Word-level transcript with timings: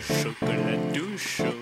chocolat 0.00 0.78
tout 0.94 1.59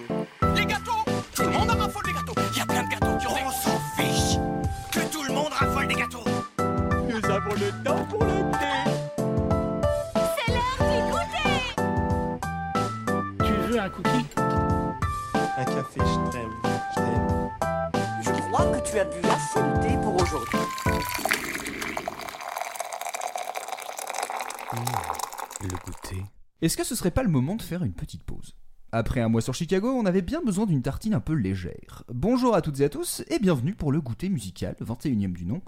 Est-ce 26.68 26.76
que 26.76 26.84
ce 26.84 26.94
serait 26.94 27.10
pas 27.10 27.22
le 27.22 27.30
moment 27.30 27.56
de 27.56 27.62
faire 27.62 27.82
une 27.82 27.94
petite 27.94 28.22
pause? 28.24 28.54
Après 28.92 29.22
un 29.22 29.30
mois 29.30 29.40
sur 29.40 29.54
Chicago, 29.54 29.90
on 29.90 30.04
avait 30.04 30.20
bien 30.20 30.42
besoin 30.42 30.66
d'une 30.66 30.82
tartine 30.82 31.14
un 31.14 31.20
peu 31.20 31.32
légère. 31.32 32.04
Bonjour 32.12 32.54
à 32.54 32.60
toutes 32.60 32.80
et 32.80 32.84
à 32.84 32.90
tous 32.90 33.22
et 33.28 33.38
bienvenue 33.38 33.74
pour 33.74 33.90
le 33.90 34.02
goûter 34.02 34.28
musical, 34.28 34.76
21ème 34.82 35.32
du 35.32 35.46
nom. 35.46 35.62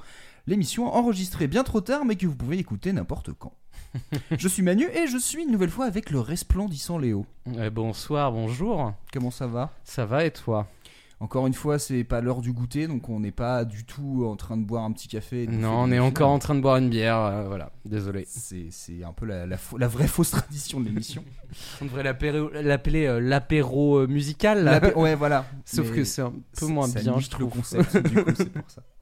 L'émission 0.46 0.92
enregistrée 0.92 1.48
bien 1.48 1.64
trop 1.64 1.80
tard 1.80 2.04
mais 2.04 2.16
que 2.16 2.26
vous 2.26 2.36
pouvez 2.36 2.58
écouter 2.58 2.92
n'importe 2.92 3.32
quand. 3.32 3.54
je 4.38 4.46
suis 4.46 4.62
Manu 4.62 4.88
et 4.92 5.06
je 5.06 5.16
suis 5.16 5.44
une 5.44 5.52
nouvelle 5.52 5.70
fois 5.70 5.86
avec 5.86 6.10
le 6.10 6.20
resplendissant 6.20 6.98
Léo. 6.98 7.24
Eh, 7.58 7.70
bonsoir, 7.70 8.30
bonjour. 8.30 8.92
Comment 9.10 9.30
ça 9.30 9.46
va? 9.46 9.70
Ça 9.84 10.04
va 10.04 10.26
et 10.26 10.32
toi? 10.32 10.68
Encore 11.22 11.46
une 11.46 11.52
fois, 11.52 11.78
c'est 11.78 12.02
pas 12.02 12.22
l'heure 12.22 12.40
du 12.40 12.50
goûter 12.50 12.86
donc 12.86 13.10
on 13.10 13.20
n'est 13.20 13.30
pas 13.30 13.66
du 13.66 13.84
tout 13.84 14.24
en 14.26 14.36
train 14.36 14.56
de 14.56 14.64
boire 14.64 14.84
un 14.84 14.92
petit 14.92 15.06
café. 15.06 15.46
Non, 15.46 15.80
on 15.82 15.88
est 15.88 15.92
films. 15.92 16.04
encore 16.04 16.30
en 16.30 16.38
train 16.38 16.54
de 16.54 16.60
boire 16.60 16.78
une 16.78 16.88
bière, 16.88 17.18
euh, 17.18 17.46
voilà, 17.46 17.72
désolé. 17.84 18.24
C'est 18.26 18.68
c'est 18.70 19.04
un 19.04 19.12
peu 19.12 19.26
la, 19.26 19.44
la 19.46 19.88
vraie 19.88 20.08
fausse 20.08 20.30
tradition 20.30 20.80
de 20.80 20.86
l'émission. 20.86 21.22
On 21.82 21.84
devrait 21.84 22.02
l'appeler 22.04 23.06
euh, 23.06 23.20
l'apéro 23.20 23.98
euh, 23.98 24.06
musical, 24.06 24.64
là. 24.64 24.80
Ouais, 24.96 25.14
voilà. 25.14 25.44
Sauf 25.66 25.90
Mais- 25.90 25.96
que 25.96 26.04
c'est 26.04 26.22
un 26.22 26.32
peu 26.58 26.66
moins 26.66 26.86
ça 26.88 27.00
bien, 27.00 27.18
je 27.18 27.26
le 27.26 27.30
trouve. 27.30 27.50
concept, 27.50 27.96
du 27.98 28.24
coup, 28.24 28.30
c'est 28.36 28.50
pour 28.52 28.70
ça. 28.70 28.82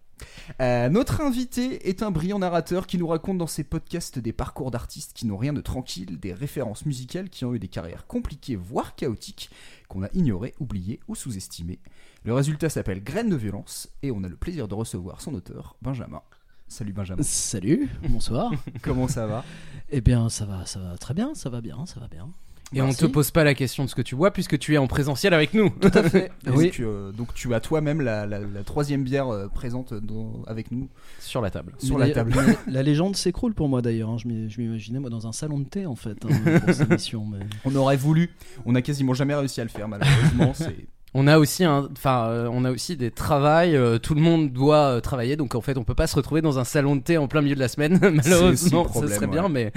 Euh, 0.60 0.88
notre 0.88 1.20
invité 1.20 1.88
est 1.88 2.02
un 2.02 2.10
brillant 2.10 2.40
narrateur 2.40 2.88
qui 2.88 2.98
nous 2.98 3.06
raconte 3.06 3.38
dans 3.38 3.46
ses 3.46 3.62
podcasts 3.62 4.18
des 4.18 4.32
parcours 4.32 4.70
d'artistes 4.72 5.12
qui 5.14 5.26
n'ont 5.26 5.36
rien 5.36 5.52
de 5.52 5.60
tranquille, 5.60 6.18
des 6.18 6.32
références 6.32 6.86
musicales 6.86 7.28
qui 7.28 7.44
ont 7.44 7.54
eu 7.54 7.60
des 7.60 7.68
carrières 7.68 8.06
compliquées 8.08 8.56
voire 8.56 8.96
chaotiques, 8.96 9.48
qu'on 9.88 10.02
a 10.02 10.08
ignorées, 10.12 10.54
oubliées 10.60 11.00
ou 11.08 11.14
sous-estimées. 11.14 11.80
Le 12.24 12.34
résultat 12.34 12.68
s'appelle 12.68 13.02
Graines 13.02 13.30
de 13.30 13.36
violence 13.36 13.88
et 14.02 14.10
on 14.10 14.22
a 14.22 14.28
le 14.28 14.36
plaisir 14.36 14.68
de 14.68 14.74
recevoir 14.74 15.20
son 15.20 15.34
auteur, 15.34 15.76
Benjamin. 15.82 16.22
Salut 16.68 16.92
Benjamin. 16.92 17.22
Salut, 17.22 17.88
bonsoir. 18.08 18.52
Comment 18.82 19.08
ça 19.08 19.26
va? 19.26 19.44
Eh 19.88 20.02
bien, 20.02 20.28
ça 20.28 20.44
va, 20.44 20.66
ça 20.66 20.78
va 20.78 20.98
très 20.98 21.14
bien, 21.14 21.34
ça 21.34 21.48
va 21.48 21.62
bien, 21.62 21.86
ça 21.86 21.98
va 21.98 22.08
bien. 22.08 22.28
Et 22.74 22.82
on 22.82 22.86
Merci. 22.86 23.00
te 23.00 23.06
pose 23.06 23.30
pas 23.30 23.44
la 23.44 23.54
question 23.54 23.84
de 23.84 23.88
ce 23.88 23.94
que 23.94 24.02
tu 24.02 24.14
bois 24.14 24.30
puisque 24.30 24.58
tu 24.58 24.74
es 24.74 24.78
en 24.78 24.86
présentiel 24.86 25.32
avec 25.32 25.54
nous. 25.54 25.70
Tout 25.70 25.90
à 25.94 26.02
fait. 26.02 26.30
Oui. 26.48 26.70
que, 26.70 26.82
euh, 26.82 27.12
donc 27.12 27.32
tu 27.32 27.54
as 27.54 27.60
toi-même 27.60 28.02
la, 28.02 28.26
la- 28.26 28.40
la 28.40 28.62
troisième 28.62 29.04
bière 29.04 29.28
euh, 29.28 29.48
présente 29.48 29.94
dans- 29.94 30.42
avec 30.46 30.70
nous 30.70 30.90
Sur 31.18 31.40
la 31.40 31.50
table. 31.50 31.72
sur 31.78 31.96
Mais 31.98 32.08
la 32.08 32.14
table. 32.14 32.34
mais 32.36 32.72
la 32.72 32.82
légende 32.82 33.16
s'écroule 33.16 33.54
pour 33.54 33.70
moi 33.70 33.80
d'ailleurs. 33.80 34.10
hein. 34.10 34.16
Je 34.18 34.28
m'y- 34.28 34.50
je 34.50 34.60
m'imaginais 34.60 34.98
moi 34.98 35.08
dans 35.08 35.26
un 35.26 35.32
salon 35.32 35.58
de 35.60 35.64
thé 35.64 35.86
en 35.86 35.96
fait 35.96 36.18
hein, 36.26 36.58
pour 36.66 36.74
cette 36.74 36.90
émission. 36.90 37.24
Mais... 37.24 37.38
On 37.64 37.74
aurait 37.74 37.96
voulu, 37.96 38.30
on 38.66 38.74
a 38.74 38.82
quasiment 38.82 39.14
jamais 39.14 39.34
réussi 39.34 39.62
à 39.62 39.64
le 39.64 39.70
faire 39.70 39.88
malheureusement. 39.88 40.52
c'est 40.54 40.76
On 41.14 41.26
a 41.26 41.38
aussi 41.38 41.64
un, 41.64 41.88
enfin, 41.92 42.26
euh, 42.28 42.50
on 42.52 42.66
a 42.66 42.70
aussi 42.70 42.98
des 42.98 43.10
travails. 43.10 43.76
euh, 43.76 43.98
tout 43.98 44.14
le 44.14 44.20
monde 44.20 44.52
doit 44.52 44.88
euh, 44.96 45.00
travailler, 45.00 45.36
donc 45.36 45.54
en 45.54 45.62
fait, 45.62 45.78
on 45.78 45.84
peut 45.84 45.94
pas 45.94 46.06
se 46.06 46.16
retrouver 46.16 46.42
dans 46.42 46.58
un 46.58 46.64
salon 46.64 46.96
de 46.96 47.00
thé 47.00 47.16
en 47.16 47.28
plein 47.28 47.40
milieu 47.40 47.54
de 47.54 47.60
la 47.60 47.68
semaine. 47.68 47.98
Malheureusement, 48.12 48.84
ça 48.84 48.90
problème, 48.90 49.14
serait 49.14 49.26
bien, 49.26 49.44
ouais. 49.44 49.48
mais 49.48 49.72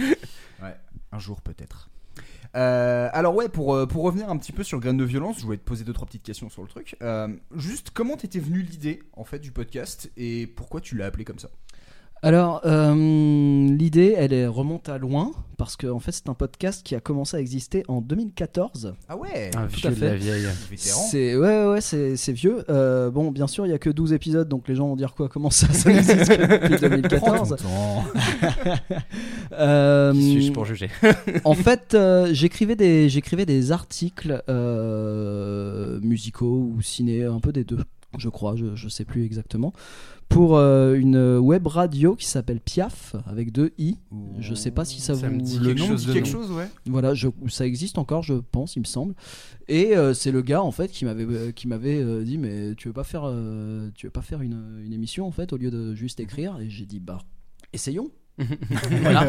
Un 1.13 1.19
jour 1.19 1.40
peut-être. 1.41 1.88
Euh, 2.56 3.09
alors 3.13 3.35
ouais, 3.35 3.50
pour, 3.50 3.75
euh, 3.75 3.85
pour 3.85 4.03
revenir 4.03 4.29
un 4.29 4.38
petit 4.38 4.51
peu 4.51 4.63
sur 4.63 4.79
Graines 4.79 4.97
de 4.97 5.06
violence, 5.06 5.39
je 5.39 5.45
voulais 5.45 5.57
te 5.57 5.63
poser 5.63 5.84
deux 5.84 5.94
trois 5.94 6.06
petites 6.06 6.23
questions 6.23 6.50
sur 6.50 6.62
le 6.62 6.67
truc. 6.67 6.97
Euh, 7.01 7.29
juste 7.56 7.91
comment 7.91 8.17
t'étais 8.17 8.39
venu 8.39 8.62
l'idée 8.62 9.01
en 9.13 9.23
fait 9.23 9.39
du 9.39 9.51
podcast 9.51 10.12
et 10.17 10.47
pourquoi 10.47 10.81
tu 10.81 10.95
l'as 10.95 11.06
appelé 11.06 11.23
comme 11.23 11.40
ça? 11.40 11.50
Alors, 12.24 12.62
euh, 12.66 12.94
l'idée, 13.68 14.14
elle 14.16 14.32
est- 14.32 14.46
remonte 14.46 14.90
à 14.90 15.00
loin 15.00 15.32
parce 15.58 15.76
que 15.76 15.88
en 15.88 16.00
fait, 16.00 16.12
c'est 16.12 16.30
un 16.30 16.36
podcast 16.36 16.84
qui 16.86 16.94
a 16.96 17.00
commencé 17.00 17.36
à 17.36 17.40
exister 17.40 17.84
en 17.88 18.00
2014. 18.02 18.94
Ah 19.09 19.18
ouais, 19.18 19.50
un 19.56 19.66
tout 19.68 19.76
vieux 19.78 19.88
à 19.88 19.90
de 19.92 19.96
fait. 19.96 20.06
la 20.06 20.16
vieille. 20.16 20.46
C'est 20.76 21.36
ouais 21.36 21.66
ouais 21.66 21.82
c'est 21.82 22.16
c'est 22.18 22.32
vieux. 22.34 22.64
Euh, 22.70 23.09
bon 23.09 23.32
bien 23.32 23.48
sûr 23.48 23.66
il 23.66 23.70
y 23.70 23.74
a 23.74 23.80
que 23.80 23.90
12 23.90 24.14
épisodes 24.14 24.48
donc 24.48 24.68
les 24.68 24.76
gens 24.76 24.88
vont 24.88 24.96
dire 24.96 25.14
quoi 25.16 25.30
comment 25.30 25.50
ça 25.50 25.72
ça 25.74 25.92
n'existe 25.92 26.28
que 26.30 26.68
depuis 26.68 26.76
Prends 27.18 27.44
2014. 27.44 27.50
ton 27.50 27.56
temps. 27.56 28.04
Euh, 29.53 30.14
Qui 30.14 30.32
suis-je 30.32 30.52
pour 30.52 30.66
juger 30.66 30.90
en 31.44 31.53
fait, 31.56 31.94
euh, 31.94 32.30
j'écrivais 32.34 32.76
des, 32.76 33.09
j'écrivais 33.09 33.46
des 33.46 33.72
articles 33.72 34.44
euh, 34.50 36.00
musicaux 36.02 36.72
ou 36.76 36.82
ciné, 36.82 37.24
un 37.26 37.40
peu 37.40 37.52
des 37.52 37.64
deux, 37.64 37.80
je 38.17 38.29
crois, 38.29 38.55
je, 38.55 38.75
je 38.75 38.89
sais 38.89 39.05
plus 39.05 39.23
exactement, 39.23 39.73
pour 40.29 40.57
euh, 40.57 40.95
une 40.95 41.38
web 41.38 41.67
radio 41.67 42.16
qui 42.16 42.25
s'appelle 42.25 42.59
Piaf 42.61 43.16
avec 43.25 43.51
deux 43.51 43.72
i. 43.77 43.97
Je 44.39 44.53
sais 44.53 44.72
pas 44.72 44.85
si 44.85 45.01
ça, 45.01 45.16
Ça 45.16 45.27
vous 45.29 45.35
me 45.35 45.41
dit 45.41 45.59
Le 45.59 45.67
quelque 45.73 45.79
nom 45.79 45.88
chose 45.88 46.01
dit 46.01 46.07
de 46.07 46.13
quelque 46.13 46.25
nom. 46.27 46.31
chose, 46.31 46.51
ouais. 46.51 46.67
voilà, 46.85 47.13
je, 47.13 47.27
ça 47.47 47.66
existe 47.66 47.97
encore, 47.97 48.23
je 48.23 48.33
pense, 48.35 48.75
il 48.75 48.79
me 48.79 48.85
semble. 48.85 49.13
Et 49.67 49.95
euh, 49.97 50.13
c'est 50.13 50.31
le 50.31 50.41
gars 50.41 50.63
en 50.63 50.72
fait 50.72 50.89
qui 50.91 51.05
m'avait 51.05 51.25
euh, 51.25 51.51
qui 51.51 51.67
m'avait 51.67 52.01
euh, 52.01 52.23
dit 52.23 52.38
mais 52.38 52.75
tu 52.75 52.88
veux 52.88 52.94
pas 52.94 53.03
faire 53.03 53.23
euh, 53.25 53.89
tu 53.95 54.07
veux 54.07 54.11
pas 54.11 54.22
faire 54.22 54.41
une, 54.41 54.81
une 54.85 54.93
émission 54.93 55.25
en 55.28 55.31
fait 55.31 55.51
au 55.53 55.57
lieu 55.57 55.72
de 55.72 55.93
juste 55.95 56.19
écrire? 56.19 56.59
Et 56.59 56.69
j'ai 56.69 56.85
dit 56.85 56.99
bah 56.99 57.19
essayons. 57.73 58.09
voilà. 59.02 59.28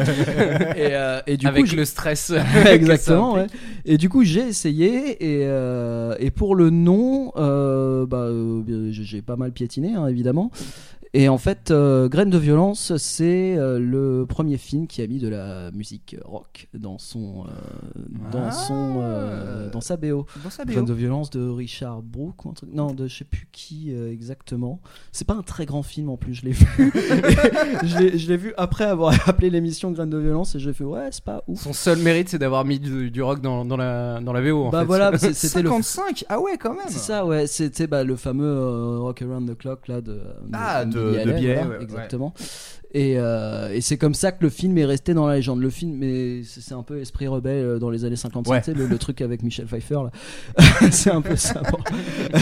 Et, 0.75 0.95
euh, 0.95 1.21
et 1.27 1.37
du 1.37 1.47
Avec 1.47 1.63
coup, 1.63 1.69
j'ai- 1.69 1.75
le 1.77 1.85
stress. 1.85 2.33
Exactement, 2.65 3.33
ouais. 3.33 3.47
Et 3.85 3.97
du 3.97 4.09
coup, 4.09 4.23
j'ai 4.23 4.47
essayé 4.47 5.23
et, 5.23 5.43
euh, 5.45 6.15
et 6.19 6.31
pour 6.31 6.55
le 6.55 6.69
nom, 6.69 7.31
euh, 7.35 8.05
bah, 8.05 8.17
euh, 8.21 8.63
j'ai 8.91 9.03
j'ai 9.03 9.21
pas 9.21 9.35
mal 9.35 9.51
piétiné, 9.51 9.93
hein, 9.95 10.07
évidemment. 10.07 10.51
Et 11.15 11.29
en 11.29 11.37
fait, 11.37 11.69
euh, 11.69 12.09
Graines 12.09 12.31
de 12.31 12.39
violence, 12.39 12.97
c'est 12.97 13.55
euh, 13.55 13.77
le 13.77 14.25
premier 14.27 14.57
film 14.57 14.87
qui 14.87 15.01
a 15.03 15.07
mis 15.07 15.19
de 15.19 15.27
la 15.27 15.69
musique 15.69 16.15
rock 16.25 16.67
dans 16.73 16.97
son, 16.97 17.43
euh, 17.45 18.01
dans 18.31 18.45
Ah. 18.47 18.51
son, 18.51 18.95
euh, 18.99 19.69
dans 19.69 19.79
sa 19.81 19.95
BO. 19.95 20.25
Dans 20.43 20.49
sa 20.49 20.65
Graines 20.65 20.85
BO. 20.85 20.89
de 20.89 20.93
violence 20.93 21.29
de 21.29 21.47
Richard 21.47 22.01
Brook 22.01 22.45
ou 22.45 22.49
un 22.49 22.53
truc. 22.53 22.69
Non, 22.73 22.93
de 22.93 23.07
je 23.07 23.15
sais 23.19 23.25
plus 23.25 23.47
qui 23.51 23.91
euh, 23.93 24.11
exactement. 24.11 24.79
C'est 25.11 25.27
pas 25.27 25.35
un 25.35 25.43
très 25.43 25.67
grand 25.67 25.83
film 25.83 26.09
en 26.09 26.17
plus, 26.17 26.33
je 26.33 26.45
l'ai 26.45 26.51
vu. 26.53 26.65
je 27.83 28.27
l'ai- 28.27 28.37
vu 28.37 28.51
après 28.57 28.85
avoir 28.85 29.13
appelé 29.29 29.51
l'émission 29.51 29.91
Graines 29.91 30.09
de 30.09 30.17
violence 30.17 30.55
et 30.55 30.59
j'ai 30.59 30.73
fait 30.73 30.83
ouais, 30.83 31.09
c'est 31.11 31.23
pas 31.23 31.43
ouf. 31.47 31.59
Son 31.59 31.73
seul 31.73 31.99
mérite, 31.99 32.29
c'est 32.29 32.39
d'avoir 32.39 32.65
mis 32.65 32.79
du, 32.79 33.11
du 33.11 33.21
rock 33.21 33.39
dans, 33.39 33.65
dans 33.65 33.77
la, 33.77 34.19
dans 34.19 34.33
la 34.33 34.41
VO. 34.41 34.63
En 34.65 34.69
bah 34.71 34.79
fait. 34.79 34.85
voilà, 34.85 35.15
c'est- 35.19 35.33
c'était 35.33 35.61
le 35.61 35.69
55 35.69 36.25
Ah 36.29 36.39
ouais, 36.41 36.57
quand 36.57 36.71
même. 36.73 36.87
C'est 36.87 36.97
ça, 36.97 37.23
ouais. 37.23 37.45
C'était 37.45 37.85
bah, 37.85 38.03
le 38.03 38.15
fameux 38.15 38.45
euh, 38.47 38.97
Rock 38.99 39.21
Around 39.21 39.47
the 39.51 39.55
Clock 39.57 39.87
là 39.87 40.01
de, 40.01 40.19
Ah, 40.51 40.85
de- 40.85 41.02
De 41.11 41.17
voilà, 41.23 41.33
ouais, 41.39 41.67
ouais. 41.77 41.81
exactement. 41.83 42.33
Et, 42.95 43.15
euh, 43.17 43.73
et 43.73 43.81
c'est 43.81 43.97
comme 43.97 44.13
ça 44.13 44.31
que 44.31 44.43
le 44.43 44.49
film 44.51 44.77
est 44.77 44.85
resté 44.85 45.15
dans 45.15 45.25
la 45.25 45.37
légende. 45.37 45.59
Le 45.61 45.71
film, 45.71 45.95
mais 45.97 46.43
c'est 46.43 46.75
un 46.75 46.83
peu 46.83 46.99
esprit 46.99 47.27
rebelle 47.27 47.65
euh, 47.65 47.79
dans 47.79 47.89
les 47.89 48.05
années 48.05 48.15
50, 48.15 48.47
Ouais. 48.47 48.61
le, 48.67 48.85
le 48.85 48.97
truc 48.99 49.21
avec 49.21 49.41
Michel 49.41 49.65
Pfeiffer 49.65 49.95
là. 50.03 50.11
c'est 50.91 51.09
un 51.11 51.21
peu 51.21 51.35
ça. 51.35 51.61
bon. 51.71 51.79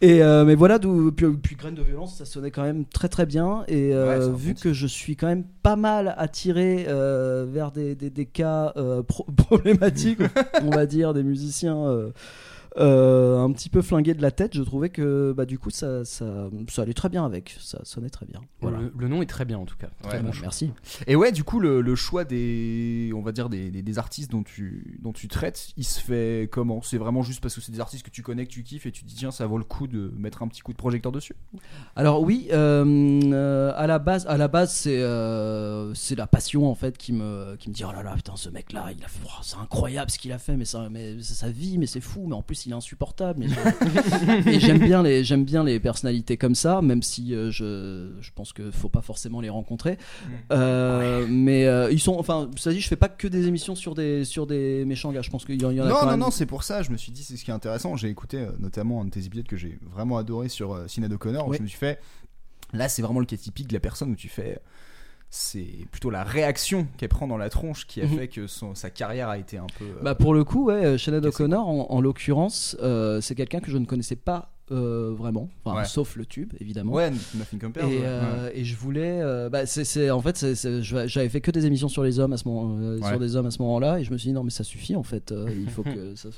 Et 0.00 0.22
euh, 0.22 0.44
mais 0.44 0.54
voilà, 0.54 0.78
d'où 0.78 1.12
puis, 1.12 1.26
puis 1.42 1.56
Graines 1.56 1.74
de 1.76 1.82
violence, 1.82 2.16
ça 2.18 2.26
sonnait 2.26 2.50
quand 2.50 2.62
même 2.64 2.84
très 2.84 3.08
très 3.08 3.24
bien. 3.24 3.64
Et 3.68 3.94
euh, 3.94 4.28
Ouais, 4.28 4.36
vu 4.36 4.54
que 4.54 4.74
je 4.74 4.86
suis 4.86 5.16
quand 5.16 5.28
même 5.28 5.44
pas 5.62 5.76
mal 5.76 6.14
attiré 6.18 6.84
euh, 6.88 7.46
vers 7.50 7.70
des, 7.70 7.94
des, 7.94 8.10
des 8.10 8.26
cas 8.26 8.74
euh, 8.76 9.02
pro- 9.02 9.24
problématiques, 9.36 10.18
on 10.62 10.70
va 10.70 10.84
dire, 10.84 11.14
des 11.14 11.22
musiciens 11.22 11.86
euh, 12.78 13.38
un 13.40 13.52
petit 13.52 13.68
peu 13.68 13.82
flingués 13.82 14.14
de 14.14 14.22
la 14.22 14.30
tête, 14.30 14.56
je 14.56 14.62
trouvais 14.62 14.88
que 14.90 15.32
bah, 15.36 15.46
du 15.46 15.58
coup 15.58 15.70
ça, 15.70 16.04
ça, 16.04 16.48
ça 16.68 16.82
allait 16.82 16.94
très 16.94 17.08
bien 17.08 17.24
avec, 17.24 17.56
ça 17.60 17.80
sonnait 17.84 18.10
très 18.10 18.26
bien. 18.26 18.40
Voilà. 18.60 18.80
Le, 18.80 18.92
le 18.96 19.08
nom 19.08 19.22
est 19.22 19.26
très 19.26 19.44
bien 19.44 19.58
en 19.58 19.64
tout 19.64 19.76
cas. 19.76 19.88
Très 20.02 20.20
bon 20.20 20.30
Bah, 20.30 20.36
merci. 20.42 20.70
Et 21.06 21.16
ouais, 21.16 21.32
du 21.32 21.44
coup, 21.44 21.60
le, 21.60 21.80
le 21.80 21.94
choix 21.94 22.24
des, 22.24 23.12
on 23.14 23.22
va 23.22 23.32
dire 23.32 23.48
des, 23.48 23.70
des, 23.70 23.82
des 23.82 23.98
artistes 23.98 24.30
dont 24.30 24.42
tu, 24.42 24.98
dont 25.02 25.12
tu 25.12 25.28
traites, 25.28 25.68
il 25.76 25.84
se 25.84 26.00
fait 26.00 26.48
comment? 26.50 26.82
C'est 26.82 26.98
vraiment 26.98 27.22
juste 27.22 27.40
parce 27.40 27.54
que 27.54 27.60
c'est 27.60 27.72
des 27.72 27.80
artistes 27.80 28.04
que 28.04 28.10
tu 28.10 28.22
connais, 28.22 28.46
que 28.46 28.52
tu 28.52 28.62
kiffes, 28.62 28.86
et 28.86 28.92
tu 28.92 29.02
te 29.04 29.08
dis 29.08 29.14
tiens, 29.14 29.30
ça 29.30 29.46
vaut 29.46 29.58
le 29.58 29.64
coup 29.64 29.86
de 29.86 30.12
mettre 30.16 30.42
un 30.42 30.48
petit 30.48 30.62
coup 30.62 30.72
de 30.72 30.78
projecteur 30.78 31.12
dessus? 31.12 31.34
Alors 31.96 32.22
oui, 32.22 32.48
euh, 32.52 33.20
euh, 33.32 33.72
à 33.76 33.86
la 33.86 33.98
base, 33.98 34.26
à 34.26 34.36
la 34.36 34.48
base 34.48 34.72
c'est 34.72 35.00
euh, 35.02 35.94
c'est 35.94 36.16
la 36.16 36.26
passion 36.26 36.68
en 36.70 36.74
fait 36.74 36.96
qui 36.98 37.12
me 37.12 37.56
qui 37.56 37.68
me 37.68 37.74
dit 37.74 37.84
oh 37.84 37.92
là 37.92 38.02
là 38.02 38.14
putain 38.14 38.36
ce 38.36 38.48
mec 38.48 38.72
là 38.72 38.86
il 38.96 39.04
a 39.04 39.08
fait 39.08 39.20
oh, 39.24 39.28
c'est 39.42 39.56
incroyable 39.56 40.10
ce 40.10 40.18
qu'il 40.18 40.32
a 40.32 40.38
fait 40.38 40.56
mais 40.56 40.64
ça 40.64 40.88
mais 40.90 41.16
c'est 41.20 41.34
sa 41.34 41.50
vie 41.50 41.78
mais 41.78 41.86
c'est 41.86 42.00
fou 42.00 42.24
mais 42.26 42.34
en 42.34 42.42
plus 42.42 42.63
il 42.66 42.72
est 42.72 42.74
insupportable 42.74 43.46
mais 44.44 44.60
j'aime 44.60 44.78
bien 44.78 45.02
les 45.02 45.24
j'aime 45.24 45.44
bien 45.44 45.64
les 45.64 45.80
personnalités 45.80 46.36
comme 46.36 46.54
ça 46.54 46.80
même 46.82 47.02
si 47.02 47.34
euh, 47.34 47.50
je 47.50 48.12
je 48.20 48.30
pense 48.34 48.52
que 48.52 48.70
faut 48.70 48.88
pas 48.88 49.02
forcément 49.02 49.40
les 49.40 49.48
rencontrer 49.50 49.98
Euh, 50.50 51.26
mais 51.28 51.66
euh, 51.66 51.90
ils 51.90 52.00
sont 52.00 52.16
enfin 52.18 52.50
ça 52.56 52.70
dit 52.70 52.80
je 52.80 52.88
fais 52.88 52.96
pas 52.96 53.08
que 53.08 53.26
des 53.28 53.46
émissions 53.46 53.74
sur 53.74 53.94
des 53.94 54.24
sur 54.24 54.46
des 54.46 54.84
méchants 54.84 55.12
gars 55.12 55.22
je 55.22 55.30
pense 55.30 55.44
qu'il 55.44 55.60
y 55.60 55.64
en 55.64 55.70
il 55.70 55.76
y 55.76 55.80
en 55.80 55.86
a 55.86 55.88
Non, 55.88 55.94
quand 55.96 56.04
non, 56.04 56.10
même 56.12 56.20
non, 56.20 56.30
c'est 56.30 56.46
pour 56.46 56.62
ça. 56.62 56.82
Je 56.82 56.90
me 56.90 56.96
suis 56.96 57.12
dit, 57.12 57.24
c'est 57.24 57.36
ce 57.36 57.44
qui 57.44 57.50
est 57.50 57.54
intéressant. 57.54 57.96
J'ai 57.96 58.08
écouté 58.08 58.46
notamment 58.58 59.00
un 59.00 59.06
de 59.06 59.10
tes 59.10 59.24
épisodes 59.24 59.46
que 59.46 59.56
j'ai 59.56 59.78
vraiment 59.92 60.16
adoré 60.18 60.48
sur 60.48 60.70
où 61.46 61.50
Oui. 61.50 61.56
Je 61.58 61.62
me 61.62 61.68
suis 61.68 61.78
fait, 61.78 62.00
là, 62.72 62.88
c'est 62.88 63.02
vraiment 63.02 63.20
le 63.20 63.26
cas 63.26 63.36
typique 63.36 63.68
de 63.68 63.74
la 63.74 63.80
personne 63.80 64.10
où 64.10 64.16
tu 64.16 64.28
fais. 64.28 64.58
C'est 65.36 65.66
plutôt 65.90 66.10
la 66.10 66.22
réaction 66.22 66.86
qu'elle 66.96 67.08
prend 67.08 67.26
dans 67.26 67.36
la 67.36 67.50
tronche 67.50 67.88
qui 67.88 68.00
a 68.00 68.04
Mhm. 68.06 68.16
fait 68.18 68.28
que 68.28 68.46
son, 68.46 68.76
sa 68.76 68.88
carrière 68.90 69.28
a 69.28 69.36
été 69.36 69.58
un 69.58 69.66
peu. 69.78 69.84
euh, 69.84 70.00
Bah 70.02 70.14
pour 70.14 70.32
le 70.32 70.44
coup, 70.44 70.66
ouais, 70.66 70.84
euh, 70.84 70.96
Cassé. 70.96 71.10
O'Connor, 71.26 71.68
en, 71.68 71.86
en 71.90 72.00
l'occurrence, 72.00 72.76
euh, 72.80 73.20
c'est 73.20 73.34
quelqu'un 73.34 73.58
que 73.58 73.68
je 73.70 73.76
ne 73.78 73.84
connaissais 73.84 74.14
pas 74.14 74.53
euh, 74.70 75.12
vraiment, 75.14 75.50
Enfin, 75.64 75.78
Ouais. 75.80 75.84
sauf 75.84 76.16
le 76.16 76.24
tube 76.24 76.52
évidemment. 76.58 76.92
ouais, 76.92 77.10
Nothing 77.34 77.58
Compares. 77.60 77.84
Et, 77.88 77.98
ouais. 77.98 78.02
euh, 78.04 78.50
et 78.54 78.64
je 78.64 78.76
voulais, 78.76 79.20
euh, 79.20 79.50
bah, 79.50 79.66
c'est, 79.66 80.10
en 80.10 80.20
fait, 80.20 80.44
j'avais 80.80 81.28
fait 81.28 81.40
que 81.42 81.50
des 81.50 81.66
émissions 81.66 81.88
sur 81.88 82.02
les 82.02 82.18
hommes 82.18 82.32
à 82.32 82.36
ce 82.38 82.48
moment, 82.48 82.76
euh, 82.80 83.00
sur 83.02 83.18
des 83.18 83.36
hommes 83.36 83.46
à 83.46 83.50
ce 83.50 83.60
moment-là, 83.62 84.00
et 84.00 84.04
je 84.04 84.10
me 84.12 84.16
suis 84.16 84.28
dit 84.28 84.34
non 84.34 84.42
mais 84.42 84.50
ça 84.50 84.64
suffit 84.64 84.96
en 84.96 85.02
fait, 85.02 85.34
il 85.62 85.68
faut 85.68 85.82
que 85.82 86.14
ça, 86.16 86.30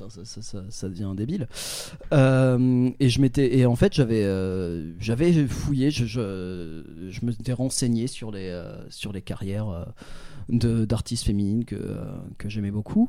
ça, 0.70 0.88
devient 0.88 1.12
débile. 1.16 1.46
Et 2.12 3.08
je 3.08 3.20
m'étais, 3.20 3.58
et 3.58 3.66
en 3.66 3.76
fait 3.76 3.94
j'avais, 3.94 4.24
j'avais 5.00 5.46
fouillé, 5.46 5.90
je, 5.90 6.04
je, 6.06 6.82
je 7.10 7.24
me 7.26 7.30
suis 7.32 7.52
renseigné 7.52 8.06
sur 8.06 8.30
les, 8.32 8.60
sur 8.88 9.12
les 9.12 9.22
carrières 9.22 9.86
d'artistes 10.48 11.24
féminines 11.24 11.64
que, 11.64 11.76
que 12.38 12.48
j'aimais 12.48 12.70
beaucoup. 12.70 13.08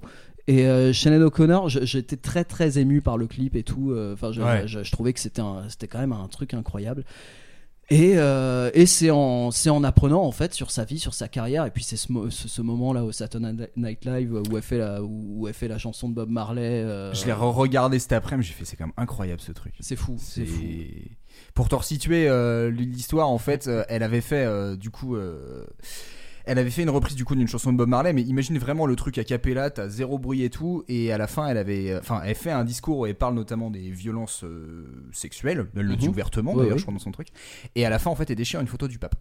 Et 0.50 0.66
Sinead 0.94 1.22
O'Connor, 1.22 1.68
j'étais 1.68 2.16
très 2.16 2.46
très 2.46 2.80
ému 2.80 3.02
par 3.02 3.18
le 3.18 3.28
clip 3.28 3.56
et 3.58 3.64
tout. 3.64 3.94
Enfin, 4.14 4.32
je, 4.32 4.42
je 4.66 4.92
que 5.14 5.20
c'était 5.20 5.42
c'était 5.70 5.88
quand 5.88 6.00
même 6.00 6.14
un 6.14 6.28
truc 6.28 6.54
incroyable. 6.54 7.04
Et, 7.90 8.16
euh, 8.18 8.70
et 8.74 8.86
c'est 8.86 9.12
en, 9.12 9.50
c'est 9.50 9.70
en 9.70 9.82
apprenant 9.86 10.22
en 10.24 10.34
fait 10.34 10.54
sur 10.54 10.72
sa 10.72 10.84
vie, 10.84 11.00
sur 11.00 11.14
sa 11.14 11.30
carrière, 11.30 11.66
et 11.66 11.72
puis 11.72 11.86
c'est 11.86 11.96
ce, 11.96 12.12
mo- 12.12 12.30
ce, 12.30 12.50
ce 12.50 12.62
moment-là 12.62 13.06
au 13.06 13.14
Saturday 13.14 13.70
Night 13.78 14.04
Live 14.04 14.42
où 14.52 14.58
elle 14.58 14.62
fait 14.62 14.78
la, 14.80 15.02
où 15.02 15.48
elle 15.48 15.54
fait 15.54 15.70
la 15.70 15.78
chanson 15.78 16.10
de 16.10 16.14
Bob 16.14 16.30
Marley. 16.30 16.84
euh, 16.84 17.14
Je 17.14 17.26
l'ai 17.26 17.32
re-regardé 17.32 17.98
cet 18.00 18.12
après-midi, 18.12 18.50
j'ai 18.50 18.54
fait 18.56 18.66
c'est 18.66 18.76
quand 18.76 18.88
même 18.88 18.94
incroyable 18.98 19.40
ce 19.40 19.54
truc. 19.54 19.74
c'est 19.80 19.96
fou, 19.96 20.18
c'est 20.20 20.44
fou. 20.46 20.62
Pour 21.54 21.70
te 21.70 21.76
resituer 21.76 22.28
euh, 22.28 22.70
l'histoire, 22.70 23.30
en 23.30 23.38
fait, 23.38 23.70
elle 23.88 24.04
avait 24.04 24.20
fait 24.22 24.76
du 24.76 24.90
coup. 24.90 25.16
Elle 26.48 26.58
avait 26.58 26.70
fait 26.72 26.82
une 26.84 26.90
reprise 26.90 27.16
du 27.16 27.26
coup 27.26 27.36
d'une 27.36 27.48
chanson 27.48 27.72
de 27.72 27.78
Bob 27.78 27.90
Marley, 27.90 28.14
mais 28.14 28.22
imagine 28.24 28.58
vraiment 28.58 28.86
le 28.86 28.96
truc 28.96 29.18
a 29.18 29.24
cappella, 29.24 29.70
t'as 29.70 29.88
zéro 29.88 30.18
bruit 30.18 30.44
et 30.44 30.50
tout, 30.50 30.84
et 30.88 31.12
à 31.12 31.18
la 31.18 31.28
fin 31.28 31.48
elle 31.48 31.58
avait, 31.58 31.92
euh, 31.92 32.00
enfin 32.00 32.22
elle 32.26 32.36
fait 32.36 32.52
un 32.52 32.64
discours 32.64 32.98
où 33.00 33.06
elle 33.06 33.16
parle 33.16 33.36
notamment 33.36 33.70
des 33.70 33.90
violences 33.92 34.44
euh, 34.44 34.86
sexuelles, 35.12 35.68
elle 35.76 35.82
le 35.84 35.96
dit 35.96 36.06
Mhm. 36.08 36.12
ouvertement 36.12 36.52
Ouais, 36.54 36.58
d'ailleurs, 36.64 36.74
ouais. 36.74 36.78
je 36.80 36.84
crois 36.84 36.94
dans 36.94 37.00
son 37.00 37.12
truc, 37.12 37.28
et 37.76 37.86
à 37.86 37.90
la 37.90 38.00
fin 38.00 38.10
en 38.10 38.16
fait 38.16 38.30
elle 38.30 38.36
déchire 38.36 38.60
une 38.62 38.68
photo 38.68 38.88
du 38.88 38.98
pape. 39.00 39.16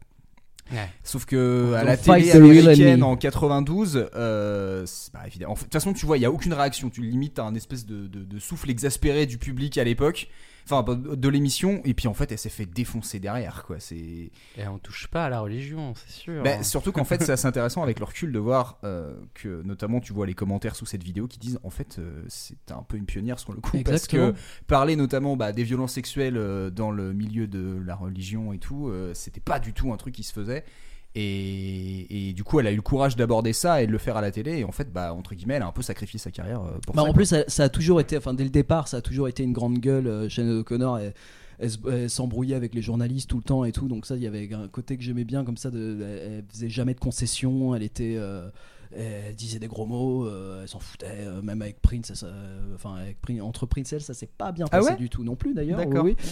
Ouais. 0.72 0.88
Sauf 1.04 1.26
que 1.26 1.74
à 1.74 1.84
la 1.84 1.96
télé 1.96 2.32
américaine 2.32 3.02
en 3.04 3.16
92, 3.16 4.08
euh, 4.16 4.84
bah, 5.14 5.20
évidemment. 5.26 5.52
En 5.52 5.54
fait, 5.54 5.60
De 5.60 5.64
toute 5.66 5.72
façon, 5.74 5.92
tu 5.92 6.06
vois, 6.06 6.18
il 6.18 6.22
y 6.22 6.24
a 6.24 6.30
aucune 6.32 6.52
réaction. 6.52 6.90
Tu 6.90 7.02
limites 7.02 7.34
t'as 7.34 7.44
un 7.44 7.54
espèce 7.54 7.86
de, 7.86 8.08
de- 8.08 8.24
de 8.24 8.38
souffle 8.40 8.68
exaspéré 8.68 9.26
du 9.26 9.38
public 9.38 9.78
à 9.78 9.84
l'époque, 9.84 10.28
enfin 10.68 10.84
de 10.94 11.28
l'émission, 11.28 11.80
et 11.84 11.94
puis 11.94 12.08
en 12.08 12.14
fait, 12.14 12.32
elle 12.32 12.38
s'est 12.38 12.48
fait 12.48 12.66
défoncer 12.66 13.20
derrière, 13.20 13.64
quoi. 13.64 13.78
C'est 13.78 13.96
Et 13.96 14.66
on 14.68 14.78
touche 14.78 15.06
pas 15.06 15.24
à 15.24 15.28
la 15.28 15.40
religion, 15.40 15.94
c'est 15.94 16.10
sûr. 16.10 16.42
bah, 16.42 16.62
surtout 16.62 16.92
qu'en 16.92 17.04
fait, 17.04 17.22
c'est 17.22 17.32
assez 17.32 17.46
intéressant 17.46 17.82
avec 17.82 17.98
le 17.98 18.04
recul 18.04 18.32
de 18.32 18.38
voir 18.38 18.78
euh, 18.84 19.14
que, 19.34 19.62
notamment, 19.62 20.00
tu 20.00 20.12
vois 20.12 20.26
les 20.26 20.34
commentaires 20.34 20.74
sous 20.74 20.86
cette 20.86 21.04
vidéo 21.04 21.28
qui 21.28 21.38
disent 21.38 21.60
en 21.62 21.70
fait, 21.70 21.98
euh, 21.98 22.22
c'est 22.28 22.70
un 22.70 22.82
peu 22.82 22.96
une 22.96 23.06
pionnière 23.06 23.38
sur 23.38 23.52
le 23.52 23.60
coup, 23.60 23.76
Exactement. 23.76 24.32
parce 24.32 24.40
que 24.40 24.64
parler 24.66 24.96
notamment 24.96 25.36
bah, 25.36 25.52
des 25.52 25.64
violences 25.64 25.92
sexuelles 25.92 26.36
euh, 26.36 26.70
dans 26.70 26.90
le 26.90 27.12
milieu 27.12 27.46
de 27.46 27.80
la 27.84 27.94
religion 27.94 28.52
et 28.52 28.58
tout, 28.58 28.92
c'était 29.14 29.40
pas 29.40 29.58
du 29.58 29.72
tout 29.72 29.92
un 29.92 29.96
truc 29.96 30.14
qui 30.14 30.22
se 30.22 30.32
faisait. 30.32 30.64
Et, 31.14 32.28
et 32.28 32.32
du 32.34 32.44
coup, 32.44 32.60
elle 32.60 32.66
a 32.66 32.72
eu 32.72 32.76
le 32.76 32.82
courage 32.82 33.16
d'aborder 33.16 33.52
ça 33.54 33.82
et 33.82 33.86
de 33.86 33.92
le 33.92 33.98
faire 33.98 34.16
à 34.16 34.20
la 34.20 34.30
télé. 34.30 34.58
Et 34.58 34.64
en 34.64 34.72
fait, 34.72 34.92
bah, 34.92 35.14
entre 35.14 35.34
guillemets, 35.34 35.54
elle 35.54 35.62
a 35.62 35.66
un 35.66 35.72
peu 35.72 35.82
sacrifié 35.82 36.18
sa 36.18 36.30
carrière 36.30 36.60
euh, 36.60 36.78
pour 36.84 36.94
Bah, 36.94 37.02
ça. 37.02 37.08
en 37.08 37.12
plus, 37.14 37.24
ça, 37.24 37.44
ça 37.48 37.64
a 37.64 37.68
toujours 37.68 38.00
été, 38.00 38.16
enfin 38.18 38.34
dès 38.34 38.44
le 38.44 38.50
départ, 38.50 38.86
ça 38.88 38.98
a 38.98 39.00
toujours 39.00 39.28
été 39.28 39.42
une 39.42 39.52
grande 39.52 39.78
gueule. 39.78 40.06
Euh, 40.06 40.28
Sinead 40.28 40.52
O'Connor, 40.58 40.98
elle, 40.98 41.14
elle 41.58 41.70
se- 41.70 41.78
elle 41.90 42.10
s'embrouillait 42.10 42.54
avec 42.56 42.74
les 42.74 42.82
journalistes 42.82 43.30
tout 43.30 43.38
le 43.38 43.42
temps 43.42 43.64
et 43.64 43.72
tout. 43.72 43.88
Donc 43.88 44.04
ça, 44.04 44.16
il 44.16 44.22
y 44.22 44.26
avait 44.26 44.52
un 44.52 44.68
côté 44.68 44.96
que 44.98 45.02
j'aimais 45.02 45.24
bien 45.24 45.42
comme 45.44 45.56
ça. 45.56 45.70
De, 45.70 45.98
elle, 46.02 46.32
elle 46.38 46.44
faisait 46.50 46.68
jamais 46.68 46.92
de 46.92 47.00
concessions. 47.00 47.74
Elle 47.74 47.82
était, 47.82 48.16
euh, 48.18 48.50
elle 48.94 49.34
disait 49.34 49.58
des 49.58 49.68
gros 49.68 49.86
mots. 49.86 50.26
euh, 50.26 50.60
elle 50.62 50.68
s'en 50.68 50.80
foutait. 50.80 51.06
euh, 51.20 51.40
même 51.40 51.62
avec 51.62 51.80
Prince, 51.80 52.12
ça- 52.12 52.26
euh, 52.26 52.74
enfin 52.74 52.96
avec 52.96 53.20
Prince, 53.22 53.40
entre 53.40 53.64
Prince 53.64 53.90
et 53.94 53.96
elle, 53.96 54.02
ça 54.02 54.12
s'est 54.12 54.28
pas 54.36 54.52
bien 54.52 54.66
Ah 54.70 54.78
passé 54.80 54.90
ouais? 54.90 54.96
du 54.96 55.08
tout 55.08 55.24
non 55.24 55.34
plus 55.34 55.54
d'ailleurs. 55.54 55.78
D'accord. 55.78 56.04
oui, 56.04 56.14
oui. 56.22 56.30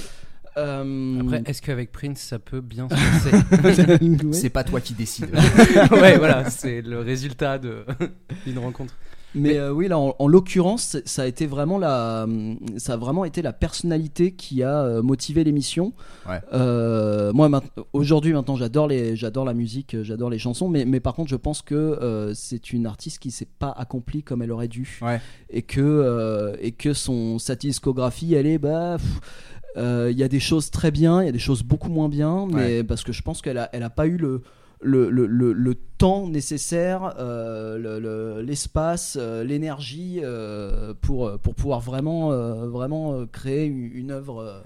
Euh, 0.56 1.20
Après, 1.20 1.42
est-ce 1.46 1.60
qu'avec 1.62 1.90
Prince 1.92 2.20
ça 2.20 2.38
peut 2.38 2.60
bien 2.60 2.88
se 2.88 3.56
passer. 3.56 4.32
C'est 4.32 4.50
pas 4.50 4.64
toi 4.64 4.80
qui 4.80 4.94
décides. 4.94 5.30
Ouais, 5.90 6.16
voilà, 6.18 6.48
c'est 6.50 6.80
le 6.82 7.00
résultat 7.00 7.58
de- 7.58 7.84
d'une 8.46 8.58
rencontre. 8.58 8.94
Mais 9.36 9.56
euh, 9.58 9.72
oui, 9.72 9.88
là, 9.88 9.98
en, 9.98 10.14
en 10.16 10.28
l'occurrence, 10.28 10.96
ça 11.04 11.22
a 11.22 11.26
été 11.26 11.46
vraiment 11.46 11.76
la, 11.76 12.24
ça 12.76 12.92
a 12.92 12.96
vraiment 12.96 13.24
été 13.24 13.42
la 13.42 13.52
personnalité 13.52 14.30
qui 14.30 14.62
a 14.62 14.82
euh, 14.84 15.02
motivé 15.02 15.42
l'émission. 15.42 15.92
Ouais. 16.28 16.38
Euh, 16.52 17.32
moi, 17.32 17.50
aujourd'hui, 17.92 18.32
maintenant, 18.32 18.54
j'adore 18.54 18.86
les, 18.86 19.16
j'adore 19.16 19.44
la 19.44 19.52
musique, 19.54 19.96
j'adore 20.02 20.30
les 20.30 20.38
chansons, 20.38 20.68
mais, 20.68 20.84
mais 20.84 21.00
par 21.00 21.14
contre, 21.14 21.30
je 21.30 21.36
pense 21.36 21.62
que 21.62 21.74
euh, 21.74 22.32
c'est 22.34 22.72
une 22.72 22.86
artiste 22.86 23.18
qui 23.18 23.32
s'est 23.32 23.48
pas 23.58 23.74
accomplie 23.76 24.22
comme 24.22 24.40
elle 24.40 24.52
aurait 24.52 24.68
dû, 24.68 25.00
Ouais. 25.02 25.20
et 25.50 25.62
que 25.62 25.80
euh, 25.80 26.54
et 26.60 26.70
que 26.70 26.92
son 26.92 27.40
sa 27.40 27.56
discographie, 27.56 28.34
elle 28.34 28.46
est 28.46 28.58
bah. 28.58 28.98
pff, 28.98 29.20
Il 29.76 30.16
y 30.18 30.22
a 30.22 30.28
des 30.28 30.40
choses 30.40 30.70
très 30.70 30.90
bien, 30.90 31.22
il 31.22 31.26
y 31.26 31.28
a 31.28 31.32
des 31.32 31.38
choses 31.38 31.62
beaucoup 31.62 31.90
moins 31.90 32.08
bien, 32.08 32.46
mais 32.50 32.84
parce 32.84 33.02
que 33.02 33.12
je 33.12 33.22
pense 33.22 33.42
qu'elle 33.42 33.58
a, 33.58 33.68
elle 33.72 33.82
a 33.82 33.90
pas 33.90 34.06
eu 34.06 34.16
le, 34.16 34.42
le, 34.80 35.08
le, 35.10 35.26
le, 35.26 35.52
le 35.52 35.74
temps 35.98 36.28
nécessaire, 36.28 37.14
euh, 37.18 37.78
le- 37.78 37.98
le- 37.98 38.42
l'espace, 38.42 39.16
euh, 39.20 39.42
l'énergie 39.42 40.20
euh, 40.22 40.92
pour, 41.00 41.38
pour 41.38 41.54
pouvoir 41.54 41.80
vraiment, 41.80 42.32
euh, 42.32 42.68
vraiment 42.68 43.14
euh, 43.14 43.26
créer 43.26 43.64
une, 43.66 43.90
une 43.94 44.10
œuvre. 44.10 44.40
euh, 44.42 44.60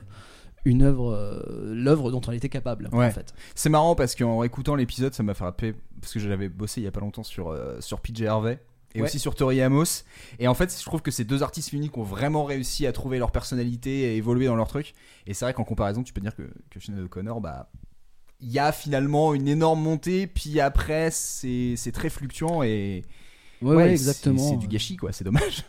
une 0.64 0.82
œuvre, 0.82 1.14
euh, 1.14 1.72
l'œuvre 1.72 2.10
dont 2.10 2.20
elle 2.28 2.34
était 2.34 2.48
capable 2.50 2.90
Ouais. 2.92 3.06
en 3.06 3.10
fait. 3.10 3.32
C'est 3.54 3.70
marrant 3.70 3.94
parce 3.94 4.14
qu'en 4.14 4.42
écoutant 4.42 4.74
l'épisode, 4.74 5.14
ça 5.14 5.22
m'a 5.22 5.32
fait 5.32 5.44
rappeler 5.44 5.74
parce 6.00 6.12
que 6.12 6.18
j'avais 6.20 6.48
bossé 6.50 6.80
il 6.82 6.84
y 6.84 6.86
a 6.86 6.90
pas 6.90 7.00
longtemps 7.00 7.22
sur 7.22 7.48
euh, 7.50 7.76
sur 7.80 8.00
PJ 8.00 8.24
Harvey 8.24 8.58
et 8.94 9.00
Ouais. 9.00 9.04
aussi 9.06 9.18
sur 9.18 9.34
Tori 9.34 9.60
Amos. 9.60 10.04
Et 10.38 10.48
en 10.48 10.54
fait, 10.54 10.74
je 10.78 10.84
trouve 10.84 11.02
que 11.02 11.10
ces 11.10 11.24
deux 11.24 11.42
artistes 11.42 11.72
uniques 11.72 11.96
ont 11.98 12.02
vraiment 12.02 12.44
réussi 12.44 12.86
à 12.86 12.92
trouver 12.92 13.18
leur 13.18 13.30
personnalité 13.30 14.12
et 14.12 14.16
évoluer 14.16 14.46
dans 14.46 14.56
leur 14.56 14.68
truc. 14.68 14.94
Et 15.26 15.34
c'est 15.34 15.44
vrai 15.44 15.54
qu'en 15.54 15.64
comparaison, 15.64 16.02
tu 16.02 16.12
peux 16.12 16.20
dire 16.20 16.34
que 16.34 16.50
que 16.70 16.80
Sinead 16.80 17.00
O'Connor, 17.04 17.40
bah 17.40 17.70
il 18.40 18.50
y 18.52 18.58
a 18.60 18.70
finalement 18.70 19.34
une 19.34 19.48
énorme 19.48 19.82
montée, 19.82 20.26
puis 20.28 20.60
après 20.60 21.10
c'est 21.10 21.90
très 21.92 22.08
fluctuant 22.08 22.62
et 22.62 23.04
Ouais, 23.60 23.90
exactement. 23.90 24.50
C'est 24.50 24.56
du 24.56 24.68
gâchis 24.68 24.96
quoi, 24.96 25.12
c'est 25.12 25.24
dommage. 25.24 25.64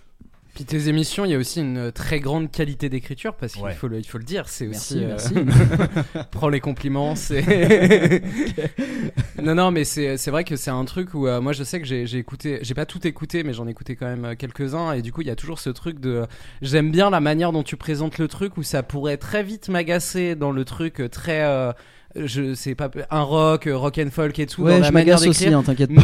Puis 0.55 0.65
tes 0.65 0.89
émissions, 0.89 1.23
il 1.25 1.31
y 1.31 1.35
a 1.35 1.37
aussi 1.37 1.61
une 1.61 1.91
très 1.91 2.19
grande 2.19 2.51
qualité 2.51 2.89
d'écriture 2.89 3.33
parce 3.35 3.53
qu'il 3.53 3.63
Ouais. 3.63 3.73
faut, 3.73 3.87
le, 3.87 3.97
il 3.99 4.03
faut 4.03 4.17
le 4.17 4.23
dire, 4.25 4.49
c'est 4.49 4.65
Merci, 4.67 5.05
aussi. 5.05 5.37
euh, 5.37 5.43
merci. 5.45 6.13
Prends 6.31 6.49
les 6.49 6.59
compliments, 6.59 7.15
c'est. 7.15 7.43
non, 9.41 9.55
non, 9.55 9.71
mais 9.71 9.83
c'est 9.85 10.17
vrai 10.27 10.43
que 10.43 10.55
c'est 10.55 10.71
un 10.71 10.83
truc 10.85 11.13
où 11.13 11.27
euh, 11.27 11.39
moi 11.41 11.53
je 11.53 11.63
sais 11.63 11.79
que 11.79 11.85
j'ai 11.87 12.03
écouté, 12.17 12.59
j'ai 12.61 12.73
pas 12.73 12.85
tout 12.85 13.05
écouté, 13.07 13.43
mais 13.43 13.53
j'en 13.53 13.67
ai 13.67 13.71
écouté 13.71 13.95
quand 13.95 14.07
même 14.07 14.25
euh, 14.25 14.35
quelques-uns 14.35 14.93
et 14.93 15.01
du 15.01 15.11
coup 15.13 15.21
il 15.21 15.27
y 15.27 15.31
a 15.31 15.35
toujours 15.35 15.59
ce 15.59 15.69
truc 15.69 15.99
de. 15.99 16.25
J'aime 16.61 16.91
bien 16.91 17.09
la 17.09 17.19
manière 17.21 17.51
dont 17.51 17.63
tu 17.63 17.77
présentes 17.77 18.17
le 18.17 18.27
truc 18.27 18.57
où 18.57 18.63
ça 18.63 18.83
pourrait 18.83 19.17
très 19.17 19.43
vite 19.43 19.69
m'agacer 19.69 20.35
dans 20.35 20.51
le 20.51 20.65
truc 20.65 20.99
euh, 20.99 21.07
très. 21.09 21.41
euh, 21.43 21.71
je 22.15 22.55
sais 22.55 22.73
pas, 22.73 22.89
un 23.11 23.21
rock, 23.21 23.67
euh, 23.67 23.77
rock 23.77 23.99
and 24.03 24.09
folk 24.11 24.39
et 24.39 24.47
tout. 24.47 24.61
dans 24.63 24.67
Ouais, 24.69 24.79
la 24.79 24.87
je 24.87 24.91
manière 24.91 25.15
m'agace 25.17 25.27
aussi, 25.29 25.41
d'écrire. 25.45 25.59
hein, 25.59 25.63
t'inquiète 25.63 25.93
pas. 25.93 26.03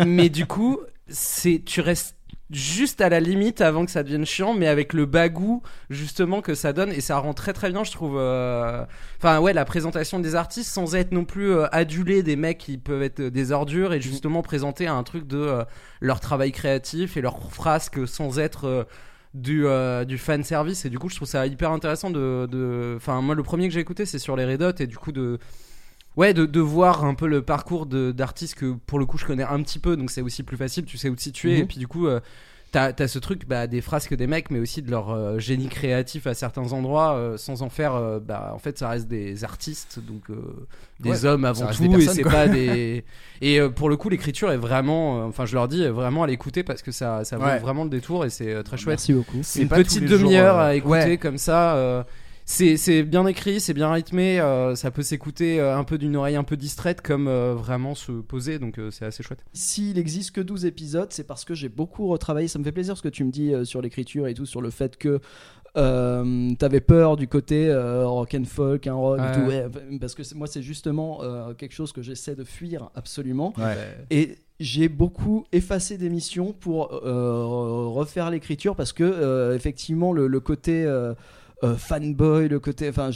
mais, 0.00 0.04
mais 0.06 0.28
du 0.30 0.46
coup, 0.46 0.78
c'est 1.08 1.62
tu 1.64 1.80
restes 1.82 2.16
juste 2.54 3.00
à 3.00 3.08
la 3.08 3.20
limite 3.20 3.60
avant 3.60 3.84
que 3.84 3.90
ça 3.90 4.02
devienne 4.02 4.24
chiant, 4.24 4.54
mais 4.54 4.66
avec 4.68 4.92
le 4.92 5.06
bagou 5.06 5.62
justement 5.90 6.40
que 6.40 6.54
ça 6.54 6.72
donne 6.72 6.92
et 6.92 7.00
ça 7.00 7.18
rend 7.18 7.34
très 7.34 7.52
très 7.52 7.70
bien, 7.70 7.84
je 7.84 7.92
trouve. 7.92 8.16
euh, 8.18 8.84
Enfin 9.18 9.40
ouais, 9.40 9.52
la 9.52 9.64
présentation 9.64 10.20
des 10.20 10.34
artistes 10.34 10.70
sans 10.70 10.94
être 10.94 11.12
non 11.12 11.24
plus 11.24 11.50
euh, 11.52 11.66
adulé 11.72 12.22
des 12.22 12.36
mecs 12.36 12.58
qui 12.58 12.78
peuvent 12.78 13.02
être 13.02 13.20
euh, 13.20 13.30
des 13.30 13.52
ordures 13.52 13.92
et 13.92 14.00
justement 14.00 14.42
présenter 14.42 14.86
un 14.86 15.02
truc 15.02 15.26
de 15.26 15.38
euh, 15.38 15.64
leur 16.00 16.20
travail 16.20 16.52
créatif 16.52 17.16
et 17.16 17.20
leur 17.20 17.52
frasque 17.52 18.06
sans 18.06 18.38
être 18.38 18.86
du, 19.34 19.66
euh, 19.66 20.04
du 20.04 20.16
fan 20.18 20.44
service 20.44 20.84
et 20.84 20.90
du 20.90 20.98
coup 20.98 21.08
je 21.08 21.16
trouve 21.16 21.26
ça 21.28 21.46
hyper 21.46 21.72
intéressant 21.72 22.10
de 22.10 22.46
de- 22.50 22.94
enfin 22.96 23.20
moi 23.20 23.34
le 23.34 23.42
premier 23.42 23.66
que 23.68 23.74
j'ai 23.74 23.80
écouté 23.80 24.06
c'est 24.06 24.20
sur 24.20 24.36
les 24.36 24.44
Red 24.44 24.62
Hot 24.62 24.72
et 24.78 24.86
du 24.86 24.96
coup 24.96 25.10
de 25.12 25.38
Ouais, 26.16 26.32
de, 26.34 26.46
de 26.46 26.60
voir 26.60 27.04
un 27.04 27.14
peu 27.14 27.26
le 27.26 27.42
parcours 27.42 27.86
de- 27.86 28.12
d'artistes 28.12 28.54
que 28.54 28.74
pour 28.86 28.98
le 28.98 29.06
coup 29.06 29.18
je 29.18 29.24
connais 29.24 29.42
un 29.44 29.60
petit 29.62 29.78
peu, 29.80 29.96
donc 29.96 30.10
c'est 30.10 30.22
aussi 30.22 30.42
plus 30.44 30.56
facile, 30.56 30.84
tu 30.84 30.96
sais 30.98 31.08
où 31.08 31.16
te 31.16 31.22
situer. 31.22 31.56
Mhm. 31.56 31.62
Et 31.62 31.64
puis 31.66 31.78
du 31.78 31.88
coup, 31.88 32.06
euh, 32.06 32.20
t'as 32.70 32.92
as 32.98 33.08
ce 33.08 33.18
truc 33.18 33.46
bah, 33.48 33.66
des 33.66 33.80
frasques 33.80 34.14
des 34.14 34.26
mecs, 34.28 34.50
mais 34.52 34.60
aussi 34.60 34.80
de 34.82 34.90
leur 34.92 35.10
euh, 35.10 35.38
génie 35.40 35.68
créatif 35.68 36.26
à 36.28 36.34
certains 36.34 36.72
endroits, 36.72 37.14
euh, 37.14 37.36
sans 37.36 37.62
en 37.62 37.68
faire. 37.68 37.94
euh, 37.96 38.20
bah, 38.20 38.52
en 38.54 38.58
fait, 38.60 38.78
ça 38.78 38.88
reste 38.90 39.08
des 39.08 39.42
artistes, 39.44 39.98
donc 40.06 40.30
euh, 40.30 40.36
des 41.00 41.10
Ouais, 41.10 41.24
hommes 41.24 41.44
avant 41.44 41.66
tout, 41.66 41.88
des 41.88 42.04
et 42.04 42.08
c'est 42.08 42.22
pas 42.22 42.46
des. 42.48 43.04
Et 43.40 43.60
euh, 43.60 43.68
pour 43.68 43.88
le 43.88 43.96
coup, 43.96 44.08
l'écriture 44.08 44.52
est 44.52 44.56
vraiment. 44.56 45.18
euh, 45.22 45.24
Enfin, 45.26 45.46
je 45.46 45.54
leur 45.54 45.66
dis 45.68 45.84
vraiment 45.88 46.22
à 46.22 46.26
l'écouter 46.28 46.62
parce 46.62 46.82
que 46.82 46.92
ça, 46.92 47.24
ça 47.24 47.36
vaut 47.38 47.44
Ouais. 47.44 47.58
vraiment 47.58 47.82
le 47.84 47.90
détour 47.90 48.24
et 48.24 48.30
c'est 48.30 48.52
euh, 48.54 48.62
très 48.62 48.76
chouette 48.76 48.98
Merci 49.00 49.12
beaucoup. 49.14 49.38
C'est 49.42 49.62
une 49.62 49.68
petite 49.68 50.04
demi-heure 50.04 50.58
euh, 50.58 50.68
à 50.68 50.74
écouter 50.76 50.92
ouais. 51.04 51.18
comme 51.18 51.38
ça. 51.38 52.04
C'est 52.46 52.76
c'est 52.76 53.02
bien 53.02 53.26
écrit, 53.26 53.58
c'est 53.60 53.74
bien 53.74 53.90
rythmé, 53.90 54.38
euh, 54.40 54.74
ça 54.74 54.90
peut 54.90 55.02
s'écouter 55.02 55.60
euh, 55.60 55.76
un 55.76 55.84
peu 55.84 55.96
d'une 55.98 56.14
oreille 56.16 56.36
un 56.36 56.44
peu 56.44 56.56
distraite 56.56 57.00
comme 57.00 57.26
euh, 57.26 57.54
vraiment 57.54 57.94
se 57.94 58.12
poser, 58.12 58.58
donc 58.58 58.78
euh, 58.78 58.90
c'est 58.90 59.04
assez 59.06 59.22
chouette. 59.22 59.44
S'il 59.52 59.98
existe 59.98 60.32
que 60.32 60.40
12 60.40 60.66
épisodes, 60.66 61.08
c'est 61.10 61.26
parce 61.26 61.44
que 61.44 61.54
j'ai 61.54 61.68
beaucoup 61.70 62.06
retravaillé. 62.08 62.48
Ça 62.48 62.58
me 62.58 62.64
fait 62.64 62.72
plaisir 62.72 62.96
ce 62.96 63.02
que 63.02 63.08
tu 63.08 63.24
me 63.24 63.30
dis 63.30 63.52
euh, 63.54 63.64
sur 63.64 63.80
l'écriture 63.80 64.26
et 64.26 64.34
tout, 64.34 64.46
sur 64.46 64.60
le 64.60 64.70
fait 64.70 64.96
que 64.96 65.20
Euh, 65.76 66.54
T'avais 66.56 66.80
peur 66.80 67.16
du 67.16 67.26
côté 67.26 67.66
euh, 67.68 68.06
rock 68.06 68.36
and 68.38 68.44
folk, 68.44 68.86
un 68.86 68.94
rock, 68.94 69.18
et 69.18 69.22
Ouais. 69.22 69.32
tout, 69.32 69.40
ouais, 69.48 69.98
parce 70.00 70.14
que 70.14 70.22
moi 70.36 70.46
c'est 70.46 70.62
justement 70.62 71.18
euh, 71.24 71.52
quelque 71.54 71.72
chose 71.74 71.90
que 71.92 72.00
j'essaie 72.00 72.36
de 72.36 72.44
fuir 72.44 72.90
absolument. 72.94 73.52
Ouais. 73.58 73.76
Et 74.10 74.36
j'ai 74.60 74.88
beaucoup 74.88 75.46
effacé 75.50 75.98
d'émissions 75.98 76.52
pour 76.52 76.92
euh, 77.04 77.42
refaire 77.88 78.30
l'écriture 78.30 78.76
parce 78.76 78.92
que 78.92 79.02
euh, 79.02 79.56
effectivement 79.56 80.12
le, 80.12 80.28
le 80.28 80.38
côté 80.38 80.84
euh, 81.64 81.76
fanboy, 81.76 82.48
le 82.48 82.60
côté, 82.60 82.88
enfin, 82.88 83.10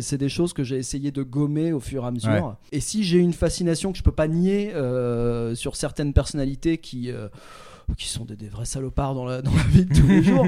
c'est 0.00 0.18
des 0.18 0.28
choses 0.28 0.52
que 0.52 0.62
j'ai 0.62 0.76
essayé 0.76 1.10
de 1.10 1.22
gommer 1.22 1.72
au 1.72 1.80
fur 1.80 2.04
et 2.04 2.06
à 2.06 2.10
mesure. 2.10 2.30
Ouais. 2.30 2.40
Et 2.72 2.80
si 2.80 3.02
j'ai 3.04 3.18
une 3.18 3.32
fascination 3.32 3.90
que 3.92 3.98
je 3.98 4.02
peux 4.02 4.12
pas 4.12 4.28
nier 4.28 4.72
euh, 4.74 5.54
sur 5.54 5.74
certaines 5.76 6.12
personnalités 6.12 6.78
qui 6.78 7.10
euh, 7.10 7.28
qui 7.98 8.08
sont 8.08 8.24
des, 8.24 8.34
des 8.34 8.48
vrais 8.48 8.64
salopards 8.64 9.14
dans 9.14 9.26
la, 9.26 9.42
dans 9.42 9.54
la 9.54 9.62
vie 9.64 9.84
de 9.84 9.94
tous 9.94 10.06
les 10.06 10.22
jours. 10.30 10.46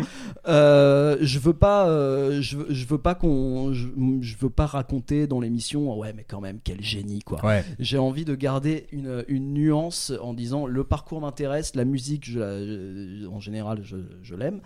Euh, 0.48 1.18
je 1.20 1.38
veux 1.38 1.52
pas, 1.52 1.86
euh, 1.88 2.40
je, 2.40 2.56
veux- 2.56 2.66
je 2.70 2.86
veux 2.86 2.96
pas 2.98 3.14
qu'on, 3.14 3.74
je, 3.74 3.88
je 4.22 4.36
veux 4.38 4.48
pas 4.48 4.64
raconter 4.64 5.26
dans 5.26 5.40
l'émission, 5.40 5.98
ouais, 5.98 6.14
mais 6.16 6.24
quand 6.26 6.40
même 6.40 6.60
quel 6.64 6.82
génie 6.82 7.20
quoi. 7.20 7.44
Ouais. 7.44 7.62
J'ai 7.78 7.98
envie 7.98 8.24
de 8.24 8.34
garder 8.34 8.86
une, 8.92 9.22
une 9.28 9.52
nuance 9.52 10.12
en 10.22 10.32
disant 10.32 10.66
le 10.66 10.82
parcours 10.84 11.20
m'intéresse, 11.20 11.74
la 11.74 11.84
musique, 11.84 12.24
je 12.24 13.26
en 13.26 13.40
général, 13.40 13.80
je, 13.82 13.96
je 14.22 14.34
l'aime, 14.34 14.60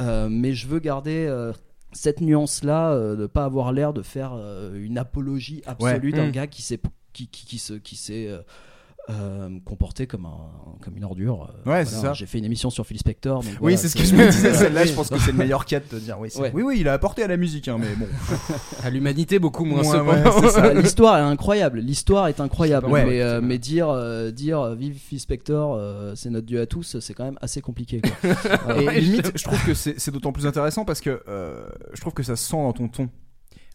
Euh, 0.00 0.28
mais 0.30 0.54
je 0.54 0.66
veux 0.68 0.78
garder 0.80 1.26
cette 1.92 2.20
nuance-là, 2.20 2.92
euh, 2.92 3.16
de 3.16 3.26
pas 3.26 3.44
avoir 3.44 3.72
l'air 3.72 3.92
de 3.92 4.02
faire 4.02 4.32
euh, 4.34 4.74
une 4.82 4.98
apologie 4.98 5.62
absolue 5.66 6.10
Ouais. 6.12 6.16
d'un 6.16 6.28
Mm. 6.28 6.32
gars 6.32 6.46
qui 6.46 6.62
s'est 6.62 6.80
qui, 7.12 7.26
qui, 7.28 7.44
qui 7.46 7.58
se 7.58 7.74
qui 7.74 7.96
s'est 7.96 8.28
euh, 9.10 9.48
comporté 9.64 10.06
comme 10.06 10.26
un 10.26 10.78
comme 10.80 10.96
une 10.96 11.04
ordure. 11.04 11.48
Euh, 11.66 11.70
Ouais, 11.70 11.84
c'est 11.84 11.96
ça. 11.96 12.12
J'ai 12.12 12.26
fait 12.26 12.38
une 12.38 12.44
émission 12.44 12.70
sur 12.70 12.86
Phil 12.86 12.98
Spector. 12.98 13.42
donc 13.42 13.52
Oui, 13.54 13.56
voilà, 13.60 13.76
c'est 13.76 13.88
ce 13.88 13.96
que 13.96 14.04
je 14.04 14.14
me 14.14 14.28
disais. 14.30 14.52
Celle-là, 14.54 14.84
je 14.86 14.92
pense 14.92 15.08
que 15.10 15.18
c'est 15.18 15.32
le 15.32 15.38
meilleur 15.38 15.64
cas 15.64 15.80
de 15.80 15.84
te 15.84 15.96
dire. 15.96 16.18
Oui, 16.20 16.28
Ouais. 16.38 16.50
oui, 16.54 16.62
oui, 16.62 16.76
il 16.80 16.88
a 16.88 16.92
apporté 16.92 17.22
à 17.22 17.26
la 17.28 17.36
musique, 17.36 17.68
hein, 17.68 17.78
mais 17.80 17.94
bon. 17.96 18.06
À 18.84 18.90
l'humanité, 18.90 19.38
beaucoup 19.38 19.64
moins. 19.64 19.82
Ouais, 20.02 20.74
L'histoire 20.82 21.18
est 21.18 21.22
incroyable. 21.22 21.78
L'histoire 21.80 22.28
est 22.28 22.40
incroyable. 22.40 22.86
Ouais. 22.88 23.04
mais, 23.04 23.20
euh, 23.22 23.40
mais 23.40 23.58
dire, 23.58 23.88
euh, 23.90 24.30
dire 24.30 24.74
vive 24.74 24.98
Phil 24.98 25.20
Spector, 25.20 25.74
euh, 25.76 26.14
c'est 26.16 26.30
notre 26.30 26.46
dieu 26.46 26.60
à 26.60 26.66
tous, 26.66 26.98
c'est 27.00 27.14
quand 27.14 27.24
même 27.24 27.38
assez 27.40 27.60
compliqué. 27.60 28.00
quoi. 28.00 28.76
Et 28.80 28.86
Ouais, 28.86 29.00
limite, 29.00 29.32
je 29.36 29.44
trouve 29.44 29.62
que 29.64 29.74
c'est 29.74 29.98
c'est 30.00 30.10
d'autant 30.10 30.32
plus 30.32 30.46
intéressant 30.46 30.84
parce 30.84 31.00
que 31.00 31.22
euh, 31.28 31.64
je 31.94 32.00
trouve 32.00 32.12
que 32.14 32.22
ça 32.22 32.34
se 32.36 32.44
sent 32.48 32.56
dans 32.56 32.72
ton 32.72 32.88
ton. 32.88 33.08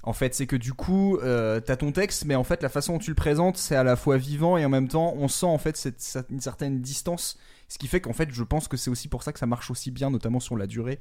En 0.07 0.13
fait, 0.13 0.33
c'est 0.33 0.47
que 0.47 0.55
du 0.55 0.73
coup, 0.73 1.17
euh, 1.17 1.59
t'as 1.59 1.75
ton 1.75 1.91
texte, 1.91 2.23
mais 2.23 2.35
en 2.35 2.45
fait, 2.45 2.63
la 2.63 2.69
façon 2.69 2.93
dont 2.93 2.99
tu 2.99 3.11
le 3.11 3.15
présentes, 3.15 3.57
c'est 3.57 3.75
à 3.75 3.83
la 3.83 3.97
fois 3.97 4.15
vivant 4.15 4.55
et 4.55 4.63
en 4.63 4.69
même 4.69 4.87
temps, 4.87 5.13
on 5.17 5.27
sent 5.27 5.47
en 5.47 5.57
fait 5.57 5.75
cette, 5.75 6.17
une 6.29 6.39
certaine 6.39 6.79
distance. 6.79 7.37
Ce 7.67 7.77
qui 7.77 7.87
fait 7.87 7.99
qu'en 7.99 8.13
fait, 8.13 8.29
je 8.31 8.43
pense 8.43 8.69
que 8.69 8.77
c'est 8.77 8.89
aussi 8.89 9.09
pour 9.09 9.21
ça 9.21 9.33
que 9.33 9.39
ça 9.39 9.47
marche 9.47 9.69
aussi 9.69 9.91
bien, 9.91 10.09
notamment 10.09 10.39
sur 10.39 10.55
la 10.55 10.65
durée. 10.65 10.99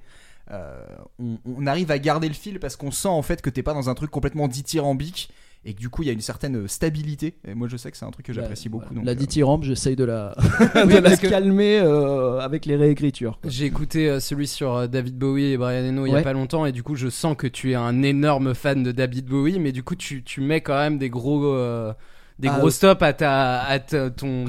Euh, 0.50 0.84
on, 1.20 1.38
on 1.44 1.68
arrive 1.68 1.92
à 1.92 2.00
garder 2.00 2.26
le 2.26 2.34
fil 2.34 2.58
parce 2.58 2.74
qu'on 2.74 2.90
sent 2.90 3.06
en 3.06 3.22
fait 3.22 3.42
que 3.42 3.50
t'es 3.50 3.62
pas 3.62 3.74
dans 3.74 3.88
un 3.88 3.94
truc 3.94 4.10
complètement 4.10 4.48
dithyrambique 4.48 5.30
et 5.66 5.74
que 5.74 5.80
du 5.80 5.88
coup, 5.88 6.02
il 6.02 6.06
y 6.06 6.10
a 6.10 6.12
une 6.12 6.20
certaine 6.20 6.68
stabilité. 6.68 7.34
Et 7.46 7.54
moi, 7.54 7.66
je 7.68 7.76
sais 7.76 7.90
que 7.90 7.96
c'est 7.96 8.04
un 8.04 8.10
truc 8.10 8.24
que 8.26 8.32
j'apprécie 8.32 8.68
beaucoup. 8.68 8.94
donc, 8.94 9.04
la 9.04 9.12
euh, 9.12 9.14
dithyrambe, 9.16 9.64
j'essaye 9.64 9.96
de 9.96 10.04
la, 10.04 10.34
de 10.74 10.86
Oui, 10.86 11.00
la 11.02 11.16
calmer 11.16 11.80
euh, 11.80 12.38
avec 12.38 12.66
les 12.66 12.76
réécritures. 12.76 13.38
quoi. 13.42 13.50
J'ai 13.50 13.66
écouté 13.66 14.08
euh, 14.08 14.20
celui 14.20 14.46
sur 14.46 14.74
euh, 14.76 14.86
David 14.86 15.18
Bowie 15.18 15.46
et 15.52 15.56
Brian 15.56 15.84
Eno 15.84 16.06
il 16.06 16.12
y 16.12 16.16
a 16.16 16.22
pas 16.22 16.32
longtemps 16.32 16.66
et 16.66 16.72
du 16.72 16.82
coup 16.84 16.94
je 16.94 17.08
sens 17.08 17.36
que 17.36 17.46
tu 17.48 17.72
es 17.72 17.74
un 17.74 18.02
énorme 18.02 18.54
fan 18.54 18.82
de 18.82 18.92
David 18.92 19.26
Bowie 19.26 19.58
mais 19.58 19.72
du 19.72 19.82
coup 19.82 19.96
tu, 19.96 20.22
tu 20.22 20.40
mets 20.40 20.60
quand 20.60 20.78
même 20.78 20.98
des 20.98 21.10
gros 21.10 21.44
euh, 21.46 21.92
des 22.38 22.48
Ah, 22.48 22.58
gros 22.58 22.68
stops 22.70 23.02
à 23.02 23.12
ta 23.14 23.60
à 23.62 23.78
ta- 23.78 24.10
ton 24.10 24.44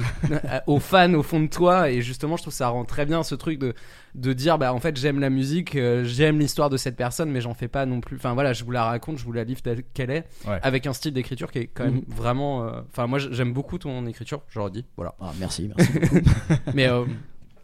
aux 0.66 0.78
fans 0.78 1.14
au 1.14 1.22
fond 1.22 1.40
de 1.40 1.46
toi 1.46 1.90
et 1.90 2.02
justement 2.02 2.36
je 2.36 2.42
trouve 2.42 2.52
que 2.52 2.58
ça 2.58 2.68
rend 2.68 2.84
très 2.84 3.06
bien 3.06 3.22
ce 3.22 3.34
truc 3.34 3.58
de 3.58 3.72
de 4.14 4.32
dire 4.34 4.58
bah 4.58 4.74
en 4.74 4.78
fait 4.80 4.96
j'aime 4.96 5.20
la 5.20 5.30
musique 5.30 5.74
euh, 5.74 6.04
j'aime 6.04 6.38
l'histoire 6.38 6.68
de 6.68 6.76
cette 6.76 6.96
personne 6.96 7.30
mais 7.30 7.40
j'en 7.40 7.54
fais 7.54 7.68
pas 7.68 7.86
non 7.86 8.00
plus 8.00 8.16
enfin 8.16 8.34
voilà 8.34 8.52
je 8.52 8.62
vous 8.64 8.72
la 8.72 8.84
raconte 8.84 9.16
je 9.18 9.24
vous 9.24 9.32
la 9.32 9.44
livre 9.44 9.62
telle 9.62 9.84
qu'elle 9.94 10.10
est 10.10 10.24
Ouais. 10.46 10.58
avec 10.62 10.86
un 10.86 10.92
style 10.92 11.14
d'écriture 11.14 11.50
qui 11.50 11.60
est 11.60 11.66
quand 11.68 11.84
même 11.84 11.94
Mhm. 11.94 12.04
vraiment 12.08 12.64
euh, 12.64 12.80
enfin 12.90 13.06
moi 13.06 13.18
j'aime 13.18 13.52
beaucoup 13.54 13.78
ton 13.78 14.04
écriture 14.06 14.42
je 14.48 14.58
le 14.58 14.64
redis 14.66 14.84
voilà 14.96 15.14
Ah, 15.20 15.32
merci, 15.40 15.70
merci. 15.74 15.92
mais 16.74 16.88
euh, 16.88 17.04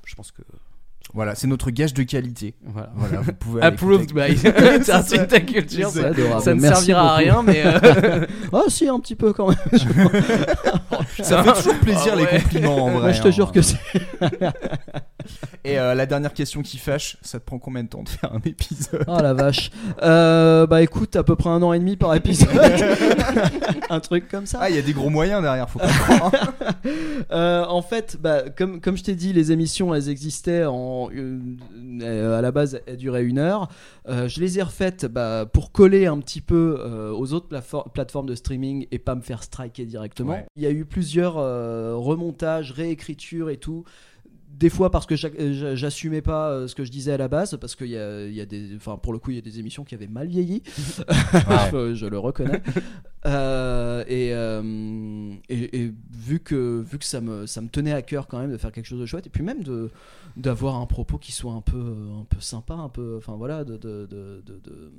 je 0.07 0.15
pense 0.15 0.33
que 0.33 0.41
Voilà, 1.13 1.35
c'est 1.35 1.47
notre 1.47 1.71
gage 1.71 1.95
de 1.95 2.03
qualité. 2.03 2.55
voilà 2.65 2.91
Voilà, 2.97 3.21
vous 3.21 3.33
pouvez. 3.33 3.63
Approved 3.63 4.13
by 4.13 4.37
ta 5.29 5.41
culture, 5.41 5.91
ça, 5.91 6.13
ça 6.41 6.55
ne 6.55 6.61
Merci 6.61 6.87
servira 6.87 7.13
à 7.13 7.17
rien, 7.17 7.43
mais 7.43 7.63
euh, 7.65 8.27
Ah, 8.53 8.63
si, 8.69 8.89
un 8.89 8.99
petit 8.99 9.15
peu 9.15 9.33
quand 9.33 9.49
même. 9.49 9.59
Ça 11.23 11.43
fait 11.43 11.53
toujours 11.53 11.79
plaisir 11.81 12.15
Ah 12.15 12.17
les 12.17 12.27
compliments 12.27 12.87
en 12.87 12.91
vrai. 12.91 13.01
Moi, 13.01 13.13
je 13.13 13.23
te 13.23 13.29
hein. 13.29 13.31
jure 13.31 13.53
que 13.53 13.63
c'est. 13.63 13.79
Et 15.65 15.79
euh, 15.79 15.95
la 15.95 16.07
dernière 16.07 16.33
question 16.35 16.63
qui 16.63 16.79
fâche, 16.79 17.17
ça 17.23 17.39
te 17.41 17.45
prend 17.45 17.59
combien 17.59 17.83
de 17.83 17.89
temps 17.89 18.03
de 18.03 18.09
faire 18.09 18.33
un 18.33 18.41
épisode 18.45 19.05
Oh 19.07 19.19
la 19.21 19.33
vache. 19.35 19.71
Euh, 20.03 20.67
bah 20.67 20.83
écoute, 20.83 21.17
à 21.17 21.23
peu 21.25 21.37
près 21.37 21.51
un 21.51 21.63
an 21.63 21.73
et 21.73 21.79
demi 21.79 21.97
par 21.97 22.15
épisode. 22.15 22.49
un 23.91 24.01
truc 24.01 24.29
comme 24.29 24.47
ça. 24.47 24.59
Ah, 24.61 24.71
il 24.71 24.77
y 24.77 24.79
a 24.79 24.83
des 24.83 24.93
gros 24.93 25.11
moyens 25.11 25.43
derrière, 25.43 25.69
faut 25.69 25.79
pas 25.79 25.89
croire. 25.89 26.33
hein. 26.35 26.53
Euh, 27.31 27.65
en 27.67 27.81
fait, 27.81 28.19
bah, 28.21 28.43
comme, 28.57 28.81
comme 28.81 28.97
je 28.97 29.03
t'ai 29.03 29.15
dit, 29.15 29.33
les 29.33 29.51
émissions, 29.51 29.95
elles 29.95 30.09
existaient 30.11 30.65
en, 30.67 31.09
euh, 31.15 32.39
à 32.39 32.43
la 32.43 32.53
base, 32.53 32.81
elles 32.87 32.99
duraient 32.99 33.25
une 33.25 33.39
heure. 33.39 33.69
Euh, 34.09 34.29
je 34.29 34.41
les 34.41 34.59
ai 34.59 34.63
refaites 34.63 35.07
bah, 35.07 35.47
pour 35.51 35.73
coller 35.73 36.07
un 36.07 36.19
petit 36.19 36.41
peu 36.43 36.77
euh, 36.81 37.13
aux 37.13 37.33
autres 37.33 37.49
platefor- 37.49 37.91
plateformes 37.93 38.27
de 38.27 38.35
streaming 38.35 38.87
et 38.91 38.99
pas 38.99 39.15
me 39.15 39.23
faire 39.23 39.43
striker 39.43 39.87
directement. 39.87 40.33
Ouais. 40.33 40.47
Il 40.57 40.63
y 40.63 40.67
a 40.67 40.71
eu 40.71 40.85
plusieurs 40.85 41.39
euh, 41.39 41.95
remontages, 41.97 42.73
réécritures 42.73 43.49
et 43.51 43.57
tout. 43.57 43.85
Des 44.57 44.71
fois 44.71 44.91
parce 44.91 45.05
que 45.07 45.17
j'a- 45.17 45.75
j'assumais 45.75 46.23
pas 46.23 46.51
euh, 46.51 46.69
ce 46.69 46.75
que 46.75 46.85
je 46.85 46.91
disais 46.93 47.13
à 47.13 47.17
la 47.17 47.29
base, 47.29 47.57
parce 47.61 47.75
qu'il 47.75 47.89
y 47.89 47.97
a, 47.97 48.27
y 48.29 48.41
a 48.41 48.47
des, 48.47 48.77
enfin 48.77 48.97
pour 48.97 49.13
le 49.13 49.19
coup 49.19 49.31
il 49.31 49.35
y 49.35 49.39
a 49.39 49.43
des 49.43 49.59
émissions 49.59 49.83
qui 49.85 49.95
avaient 49.95 50.07
mal 50.07 50.29
vieilli, 50.29 50.63
je, 50.77 51.95
je 51.95 52.07
le 52.07 52.19
reconnais. 52.19 52.63
Euh, 53.27 54.05
et, 54.07 54.35
euh, 54.35 55.33
et, 55.49 55.81
et 55.85 55.93
vu 56.13 56.41
que 56.41 56.83
vu 56.83 56.99
que 56.99 57.07
ça 57.07 57.23
me 57.23 57.47
ça 57.47 57.63
me 57.63 57.69
tenait 57.69 57.95
à 57.95 58.03
cœur 58.03 58.27
quand 58.29 58.39
même 58.39 58.53
de 58.53 58.59
faire 58.59 58.71
quelque 58.71 58.85
chose 58.85 59.01
de 59.01 59.07
chouette, 59.07 59.27
et 59.27 59.31
puis 59.31 59.43
même 59.43 59.63
de 59.63 59.91
d'avoir 60.37 60.75
un 60.77 60.85
propos 60.85 61.17
qui 61.17 61.33
soit 61.33 61.53
un 61.55 61.63
peu 61.63 61.79
un 62.21 62.25
peu 62.29 62.39
sympa, 62.41 62.75
un 62.75 62.91
peu, 62.91 63.15
enfin 63.17 63.35
voilà, 63.37 63.65
de, 63.65 63.79
de, 63.79 64.05
de, 64.05 64.43
de- 64.45 64.61
de 64.63 64.93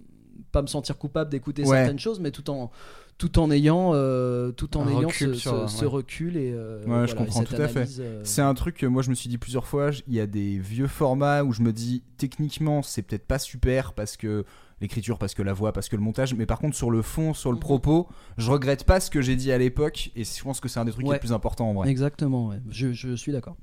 pas 0.52 0.62
me 0.62 0.68
sentir 0.68 0.98
coupable 0.98 1.30
d'écouter 1.32 1.64
Ouais. 1.64 1.78
certaines 1.78 2.00
choses, 2.00 2.20
mais 2.20 2.32
tout 2.32 2.50
en 2.50 2.72
tout 3.18 3.40
en 3.40 3.50
ayant 3.50 3.92
euh, 3.94 4.52
tout 4.52 4.76
en 4.76 4.86
Un 4.86 4.90
ayant 4.90 5.08
recul 5.08 5.36
ce, 5.36 5.40
sur- 5.40 5.70
ce- 5.70 5.78
ce 5.78 5.86
ouais. 5.86 5.92
recul 5.92 6.36
et 6.36 6.52
euh, 6.54 6.80
Ouais, 6.82 6.86
voilà, 6.88 7.06
je 7.06 7.16
comprends 7.16 7.44
tout 7.46 7.56
à 7.56 7.68
fait. 7.70 7.88
euh, 8.00 8.22
C'est 8.26 8.42
un 8.42 8.54
truc 8.54 8.76
que 8.76 8.86
moi 8.86 9.02
je 9.04 9.10
me 9.10 9.16
suis 9.16 9.30
dit 9.30 9.38
plusieurs 9.38 9.68
fois. 9.68 9.92
Il 10.08 10.14
y 10.14 10.20
a 10.20 10.28
des 10.28 10.58
vieux 10.60 10.88
formats 10.88 11.44
où 11.44 11.54
je 11.54 11.62
me 11.62 11.72
dis 11.72 12.04
techniquement 12.18 12.82
c'est 12.82 13.04
peut-être 13.04 13.26
pas 13.26 13.40
super 13.40 13.94
parce 13.94 14.18
que 14.18 14.44
l'écriture, 14.82 15.18
parce 15.18 15.34
que 15.34 15.42
la 15.44 15.54
voix, 15.54 15.72
parce 15.72 15.88
que 15.88 15.96
le 15.96 16.02
montage. 16.02 16.34
Mais 16.34 16.46
par 16.46 16.60
contre 16.60 16.76
sur 16.76 16.92
le 16.92 17.02
fond, 17.02 17.34
sur 17.34 17.52
le 17.52 17.56
Mhm. 17.56 17.62
propos, 17.62 18.10
je 18.38 18.52
regrette 18.52 18.84
pas 18.84 19.00
ce 19.00 19.10
que 19.10 19.22
j'ai 19.22 19.38
dit 19.38 19.54
à 19.54 19.58
l'époque 19.58 20.12
et 20.18 20.26
je 20.26 20.44
pense 20.44 20.60
que 20.60 20.68
c'est 20.68 20.82
un 20.82 20.86
des 20.86 20.92
trucs 20.92 21.08
Ouais. 21.08 21.14
les 21.16 21.20
plus 21.20 21.32
importants 21.32 21.70
en 21.70 21.74
vrai. 21.74 21.90
Exactement, 21.90 22.52
je 22.70 23.16
suis 23.16 23.32
d'accord. 23.32 23.56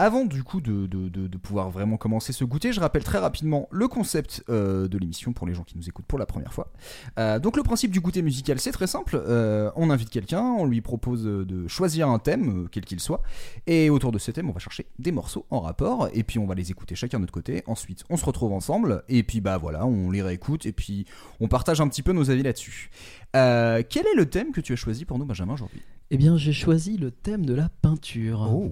Avant 0.00 0.24
du 0.24 0.42
coup 0.42 0.62
de, 0.62 1.36
pouvoir 1.36 1.68
vraiment 1.68 1.98
commencer 1.98 2.32
ce 2.32 2.42
goûter, 2.42 2.72
je 2.72 2.80
rappelle 2.80 3.04
très 3.04 3.18
rapidement 3.18 3.68
le 3.70 3.86
concept 3.86 4.42
euh, 4.48 4.88
de 4.88 4.96
l'émission 4.96 5.34
pour 5.34 5.46
les 5.46 5.52
gens 5.52 5.62
qui 5.62 5.76
nous 5.76 5.90
écoutent 5.90 6.06
pour 6.06 6.18
la 6.18 6.24
première 6.24 6.54
fois. 6.54 6.72
Euh, 7.18 7.38
donc 7.38 7.58
le 7.58 7.62
principe 7.62 7.90
du 7.90 8.00
goûter 8.00 8.22
musical 8.22 8.58
c'est 8.58 8.72
très 8.72 8.86
simple, 8.86 9.20
Euh, 9.22 9.70
on 9.76 9.90
invite 9.90 10.08
quelqu'un, 10.08 10.40
on 10.40 10.64
lui 10.64 10.80
propose 10.80 11.24
de 11.24 11.68
choisir 11.68 12.08
un 12.08 12.18
thème, 12.18 12.66
quel 12.72 12.86
qu'il 12.86 12.98
soit, 12.98 13.20
et 13.66 13.90
autour 13.90 14.10
de 14.10 14.18
ce 14.18 14.30
thème 14.30 14.48
on 14.48 14.52
va 14.52 14.58
chercher 14.58 14.86
des 14.98 15.12
morceaux 15.12 15.44
en 15.50 15.60
rapport, 15.60 16.08
et 16.14 16.22
puis 16.22 16.38
on 16.38 16.46
va 16.46 16.54
les 16.54 16.70
écouter 16.70 16.94
chacun 16.94 17.18
de 17.18 17.24
notre 17.24 17.34
côté, 17.34 17.62
ensuite 17.66 18.04
on 18.08 18.16
se 18.16 18.24
retrouve 18.24 18.54
ensemble, 18.54 19.04
et 19.10 19.22
puis 19.22 19.42
bah 19.42 19.58
voilà, 19.58 19.84
on 19.84 20.10
les 20.10 20.22
réécoute, 20.22 20.64
et 20.64 20.72
puis 20.72 21.04
on 21.40 21.48
partage 21.48 21.82
un 21.82 21.88
petit 21.88 22.02
peu 22.02 22.12
nos 22.12 22.30
avis 22.30 22.42
là-dessus. 22.42 22.88
Quel 23.34 24.06
est 24.06 24.16
le 24.16 24.24
thème 24.30 24.52
que 24.52 24.62
tu 24.62 24.72
as 24.72 24.76
choisi 24.76 25.04
pour 25.04 25.18
nous 25.18 25.26
Benjamin 25.26 25.52
aujourd'hui? 25.52 25.82
Eh 26.10 26.16
bien, 26.16 26.36
j'ai 26.36 26.52
choisi 26.52 26.96
le 26.96 27.10
thème 27.10 27.46
de 27.46 27.54
la 27.54 27.68
peinture. 27.82 28.48
Oh. 28.52 28.68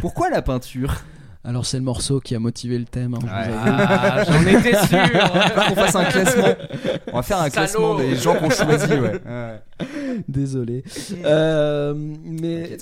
Pourquoi 0.00 0.30
la 0.30 0.40
peinture? 0.40 0.94
Alors, 1.44 1.66
c'est 1.66 1.76
le 1.76 1.82
morceau 1.82 2.20
qui 2.20 2.34
a 2.34 2.38
motivé 2.38 2.78
le 2.78 2.84
thème. 2.86 3.14
hein, 3.14 3.18
Ouais. 3.22 3.54
ah, 3.66 4.24
j'en 4.24 4.40
étais 4.46 4.76
sûr. 4.86 4.98
Qu'on 5.68 5.74
fasse 5.74 5.96
un 5.96 6.04
classement. 6.04 6.54
On 7.12 7.16
va 7.16 7.22
faire 7.22 7.38
un 7.38 7.50
Salaud. 7.50 7.52
classement 7.52 7.94
des 7.96 8.14
gens 8.16 8.36
qu'on 8.36 8.48
choisit, 8.48 8.90
ouais. 8.90 9.20
Désolé. 10.28 10.84
Euh, 11.24 11.92
mais 12.24 12.78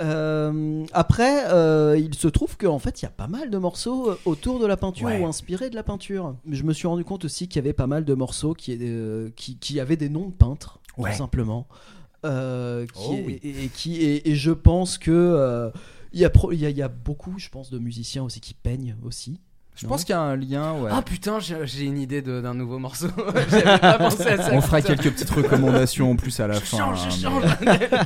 euh, 0.00 0.84
après, 0.92 1.44
euh, 1.50 1.96
il 1.98 2.12
se 2.14 2.28
trouve 2.28 2.56
qu'en 2.58 2.78
fait, 2.80 3.00
il 3.00 3.04
y 3.04 3.08
a 3.08 3.12
pas 3.12 3.28
mal 3.28 3.48
de 3.48 3.56
morceaux 3.58 4.10
autour 4.26 4.58
de 4.58 4.66
la 4.66 4.76
peinture 4.76 5.06
Ouais. 5.06 5.20
ou 5.20 5.26
inspirés 5.26 5.70
de 5.70 5.76
la 5.76 5.82
peinture. 5.84 6.34
Je 6.50 6.64
me 6.64 6.72
suis 6.74 6.88
rendu 6.88 7.04
compte 7.04 7.24
aussi 7.24 7.48
qu'il 7.48 7.56
y 7.62 7.64
avait 7.64 7.72
pas 7.72 7.86
mal 7.86 8.04
de 8.04 8.14
morceaux 8.14 8.52
qui, 8.54 8.76
euh, 8.82 9.30
qui, 9.36 9.56
qui 9.56 9.78
avaient 9.80 9.96
des 9.96 10.08
noms 10.10 10.26
de 10.26 10.32
peintres, 10.34 10.80
Ouais. 10.98 11.12
tout 11.12 11.16
simplement. 11.18 11.66
Euh, 12.24 12.86
qui, 12.86 12.92
Oh 13.08 13.18
oui. 13.26 13.40
et, 13.42 13.64
et 13.64 13.68
qui, 13.68 13.96
et, 13.96 14.30
et 14.30 14.34
je 14.34 14.50
pense 14.50 14.98
que. 14.98 15.10
euh, 15.10 15.70
il 16.12 16.20
y, 16.20 16.24
il, 16.52 16.58
y 16.58 16.66
a, 16.66 16.70
il 16.70 16.76
y 16.76 16.82
a 16.82 16.88
beaucoup, 16.88 17.38
je 17.38 17.48
pense, 17.48 17.70
de 17.70 17.78
musiciens 17.78 18.24
aussi 18.24 18.40
qui 18.40 18.52
peignent 18.54 18.96
aussi. 19.04 19.40
Je 19.76 19.86
pense 19.86 20.04
qu'il 20.04 20.12
y 20.12 20.16
a 20.16 20.20
un 20.20 20.36
lien, 20.36 20.74
ouais. 20.74 20.90
Ah 20.92 21.00
putain, 21.00 21.38
j'ai 21.40 21.84
une 21.84 21.96
idée 21.96 22.20
d'un 22.20 22.52
nouveau 22.52 22.78
morceau. 22.78 23.06
J'avais 23.50 23.78
pas 23.78 23.96
pensé 23.98 24.26
à 24.26 24.36
ça. 24.42 24.50
On 24.52 24.60
fera 24.60 24.78
putain. 24.82 24.94
quelques 24.96 25.14
petites 25.14 25.30
recommandations 25.30 26.10
en 26.10 26.16
plus 26.16 26.38
à 26.40 26.48
la 26.48 26.54
Je 26.54 26.60
fin. 26.60 26.76
change, 26.78 27.00
hein, 27.06 27.08
je 27.10 27.64
mais- 27.64 27.88
change. 27.88 28.04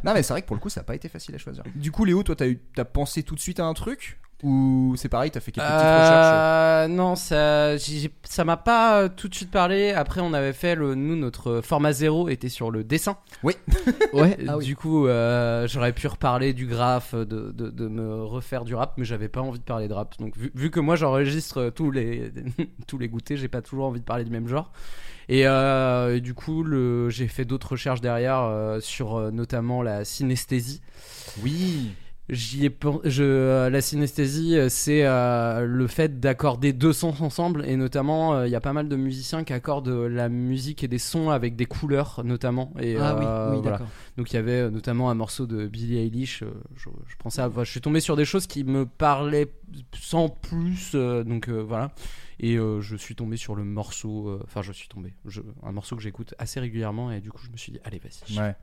Non 0.04 0.14
mais 0.14 0.22
c'est 0.22 0.32
vrai 0.32 0.40
que 0.42 0.46
pour 0.46 0.56
le 0.56 0.60
coup 0.62 0.70
ça 0.70 0.80
n'a 0.80 0.84
pas 0.84 0.94
été 0.94 1.08
facile 1.10 1.34
à 1.34 1.38
choisir. 1.38 1.62
Du 1.74 1.90
coup 1.92 2.06
Léo, 2.06 2.22
toi 2.22 2.36
t'as 2.36 2.84
pensé 2.86 3.22
tout 3.22 3.34
de 3.34 3.40
suite 3.40 3.60
à 3.60 3.64
un 3.66 3.74
truc 3.74 4.18
Ou 4.42 4.94
c'est 4.96 5.08
pareil, 5.08 5.30
t'as 5.30 5.40
fait 5.40 5.52
quelques 5.52 5.66
petites 5.66 5.78
recherches 5.78 6.32
Euh, 6.32 6.88
non, 6.88 7.14
ça, 7.14 7.76
ça 8.24 8.44
m'a 8.44 8.56
pas 8.56 9.02
euh, 9.02 9.08
tout 9.14 9.28
de 9.28 9.34
suite 9.34 9.50
parlé. 9.50 9.92
Après, 9.92 10.20
on 10.20 10.32
avait 10.32 10.52
fait 10.52 10.74
le, 10.74 10.94
nous, 10.94 11.16
notre 11.16 11.60
format 11.60 11.92
zéro 11.92 12.28
était 12.28 12.48
sur 12.48 12.70
le 12.70 12.84
dessin. 12.84 13.16
Ouais, 14.12 14.36
Et 14.38 14.46
ah 14.48 14.56
oui. 14.56 14.64
Du 14.64 14.76
coup, 14.76 15.06
euh, 15.06 15.66
j'aurais 15.68 15.92
pu 15.92 16.06
reparler 16.06 16.52
du 16.52 16.66
graphe, 16.66 17.14
de, 17.14 17.24
de, 17.24 17.70
de 17.70 17.88
me 17.88 18.24
refaire 18.24 18.64
du 18.64 18.74
rap, 18.74 18.94
mais 18.96 19.04
j'avais 19.04 19.28
pas 19.28 19.40
envie 19.40 19.58
de 19.58 19.64
parler 19.64 19.88
de 19.88 19.94
rap. 19.94 20.18
Donc, 20.18 20.36
vu, 20.36 20.50
vu 20.54 20.70
que 20.70 20.80
moi 20.80 20.96
j'enregistre 20.96 21.70
tous 21.70 21.90
les, 21.90 22.32
tous 22.86 22.98
les 22.98 23.08
goûters, 23.08 23.36
j'ai 23.36 23.48
pas 23.48 23.62
toujours 23.62 23.86
envie 23.86 24.00
de 24.00 24.04
parler 24.04 24.24
du 24.24 24.30
même 24.30 24.48
genre. 24.48 24.72
Et, 25.30 25.46
euh, 25.46 26.16
et 26.16 26.20
du 26.20 26.34
coup, 26.34 26.66
j'ai 27.08 27.28
fait 27.28 27.44
d'autres 27.44 27.72
recherches 27.72 28.00
derrière 28.00 28.40
euh, 28.40 28.80
sur 28.80 29.14
euh, 29.16 29.30
notamment 29.30 29.80
la 29.80 30.04
synesthésie. 30.04 30.80
Oui. 31.44 31.92
J'y 32.32 32.64
ai 32.64 32.70
pen- 32.70 33.00
je, 33.04 33.24
euh, 33.24 33.70
la 33.70 33.80
synesthésie, 33.80 34.56
euh, 34.56 34.68
c'est 34.68 35.04
euh, 35.04 35.66
le 35.66 35.86
fait 35.88 36.20
d'accorder 36.20 36.72
deux 36.72 36.92
sons 36.92 37.14
ensemble, 37.20 37.64
et 37.66 37.74
notamment, 37.76 38.34
euh, 38.34 38.46
il 38.46 38.50
y 38.50 38.54
a 38.54 38.60
pas 38.60 38.72
mal 38.72 38.88
de 38.88 38.94
musiciens 38.96 39.42
qui 39.42 39.52
accordent 39.52 39.88
la 39.88 40.28
musique 40.28 40.84
et 40.84 40.88
des 40.88 40.98
sons 40.98 41.30
avec 41.30 41.56
des 41.56 41.66
couleurs, 41.66 42.20
notamment. 42.24 42.72
Et, 42.80 42.96
Ah 42.96 43.16
oui, 43.18 43.24
euh, 43.26 43.54
oui, 43.54 43.60
voilà. 43.62 43.78
d'accord. 43.78 43.88
Donc 44.16 44.30
il 44.32 44.36
y 44.36 44.38
avait 44.38 44.70
notamment 44.70 45.10
un 45.10 45.14
morceau 45.14 45.46
de 45.46 45.66
Billie 45.66 45.98
Eilish. 45.98 46.42
euh, 46.42 46.52
je, 46.76 46.88
je 47.08 47.16
pensais, 47.16 47.42
à- 47.42 47.48
enfin, 47.48 47.64
je 47.64 47.70
suis 47.70 47.80
tombé 47.80 47.98
sur 48.00 48.14
des 48.16 48.24
choses 48.24 48.46
qui 48.46 48.62
me 48.64 48.86
parlaient 48.86 49.50
sans 49.98 50.28
plus, 50.28 50.92
euh, 50.94 51.24
donc 51.24 51.48
euh, 51.48 51.60
voilà. 51.62 51.90
Et 52.38 52.56
euh, 52.56 52.80
je 52.80 52.96
suis 52.96 53.14
tombé 53.16 53.36
sur 53.36 53.54
le 53.56 53.64
morceau, 53.64 54.28
euh, 54.28 54.40
enfin 54.44 54.62
je 54.62 54.72
suis 54.72 54.88
tombé, 54.88 55.12
je- 55.26 55.42
un 55.62 55.72
morceau 55.72 55.96
que 55.96 56.02
j'écoute 56.02 56.34
assez 56.38 56.60
régulièrement, 56.60 57.10
et 57.12 57.20
du 57.20 57.30
coup 57.30 57.42
je 57.44 57.50
me 57.50 57.56
suis 57.56 57.72
dit, 57.72 57.80
allez 57.84 57.98
vas-y. 57.98 58.38
Ouais. 58.38 58.54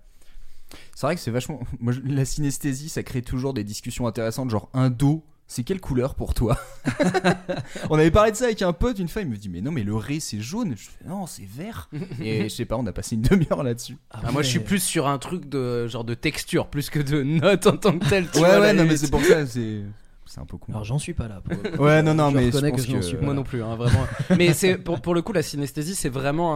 C'est 0.96 1.06
vrai 1.08 1.16
que 1.16 1.22
c'est 1.22 1.32
vachement. 1.32 1.60
Moi, 1.80 1.94
je- 1.94 2.02
la 2.04 2.26
synesthésie, 2.26 2.90
ça 2.90 3.04
crée 3.04 3.22
toujours 3.22 3.54
des 3.54 3.64
discussions 3.64 4.08
intéressantes. 4.08 4.50
Genre, 4.50 4.70
un 4.74 4.90
do, 4.90 5.24
c'est 5.48 5.64
quelle 5.64 5.80
couleur 5.80 6.16
pour 6.16 6.34
toi? 6.34 6.58
On 7.90 7.98
avait 7.98 8.12
parlé 8.12 8.32
de 8.32 8.36
ça 8.36 8.46
avec 8.46 8.62
un 8.62 8.74
pote 8.74 9.00
une 9.00 9.08
fois. 9.08 9.22
Il 9.22 9.30
me 9.30 9.38
dit, 9.38 9.50
mais 9.50 9.62
non, 9.62 9.72
mais 9.72 9.84
le 9.84 9.96
ré, 9.96 10.20
c'est 10.20 10.42
jaune. 10.42 10.74
Je 10.76 10.84
fais, 10.90 11.08
non, 11.08 11.26
c'est 11.26 11.48
vert. 11.48 11.90
Et 12.22 12.44
je 12.44 12.48
sais 12.50 12.66
pas, 12.66 12.76
on 12.76 12.86
a 12.86 12.92
passé 12.92 13.16
une 13.16 13.22
demi-heure 13.22 13.64
là-dessus. 13.64 13.98
Ah, 14.12 14.32
moi 14.32 14.42
je 14.42 14.50
suis 14.50 14.60
plus 14.60 14.80
sur 14.82 15.08
un 15.08 15.18
truc 15.20 15.48
de 15.48 15.88
genre 15.88 16.04
de 16.04 16.14
texture 16.14 16.68
plus 16.68 16.90
que 16.90 17.00
de 17.00 17.24
notes 17.24 17.68
en 17.68 17.78
tant 17.78 17.98
que 17.98 18.08
tel. 18.10 18.28
tu 18.30 18.40
Ouais, 18.40 18.48
vois, 18.50 18.60
ouais, 18.60 18.68
la 18.68 18.74
non, 18.74 18.80
mais 18.84 18.90
limite. 18.90 18.98
c'est 19.00 19.12
pour 19.12 19.24
ça, 19.24 19.46
c'est. 19.46 19.82
C'est 20.28 20.40
un 20.40 20.46
peu 20.46 20.58
con. 20.58 20.72
Alors 20.72 20.84
j'en 20.84 21.00
suis 21.00 21.14
pas 21.14 21.28
là. 21.28 21.42
pour. 21.44 21.80
Ouais, 21.82 22.02
non, 22.04 22.14
non, 22.14 22.30
Je 22.32 22.36
mais 22.36 22.46
je 22.46 22.52
pense 22.52 22.62
que 22.62 22.82
je 22.82 22.92
n'en 22.92 23.00
que- 23.00 23.06
suis 23.06 23.18
pas. 23.18 23.26
Moi 23.26 23.34
non 23.34 23.44
plus, 23.44 23.64
hein, 23.64 23.76
vraiment. 23.76 24.06
mais 24.38 24.54
c'est 24.54 24.78
pour, 24.78 25.02
pour 25.02 25.16
le 25.16 25.22
coup 25.22 25.34
la 25.34 25.42
synesthésie, 25.44 25.96
c'est 25.96 26.10
vraiment 26.10 26.54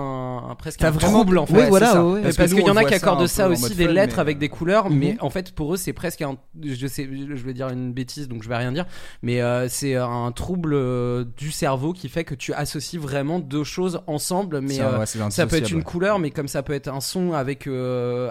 un, 0.47 0.51
un- 0.51 0.55
presque 0.55 0.79
T'as 0.79 0.89
un 0.89 0.91
vraiment- 0.91 1.19
trouble 1.19 1.37
en 1.37 1.45
fait. 1.45 1.53
Oui, 1.53 1.59
Ouais, 1.61 1.69
voilà, 1.69 2.05
ouais. 2.05 2.21
Parce, 2.21 2.35
qu'il 2.53 2.59
y 2.65 2.69
en 2.69 2.75
a 2.75 2.83
qui 2.83 2.93
accordent 2.93 3.25
ça 3.27 3.47
aussi 3.49 3.75
des 3.75 3.85
fun, 3.85 3.91
lettres 3.93 4.15
mais- 4.17 4.21
avec 4.21 4.37
des 4.37 4.49
couleurs, 4.49 4.89
Mhm. 4.89 4.97
mais 4.97 5.17
en 5.21 5.29
fait 5.29 5.53
pour 5.53 5.73
eux 5.73 5.77
c'est 5.77 5.93
presque 5.93 6.21
un, 6.21 6.35
je 6.63 6.87
sais, 6.87 7.07
je 7.11 7.43
vais 7.43 7.53
dire 7.53 7.69
une 7.69 7.93
bêtise 7.93 8.27
donc 8.27 8.43
je 8.43 8.49
vais 8.49 8.57
rien 8.57 8.71
dire, 8.71 8.85
mais 9.21 9.41
euh, 9.41 9.67
c'est 9.69 9.95
un 9.95 10.31
trouble 10.31 10.73
euh, 10.73 11.23
du 11.37 11.51
cerveau 11.51 11.93
qui 11.93 12.09
fait 12.09 12.23
que 12.23 12.35
tu 12.35 12.53
associes 12.53 12.99
vraiment 12.99 13.39
deux 13.39 13.63
choses 13.63 14.01
ensemble, 14.07 14.61
mais 14.61 14.73
Ça, 14.75 14.89
euh, 14.89 14.99
ouais, 14.99 15.05
ça 15.31 15.47
peut 15.47 15.55
être 15.57 15.71
une 15.71 15.83
couleur, 15.83 16.19
mais 16.19 16.31
comme 16.31 16.47
ça 16.47 16.63
peut 16.63 16.73
être 16.73 16.87
un 16.89 17.01
son 17.01 17.33
avec 17.33 17.67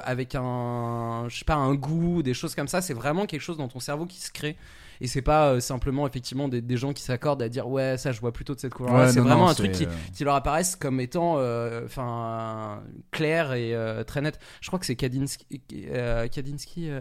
avec 0.05 0.35
un, 0.35 1.25
je 1.29 1.39
sais 1.39 1.45
pas, 1.45 1.55
un 1.55 1.75
goût, 1.75 2.23
des 2.23 2.35
choses 2.35 2.55
comme 2.55 2.69
ça. 2.69 2.81
C'est 2.81 2.95
vraiment 2.95 3.27
quelque 3.27 3.41
chose 3.41 3.57
dans 3.57 3.69
ton 3.69 3.81
cerveau 3.81 4.07
qui 4.07 4.21
se 4.21 4.31
crée. 4.31 4.57
Et 5.01 5.07
c'est 5.07 5.23
pas 5.23 5.51
euh, 5.53 5.61
simplement 5.61 6.07
effectivement 6.07 6.49
des, 6.49 6.61
des 6.61 6.77
gens 6.77 6.93
qui 6.93 7.03
s'accordent 7.03 7.43
à 7.43 7.49
dire 7.49 7.69
ouais 7.69 7.97
ça 7.97 8.13
je 8.13 8.21
vois 8.21 8.33
plutôt 8.33 8.55
de 8.55 8.61
cette 8.61 8.75
couleur. 8.75 8.95
Ouais, 8.95 9.13
c'est 9.13 9.21
vraiment 9.21 9.45
non, 9.45 9.49
un 9.51 9.55
truc 9.55 9.73
qui, 9.73 9.87
euh, 9.87 9.89
qui 10.15 10.25
leur 10.25 10.35
apparaissent 10.35 10.77
comme 10.77 11.01
étant 11.01 11.37
euh, 11.39 11.85
enfin 11.87 12.83
clair 13.11 13.53
et 13.55 13.75
euh, 13.75 14.05
très 14.05 14.21
net. 14.21 14.39
Je 14.61 14.67
crois 14.69 14.79
que 14.79 14.87
c'est 14.87 14.97
Kadinsky, 14.97 15.47
euh, 15.91 16.29
Kadinsky, 16.29 16.91
euh. 16.91 17.01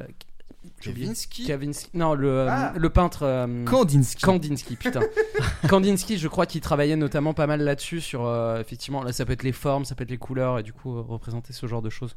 Kavinsky 0.81 1.45
Kavinsky, 1.45 1.89
non 1.93 2.13
le 2.13 2.47
Ah. 2.49 2.73
le 2.75 2.89
peintre. 2.89 3.23
euh, 3.23 3.63
Kandinsky. 3.65 4.21
Kandinsky, 4.21 4.75
putain. 4.75 4.99
Kandinsky, 5.69 6.17
je 6.17 6.27
crois 6.27 6.45
qu'il 6.45 6.61
travaillait 6.61 6.95
notamment 6.97 7.33
pas 7.33 7.47
mal 7.47 7.61
là-dessus, 7.61 8.01
sur 8.01 8.25
euh, 8.25 8.59
effectivement, 8.59 9.03
là 9.03 9.11
ça 9.13 9.25
peut 9.25 9.33
être 9.33 9.43
les 9.43 9.51
formes, 9.53 9.85
ça 9.85 9.95
peut 9.95 10.03
être 10.03 10.11
les 10.11 10.17
couleurs, 10.17 10.59
et 10.59 10.63
du 10.63 10.73
coup 10.73 10.97
euh, 10.97 11.01
représenter 11.01 11.53
ce 11.53 11.65
genre 11.67 11.81
de 11.81 11.89
choses. 11.89 12.15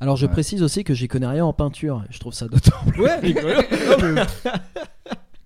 Alors 0.00 0.16
je 0.16 0.26
Ouais. 0.26 0.32
précise 0.32 0.62
aussi 0.62 0.84
que 0.84 0.94
j'y 0.94 1.08
connais 1.08 1.26
rien 1.26 1.44
en 1.44 1.52
peinture. 1.52 2.04
Je 2.10 2.18
trouve 2.18 2.32
ça 2.34 2.46
d'autant 2.48 2.72
plus 2.88 3.02
Ouais, 3.02 3.16
rigolo. 3.20 3.48
non, 3.54 4.12
mais... 4.14 4.22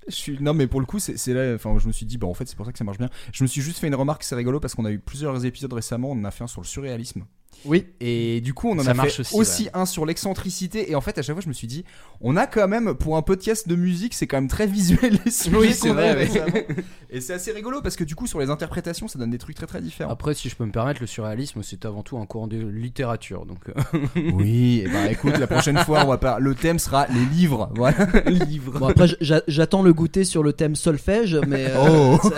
Je 0.08 0.14
suis... 0.14 0.38
non 0.40 0.54
mais 0.54 0.68
pour 0.68 0.78
le 0.78 0.86
coup 0.86 1.00
c'est 1.00 1.34
là 1.34 1.56
enfin 1.56 1.76
je 1.80 1.86
me 1.88 1.92
suis 1.92 2.06
dit 2.06 2.16
bah 2.16 2.28
en 2.28 2.34
fait 2.34 2.46
c'est 2.46 2.54
pour 2.54 2.64
ça 2.64 2.70
que 2.70 2.78
ça 2.78 2.84
marche 2.84 2.98
bien 2.98 3.10
je 3.32 3.42
me 3.42 3.48
suis 3.48 3.60
juste 3.60 3.78
fait 3.80 3.88
une 3.88 3.94
remarque 3.96 4.22
c'est 4.22 4.36
rigolo 4.36 4.60
parce 4.60 4.76
qu'on 4.76 4.84
a 4.84 4.92
eu 4.92 5.00
plusieurs 5.00 5.44
épisodes 5.44 5.72
récemment 5.72 6.10
on 6.12 6.20
en 6.20 6.22
a 6.24 6.30
fait 6.30 6.44
un 6.44 6.46
sur 6.46 6.60
le 6.60 6.66
surréalisme 6.66 7.24
Oui. 7.64 7.86
et 8.00 8.40
du 8.42 8.54
coup 8.54 8.68
on 8.70 8.78
en 8.78 8.82
Ça 8.84 8.90
a 8.90 8.94
marche 8.94 9.14
fait 9.14 9.20
aussi, 9.22 9.34
aussi, 9.36 9.68
un 9.74 9.86
sur 9.86 10.06
l'excentricité. 10.06 10.90
Et 10.90 10.94
en 10.94 11.00
fait 11.00 11.18
à 11.18 11.22
chaque 11.22 11.34
fois 11.34 11.42
je 11.42 11.48
me 11.48 11.52
suis 11.54 11.66
dit 11.66 11.84
on 12.20 12.36
a 12.36 12.46
quand 12.46 12.68
même 12.68 12.94
pour 12.94 13.16
un 13.16 13.22
podcast 13.22 13.66
de 13.68 13.74
musique 13.74 14.14
c'est 14.14 14.26
quand 14.26 14.36
même 14.36 14.48
très 14.48 14.66
visuel 14.66 15.18
les 15.24 15.30
sujets 15.32 15.56
Oui, 15.56 15.72
c'est 15.72 15.88
qu'on 15.88 15.96
a 15.98 16.12
vrai, 16.12 16.12
eu 16.12 16.16
ouais. 16.16 16.24
récemment. 16.24 16.66
et 17.10 17.20
c'est 17.20 17.32
assez 17.34 17.52
rigolo 17.52 17.80
parce 17.82 17.96
que 17.96 18.04
du 18.04 18.14
coup 18.14 18.26
sur 18.26 18.38
les 18.40 18.50
interprétations 18.50 19.08
ça 19.08 19.18
donne 19.18 19.30
des 19.30 19.38
trucs 19.38 19.56
très 19.56 19.66
très 19.66 19.80
différents. 19.80 20.10
Après, 20.12 20.34
si 20.34 20.48
je 20.48 20.54
peux 20.56 20.64
me 20.64 20.70
permettre, 20.72 21.00
le 21.00 21.06
surréalisme, 21.06 21.62
c'est 21.62 21.84
avant 21.84 22.02
tout 22.02 22.18
un 22.18 22.26
courant 22.26 22.46
de 22.46 22.56
littérature, 22.58 23.46
donc 23.46 23.68
euh, 23.68 24.00
oui 24.34 24.82
et 24.84 24.88
bah 24.88 25.10
écoute 25.10 25.38
la 25.38 25.46
prochaine 25.46 25.78
fois 25.78 26.04
on 26.04 26.08
va 26.08 26.18
pas 26.18 26.38
le 26.38 26.54
thème 26.54 26.78
sera 26.78 27.06
les 27.08 27.24
livres 27.34 27.70
voilà. 27.74 27.96
Livres. 28.26 28.78
Bon 28.78 28.88
après 28.88 29.06
j'a- 29.20 29.42
j'attends 29.48 29.82
le 29.82 29.92
goûter 29.92 30.24
sur 30.24 30.42
le 30.42 30.52
thème 30.52 30.76
solfège, 30.76 31.36
mais 31.48 31.66
euh, 31.70 32.18
oh. 32.20 32.30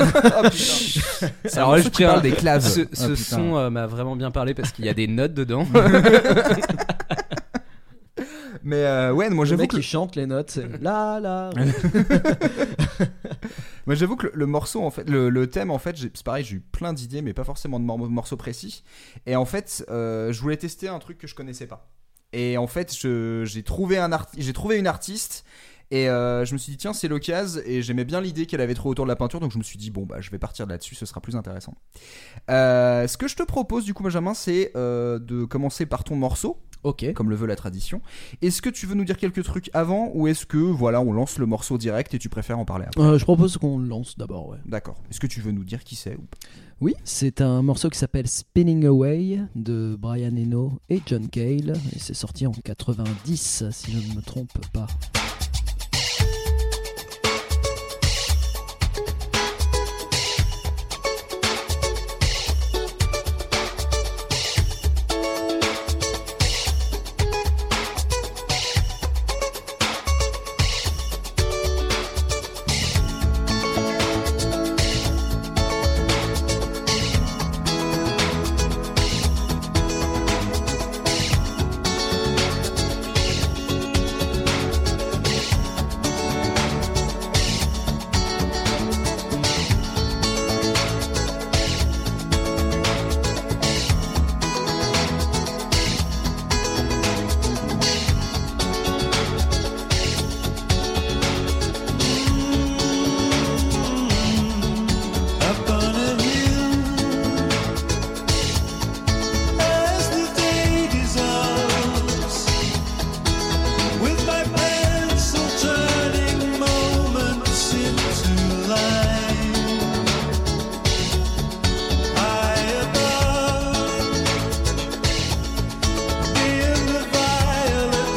Alors 1.53 1.69
alors 1.73 1.77
là, 1.77 1.83
je 1.83 2.21
des 2.23 2.31
claves. 2.33 2.67
ce, 2.67 2.81
Ah, 2.81 3.09
putain. 3.09 3.17
son 3.17 3.57
euh, 3.57 3.71
m'a 3.71 3.87
vraiment 3.87 4.17
bien 4.17 4.31
parlé 4.31 4.55
parce 4.55 4.73
qu'il 4.73 4.85
y 4.85 4.89
a 4.89 4.95
des 4.95 5.07
notes 5.15 5.35
dedans. 5.35 5.67
mais 8.65 8.85
euh, 8.85 9.13
ouais 9.13 9.31
moi 9.31 9.45
le 9.45 9.51
j'avoue 9.51 9.63
mec 9.63 9.71
que 9.71 9.77
qui 9.77 9.83
chante 9.83 10.17
les 10.17 10.27
notes, 10.27 10.51
c'est 10.51 10.67
là 10.83 11.21
là. 11.21 11.51
Moi 13.87 13.95
j'avoue 13.95 14.17
que 14.17 14.27
le, 14.27 14.33
le 14.35 14.47
morceau 14.47 14.83
en 14.85 14.91
fait, 14.91 15.09
le, 15.09 15.31
le 15.31 15.47
thème 15.47 15.71
en 15.71 15.79
fait, 15.79 15.97
c'est 15.97 16.23
pareil, 16.23 16.45
j'ai 16.45 16.57
eu 16.57 16.61
plein 16.61 16.93
d'idées 16.93 17.23
mais 17.23 17.33
pas 17.33 17.45
forcément 17.45 17.81
de 17.81 17.85
mor- 17.87 17.99
morceaux 17.99 18.37
précis. 18.37 18.83
Et 19.25 19.35
en 19.35 19.47
fait, 19.47 19.83
euh, 19.89 20.31
je 20.31 20.41
voulais 20.43 20.59
tester 20.59 20.89
un 20.89 20.99
truc 20.99 21.17
que 21.17 21.27
je 21.27 21.35
connaissais 21.35 21.67
pas. 21.67 21.89
Et 22.35 22.59
en 22.59 22.67
fait, 22.67 22.93
j'ai 22.93 23.63
trouvé 23.63 23.97
un 23.97 24.11
j'ai 24.37 24.53
trouvé 24.53 24.77
une 24.77 24.87
artiste 24.87 25.47
et 25.91 26.09
euh, 26.09 26.45
je 26.45 26.53
me 26.53 26.59
suis 26.59 26.73
dit 26.73 26.77
tiens 26.79 26.93
c'est 26.93 27.09
l'occasion 27.09 27.61
et 27.65 27.83
j'aimais 27.83 28.05
bien 28.05 28.21
l'idée 28.21 28.47
qu'elle 28.47 28.61
avait 28.61 28.75
trop 28.75 28.91
autour 28.91 29.05
de 29.05 29.09
la 29.09 29.17
peinture 29.17 29.41
donc 29.41 29.53
je 29.53 29.59
me 29.59 29.63
suis 29.63 29.79
dit 29.79 29.91
bon 29.91 30.05
bah 30.07 30.21
je 30.21 30.31
vais 30.31 30.39
partir 30.39 30.67
là-dessus, 30.67 30.95
ce 30.95 31.07
sera 31.07 31.21
plus 31.21 31.37
intéressant. 31.37 31.75
Euh, 32.51 33.07
ce 33.07 33.17
que 33.17 33.29
je 33.29 33.37
te 33.37 33.43
propose 33.43 33.85
du 33.85 33.95
coup 33.95 34.03
Benjamin 34.03 34.35
c'est 34.35 34.73
euh, 34.77 35.19
de 35.19 35.45
commencer 35.45 35.87
par 35.87 36.05
ton 36.05 36.17
morceau 36.17 36.59
Ok. 36.85 37.13
comme 37.15 37.29
le 37.29 37.35
veut 37.35 37.49
la 37.49 37.57
tradition. 37.57 38.01
Est-ce 38.41 38.63
que 38.63 38.71
tu 38.71 38.87
veux 38.87 38.95
nous 38.95 39.05
dire 39.05 39.17
quelques 39.17 39.43
trucs 39.43 39.69
avant 39.75 40.13
ou 40.15 40.29
est-ce 40.29 40.47
que 40.47 40.57
voilà 40.59 41.01
on 41.01 41.13
lance 41.13 41.39
le 41.39 41.47
morceau 41.47 41.77
direct 41.77 42.15
et 42.15 42.21
tu 42.21 42.29
préfères 42.29 42.59
en 42.59 42.65
parler 42.65 42.85
après? 42.87 43.19
Je 43.19 43.25
propose 43.25 43.57
qu'on 43.59 43.79
le 43.79 43.89
lance 43.89 44.17
d'abord. 44.17 44.49
Ouais. 44.51 44.59
D'accord. 44.65 45.03
Est-ce 45.11 45.19
que 45.19 45.27
tu 45.27 45.41
veux 45.41 45.51
nous 45.51 45.65
dire 45.65 45.83
qui 45.83 45.97
c'est 45.97 46.15
ou 46.15 46.23
pas? 46.23 46.39
Oui, 46.81 46.95
c'est 47.03 47.41
un 47.41 47.63
morceau 47.63 47.91
qui 47.91 47.99
s'appelle 47.99 48.29
Spinning 48.29 48.85
Away 48.87 49.41
de 49.57 49.97
Brian 49.99 50.37
Eno 50.37 50.79
et 50.89 51.03
John 51.05 51.29
Cale 51.29 51.73
et 51.95 51.99
c'est 51.99 52.15
sorti 52.15 52.47
en 52.47 52.53
90 52.53 53.65
si 53.73 53.91
je 53.91 54.11
ne 54.11 54.15
me 54.15 54.23
trompe 54.23 54.53
pas. 54.73 54.87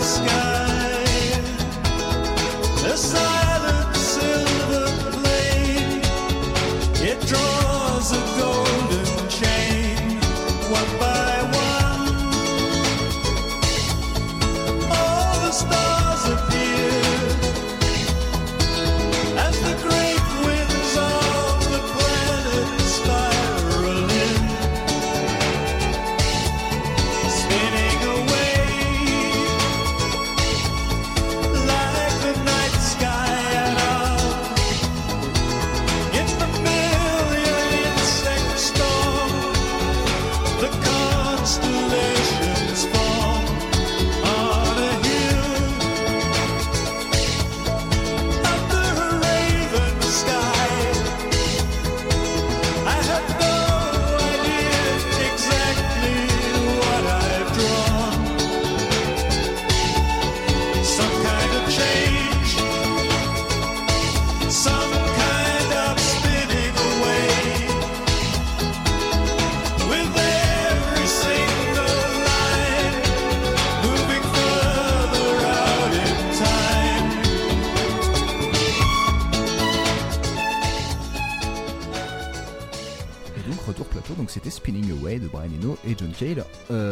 sky. 0.02 0.41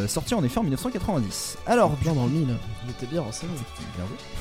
Sorti 0.10 0.34
en 0.34 0.44
effet 0.44 0.58
en 0.60 0.64
1990. 0.64 1.58
Alors, 1.66 1.92
Bien 2.02 2.14
dans 2.14 2.26
le 2.26 2.32
mille. 2.32 2.56
Il 2.86 2.92
était 2.92 3.06
bien 3.06 3.22
renseigné. 3.22 3.54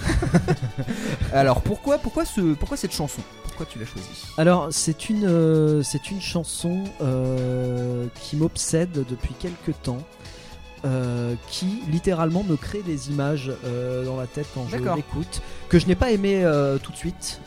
Alors 1.33 1.61
pourquoi, 1.63 1.99
pourquoi, 1.99 2.25
ce, 2.25 2.55
pourquoi 2.55 2.77
cette 2.77 2.93
chanson? 2.93 3.23
Pourquoi 3.45 3.67
tu 3.67 3.79
l'as 3.79 3.87
choisie 3.87 4.25
Alors, 4.37 4.69
c'est 4.71 5.09
une, 5.09 5.25
euh, 5.27 5.83
c'est 5.83 6.11
une 6.11 6.21
chanson 6.21 6.85
euh, 7.01 8.07
qui 8.21 8.37
m'obsède 8.37 8.93
depuis 8.93 9.35
quelques 9.39 9.81
temps. 9.83 9.99
euh, 10.85 11.35
qui 11.51 11.83
littéralement 11.91 12.45
me 12.45 12.55
crée 12.57 12.83
des 12.83 13.11
images 13.11 13.51
euh, 13.65 14.05
dans 14.05 14.17
la 14.17 14.29
tête 14.29 14.47
quand 14.55 14.65
je 14.71 14.77
l'écoute 14.95 15.43
que 15.69 15.77
je 15.81 15.87
n'ai 15.89 15.97
pas 15.97 16.13
aimé 16.13 16.45
euh, 16.45 16.79
tout 16.79 16.93
de 16.93 16.97
suite 16.97 17.41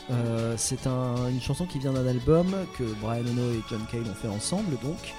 c'est 0.58 0.86
un- 0.86 1.28
une 1.30 1.40
chanson 1.40 1.64
qui 1.64 1.78
vient 1.78 1.94
d'un 1.94 2.06
album 2.06 2.54
que 2.76 2.84
Brian 3.00 3.22
Eno 3.22 3.50
et 3.52 3.62
John 3.70 3.80
Cale 3.90 4.02
ont 4.02 4.14
fait 4.14 4.28
ensemble 4.28 4.76
donc 4.84 5.14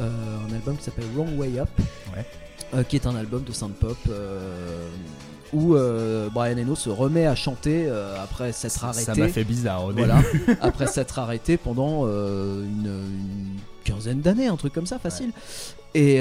un 0.00 0.54
album 0.54 0.76
qui 0.76 0.84
s'appelle 0.84 1.06
Wrong 1.16 1.36
Way 1.36 1.58
Up 1.58 1.68
Ouais. 2.16 2.24
euh, 2.74 2.82
qui 2.82 2.96
est 2.96 3.06
un 3.06 3.14
album 3.16 3.44
de 3.44 3.52
synth 3.52 3.74
pop 3.74 3.96
euh, 4.08 4.88
où 5.52 5.74
euh, 5.76 6.28
Brian 6.32 6.56
Eno 6.58 6.74
se 6.74 6.88
remet 6.90 7.26
à 7.26 7.34
chanter 7.34 7.86
euh, 7.88 8.16
après 8.22 8.52
s'être 8.52 8.84
arrêté 8.84 9.04
Ça 9.04 9.14
m'a 9.14 9.28
fait 9.28 9.44
bizarre 9.44 9.84
au 9.84 9.92
début. 9.92 10.06
voilà, 10.06 10.22
après 10.60 10.86
s'être 10.86 11.18
arrêté 11.18 11.56
pendant 11.56 12.02
euh, 12.04 12.64
une, 12.64 12.86
une 12.86 13.58
quinzaine 13.84 14.20
d'années, 14.20 14.48
un 14.48 14.56
truc 14.56 14.72
comme 14.72 14.86
ça, 14.86 14.98
facile. 14.98 15.30
Et, 15.94 16.16
et 16.16 16.20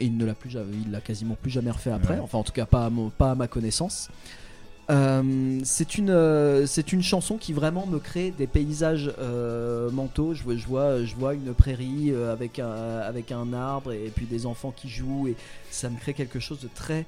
il 0.00 0.16
ne 0.18 0.24
l'a 0.26 0.34
plus, 0.34 0.50
jamais- 0.50 0.66
il 0.84 0.90
l'a 0.90 1.00
quasiment 1.00 1.34
plus 1.40 1.50
jamais 1.50 1.70
refait 1.70 1.92
après. 1.92 2.14
Ouais. 2.14 2.20
Enfin, 2.22 2.38
en 2.38 2.42
tout 2.42 2.52
cas, 2.52 2.66
pas 2.66 2.84
à, 2.86 2.90
mon- 2.90 3.08
pas 3.10 3.30
à 3.30 3.34
ma 3.34 3.46
connaissance. 3.48 4.10
Euh, 4.90 5.60
c'est 5.64 5.96
une, 5.96 6.10
euh, 6.10 6.66
c'est 6.66 6.92
une 6.92 7.02
chanson 7.02 7.36
qui 7.38 7.52
vraiment 7.52 7.86
me 7.86 7.98
crée 7.98 8.30
des 8.36 8.46
paysages 8.46 9.12
euh, 9.20 9.90
mentaux. 9.90 10.34
Je 10.34 10.42
vois, 10.42 10.56
je 10.56 10.66
vois, 10.66 11.04
je 11.04 11.14
vois 11.14 11.34
une 11.34 11.54
prairie 11.54 12.12
avec 12.30 12.58
un, 12.58 12.98
avec 12.98 13.30
un 13.32 13.52
arbre 13.52 13.92
et 13.92 14.10
puis 14.14 14.26
des 14.26 14.44
enfants 14.44 14.72
qui 14.76 14.88
jouent 14.88 15.28
et 15.28 15.36
ça 15.70 15.88
me 15.88 15.98
crée 15.98 16.14
quelque 16.14 16.40
chose 16.40 16.60
de 16.60 16.68
très 16.74 17.06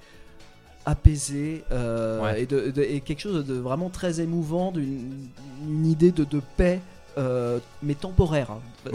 apaisé 0.87 1.64
Ouais. 1.70 2.42
et, 2.42 2.46
de, 2.46 2.70
de- 2.70 2.82
et 2.82 3.00
quelque 3.00 3.20
chose 3.20 3.44
de 3.44 3.54
vraiment 3.54 3.90
très 3.90 4.20
émouvant, 4.20 4.70
d'une 4.70 5.28
une 5.66 5.87
idée 5.87 6.12
de, 6.12 6.24
de 6.24 6.40
paix. 6.56 6.80
mais 7.82 7.94
temporaire. 7.94 8.50
hein. 8.52 8.90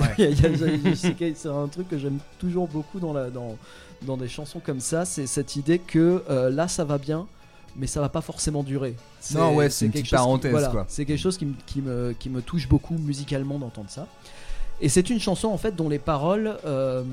C'est 0.95 1.47
un 1.49 1.67
truc 1.67 1.89
que 1.89 1.97
j'aime 1.97 2.19
toujours 2.39 2.67
beaucoup 2.67 2.99
dans, 2.99 3.13
la, 3.13 3.29
dans, 3.29 3.57
dans 4.03 4.17
des 4.17 4.27
chansons 4.27 4.59
comme 4.59 4.79
ça, 4.79 5.05
c'est 5.05 5.25
cette 5.27 5.55
idée 5.55 5.79
que 5.79 6.23
là 6.51 6.67
ça 6.67 6.83
va 6.85 6.97
bien, 6.97 7.27
mais 7.75 7.87
ça 7.87 8.01
va 8.01 8.09
pas 8.09 8.21
forcément 8.21 8.63
durer. 8.63 8.95
Non, 9.33 9.55
ouais, 9.55 9.69
c'est 9.69 9.85
une 9.85 9.91
quelque 9.91 10.03
petite 10.03 10.09
chose 10.11 10.19
qui- 10.19 10.23
parenthèse, 10.25 10.51
voilà, 10.51 10.67
quoi. 10.69 10.85
C'est 10.87 11.05
quelque 11.05 11.19
chose 11.19 11.37
qui, 11.37 11.45
me- 11.45 11.55
qui 11.65 11.81
me, 11.81 12.13
qui 12.17 12.29
me 12.29 12.41
touche 12.41 12.67
beaucoup 12.67 12.97
musicalement 12.97 13.59
d'entendre 13.59 13.89
ça. 13.89 14.07
Et 14.81 14.89
c'est 14.89 15.09
une 15.09 15.19
chanson 15.19 15.49
en 15.49 15.57
fait 15.57 15.75
dont 15.75 15.89
les 15.89 15.99
paroles, 15.99 16.57
euh, 16.65 17.03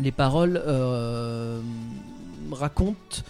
les 0.00 0.12
paroles 0.12 0.62
euh, 0.66 1.60
racontent 2.52 3.22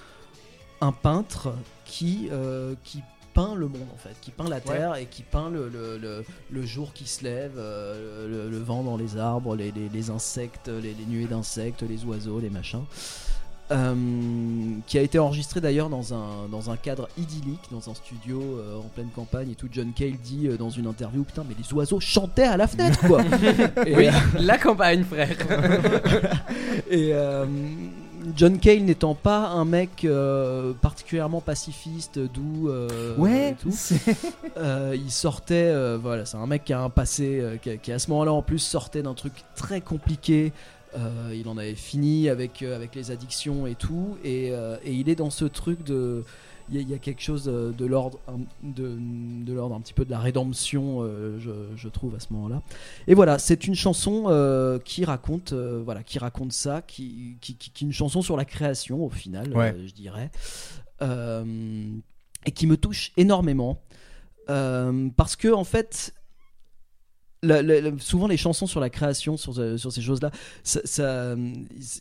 un 0.81 0.93
peintre 0.93 1.53
qui, 1.85 2.29
euh, 2.31 2.75
qui 2.85 3.03
peint 3.35 3.55
le 3.55 3.67
monde 3.69 3.87
en 3.95 3.99
fait, 3.99 4.15
qui 4.21 4.31
peint 4.31 4.49
la 4.49 4.61
terre 4.61 4.95
et 4.97 5.07
qui 5.07 5.23
peint 5.23 5.51
le, 5.51 5.69
le, 5.69 5.99
le, 5.99 6.25
le 6.51 6.63
jour 6.67 6.93
qui 6.93 7.07
se 7.07 7.25
lève, 7.25 7.53
le, 7.57 8.49
le 8.51 8.59
vent 8.59 8.83
dans 8.83 8.97
les 8.97 9.17
arbres, 9.17 9.57
les, 9.57 9.71
les, 9.73 9.89
les 9.89 10.11
insectes, 10.11 10.69
les, 10.69 10.95
les 10.95 11.07
nuées 11.07 11.27
d'insectes, 11.27 11.83
les 11.83 12.05
oiseaux, 12.05 12.39
les 12.41 12.51
machins. 12.51 12.85
Euh, 13.71 13.95
qui 14.87 14.97
a 14.97 15.03
été 15.03 15.19
enregistré 15.19 15.61
d'ailleurs 15.61 15.91
dans 15.91 16.15
un, 16.15 16.49
dans 16.51 16.71
un 16.71 16.77
cadre 16.77 17.07
idyllique, 17.19 17.61
dans 17.71 17.91
un 17.91 17.95
studio 17.95 18.41
euh, 18.41 18.79
en 18.79 18.89
pleine 18.95 19.11
campagne 19.15 19.51
et 19.51 19.55
tout. 19.55 19.69
John 19.71 19.93
Cale 19.93 20.17
dit 20.23 20.49
euh, 20.49 20.57
dans 20.57 20.71
une 20.71 20.87
interview 20.87 21.23
Putain, 21.23 21.45
mais 21.47 21.55
les 21.59 21.71
oiseaux 21.75 22.01
chantaient 22.01 22.45
à 22.45 22.57
la 22.57 22.67
fenêtre 22.67 23.07
quoi! 23.07 23.23
Et, 23.87 23.95
Oui, 23.95 24.09
la 24.39 24.57
campagne, 24.57 25.05
frère. 25.05 25.37
et 26.91 27.13
John 28.37 28.59
Cale 28.59 28.83
n'étant 28.83 29.15
pas 29.15 29.49
un 29.49 29.65
mec 29.65 30.05
euh, 30.05 30.73
particulièrement 30.81 31.41
pacifiste, 31.41 32.19
doux, 32.19 32.69
euh, 32.69 33.17
Ouais, 33.17 33.51
et 33.51 33.55
tout, 33.55 33.75
euh, 34.57 34.97
il 34.97 35.11
sortait, 35.11 35.73
voilà, 35.97 36.25
c'est 36.27 36.37
un 36.37 36.47
mec 36.47 36.65
qui 36.65 36.73
a 36.73 36.81
un 36.81 36.91
passé, 36.91 37.59
qui, 37.63 37.79
qui 37.79 37.93
à 37.93 37.99
ce 37.99 38.11
moment-là 38.11 38.33
en 38.33 38.43
plus 38.43 38.59
sortait 38.59 39.03
d'un 39.03 39.15
truc 39.15 39.33
très 39.55 39.81
compliqué. 39.81 40.53
Euh, 40.97 41.35
il 41.35 41.49
en 41.49 41.59
avait 41.59 41.75
fini 41.75 42.29
avec, 42.31 42.63
euh, 42.63 42.75
avec 42.75 42.95
les 42.95 43.11
addictions 43.11 43.67
et 43.67 43.75
tout, 43.75 44.17
et, 44.25 44.51
euh, 44.53 44.79
et 44.85 44.95
il 44.95 45.09
est 45.11 45.17
dans 45.17 45.31
ce 45.31 45.45
truc 45.45 45.85
de. 45.85 46.25
Il 46.71 46.77
y, 46.77 46.79
a- 46.79 46.83
il 46.83 46.89
y 46.91 46.95
a 46.95 46.99
quelque 46.99 47.23
chose 47.23 47.45
de 47.45 47.85
l'ordre 47.87 48.19
un- 48.29 48.41
de, 48.63 48.95
de 48.99 49.53
l'ordre 49.55 49.75
un 49.75 49.81
petit 49.81 49.95
peu 49.95 50.05
de 50.05 50.11
la 50.11 50.19
rédemption, 50.19 51.03
je, 51.39 51.51
je 51.77 51.89
trouve 51.89 52.15
à 52.15 52.21
ce 52.21 52.31
moment-là. 52.35 52.61
Et 53.07 53.15
voilà, 53.15 53.39
c'est 53.39 53.67
une 53.67 53.75
chanson 53.75 54.25
qui 54.85 55.05
raconte, 55.07 55.55
voilà, 55.55 56.03
qui 56.03 56.19
raconte 56.19 56.53
ça, 56.53 56.83
qui, 56.83 57.37
qui, 57.41 57.55
qui- 57.57 57.71
qui 57.71 57.85
est 57.85 57.87
une 57.87 57.93
chanson 57.95 58.21
sur 58.21 58.37
la 58.37 58.45
création 58.45 59.03
au 59.03 59.09
final, 59.09 59.57
Ouais. 59.57 59.75
je 59.87 59.93
dirais, 59.95 60.31
et 61.01 62.51
qui 62.53 62.67
me 62.67 62.77
touche 62.77 63.13
énormément 63.17 63.81
Euh, 64.51 65.11
parce 65.17 65.37
que 65.37 65.49
en 65.53 65.65
fait. 65.65 66.15
La- 67.43 67.63
la- 67.63 67.81
la- 67.81 67.91
souvent 67.99 68.27
les 68.27 68.37
chansons 68.37 68.67
sur 68.67 68.81
la 68.81 68.91
création 68.91 69.37
sur, 69.37 69.55
ce- 69.55 69.77
sur 69.77 69.93
ces 69.93 70.01
choses 70.03 70.21
là 70.21 70.31
ça, 70.65 70.81
ça- 70.85 71.35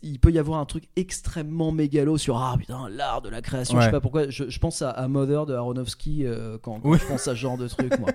il 0.02 0.18
peut 0.18 0.30
y 0.32 0.38
avoir 0.38 0.58
un 0.60 0.64
truc 0.66 0.84
extrêmement 0.96 1.70
mégalo 1.72 2.18
sur 2.18 2.36
ah 2.38 2.56
putain 2.58 2.88
l'art 2.88 3.22
de 3.22 3.28
la 3.28 3.40
création 3.40 3.74
je 3.74 3.78
Ouais. 3.78 3.84
sais 3.86 3.90
pas 3.92 4.00
pourquoi 4.00 4.28
je, 4.28 4.48
je 4.48 4.58
pense 4.58 4.82
à, 4.82 4.90
à 4.90 5.06
Mother 5.08 5.46
de 5.46 5.54
Aronofsky 5.54 6.24
euh, 6.26 6.58
quand, 6.60 6.80
quand 6.80 6.88
Oui. 6.90 6.98
je 7.00 7.06
pense 7.06 7.28
à 7.28 7.32
ce 7.32 7.36
genre 7.36 7.56
de 7.56 7.68
truc 7.68 7.98
moi 8.00 8.10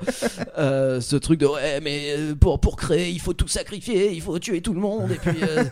Euh, 0.57 0.99
ce 1.01 1.15
truc 1.15 1.39
de 1.39 1.45
ouais 1.47 1.79
mais 1.81 2.15
euh, 2.17 2.35
pour, 2.35 2.59
pour 2.59 2.75
créer 2.75 3.09
il 3.11 3.19
faut 3.19 3.33
tout 3.33 3.47
sacrifier 3.47 4.11
il 4.13 4.21
faut 4.21 4.37
tuer 4.39 4.61
tout 4.61 4.73
le 4.73 4.79
monde 4.81 5.11
et 5.11 5.15
puis 5.15 5.37
euh, 5.43 5.63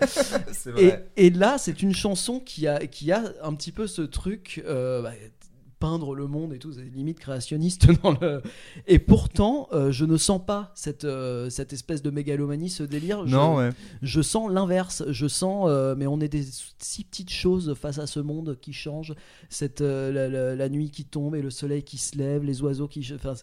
et, 1.17 1.29
là, 1.29 1.57
c'est 1.57 1.81
une 1.81 1.93
chanson 1.93 2.39
qui 2.39 2.67
a, 2.67 2.79
qui 2.87 3.11
a 3.11 3.23
un 3.43 3.53
petit 3.53 3.71
peu 3.71 3.87
ce 3.87 4.01
truc, 4.01 4.63
euh, 4.67 5.01
bah, 5.01 5.11
peindre 5.81 6.15
le 6.15 6.27
monde 6.27 6.53
et 6.53 6.59
tout, 6.59 6.71
c'est 6.71 6.83
limite 6.95 7.19
créationniste 7.19 7.87
dans 8.03 8.11
le. 8.21 8.41
Et 8.87 8.99
pourtant, 8.99 9.67
euh, 9.73 9.91
je 9.91 10.05
ne 10.05 10.15
sens 10.15 10.39
pas 10.45 10.71
cette, 10.75 11.03
euh, 11.03 11.49
cette 11.49 11.73
espèce 11.73 12.01
de 12.01 12.09
mégalomanie, 12.11 12.69
ce 12.69 12.83
délire. 12.83 13.27
Je, 13.27 13.35
Non, 13.35 13.55
ouais. 13.57 13.71
je 14.01 14.21
sens 14.21 14.49
l'inverse. 14.49 15.03
Je 15.09 15.27
sens, 15.27 15.65
euh, 15.67 15.95
mais 15.97 16.07
on 16.07 16.21
est 16.21 16.29
des 16.29 16.45
si 16.79 17.03
petites 17.03 17.31
choses 17.31 17.73
face 17.73 17.97
à 17.99 18.07
ce 18.07 18.19
monde 18.21 18.57
qui 18.61 18.71
change. 18.71 19.13
Cette, 19.49 19.81
euh, 19.81 20.11
la, 20.13 20.29
la- 20.29 20.55
la 20.55 20.69
nuit 20.69 20.89
qui 20.91 21.03
tombe 21.03 21.35
et 21.35 21.41
le 21.41 21.49
soleil 21.49 21.83
qui 21.83 21.97
se 21.97 22.17
lève, 22.17 22.43
les 22.45 22.61
oiseaux 22.61 22.87
qui. 22.87 23.05
enfin, 23.13 23.33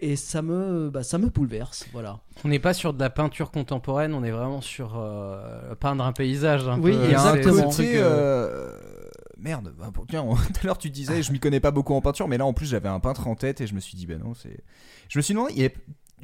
et 0.00 0.16
ça 0.16 0.42
me, 0.42 0.90
bah, 0.90 1.04
ça 1.04 1.18
me 1.18 1.28
bouleverse. 1.28 1.86
Voilà. 1.92 2.18
On 2.44 2.48
n'est 2.48 2.58
pas 2.58 2.74
sur 2.74 2.92
de 2.92 2.98
la 3.00 3.10
peinture 3.10 3.52
contemporaine, 3.52 4.12
on 4.12 4.24
est 4.24 4.32
vraiment 4.32 4.60
sur 4.60 4.98
euh, 4.98 5.74
peindre 5.76 6.04
un 6.04 6.12
paysage. 6.12 6.68
Un 6.68 6.80
Oui, 6.80 6.90
peu. 6.92 7.04
Il 7.04 7.10
y 7.12 7.14
a 7.14 7.22
un 7.22 7.34
Exactement. 7.36 7.70
Merde, 9.38 9.74
bah, 9.78 9.90
tiens, 10.08 10.24
tout 10.54 10.60
à 10.62 10.66
l'heure 10.66 10.78
tu 10.78 10.90
disais 10.90 11.22
je 11.22 11.32
m'y 11.32 11.40
connais 11.40 11.60
pas 11.60 11.70
beaucoup 11.70 11.94
en 11.94 12.00
peinture, 12.00 12.28
mais 12.28 12.38
là 12.38 12.46
en 12.46 12.52
plus 12.52 12.66
j'avais 12.66 12.88
un 12.88 13.00
peintre 13.00 13.26
en 13.26 13.34
tête 13.34 13.60
et 13.60 13.66
je 13.66 13.74
me 13.74 13.80
suis 13.80 13.96
dit, 13.96 14.06
ben 14.06 14.18
non, 14.18 14.34
c'est. 14.34 14.60
Je 15.08 15.18
me 15.18 15.22
suis 15.22 15.34
demandé, 15.34 15.52
il 15.54 15.62
y 15.62 15.66
a 15.66 15.70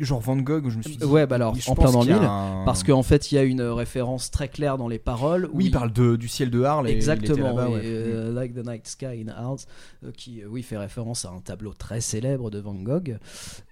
genre 0.04 0.20
Van 0.20 0.36
Gogh 0.36 0.66
où 0.66 0.70
je 0.70 0.78
me 0.78 0.82
suis 0.82 0.96
dit. 0.96 1.04
Ouais, 1.04 1.26
bah 1.26 1.36
alors, 1.36 1.54
en 1.66 1.74
plein 1.74 1.90
dans 1.92 2.00
qu'il 2.00 2.10
y 2.10 2.12
a 2.12 2.16
le 2.16 2.20
mille, 2.20 2.28
un- 2.30 2.62
Parce 2.64 2.82
qu'en 2.82 3.02
fait, 3.02 3.30
il 3.30 3.34
y 3.36 3.38
a 3.38 3.42
une 3.42 3.62
référence 3.62 4.30
très 4.30 4.48
claire 4.48 4.78
dans 4.78 4.88
les 4.88 4.98
paroles. 4.98 5.48
Oui, 5.52 5.66
il 5.66 5.70
parle 5.70 5.92
de, 5.92 6.16
du 6.16 6.28
ciel 6.28 6.50
de 6.50 6.62
Arles 6.62 6.88
Exactement, 6.88 7.54
ouais. 7.54 7.80
euh, 7.84 8.32
Like 8.32 8.54
the 8.54 8.66
Night 8.66 8.86
Sky 8.86 9.24
in 9.26 9.28
Arles, 9.28 9.58
euh, 10.04 10.10
qui 10.16 10.42
euh, 10.42 10.46
oui 10.48 10.62
fait 10.62 10.76
référence 10.76 11.24
à 11.24 11.30
un 11.30 11.40
tableau 11.40 11.72
très 11.74 12.00
célèbre 12.00 12.50
de 12.50 12.58
Van 12.58 12.74
Gogh. 12.74 13.18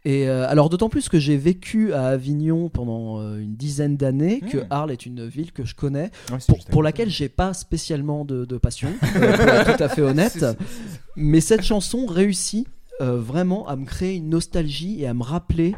Et 0.05 0.29
euh, 0.29 0.49
alors 0.49 0.69
d'autant 0.71 0.88
plus 0.88 1.09
que 1.09 1.19
j'ai 1.19 1.37
vécu 1.37 1.93
à 1.93 2.07
Avignon 2.09 2.69
pendant 2.69 3.21
euh, 3.21 3.38
une 3.38 3.55
dizaine 3.57 3.97
d'années, 3.97 4.41
que 4.41 4.59
Hmm. 4.59 4.67
Arles 4.71 4.91
est 4.93 5.07
une 5.07 5.27
ville 5.27 5.53
que 5.53 5.64
je 5.64 5.75
connais, 5.75 6.11
Ouais, 6.33 6.38
pour, 6.49 6.59
pour 6.67 6.83
laquelle 6.83 7.11
j'ai 7.11 7.29
pas 7.29 7.55
spécialement 7.55 8.25
de, 8.25 8.45
de 8.45 8.57
passion, 8.59 8.88
euh, 9.17 9.33
pour 9.37 9.45
être 9.49 9.77
tout 9.77 9.83
à 9.83 9.88
fait 9.88 10.03
honnête. 10.03 10.45
Mais 11.17 11.41
cette 11.41 11.62
chanson 11.62 12.07
réussit 12.07 12.67
euh, 13.01 13.19
vraiment 13.21 13.69
à 13.69 13.77
me 13.77 13.85
créer 13.85 14.17
une 14.17 14.29
nostalgie 14.31 15.01
et 15.03 15.07
à 15.07 15.14
me 15.14 15.23
rappeler 15.23 15.75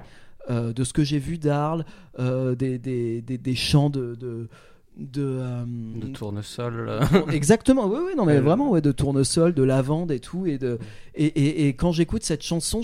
euh, 0.49 0.73
de 0.73 0.85
ce 0.85 0.93
que 0.93 1.05
j'ai 1.05 1.19
vu 1.19 1.39
d'Arles, 1.39 1.85
euh, 2.19 2.55
des, 2.55 2.79
des, 2.79 3.21
des, 3.21 3.39
des 3.39 3.55
chants 3.55 3.91
de. 3.91 4.15
de 4.15 4.49
de, 4.97 5.23
euh, 5.23 5.65
de 5.67 6.09
tournesol. 6.09 6.91
exactement 7.33 7.87
oui 7.87 8.01
oui 8.09 8.13
non 8.17 8.27
mais 8.27 8.39
vraiment 8.41 8.71
ouais, 8.71 8.83
de 8.83 8.93
tournesol 8.93 9.55
de 9.55 9.63
lavande 9.63 10.11
et 10.11 10.19
tout 10.21 10.47
et 10.47 10.59
de 10.59 10.79
et, 11.15 11.25
et, 11.27 11.69
et 11.69 11.75
quand 11.75 11.93
j'écoute 11.93 12.23
cette 12.23 12.43
chanson 12.43 12.83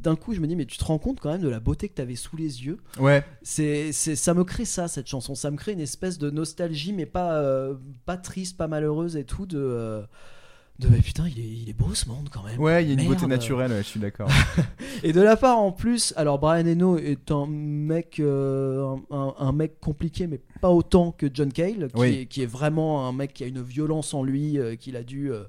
d'un 0.00 0.16
coup 0.16 0.32
je 0.32 0.40
me 0.40 0.46
dis 0.46 0.56
mais 0.56 0.64
tu 0.64 0.78
te 0.78 0.84
rends 0.84 0.98
compte 0.98 1.20
quand 1.20 1.30
même 1.30 1.42
de 1.42 1.48
la 1.48 1.60
beauté 1.60 1.88
que 1.88 1.94
tu 1.94 2.00
avais 2.00 2.14
sous 2.14 2.36
les 2.36 2.64
yeux? 2.64 2.78
Ouais, 2.98 3.24
c'est, 3.42 3.92
c'est, 3.92 4.16
ça 4.16 4.32
me 4.32 4.44
crée 4.44 4.64
ça, 4.64 4.88
cette 4.88 5.08
chanson. 5.08 5.34
Ça 5.34 5.50
me 5.50 5.56
crée 5.56 5.72
une 5.72 5.80
espèce 5.80 6.18
de 6.18 6.30
nostalgie, 6.30 6.92
mais 6.94 7.04
pas, 7.04 7.34
euh, 7.34 7.74
pas 8.06 8.16
triste, 8.16 8.56
pas 8.56 8.68
malheureuse 8.68 9.16
et 9.16 9.24
tout. 9.24 9.44
De, 9.44 9.58
euh, 9.58 10.02
de 10.80 10.88
mais 10.88 10.98
putain, 10.98 11.26
il 11.28 11.38
est, 11.38 11.42
il 11.62 11.68
est 11.70 11.72
beau 11.74 11.94
ce 11.94 12.08
monde 12.08 12.28
quand 12.32 12.42
même. 12.42 12.58
ouais, 12.58 12.82
il 12.84 12.88
y 12.88 12.90
a 12.98 13.00
une 13.02 13.08
beauté 13.08 13.26
naturelle, 13.26 13.70
ouais, 13.70 13.78
je 13.82 13.86
suis 13.88 14.00
d'accord. 14.00 14.28
Et 15.02 15.12
de 15.12 15.20
la 15.20 15.36
part 15.36 15.58
en 15.58 15.72
plus, 15.72 16.12
alors 16.16 16.38
Brian 16.38 16.66
Eno 16.66 16.98
est 16.98 17.30
un 17.30 17.46
mec, 17.46 18.18
euh, 18.18 18.96
un, 19.10 19.52
mec 19.52 19.78
compliqué, 19.80 20.26
mais 20.26 20.40
pas 20.60 20.70
autant 20.70 21.12
que 21.12 21.26
John 21.32 21.52
Cale, 21.52 21.88
qui, 21.94 22.00
Oui. 22.00 22.08
est, 22.22 22.26
qui 22.26 22.42
est 22.42 22.46
vraiment 22.46 23.06
un 23.06 23.12
mec 23.12 23.32
qui 23.34 23.44
a 23.44 23.46
une 23.46 23.62
violence 23.62 24.12
en 24.14 24.22
lui, 24.22 24.58
euh, 24.58 24.74
qu'il 24.76 24.96
a 24.96 25.02
dû 25.02 25.30
euh, 25.30 25.44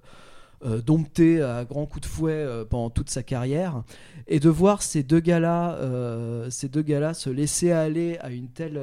euh, 0.65 0.82
dompter 0.82 1.41
à 1.41 1.65
grands 1.65 1.86
coups 1.88 2.08
de 2.08 2.12
fouet 2.13 2.46
pendant 2.70 2.89
toute 2.89 3.10
sa 3.10 3.24
carrière. 3.24 3.84
Et 4.28 4.39
de 4.39 4.50
voir 4.50 4.82
ces 4.84 5.02
deux 5.04 5.20
gars-là, 5.20 5.76
euh, 5.76 6.50
ces 6.50 6.70
deux 6.70 6.84
gars-là 6.84 7.13
se 7.13 7.30
laisser 7.30 7.72
aller 7.72 8.17
à 8.20 8.30
une 8.30 8.48
telle. 8.50 8.78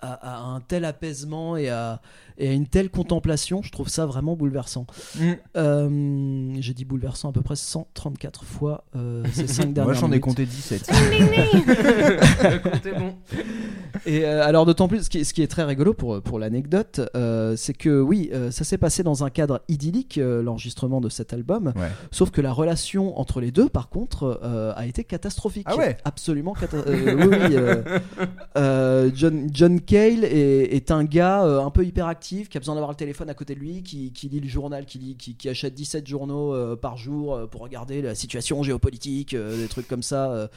à, 0.00 0.12
à 0.12 0.38
un 0.40 0.60
tel 0.60 0.84
apaisement 0.84 1.56
et 1.56 1.68
à, 1.70 2.00
et 2.38 2.48
à 2.48 2.52
une 2.52 2.66
telle 2.66 2.90
contemplation. 2.90 3.62
Je 3.62 3.70
trouve 3.70 3.88
ça 3.88 4.06
vraiment 4.06 4.36
bouleversant. 4.36 4.86
Mm. 5.18 5.32
Euh, 5.56 6.54
J'ai 6.60 6.74
dit 6.74 6.84
bouleversant 6.84 7.30
à 7.30 7.32
peu 7.32 7.42
près 7.42 7.56
134 7.56 8.44
fois 8.44 8.84
euh, 8.96 9.24
ces 9.32 9.46
5 9.46 9.72
dernières 9.72 9.84
Moi 9.84 9.94
j'en 9.94 10.12
ai 10.12 10.20
compté 10.20 10.46
17. 10.46 10.90
Comptez 12.62 12.92
bon. 12.92 13.14
Et 14.04 14.24
euh, 14.24 14.44
alors 14.44 14.66
d'autant 14.66 14.88
plus, 14.88 15.04
ce 15.04 15.10
qui, 15.10 15.24
ce 15.24 15.32
qui 15.34 15.42
est 15.42 15.46
très 15.46 15.64
rigolo 15.64 15.94
pour, 15.94 16.20
pour 16.22 16.38
l'anecdote, 16.38 17.00
euh, 17.16 17.54
c'est 17.56 17.72
que 17.74 18.00
oui, 18.00 18.30
euh, 18.32 18.50
ça 18.50 18.64
s'est 18.64 18.78
passé 18.78 19.02
dans 19.02 19.24
un 19.24 19.30
cadre 19.30 19.62
idyllique, 19.68 20.18
euh, 20.18 20.42
l'enregistrement 20.42 21.00
de 21.00 21.08
cet 21.08 21.32
album, 21.32 21.72
Ouais. 21.76 21.88
sauf 22.10 22.30
que 22.30 22.40
la 22.40 22.52
relation 22.52 23.18
entre 23.18 23.40
les 23.40 23.50
deux, 23.50 23.68
par 23.68 23.88
contre, 23.88 24.40
euh, 24.42 24.72
a 24.76 24.86
été 24.86 25.04
catastrophique. 25.04 25.66
Ah 25.68 25.76
ouais 25.76 25.96
Absolument 26.04 26.52
catastrophique. 26.54 27.04
oui, 27.06 27.26
oui, 27.30 27.36
euh, 27.56 27.82
euh, 28.56 29.10
John, 29.14 29.48
John 29.52 29.80
Cale 29.80 30.24
est, 30.24 30.74
est 30.74 30.90
un 30.90 31.04
gars 31.04 31.44
euh, 31.44 31.60
un 31.64 31.70
peu 31.70 31.84
hyperactif, 31.84 32.25
qui 32.26 32.56
a 32.56 32.60
besoin 32.60 32.74
d'avoir 32.74 32.90
le 32.90 32.96
téléphone 32.96 33.28
à 33.30 33.34
côté 33.34 33.54
de 33.54 33.60
lui, 33.60 33.82
qui, 33.82 34.12
qui 34.12 34.28
lit 34.28 34.40
le 34.40 34.48
journal, 34.48 34.84
qui, 34.86 34.98
lit, 34.98 35.16
qui, 35.16 35.36
qui 35.36 35.48
achète 35.48 35.74
17 35.74 36.06
journaux 36.06 36.54
euh, 36.54 36.76
par 36.76 36.96
jour 36.96 37.34
euh, 37.34 37.46
pour 37.46 37.60
regarder 37.62 38.02
la 38.02 38.14
situation 38.14 38.62
géopolitique, 38.62 39.34
euh, 39.34 39.56
des 39.56 39.68
trucs 39.68 39.88
comme 39.88 40.02
ça. 40.02 40.32
euh. 40.32 40.48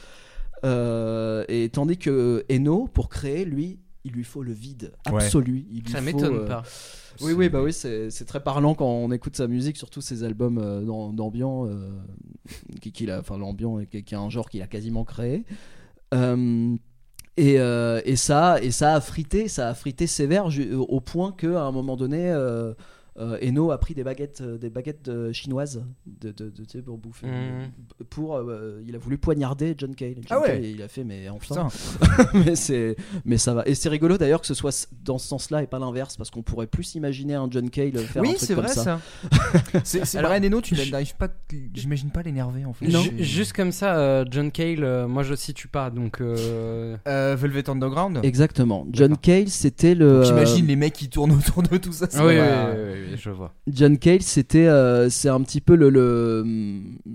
Euh, 0.64 1.44
et 1.48 1.68
tandis 1.70 1.96
que 1.96 2.44
Eno, 2.50 2.86
pour 2.92 3.08
créer, 3.08 3.44
lui, 3.44 3.78
il 4.04 4.12
lui 4.12 4.24
faut 4.24 4.42
le 4.42 4.52
vide 4.52 4.92
Ouais. 5.10 5.22
absolu. 5.24 5.66
Il 5.70 5.82
lui 5.84 5.90
Ça 5.90 6.00
m'étonne 6.00 6.34
euh, 6.34 6.46
pas. 6.46 6.62
Oui, 7.22 7.32
oui, 7.32 7.48
bah 7.48 7.62
oui, 7.62 7.72
c'est 7.72 8.24
très 8.26 8.42
parlant 8.42 8.74
quand 8.74 8.86
on 8.88 9.10
écoute 9.12 9.36
sa 9.36 9.46
musique, 9.46 9.76
surtout 9.76 10.00
ses 10.00 10.22
albums 10.24 10.58
euh, 10.58 10.80
d'am- 10.82 11.14
d'ambiant, 11.14 11.66
euh, 11.66 11.90
qui, 12.80 13.10
a, 13.10 13.20
enfin 13.20 13.36
l'ambiant, 13.38 13.78
qui, 13.90 14.02
qui 14.02 14.14
est 14.14 14.18
un 14.18 14.30
genre 14.30 14.48
qu'il 14.48 14.62
a 14.62 14.66
quasiment 14.66 15.04
créé. 15.04 15.44
Euh, 16.14 16.74
et, 17.36 17.58
euh, 17.58 18.00
et 18.04 18.16
ça, 18.16 18.62
et 18.62 18.70
ça 18.70 18.94
a 18.94 19.00
frité, 19.00 19.48
ça 19.48 19.68
a 19.68 19.74
frité 19.74 20.06
sévère 20.06 20.48
au 20.72 21.00
point 21.00 21.32
que 21.32 21.54
à 21.54 21.62
un 21.62 21.72
moment 21.72 21.96
donné, 21.96 22.30
euh, 22.30 22.74
Eno 23.42 23.70
a 23.70 23.78
pris 23.78 23.94
des 23.94 24.04
baguettes, 24.04 24.40
euh, 24.40 24.58
des 24.58 24.70
baguettes 24.70 25.08
euh, 25.08 25.32
chinoises 25.32 25.82
de, 26.06 26.32
de, 26.32 26.80
pour 26.80 26.98
bouffer. 26.98 27.26
Mhm. 27.26 27.70
Pour, 28.08 28.36
euh, 28.36 28.82
il 28.86 28.94
a 28.94 28.98
voulu 28.98 29.18
poignarder 29.18 29.74
John 29.76 29.94
Cale. 29.94 30.14
John 30.16 30.24
Ah 30.30 30.40
ouais. 30.40 30.46
Cale, 30.46 30.64
il 30.64 30.82
a 30.82 30.88
fait, 30.88 31.04
mais 31.04 31.28
enfin, 31.28 31.68
mais 32.34 32.56
c'est 32.56 32.96
mais 33.24 33.38
ça 33.38 33.54
va 33.54 33.62
et 33.66 33.74
c'est 33.74 33.88
rigolo 33.88 34.16
d'ailleurs 34.18 34.40
que 34.40 34.46
ce 34.46 34.54
soit 34.54 34.88
dans 35.04 35.18
ce 35.18 35.26
sens-là 35.28 35.62
et 35.62 35.66
pas 35.66 35.78
l'inverse 35.78 36.16
parce 36.16 36.30
qu'on 36.30 36.42
pourrait 36.42 36.66
plus 36.66 36.94
imaginer 36.94 37.34
un 37.34 37.48
John 37.50 37.68
Cale 37.70 37.92
faire 37.98 38.22
un 38.22 38.26
Oui, 38.26 38.34
truc 38.34 38.40
c'est 38.40 38.54
comme 38.54 38.64
vrai 38.64 38.72
ça. 38.74 38.84
ça. 38.84 39.00
c'est 39.84 40.04
c'est 40.06 40.18
Alors, 40.18 40.30
Brian 40.30 40.42
Eno, 40.44 40.60
tu 40.60 40.74
n'arrives 40.90 41.16
pas, 41.16 41.28
j'imagine 41.74 42.10
pas 42.10 42.22
l'énerver 42.22 42.64
en 42.64 42.72
fait. 42.72 42.90
C'est- 42.90 43.22
Juste 43.22 43.52
comme 43.52 43.72
ça, 43.72 43.98
euh, 43.98 44.24
John 44.30 44.50
Cale, 44.50 44.82
euh, 44.84 45.06
moi 45.08 45.22
je 45.22 45.34
situe 45.34 45.68
pas, 45.68 45.90
donc. 45.90 46.20
euh, 46.20 46.96
Euh, 47.06 47.36
Velvet 47.38 47.68
Underground. 47.70 48.20
Exactement. 48.22 48.86
John 48.92 49.16
Cale, 49.16 49.48
c'était 49.48 49.94
le. 49.94 50.22
J'imagine 50.24 50.64
euh, 50.64 50.68
les 50.68 50.76
mecs 50.76 50.92
qui 50.94 51.08
tournent 51.08 51.32
autour 51.32 51.62
de 51.62 51.76
tout 51.76 51.92
ça. 51.92 52.08
ça 52.10 52.24
oui, 52.26 52.34
oui, 52.34 52.40
oui, 53.09 53.09
je 53.16 53.30
vois. 53.30 53.54
John 53.68 53.98
Cale, 53.98 54.22
c'était, 54.22 54.66
euh, 54.66 55.08
c'est 55.10 55.28
un 55.28 55.40
petit 55.42 55.60
peu 55.60 55.74
le, 55.74 55.90
le, 55.90 56.44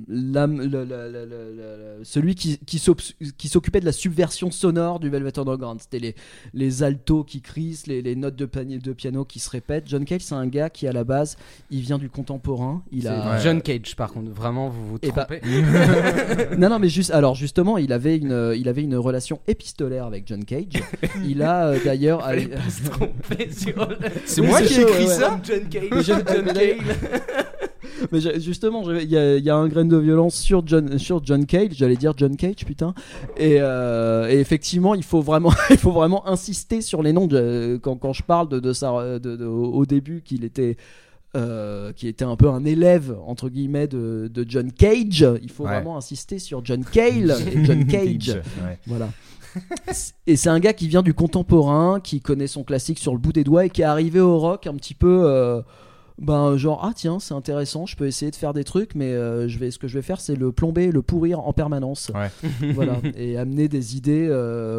l'âme- 0.08 0.58
le- 0.62 0.84
le- 0.84 0.86
le- 0.86 1.26
le- 1.26 1.56
le- 1.56 2.04
celui 2.04 2.36
qui, 2.36 2.58
qui 2.66 2.78
s'oc- 2.80 3.16
qui 3.38 3.48
s'occupait 3.48 3.80
de 3.80 3.86
la 3.86 3.92
subversion 3.92 4.52
sonore 4.52 5.00
du 5.00 5.10
Velvet 5.10 5.38
Underground. 5.40 5.80
C'était 5.82 6.00
les, 6.00 6.16
les 6.54 6.84
altos 6.84 7.24
qui 7.24 7.42
crissent, 7.42 7.88
les, 7.88 8.02
les 8.02 8.16
notes 8.16 8.36
de, 8.36 8.46
de 8.78 8.94
piano 8.94 9.26
qui 9.26 9.40
se 9.40 9.50
répètent. 9.50 9.86
John 9.88 10.06
Cale, 10.06 10.22
c'est 10.22 10.36
un 10.36 10.48
gars 10.48 10.70
qui, 10.70 10.88
à 10.88 10.92
la 10.92 11.04
base, 11.04 11.38
il 11.72 11.82
vient 11.82 11.98
du 11.98 12.10
contemporain. 12.10 12.84
Il 12.92 13.04
C'est 13.04 13.08
a. 13.10 13.40
John 13.40 13.62
Cage, 13.62 13.96
par 13.96 14.12
contre, 14.12 14.32
vraiment, 14.32 14.70
vous 14.70 14.86
vous 14.88 14.98
Eh 15.02 15.12
bah- 15.12 15.26
trompez. 15.26 15.42
non, 16.58 16.70
non, 16.70 16.80
mais 16.80 16.90
juste, 16.90 17.12
alors 17.12 17.36
justement, 17.36 17.78
il 17.78 17.92
avait 17.94 18.18
une, 18.18 18.54
il 18.56 18.68
avait 18.70 18.84
une 18.84 18.96
relation 18.96 19.40
épistolaire 19.48 20.06
avec 20.06 20.28
John 20.28 20.44
Cage. 20.46 20.66
Il 21.26 21.42
a 21.42 21.68
euh, 21.68 21.80
d'ailleurs. 21.84 22.22
Fallait 22.26 22.48
pas 22.48 22.70
se 22.70 22.90
tromper 22.90 23.52
sur 23.52 23.88
le- 23.88 23.98
C'est 24.26 24.42
moi 24.42 24.60
c'est 24.60 24.66
qui 24.66 24.80
ai 24.80 24.84
écrit 24.84 25.06
ouais, 25.08 25.14
ça. 25.14 25.40
John 25.44 25.68
Cage. 25.70 25.85
Mais 25.92 26.04
John 26.04 26.24
Cale. 26.24 26.78
Justement, 28.42 28.84
il 28.92 29.10
y, 29.10 29.18
a- 29.18 29.38
il 29.38 29.44
y 29.44 29.50
a 29.50 29.56
un 29.56 29.68
grain 29.68 29.86
de 29.86 29.98
violence 29.98 30.36
sur 30.36 30.66
John, 30.66 30.98
sur 31.00 31.24
John 31.26 31.46
Cage, 31.46 31.72
j'allais 31.74 31.96
dire 31.96 32.14
John 32.18 32.36
Cage, 32.36 32.66
putain. 32.66 32.94
Et, 33.38 33.58
euh, 33.60 34.30
et 34.30 34.40
effectivement, 34.40 34.96
il 34.96 35.04
faut 35.04 35.22
vraiment, 35.22 35.52
il 35.70 35.78
faut 35.78 35.92
vraiment 35.92 36.28
insister 36.28 36.82
sur 36.82 37.02
les 37.02 37.14
noms. 37.14 37.28
de- 37.28 37.80
quand, 37.82 37.96
quand 37.96 38.14
je 38.14 38.24
parle 38.24 38.50
de, 38.50 38.60
de 38.60 39.46
au 39.46 39.86
début, 39.86 40.22
qu'il 40.24 40.44
était. 40.44 40.78
Euh, 41.36 41.92
qui 41.94 42.08
était 42.08 42.26
un 42.26 42.36
peu 42.36 42.50
un 42.50 42.64
élève 42.66 43.16
entre 43.28 43.50
guillemets 43.50 43.88
de, 43.88 44.30
de 44.34 44.46
John 44.48 44.72
Cage, 44.72 45.26
il 45.42 45.52
faut 45.52 45.66
Ouais. 45.66 45.72
vraiment 45.74 45.98
insister 45.98 46.40
sur 46.40 46.64
John 46.66 46.84
Cale 46.86 47.36
et 47.54 47.66
John 47.66 47.86
Cage. 47.86 48.30
Ouais. 48.64 48.80
Voilà. 48.88 49.10
Et 50.28 50.36
c'est 50.36 50.50
un 50.50 50.60
gars 50.60 50.74
qui 50.74 50.88
vient 50.88 51.02
du 51.02 51.14
contemporain, 51.14 52.00
qui 52.02 52.20
connaît 52.22 52.48
son 52.48 52.64
classique 52.64 53.00
sur 53.00 53.14
le 53.14 53.20
bout 53.20 53.32
des 53.34 53.44
doigts 53.44 53.66
et 53.66 53.70
qui 53.70 53.82
est 53.82 53.86
arrivé 53.86 54.20
au 54.20 54.38
rock 54.40 54.68
un 54.68 54.76
petit 54.76 54.94
peu. 54.96 55.22
euh, 55.26 55.62
ben 56.18 56.56
genre 56.56 56.80
ah 56.82 56.94
tiens 56.96 57.20
c'est 57.20 57.34
intéressant 57.34 57.86
je 57.86 57.98
peux 57.98 58.08
essayer 58.08 58.32
de 58.32 58.38
faire 58.38 58.54
des 58.54 58.64
trucs 58.64 58.96
mais 58.96 59.12
euh, 59.12 59.50
je 59.50 59.60
vais 59.60 59.70
ce 59.70 59.78
que 59.78 59.90
je 59.90 59.96
vais 59.96 60.02
faire 60.02 60.22
c'est 60.22 60.38
le 60.38 60.54
plomber 60.54 60.90
le 60.90 61.02
pourrir 61.02 61.42
en 61.42 61.52
permanence 61.52 62.10
Ouais. 62.16 62.72
voilà 62.74 63.02
et 63.18 63.38
amener 63.38 63.68
des 63.68 63.98
idées 63.98 64.30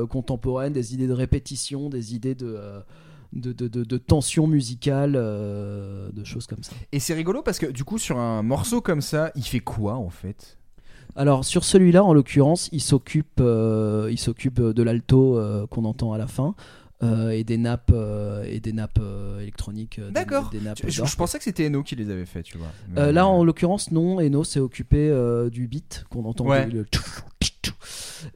contemporaines 0.08 0.72
des 0.72 0.94
idées 0.94 1.06
de 1.06 1.12
répétition 1.12 1.90
des 1.90 2.14
idées 2.14 2.34
de 2.34 2.56
de, 3.32 3.52
de, 3.52 3.68
de- 3.68 3.84
de 3.84 3.96
tension 3.98 4.46
musicale 4.46 5.14
euh, 5.16 6.10
de 6.12 6.24
choses 6.24 6.46
comme 6.46 6.62
ça 6.62 6.72
Et 6.92 7.00
c'est 7.00 7.14
rigolo 7.14 7.42
parce 7.42 7.58
que 7.58 7.66
du 7.66 7.84
coup 7.84 7.98
sur 7.98 8.18
un 8.18 8.42
morceau 8.42 8.80
comme 8.80 9.00
ça, 9.00 9.30
il 9.34 9.44
fait 9.44 9.60
quoi 9.60 9.94
en 9.94 10.10
fait? 10.10 10.58
Alors 11.16 11.44
sur 11.44 11.64
celui-là, 11.64 12.04
en 12.04 12.12
l'occurrence, 12.12 12.68
il 12.72 12.80
s'occupe, 12.82 13.40
euh, 13.40 14.08
il 14.10 14.18
s'occupe 14.18 14.60
de 14.60 14.82
l'alto 14.82 15.38
euh, 15.38 15.66
qu'on 15.66 15.84
entend 15.86 16.12
à 16.12 16.18
la 16.18 16.26
fin 16.26 16.54
euh, 17.02 17.30
et 17.30 17.42
des 17.44 17.56
nappes 17.58 17.90
euh, 17.92 18.44
et 18.46 18.60
des 18.60 18.72
nappes 18.72 18.98
euh, 19.00 19.40
électroniques. 19.40 19.98
des- 20.00 20.10
D'accord. 20.12 20.50
Des, 20.50 20.60
nappes 20.60 20.78
je, 20.84 20.88
je- 20.90 20.98
d'orgue. 20.98 21.10
je 21.10 21.16
pensais 21.16 21.38
que 21.38 21.44
c'était 21.44 21.66
Eno 21.66 21.82
qui 21.82 21.96
les 21.96 22.10
avait 22.10 22.26
fait, 22.26 22.42
tu 22.42 22.58
vois. 22.58 22.68
Mais- 22.90 23.12
là, 23.12 23.26
en 23.26 23.44
l'occurrence, 23.44 23.90
non. 23.92 24.20
Eno 24.20 24.44
s'est 24.44 24.60
occupé 24.60 25.10
du 25.50 25.68
beat 25.68 26.04
qu'on 26.10 26.24
entend. 26.26 26.46
Ouais. 26.46 26.66
le- 26.66 26.86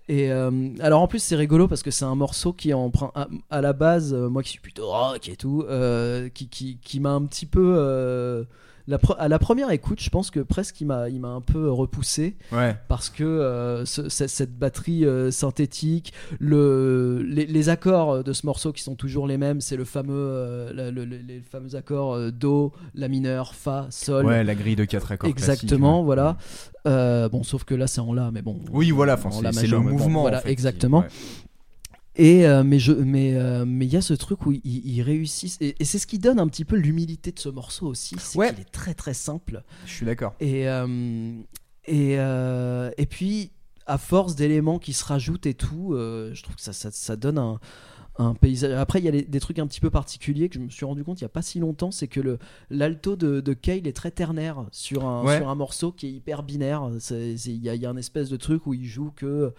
Et 0.08 0.30
euh, 0.32 0.50
alors 0.80 1.02
en 1.02 1.06
plus 1.06 1.18
c'est 1.20 1.36
rigolo 1.36 1.68
parce 1.68 1.82
que 1.82 1.90
c'est 1.90 2.04
un 2.04 2.14
morceau 2.14 2.52
qui 2.52 2.72
en 2.74 2.90
prend 2.90 3.12
à, 3.50 3.60
la 3.60 3.72
base, 3.72 4.14
euh, 4.14 4.28
moi 4.28 4.42
qui 4.42 4.50
suis 4.50 4.60
plutôt 4.60 4.88
rock 4.88 5.28
et 5.28 5.36
tout, 5.36 5.64
euh, 5.68 6.28
qui, 6.28 6.48
qui, 6.48 6.78
qui 6.82 7.00
m'a 7.00 7.10
un 7.10 7.24
petit 7.24 7.46
peu 7.46 8.46
la 8.90 8.98
à 9.18 9.28
la 9.28 9.38
première 9.38 9.70
écoute, 9.70 10.00
je 10.02 10.10
pense 10.10 10.30
que 10.30 10.40
presque 10.40 10.80
il 10.80 10.86
m'a 10.86 11.08
il 11.08 11.20
m'a 11.20 11.28
un 11.28 11.40
peu 11.40 11.70
repoussé 11.70 12.36
Ouais. 12.52 12.76
parce 12.88 13.08
que 13.08 13.24
euh, 13.24 13.84
ce- 13.86 14.08
ce- 14.08 14.26
cette 14.26 14.58
batterie 14.58 15.04
euh, 15.06 15.30
synthétique, 15.30 16.12
le, 16.38 17.22
les, 17.26 17.46
les 17.46 17.68
accords 17.68 18.22
de 18.24 18.32
ce 18.32 18.44
morceau 18.46 18.72
qui 18.72 18.82
sont 18.82 18.96
toujours 18.96 19.26
les 19.26 19.38
mêmes, 19.38 19.60
c'est 19.60 19.76
le 19.76 19.84
fameux, 19.84 20.12
euh, 20.14 20.72
la- 20.74 20.90
le- 20.90 21.04
le- 21.04 21.16
les 21.18 21.40
fameux 21.40 21.74
accords 21.76 22.14
euh, 22.14 22.30
Do, 22.30 22.72
La 22.94 23.08
mineur, 23.08 23.54
Fa, 23.54 23.86
Sol. 23.90 24.26
Ouais, 24.26 24.44
la 24.44 24.54
grille 24.54 24.76
de 24.76 24.84
4 24.84 25.12
accords. 25.12 25.30
Exactement, 25.30 26.00
ouais. 26.00 26.04
voilà. 26.06 26.36
Euh, 26.86 27.28
bon, 27.28 27.42
sauf 27.42 27.64
que 27.64 27.74
là 27.74 27.86
c'est 27.86 28.00
en 28.00 28.12
La, 28.12 28.30
mais 28.30 28.42
bon. 28.42 28.58
Oui, 28.72 28.90
voilà, 28.90 29.16
c'est 29.52 29.66
le 29.66 29.76
bon, 29.78 29.84
mouvement. 29.84 30.22
voilà, 30.22 30.38
en 30.38 30.40
fait, 30.40 30.46
qui- 30.48 30.52
exactement. 30.52 31.00
ouais. 31.00 31.08
Et 32.22 32.46
euh, 32.46 32.62
mais 32.62 32.78
je 32.78 32.92
mais 32.92 33.34
euh, 33.34 33.64
mais 33.66 33.86
il 33.86 33.92
y 33.92 33.96
a 33.96 34.02
ce 34.02 34.12
truc 34.14 34.44
où 34.44 34.52
ils 34.52 34.60
ils 34.64 35.00
réussissent 35.02 35.56
et, 35.60 35.74
et 35.80 35.84
c'est 35.84 35.98
ce 35.98 36.06
qui 36.06 36.18
donne 36.18 36.38
un 36.38 36.48
petit 36.48 36.64
peu 36.66 36.76
l'humilité 36.76 37.32
de 37.32 37.38
ce 37.38 37.48
morceau 37.48 37.86
aussi, 37.86 38.14
c'est 38.18 38.38
Ouais. 38.38 38.50
qu'il 38.50 38.60
est 38.60 38.70
très 38.70 38.92
très 38.94 39.14
simple. 39.14 39.62
Je 39.86 39.92
suis 39.92 40.04
d'accord. 40.06 40.34
Et, 40.40 40.68
euh, 40.68 41.32
et, 41.86 42.12
et 43.02 43.06
puis, 43.06 43.50
à 43.86 43.96
force 43.98 44.34
d'éléments 44.36 44.78
qui 44.78 44.92
se 44.92 45.04
rajoutent 45.04 45.46
et 45.46 45.54
tout, 45.54 45.92
je 45.96 46.42
trouve 46.42 46.56
que 46.56 46.62
ça, 46.62 46.72
ça, 46.72 46.90
ça 46.90 47.16
donne 47.16 47.38
un, 47.38 47.58
un 48.18 48.34
paysage. 48.34 48.72
Après, 48.72 48.98
il 48.98 49.04
y 49.06 49.08
a 49.08 49.12
les- 49.12 49.22
des 49.22 49.40
trucs 49.40 49.58
un 49.58 49.66
petit 49.66 49.80
peu 49.80 49.88
particuliers 49.90 50.48
que 50.50 50.56
je 50.56 50.60
me 50.60 50.68
suis 50.68 50.84
rendu 50.84 51.02
compte 51.04 51.20
il 51.20 51.24
n'y 51.24 51.26
a 51.26 51.30
pas 51.30 51.42
si 51.42 51.58
longtemps 51.58 51.90
c'est 51.90 52.06
que 52.08 52.20
le 52.20 52.38
l'alto 52.68 53.16
de, 53.16 53.40
de 53.40 53.52
Cale 53.54 53.86
est 53.86 53.96
très 53.96 54.10
ternaire 54.10 54.66
sur 54.72 55.06
un, 55.06 55.24
Ouais. 55.24 55.38
sur 55.38 55.48
un 55.48 55.54
morceau 55.54 55.90
qui 55.90 56.06
est 56.06 56.12
hyper 56.12 56.42
binaire. 56.42 56.90
Il 57.10 57.64
y, 57.64 57.68
a, 57.70 57.74
il 57.74 57.80
y 57.80 57.86
a 57.86 57.90
un 57.90 57.96
espèce 57.96 58.28
de 58.28 58.36
truc 58.36 58.66
où 58.66 58.74
il 58.74 58.84
joue 58.84 59.10
que. 59.16 59.54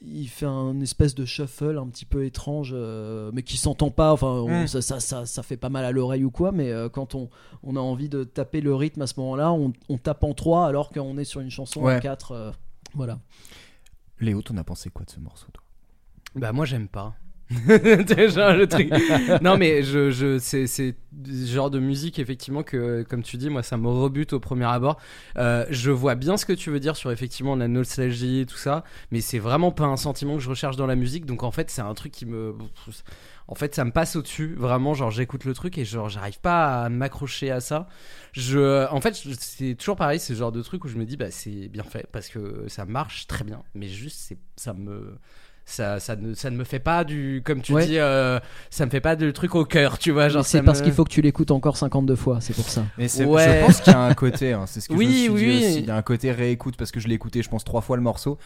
Il 0.00 0.28
fait 0.28 0.46
un 0.46 0.80
espèce 0.80 1.14
de 1.14 1.24
shuffle 1.24 1.76
un 1.76 1.88
petit 1.88 2.04
peu 2.04 2.24
étrange, 2.24 2.70
euh, 2.72 3.30
mais 3.34 3.42
qui 3.42 3.56
s'entend 3.56 3.90
pas. 3.90 4.12
Enfin, 4.12 4.28
on- 4.28 4.62
Mm. 4.62 4.66
ça, 4.68 4.80
ça, 4.82 5.00
ça, 5.00 5.26
ça 5.26 5.42
fait 5.42 5.56
pas 5.56 5.68
mal 5.70 5.84
à 5.84 5.90
l'oreille 5.90 6.22
ou 6.24 6.30
quoi. 6.30 6.52
Mais 6.52 6.70
euh, 6.70 6.88
quand 6.88 7.14
on, 7.16 7.28
on 7.64 7.74
a 7.76 7.80
envie 7.80 8.08
de 8.08 8.22
taper 8.24 8.60
le 8.60 8.74
rythme 8.74 9.02
à 9.02 9.06
ce 9.08 9.18
moment-là, 9.18 9.52
on, 9.52 9.72
on 9.88 9.98
tape 9.98 10.22
en 10.22 10.34
3 10.34 10.66
alors 10.68 10.90
qu'on 10.90 11.18
est 11.18 11.24
sur 11.24 11.40
une 11.40 11.50
chanson 11.50 11.82
Ouais. 11.82 11.96
en 11.96 12.00
4. 12.00 12.54
voilà. 12.94 13.18
Léo, 14.20 14.40
t'en 14.42 14.56
as 14.56 14.64
pensé 14.64 14.90
quoi 14.90 15.04
de 15.04 15.10
ce 15.10 15.20
morceau, 15.20 15.46
toi? 15.52 15.62
Bah 16.34 16.52
moi 16.52 16.64
j'aime 16.64 16.88
pas. 16.88 17.14
Déjà 18.06 18.52
le 18.52 18.66
truc. 18.66 18.90
non 19.42 19.56
mais 19.56 19.82
je, 19.82 20.10
je 20.10 20.38
c'est 20.38 20.66
c'est 20.66 20.94
ce 21.26 21.46
genre 21.46 21.70
de 21.70 21.78
musique 21.78 22.18
effectivement 22.18 22.62
que 22.62 23.02
comme 23.08 23.22
tu 23.22 23.38
dis 23.38 23.48
moi 23.48 23.62
ça 23.62 23.78
me 23.78 23.88
rebute 23.88 24.34
au 24.34 24.40
premier 24.40 24.66
abord. 24.66 24.98
Euh, 25.38 25.64
je 25.70 25.90
vois 25.90 26.14
bien 26.14 26.36
ce 26.36 26.44
que 26.44 26.52
tu 26.52 26.70
veux 26.70 26.80
dire 26.80 26.96
sur 26.96 27.10
effectivement 27.10 27.56
la 27.56 27.66
nostalgie 27.66 28.40
et 28.40 28.46
tout 28.46 28.56
ça, 28.58 28.84
mais 29.10 29.22
c'est 29.22 29.38
vraiment 29.38 29.72
pas 29.72 29.84
un 29.86 29.96
sentiment 29.96 30.34
que 30.36 30.42
je 30.42 30.50
recherche 30.50 30.76
dans 30.76 30.86
la 30.86 30.94
musique. 30.96 31.24
Donc 31.24 31.42
en 31.42 31.50
fait 31.50 31.70
c'est 31.70 31.80
un 31.80 31.94
truc 31.94 32.12
qui 32.12 32.26
me 32.26 32.54
en 33.48 33.54
fait 33.54 33.74
ça 33.74 33.84
me 33.84 33.92
passe 33.92 34.14
au 34.16 34.20
dessus 34.22 34.54
vraiment 34.54 34.92
genre 34.92 35.10
j'écoute 35.10 35.44
le 35.46 35.54
truc 35.54 35.78
et 35.78 35.86
genre 35.86 36.10
j'arrive 36.10 36.40
pas 36.40 36.84
à 36.84 36.88
m'accrocher 36.90 37.50
à 37.50 37.60
ça. 37.60 37.88
Je 38.32 38.86
en 38.92 39.00
fait 39.00 39.14
c'est 39.40 39.74
toujours 39.74 39.96
pareil 39.96 40.20
c'est 40.20 40.34
ce 40.34 40.38
genre 40.38 40.52
de 40.52 40.60
truc 40.60 40.84
où 40.84 40.88
je 40.88 40.98
me 40.98 41.06
dis 41.06 41.16
bah 41.16 41.30
c'est 41.30 41.68
bien 41.68 41.84
fait 41.84 42.06
parce 42.12 42.28
que 42.28 42.64
ça 42.68 42.84
marche 42.84 43.26
très 43.26 43.44
bien 43.44 43.62
mais 43.74 43.88
juste 43.88 44.18
c'est 44.20 44.38
ça 44.56 44.74
me 44.74 45.18
ça, 45.70 46.00
ça, 46.00 46.16
ne, 46.16 46.32
ça 46.34 46.48
ne 46.50 46.56
me 46.56 46.64
fait 46.64 46.78
pas 46.78 47.04
du. 47.04 47.42
Comme 47.44 47.60
tu 47.60 47.74
Ouais. 47.74 47.86
dis, 47.86 47.98
euh, 47.98 48.40
ça 48.70 48.86
me 48.86 48.90
fait 48.90 49.00
pas 49.02 49.16
de 49.16 49.30
truc 49.30 49.54
au 49.54 49.64
cœur, 49.66 49.98
tu 49.98 50.10
vois. 50.12 50.28
Genre, 50.30 50.44
C'est 50.44 50.62
parce 50.62 50.80
me- 50.80 50.84
qu'il 50.84 50.92
faut 50.94 51.04
que 51.04 51.10
tu 51.12 51.20
l'écoutes 51.20 51.50
encore 51.50 51.76
52 51.76 52.16
fois, 52.16 52.38
c'est 52.40 52.54
pour 52.54 52.68
ça. 52.68 52.84
Mais 52.96 53.06
c'est- 53.06 53.24
Ouais. 53.26 53.60
je 53.60 53.66
pense 53.66 53.80
qu'il 53.82 53.92
y 53.92 53.96
a 53.96 54.00
un 54.00 54.14
côté, 54.14 54.52
hein, 54.54 54.64
c'est 54.66 54.80
ce 54.80 54.88
que 54.88 54.94
Oui, 54.94 55.04
je 55.04 55.10
me 55.10 55.14
suis 55.16 55.28
oui, 55.28 55.40
dit 55.40 55.46
oui. 55.46 55.66
aussi. 55.70 55.78
Il 55.80 55.86
y 55.86 55.90
a 55.90 55.96
un 55.96 56.02
côté 56.02 56.32
réécoute 56.32 56.76
parce 56.78 56.90
que 56.90 57.00
je 57.00 57.08
l'ai 57.08 57.14
écouté, 57.14 57.42
je 57.42 57.48
pense, 57.50 57.64
trois 57.64 57.82
fois 57.82 57.96
le 57.96 58.02
morceau. 58.02 58.38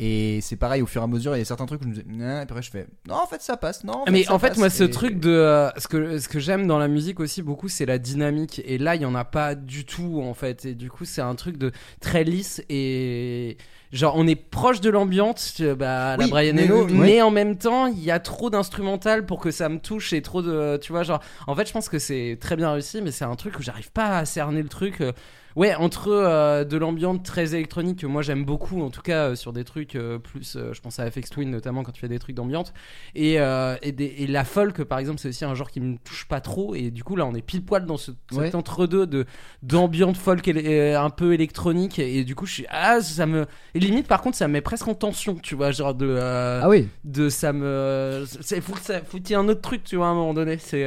Et 0.00 0.40
c'est 0.42 0.56
pareil, 0.56 0.82
au 0.82 0.86
fur 0.86 1.00
et 1.02 1.04
à 1.04 1.06
mesure, 1.06 1.36
il 1.36 1.38
y 1.38 1.42
a 1.42 1.44
certains 1.44 1.66
trucs 1.66 1.80
où 1.80 1.84
je 1.84 1.88
me 1.88 1.94
disais, 1.94 2.06
non, 2.08 2.24
et 2.38 2.40
après 2.40 2.62
je 2.62 2.70
fais, 2.70 2.86
non, 3.06 3.14
en 3.14 3.26
fait 3.28 3.40
ça 3.42 3.56
passe, 3.56 3.84
non. 3.84 3.98
En 4.02 4.04
fait, 4.06 4.10
mais 4.10 4.28
en 4.28 4.40
fait, 4.40 4.48
passe. 4.48 4.58
moi, 4.58 4.68
ce 4.68 4.82
Et- 4.84 4.90
truc 4.90 5.20
de. 5.20 5.30
euh, 5.30 5.70
ce 5.76 5.86
que, 5.86 6.18
ce 6.18 6.28
que 6.28 6.40
j'aime 6.40 6.66
dans 6.66 6.78
la 6.78 6.88
musique 6.88 7.20
aussi 7.20 7.42
beaucoup, 7.42 7.68
c'est 7.68 7.86
la 7.86 7.98
dynamique. 7.98 8.60
Et 8.64 8.76
là, 8.78 8.96
il 8.96 9.02
y 9.02 9.04
en 9.06 9.14
a 9.14 9.24
pas 9.24 9.54
du 9.54 9.84
tout, 9.84 10.20
en 10.24 10.34
fait. 10.34 10.64
Et 10.64 10.74
du 10.74 10.90
coup, 10.90 11.04
c'est 11.04 11.20
un 11.20 11.36
truc 11.36 11.58
de 11.58 11.70
très 12.00 12.24
lisse 12.24 12.60
et. 12.68 13.56
Genre, 13.92 14.14
on 14.16 14.26
est 14.26 14.34
proche 14.34 14.80
de 14.80 14.90
l'ambiance, 14.90 15.60
bah, 15.60 16.16
la 16.16 16.24
Oui, 16.24 16.28
Brian 16.30 16.54
mais- 16.56 16.64
Eno, 16.64 16.86
oui. 16.86 16.94
mais 16.94 17.22
en 17.22 17.30
même 17.30 17.56
temps, 17.56 17.86
il 17.86 18.02
y 18.02 18.10
a 18.10 18.18
trop 18.18 18.50
d'instrumental 18.50 19.24
pour 19.24 19.38
que 19.38 19.52
ça 19.52 19.68
me 19.68 19.78
touche 19.78 20.12
et 20.12 20.20
trop 20.22 20.42
de. 20.42 20.76
Tu 20.82 20.90
vois, 20.90 21.04
genre. 21.04 21.20
En 21.46 21.54
fait, 21.54 21.68
je 21.68 21.72
pense 21.72 21.88
que 21.88 22.00
c'est 22.00 22.36
très 22.40 22.56
bien 22.56 22.72
réussi, 22.72 23.00
mais 23.00 23.12
c'est 23.12 23.24
un 23.24 23.36
truc 23.36 23.56
où 23.60 23.62
j'arrive 23.62 23.92
pas 23.92 24.18
à 24.18 24.24
cerner 24.24 24.60
le 24.62 24.68
truc. 24.68 25.00
euh, 25.00 25.12
Ouais, 25.56 25.74
entre 25.76 26.08
euh, 26.08 26.64
de 26.64 26.76
l'ambiance 26.76 27.22
très 27.22 27.54
électronique 27.54 28.00
que 28.00 28.06
moi 28.06 28.22
j'aime 28.22 28.44
beaucoup, 28.44 28.82
en 28.82 28.90
tout 28.90 29.02
cas 29.02 29.28
euh, 29.30 29.34
sur 29.36 29.52
des 29.52 29.62
trucs 29.62 29.94
euh, 29.94 30.18
plus, 30.18 30.56
je 30.72 30.80
pense 30.80 30.98
à 30.98 31.08
FX 31.08 31.30
Twin 31.30 31.48
notamment 31.50 31.84
quand 31.84 31.92
tu 31.92 32.00
fais 32.00 32.08
des 32.08 32.18
trucs 32.18 32.34
d'ambiance, 32.34 32.72
et, 33.14 33.34
et, 33.34 33.92
des- 33.92 34.14
et 34.18 34.26
la 34.26 34.44
folk 34.44 34.82
par 34.82 34.98
exemple 34.98 35.20
c'est 35.20 35.28
aussi 35.28 35.44
un 35.44 35.54
genre 35.54 35.70
qui 35.70 35.80
me 35.80 35.96
touche 35.98 36.26
pas 36.26 36.40
trop, 36.40 36.74
et 36.74 36.90
du 36.90 37.04
coup 37.04 37.14
là 37.14 37.24
on 37.24 37.34
est 37.34 37.42
pile 37.42 37.64
poil 37.64 37.86
dans 37.86 37.96
ce, 37.96 38.10
cet 38.32 38.54
entre-deux 38.56 39.06
de 39.06 39.26
d'ambiance 39.62 40.18
folk 40.18 40.48
euh, 40.48 40.98
un 40.98 41.10
peu 41.10 41.32
électronique, 41.34 42.00
et, 42.00 42.24
du 42.24 42.34
coup 42.34 42.46
je 42.46 42.52
suis, 42.54 42.66
ah 42.68 43.00
ça 43.00 43.26
me, 43.26 43.46
et 43.74 43.78
limite 43.78 44.08
par 44.08 44.22
contre 44.22 44.36
ça 44.36 44.48
me 44.48 44.54
met 44.54 44.60
presque 44.60 44.88
en 44.88 44.94
tension, 44.94 45.36
tu 45.36 45.54
vois, 45.54 45.70
genre 45.70 45.94
de, 45.94 46.18
Ah 46.20 46.68
oui, 46.68 46.88
de 47.04 47.28
ça 47.28 47.52
me, 47.52 48.24
c'est 48.40 48.60
faut 48.60 48.72
que 48.72 48.80
ça, 48.80 49.00
faut 49.04 49.18
qu'il 49.18 49.30
y 49.30 49.32
ait 49.34 49.36
un 49.36 49.48
autre 49.48 49.60
truc, 49.60 49.84
tu 49.84 49.94
vois 49.96 50.06
à 50.06 50.10
un 50.10 50.14
moment 50.14 50.34
donné, 50.34 50.58
c'est. 50.58 50.84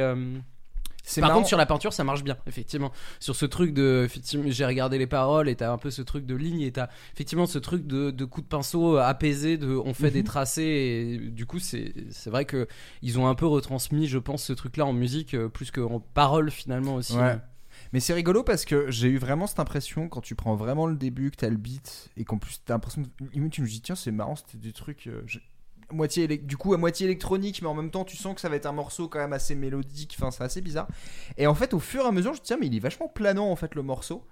Euh, 1.16 1.20
par 1.20 1.28
marrant. 1.30 1.38
contre, 1.40 1.48
sur 1.48 1.56
la 1.56 1.64
peinture, 1.66 1.92
ça 1.92 2.04
marche 2.04 2.22
bien, 2.22 2.36
effectivement. 2.46 2.92
Sur 3.20 3.34
ce 3.34 3.46
truc 3.46 3.72
de. 3.72 4.02
Effectivement, 4.04 4.44
j'ai 4.48 4.66
regardé 4.66 4.98
les 4.98 5.06
paroles 5.06 5.48
et 5.48 5.56
t'as 5.56 5.72
un 5.72 5.78
peu 5.78 5.90
ce 5.90 6.02
truc 6.02 6.26
de 6.26 6.34
ligne 6.34 6.60
et 6.60 6.72
t'as 6.72 6.88
effectivement 7.14 7.46
ce 7.46 7.58
truc 7.58 7.86
de, 7.86 8.10
de 8.10 8.24
coup 8.24 8.40
de 8.42 8.46
pinceau 8.46 8.96
apaisé, 8.96 9.56
de 9.56 9.68
on 9.68 9.94
fait 9.94 10.10
des 10.10 10.24
tracés 10.24 10.62
et 10.62 11.18
du 11.30 11.46
coup, 11.46 11.58
c'est 11.58 11.94
vrai 12.26 12.44
que 12.44 12.66
ils 13.02 13.18
ont 13.18 13.26
un 13.28 13.34
peu 13.34 13.46
retransmis, 13.46 14.06
je 14.08 14.18
pense, 14.18 14.42
ce 14.44 14.52
truc-là 14.52 14.84
en 14.86 14.92
musique 14.92 15.34
euh, 15.34 15.48
plus 15.48 15.70
qu'en 15.70 16.00
parole 16.00 16.50
finalement 16.50 16.96
aussi. 16.96 17.16
Ouais. 17.16 17.38
Mais 17.92 18.00
c'est 18.00 18.12
rigolo 18.12 18.42
parce 18.42 18.64
que 18.64 18.90
j'ai 18.90 19.08
eu 19.08 19.18
vraiment 19.18 19.46
cette 19.46 19.60
impression 19.60 20.08
quand 20.08 20.20
tu 20.20 20.34
prends 20.34 20.56
vraiment 20.56 20.86
le 20.86 20.96
début, 20.96 21.30
que 21.30 21.36
t'as 21.36 21.48
le 21.48 21.56
beat 21.56 22.10
et 22.16 22.24
qu'en 22.24 22.36
plus 22.36 22.60
t'as 22.64 22.74
l'impression, 22.74 23.02
limite 23.32 23.52
tu 23.52 23.62
me 23.62 23.66
dis 23.66 23.80
tiens 23.80 23.94
c'est 23.94 24.10
marrant, 24.10 24.34
c'était 24.36 24.58
des 24.58 24.72
trucs 24.72 25.06
euh, 25.06 25.22
je- 25.26 25.38
moitié 25.90 26.26
du 26.28 26.56
coup 26.56 26.74
à 26.74 26.76
moitié 26.76 27.06
électronique, 27.06 27.62
mais 27.62 27.68
en 27.68 27.74
même 27.74 27.90
temps 27.90 28.04
tu 28.04 28.16
sens 28.16 28.34
que 28.34 28.40
ça 28.40 28.48
va 28.48 28.56
être 28.56 28.66
un 28.66 28.72
morceau 28.72 29.08
quand 29.08 29.18
même 29.18 29.32
assez 29.32 29.54
mélodique, 29.54 30.16
enfin 30.18 30.30
c'est 30.30 30.44
assez 30.44 30.60
bizarre. 30.60 30.88
Et 31.36 31.46
en 31.46 31.54
fait 31.54 31.72
au 31.74 31.78
fur 31.78 32.04
et 32.04 32.08
à 32.08 32.12
mesure 32.12 32.32
je 32.34 32.38
me 32.38 32.42
dis 32.42 32.46
tiens 32.46 32.58
mais 32.60 32.66
il 32.66 32.76
est 32.76 32.80
vachement 32.80 33.08
planant 33.08 33.50
en 33.50 33.56
fait 33.56 33.74
le 33.74 33.82
morceau. 33.82 34.24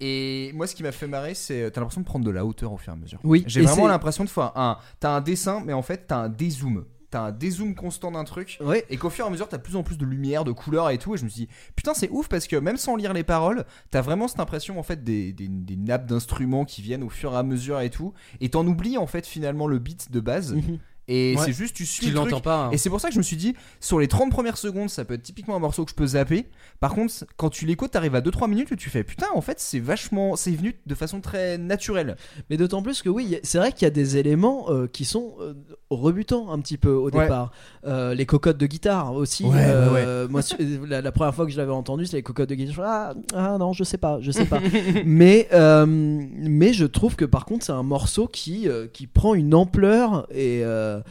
Et 0.00 0.52
moi 0.54 0.66
ce 0.66 0.74
qui 0.74 0.82
m'a 0.82 0.92
fait 0.92 1.06
marrer 1.06 1.34
c'est 1.34 1.62
euh, 1.62 1.70
t'as 1.70 1.80
l'impression 1.80 2.02
de 2.02 2.06
prendre 2.06 2.24
de 2.24 2.30
la 2.30 2.44
hauteur 2.44 2.72
au 2.72 2.76
fur 2.76 2.92
et 2.92 2.96
à 2.96 2.98
mesure. 2.98 3.18
oui. 3.24 3.42
J'ai 3.46 3.62
vraiment 3.62 3.88
l'impression 3.88 4.24
de 4.24 4.28
faire 4.28 4.52
un, 4.56 4.78
t'as 5.00 5.10
un 5.10 5.20
dessin 5.20 5.62
mais 5.64 5.72
en 5.72 5.82
fait 5.82 6.06
t'as 6.06 6.18
un 6.18 6.28
dézoom, 6.28 6.84
t'as 7.10 7.20
un 7.22 7.32
dézoom 7.32 7.74
constant 7.74 8.12
d'un 8.12 8.24
truc. 8.24 8.58
Ouais. 8.60 8.84
Et 8.90 8.96
qu'au 8.98 9.08
fur 9.10 9.24
et 9.24 9.28
à 9.28 9.30
mesure, 9.30 9.48
t'as 9.48 9.58
plus 9.58 9.76
en 9.76 9.82
plus 9.82 9.96
de 9.96 10.04
lumière, 10.04 10.44
de 10.44 10.52
couleurs 10.52 10.90
et 10.90 10.98
tout. 10.98 11.14
Et 11.14 11.18
je 11.18 11.24
me 11.24 11.30
suis 11.30 11.46
dit, 11.46 11.48
putain, 11.74 11.94
c'est 11.94 12.10
ouf 12.10 12.28
parce 12.28 12.46
que 12.46 12.54
même 12.56 12.76
sans 12.76 12.96
lire 12.96 13.14
les 13.14 13.24
paroles, 13.24 13.64
t'as 13.90 14.02
vraiment 14.02 14.28
cette 14.28 14.40
impression 14.40 14.78
en 14.78 14.82
fait 14.82 15.02
des, 15.02 15.32
des, 15.32 15.48
des 15.48 15.76
nappes 15.76 16.04
d'instruments 16.06 16.66
qui 16.66 16.82
viennent 16.82 17.02
au 17.02 17.08
fur 17.08 17.32
et 17.32 17.36
à 17.36 17.42
mesure 17.42 17.80
et 17.80 17.88
tout. 17.88 18.12
Et 18.42 18.50
t'en 18.50 18.66
oublies 18.66 18.98
en 18.98 19.06
fait 19.06 19.26
finalement 19.26 19.66
le 19.66 19.78
beat 19.78 20.12
de 20.12 20.20
base. 20.20 20.52
Mhm. 20.54 20.78
Et 21.08 21.34
Ouais. 21.36 21.42
c'est 21.46 21.52
juste, 21.52 21.74
tu 21.74 21.86
suis 21.86 22.04
Tu 22.06 22.10
le 22.12 22.16
l'entends 22.16 22.40
pas. 22.40 22.66
hein. 22.66 22.70
Et 22.70 22.76
c'est 22.78 22.90
pour 22.90 23.00
ça 23.00 23.08
que 23.08 23.14
je 23.14 23.18
me 23.18 23.22
suis 23.22 23.36
dit, 23.36 23.54
sur 23.80 23.98
les 23.98 24.08
30 24.08 24.30
premières 24.30 24.58
secondes, 24.58 24.90
ça 24.90 25.04
peut 25.06 25.14
être 25.14 25.22
typiquement 25.22 25.56
un 25.56 25.58
morceau 25.58 25.84
que 25.84 25.90
je 25.90 25.94
peux 25.96 26.06
zapper. 26.06 26.46
Par 26.80 26.94
contre, 26.94 27.12
quand 27.36 27.48
tu 27.50 27.64
l'écoutes, 27.66 27.92
t'arrives 27.92 28.14
à 28.14 28.20
2-3 28.20 28.46
minutes 28.48 28.70
où 28.70 28.76
tu 28.76 28.90
fais, 28.90 29.04
putain, 29.04 29.26
en 29.34 29.40
fait, 29.40 29.58
c'est 29.58 29.80
vachement. 29.80 30.36
C'est 30.36 30.50
venu 30.52 30.76
de 30.86 30.94
façon 30.94 31.20
très 31.20 31.56
naturelle. 31.58 32.16
Mais 32.50 32.56
d'autant 32.58 32.82
plus 32.82 33.02
que 33.02 33.08
oui, 33.08 33.38
c'est 33.42 33.58
vrai 33.58 33.72
qu'il 33.72 33.82
y 33.82 33.86
a 33.86 33.90
des 33.90 34.16
éléments 34.18 34.66
euh, 34.70 34.86
qui 34.86 35.04
sont 35.04 35.34
euh, 35.40 35.54
rebutants 35.90 36.50
un 36.52 36.58
petit 36.60 36.76
peu 36.76 36.90
au 36.90 37.06
Ouais. 37.10 37.22
départ. 37.22 37.52
Euh, 37.86 38.12
les 38.14 38.26
cocottes 38.26 38.58
de 38.58 38.66
guitare 38.66 39.14
aussi. 39.14 39.44
Ouais, 39.44 39.54
euh, 39.56 40.28
Moi, 40.28 40.42
la, 40.86 41.00
la 41.00 41.12
première 41.12 41.34
fois 41.34 41.46
que 41.46 41.52
je 41.52 41.56
l'avais 41.56 41.72
entendu, 41.72 42.04
c'est 42.06 42.16
les 42.16 42.22
cocottes 42.22 42.50
de 42.50 42.54
guitare. 42.54 42.84
Ah, 42.86 43.14
ah 43.34 43.56
non, 43.58 43.72
je 43.72 43.82
sais 43.82 43.96
pas, 43.98 44.18
je 44.20 44.30
sais 44.30 44.44
pas. 44.44 44.60
mais, 45.06 45.48
euh, 45.54 45.86
mais 45.86 46.72
je 46.74 46.84
trouve 46.84 47.16
que 47.16 47.24
par 47.24 47.46
contre, 47.46 47.64
c'est 47.64 47.72
un 47.72 47.82
morceau 47.82 48.26
qui, 48.28 48.68
euh, 48.68 48.86
qui 48.92 49.06
prend 49.06 49.34
une 49.34 49.54
ampleur 49.54 50.26
et. 50.30 50.62
Euh, 50.98 51.02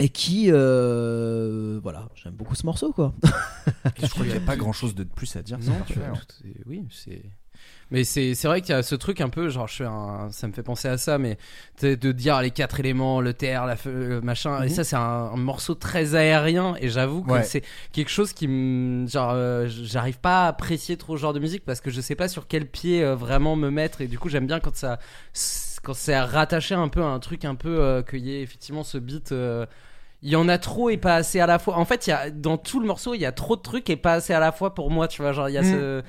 et 0.00 0.08
qui 0.10 0.46
euh, 0.50 1.80
voilà 1.82 2.08
j'aime 2.14 2.34
beaucoup 2.34 2.54
ce 2.54 2.64
morceau 2.66 2.92
quoi 2.92 3.14
Je 4.00 4.06
crois 4.08 4.24
qu'il 4.24 4.32
n'y 4.34 4.38
a 4.38 4.46
pas 4.46 4.56
grand 4.56 4.72
chose 4.72 4.94
de 4.94 5.04
plus 5.04 5.34
à 5.36 5.42
dire. 5.42 5.58
Non, 5.58 5.78
parfait, 5.78 6.00
hein. 6.04 6.12
tout 6.28 6.44
oui, 6.66 6.86
c'est. 6.90 7.22
Mais 7.90 8.04
c'est 8.04 8.34
c'est 8.34 8.46
vrai 8.46 8.60
qu'il 8.60 8.70
y 8.70 8.78
a 8.78 8.82
ce 8.84 8.94
truc 8.94 9.20
un 9.20 9.28
peu, 9.28 9.48
genre, 9.48 9.66
je 9.66 9.74
fais 9.76 9.84
un, 9.84 10.28
ça 10.30 10.46
me 10.46 10.52
fait 10.52 10.62
penser 10.62 10.86
à 10.88 10.96
ça, 10.98 11.18
mais 11.18 11.36
de 11.82 12.12
dire 12.12 12.40
les 12.40 12.50
quatre 12.52 12.78
éléments, 12.78 13.20
le 13.20 13.34
terre, 13.34 13.66
la 13.66 13.76
feu, 13.76 13.92
le 14.08 14.20
machin, 14.20 14.62
et 14.62 14.66
Mhm. 14.66 14.68
ça, 14.68 14.84
c'est 14.84 14.96
un, 14.96 15.00
un 15.00 15.36
morceau 15.36 15.74
très 15.74 16.14
aérien, 16.14 16.76
et 16.80 16.88
j'avoue 16.88 17.22
que 17.24 17.32
Ouais. 17.32 17.42
c'est 17.42 17.64
quelque 17.92 18.10
chose 18.10 18.32
qui 18.32 18.46
me. 18.46 19.06
Genre, 19.08 19.32
euh, 19.32 19.66
j'arrive 19.68 20.20
pas 20.20 20.44
à 20.44 20.48
apprécier 20.48 20.96
trop 20.96 21.16
ce 21.16 21.22
genre 21.22 21.32
de 21.32 21.40
musique 21.40 21.64
parce 21.64 21.80
que 21.80 21.90
je 21.90 22.00
sais 22.00 22.14
pas 22.14 22.28
sur 22.28 22.46
quel 22.46 22.66
pied 22.66 23.02
euh, 23.02 23.16
vraiment 23.16 23.56
me 23.56 23.70
mettre, 23.70 24.00
et 24.00 24.06
du 24.06 24.18
coup, 24.18 24.28
j'aime 24.28 24.46
bien 24.46 24.60
quand 24.60 24.76
ça. 24.76 24.98
Quand 25.88 25.94
c'est 25.94 26.20
rattaché 26.20 26.74
un 26.74 26.88
peu 26.88 27.00
à 27.02 27.06
un 27.06 27.18
truc 27.18 27.46
un 27.46 27.54
peu. 27.54 27.80
euh, 27.80 28.02
qu'il 28.02 28.20
y 28.26 28.34
ait 28.36 28.42
effectivement 28.42 28.84
ce 28.84 28.98
beat. 28.98 29.32
euh, 29.32 29.64
il 30.22 30.28
y 30.28 30.36
en 30.36 30.46
a 30.48 30.58
trop 30.58 30.90
et 30.90 30.98
pas 30.98 31.14
assez 31.14 31.40
à 31.40 31.46
la 31.46 31.58
fois. 31.58 31.78
En 31.78 31.86
fait, 31.86 32.06
il 32.06 32.10
y 32.10 32.12
a, 32.12 32.28
dans 32.30 32.58
tout 32.58 32.78
le 32.80 32.86
morceau, 32.86 33.14
il 33.14 33.20
y 33.20 33.24
a 33.24 33.32
trop 33.32 33.56
de 33.56 33.62
trucs 33.62 33.88
et 33.88 33.96
pas 33.96 34.12
assez 34.14 34.34
à 34.34 34.40
la 34.40 34.52
fois 34.52 34.74
pour 34.74 34.90
moi, 34.90 35.08
tu 35.08 35.22
vois. 35.22 35.32
Genre, 35.32 35.48
il 35.48 35.52
y 35.54 35.58
a 35.58 35.62
Mm. 35.62 35.64
ce. 35.64 36.02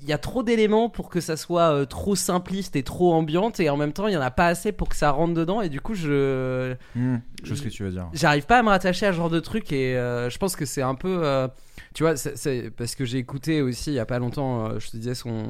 Il 0.00 0.08
y 0.08 0.12
a 0.12 0.18
trop 0.18 0.42
d'éléments 0.44 0.88
pour 0.88 1.10
que 1.10 1.20
ça 1.20 1.36
soit 1.36 1.74
euh, 1.74 1.84
trop 1.84 2.14
simpliste 2.14 2.74
et 2.76 2.84
trop 2.84 3.12
ambiante, 3.14 3.58
et 3.60 3.68
en 3.68 3.76
même 3.76 3.92
temps, 3.92 4.06
il 4.06 4.14
y 4.14 4.16
en 4.16 4.20
a 4.22 4.30
pas 4.30 4.46
assez 4.46 4.70
pour 4.72 4.88
que 4.88 4.94
ça 4.96 5.10
rentre 5.10 5.34
dedans, 5.34 5.60
et 5.60 5.68
du 5.68 5.80
coup, 5.82 5.94
je. 5.94 6.74
Hmm, 6.94 7.16
je 7.42 7.52
sais 7.54 7.60
ce 7.60 7.64
que 7.64 7.68
tu 7.68 7.82
veux 7.82 7.90
dire. 7.90 8.06
J'arrive 8.12 8.46
pas 8.46 8.60
à 8.60 8.62
me 8.62 8.68
rattacher 8.68 9.06
à 9.06 9.12
ce 9.12 9.16
genre 9.16 9.28
de 9.28 9.40
truc, 9.40 9.72
et 9.72 9.96
euh, 9.98 10.30
je 10.30 10.38
pense 10.38 10.54
que 10.56 10.64
c'est 10.64 10.82
un 10.82 10.94
peu. 10.94 11.20
euh, 11.24 11.48
tu 11.94 12.04
vois, 12.04 12.16
c'est- 12.16 12.36
c'est 12.36 12.70
parce 12.70 12.94
que 12.94 13.04
j'ai 13.04 13.18
écouté 13.18 13.60
aussi 13.60 13.90
il 13.90 13.94
y 13.94 13.98
a 13.98 14.06
pas 14.06 14.20
longtemps, 14.20 14.66
euh, 14.70 14.78
je 14.78 14.88
te 14.88 14.96
disais, 14.96 15.16
son, 15.16 15.42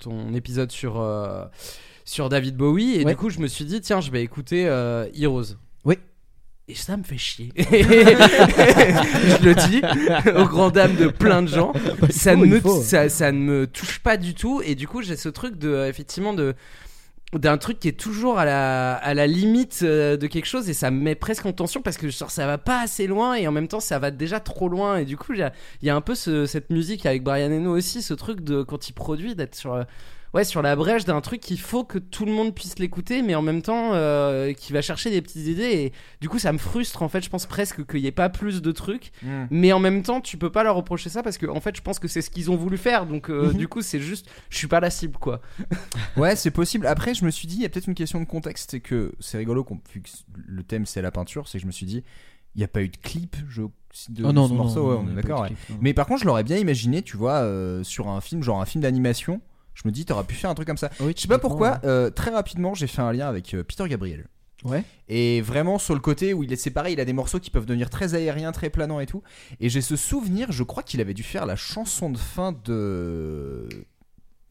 ton 0.00 0.34
épisode 0.34 0.72
sur, 0.72 1.00
euh, 1.00 1.44
sur 2.04 2.28
David 2.28 2.56
Bowie, 2.56 2.94
et 2.96 3.04
Ouais. 3.04 3.12
du 3.12 3.16
coup, 3.16 3.30
je 3.30 3.38
me 3.40 3.46
suis 3.46 3.64
dit, 3.64 3.80
tiens, 3.80 4.00
je 4.00 4.10
vais 4.10 4.22
écouter 4.22 4.66
euh, 4.66 5.06
Heroes. 5.14 5.56
Oui. 5.84 5.96
Et 6.68 6.74
ça 6.74 6.96
me 6.96 7.02
fait 7.02 7.18
chier. 7.18 7.52
je 7.56 9.44
le 9.44 9.54
dis 9.54 9.82
aux 10.38 10.44
grandes 10.46 10.74
dames 10.74 10.96
de 10.96 11.08
plein 11.08 11.42
de 11.42 11.48
gens. 11.48 11.72
ça, 12.10 12.34
faut, 12.36 12.44
ne 12.46 12.56
me, 12.56 12.60
ça, 12.82 13.08
ça 13.08 13.32
ne 13.32 13.38
me 13.38 13.66
touche 13.66 13.98
pas 14.00 14.16
du 14.16 14.34
tout. 14.34 14.62
Et 14.64 14.74
du 14.74 14.86
coup, 14.88 15.02
j'ai 15.02 15.16
ce 15.16 15.28
truc 15.28 15.56
de, 15.58 15.68
euh, 15.68 15.88
effectivement, 15.88 16.34
de 16.34 16.54
d'un 17.34 17.56
truc 17.56 17.78
qui 17.78 17.88
est 17.88 17.98
toujours 17.98 18.38
à 18.38 18.44
la, 18.44 18.92
à 18.96 19.14
la 19.14 19.26
limite 19.26 19.80
euh, 19.84 20.18
de 20.18 20.26
quelque 20.26 20.44
chose 20.44 20.68
et 20.68 20.74
ça 20.74 20.90
me 20.90 21.00
met 21.00 21.14
presque 21.14 21.46
en 21.46 21.52
tension 21.54 21.80
parce 21.80 21.96
que 21.96 22.10
genre, 22.10 22.30
ça 22.30 22.46
va 22.46 22.58
pas 22.58 22.82
assez 22.82 23.06
loin 23.06 23.32
et 23.36 23.48
en 23.48 23.52
même 23.52 23.68
temps 23.68 23.80
ça 23.80 23.98
va 23.98 24.10
déjà 24.10 24.38
trop 24.38 24.68
loin 24.68 24.98
et 24.98 25.06
du 25.06 25.16
coup 25.16 25.32
il 25.32 25.38
y 25.38 25.42
a, 25.42 25.50
il 25.80 25.86
y 25.86 25.90
a 25.90 25.96
un 25.96 26.02
peu 26.02 26.14
ce- 26.14 26.44
cette 26.44 26.68
musique 26.68 27.06
avec 27.06 27.22
Brian 27.22 27.50
Eno 27.50 27.74
aussi 27.74 28.02
ce 28.02 28.12
truc 28.12 28.42
de 28.42 28.62
quand 28.62 28.90
il 28.90 28.92
produit 28.92 29.34
d'être 29.34 29.54
sur 29.54 29.82
ouais 30.34 30.44
sur 30.44 30.62
la 30.62 30.74
brèche 30.76 31.04
d'un 31.04 31.20
truc 31.20 31.40
qu'il 31.40 31.60
faut 31.60 31.84
que 31.84 31.98
tout 31.98 32.24
le 32.24 32.32
monde 32.32 32.54
puisse 32.54 32.78
l'écouter 32.78 33.20
mais 33.22 33.34
en 33.34 33.42
même 33.42 33.60
temps 33.62 33.90
euh, 33.92 34.52
qui 34.54 34.72
va 34.72 34.80
chercher 34.80 35.10
des 35.10 35.20
petites 35.20 35.46
idées 35.46 35.62
et 35.72 35.92
du 36.20 36.28
coup 36.28 36.38
ça 36.38 36.52
me 36.52 36.58
frustre 36.58 37.02
en 37.02 37.08
fait 37.08 37.22
je 37.22 37.28
pense 37.30 37.46
presque 37.46 37.86
qu'il 37.86 38.00
y 38.00 38.06
ait 38.06 38.12
pas 38.12 38.28
plus 38.30 38.62
de 38.62 38.72
trucs 38.72 39.12
Hmm. 39.22 39.44
mais 39.50 39.72
en 39.72 39.78
même 39.78 40.02
temps 40.02 40.20
tu 40.20 40.36
peux 40.38 40.50
pas 40.50 40.62
leur 40.64 40.74
reprocher 40.76 41.10
ça 41.10 41.22
parce 41.22 41.36
que 41.38 41.46
en 41.46 41.60
fait 41.60 41.76
je 41.76 41.82
pense 41.82 41.98
que 41.98 42.08
c'est 42.08 42.22
ce 42.22 42.30
qu'ils 42.30 42.50
ont 42.50 42.56
voulu 42.56 42.76
faire 42.78 43.06
donc 43.06 43.28
euh, 43.30 43.48
Mhm. 43.52 43.58
du 43.58 43.68
coup 43.68 43.82
c'est 43.82 44.00
juste 44.00 44.26
je 44.50 44.56
suis 44.58 44.68
pas 44.68 44.80
la 44.80 44.90
cible 44.90 45.18
quoi 45.18 45.40
Ouais, 46.16 46.36
c'est 46.36 46.50
possible. 46.50 46.86
Après, 46.86 47.14
je 47.14 47.24
me 47.24 47.30
suis 47.30 47.48
dit, 47.48 47.56
il 47.56 47.62
y 47.62 47.64
a 47.64 47.68
peut-être 47.68 47.86
une 47.86 47.94
question 47.94 48.20
de 48.20 48.24
contexte, 48.26 48.70
c'est 48.70 48.80
que 48.80 49.12
c'est 49.20 49.38
rigolo, 49.38 49.64
qu'on- 49.64 49.80
vu 49.94 50.00
que 50.02 50.08
le 50.46 50.62
thème 50.62 50.84
c'est 50.86 51.00
la 51.02 51.10
peinture, 51.10 51.48
c'est 51.48 51.58
que 51.58 51.62
je 51.62 51.66
me 51.66 51.72
suis 51.72 51.86
dit, 51.86 52.02
il 52.54 52.58
n'y 52.58 52.64
a 52.64 52.68
pas 52.68 52.82
eu 52.82 52.88
de 52.88 52.96
clip 52.96 53.36
je, 53.48 53.62
de, 54.08 54.24
Oh 54.24 54.32
non, 54.32 54.46
ce 54.46 54.52
non, 54.52 54.58
morceau, 54.58 54.80
non, 54.82 54.88
ouais, 54.90 55.04
on 55.06 55.10
est 55.10 55.14
d'accord. 55.22 55.42
ouais. 55.42 55.52
Mais 55.80 55.94
par 55.94 56.06
contre, 56.06 56.20
je 56.22 56.26
l'aurais 56.26 56.44
bien 56.44 56.56
imaginé, 56.58 57.02
tu 57.02 57.16
vois, 57.16 57.40
euh, 57.40 57.82
sur 57.82 58.08
un 58.08 58.20
film, 58.20 58.42
genre 58.42 58.60
un 58.60 58.66
film 58.66 58.82
d'animation. 58.82 59.40
Je 59.74 59.82
me 59.86 59.92
dis, 59.92 60.04
t'aurais 60.04 60.24
pu 60.24 60.34
faire 60.34 60.50
un 60.50 60.54
truc 60.54 60.66
comme 60.66 60.76
ça. 60.76 60.90
Oui, 61.00 61.12
Je 61.16 61.22
sais 61.22 61.28
pas 61.28 61.38
pourquoi, 61.38 61.80
euh, 61.84 62.10
très 62.10 62.30
rapidement, 62.30 62.74
j'ai 62.74 62.86
fait 62.86 63.02
un 63.02 63.12
lien 63.12 63.28
avec 63.28 63.54
euh, 63.54 63.62
Peter 63.62 63.88
Gabriel. 63.88 64.26
Ouais. 64.64 64.84
Et 65.08 65.40
vraiment 65.40 65.78
sur 65.78 65.94
le 65.94 66.00
côté 66.00 66.34
où 66.34 66.44
il 66.44 66.52
est 66.52 66.56
séparé, 66.56 66.92
il 66.92 67.00
a 67.00 67.04
des 67.04 67.12
morceaux 67.12 67.40
qui 67.40 67.50
peuvent 67.50 67.66
devenir 67.66 67.90
très 67.90 68.14
aériens, 68.14 68.52
très 68.52 68.70
planants 68.70 69.00
et 69.00 69.06
tout. 69.06 69.22
Et 69.58 69.68
j'ai 69.68 69.80
ce 69.80 69.96
souvenir, 69.96 70.52
je 70.52 70.62
crois 70.62 70.82
qu'il 70.84 71.00
avait 71.00 71.14
dû 71.14 71.24
faire 71.24 71.46
la 71.46 71.56
chanson 71.56 72.10
de 72.10 72.18
fin 72.18 72.52
de 72.64 73.68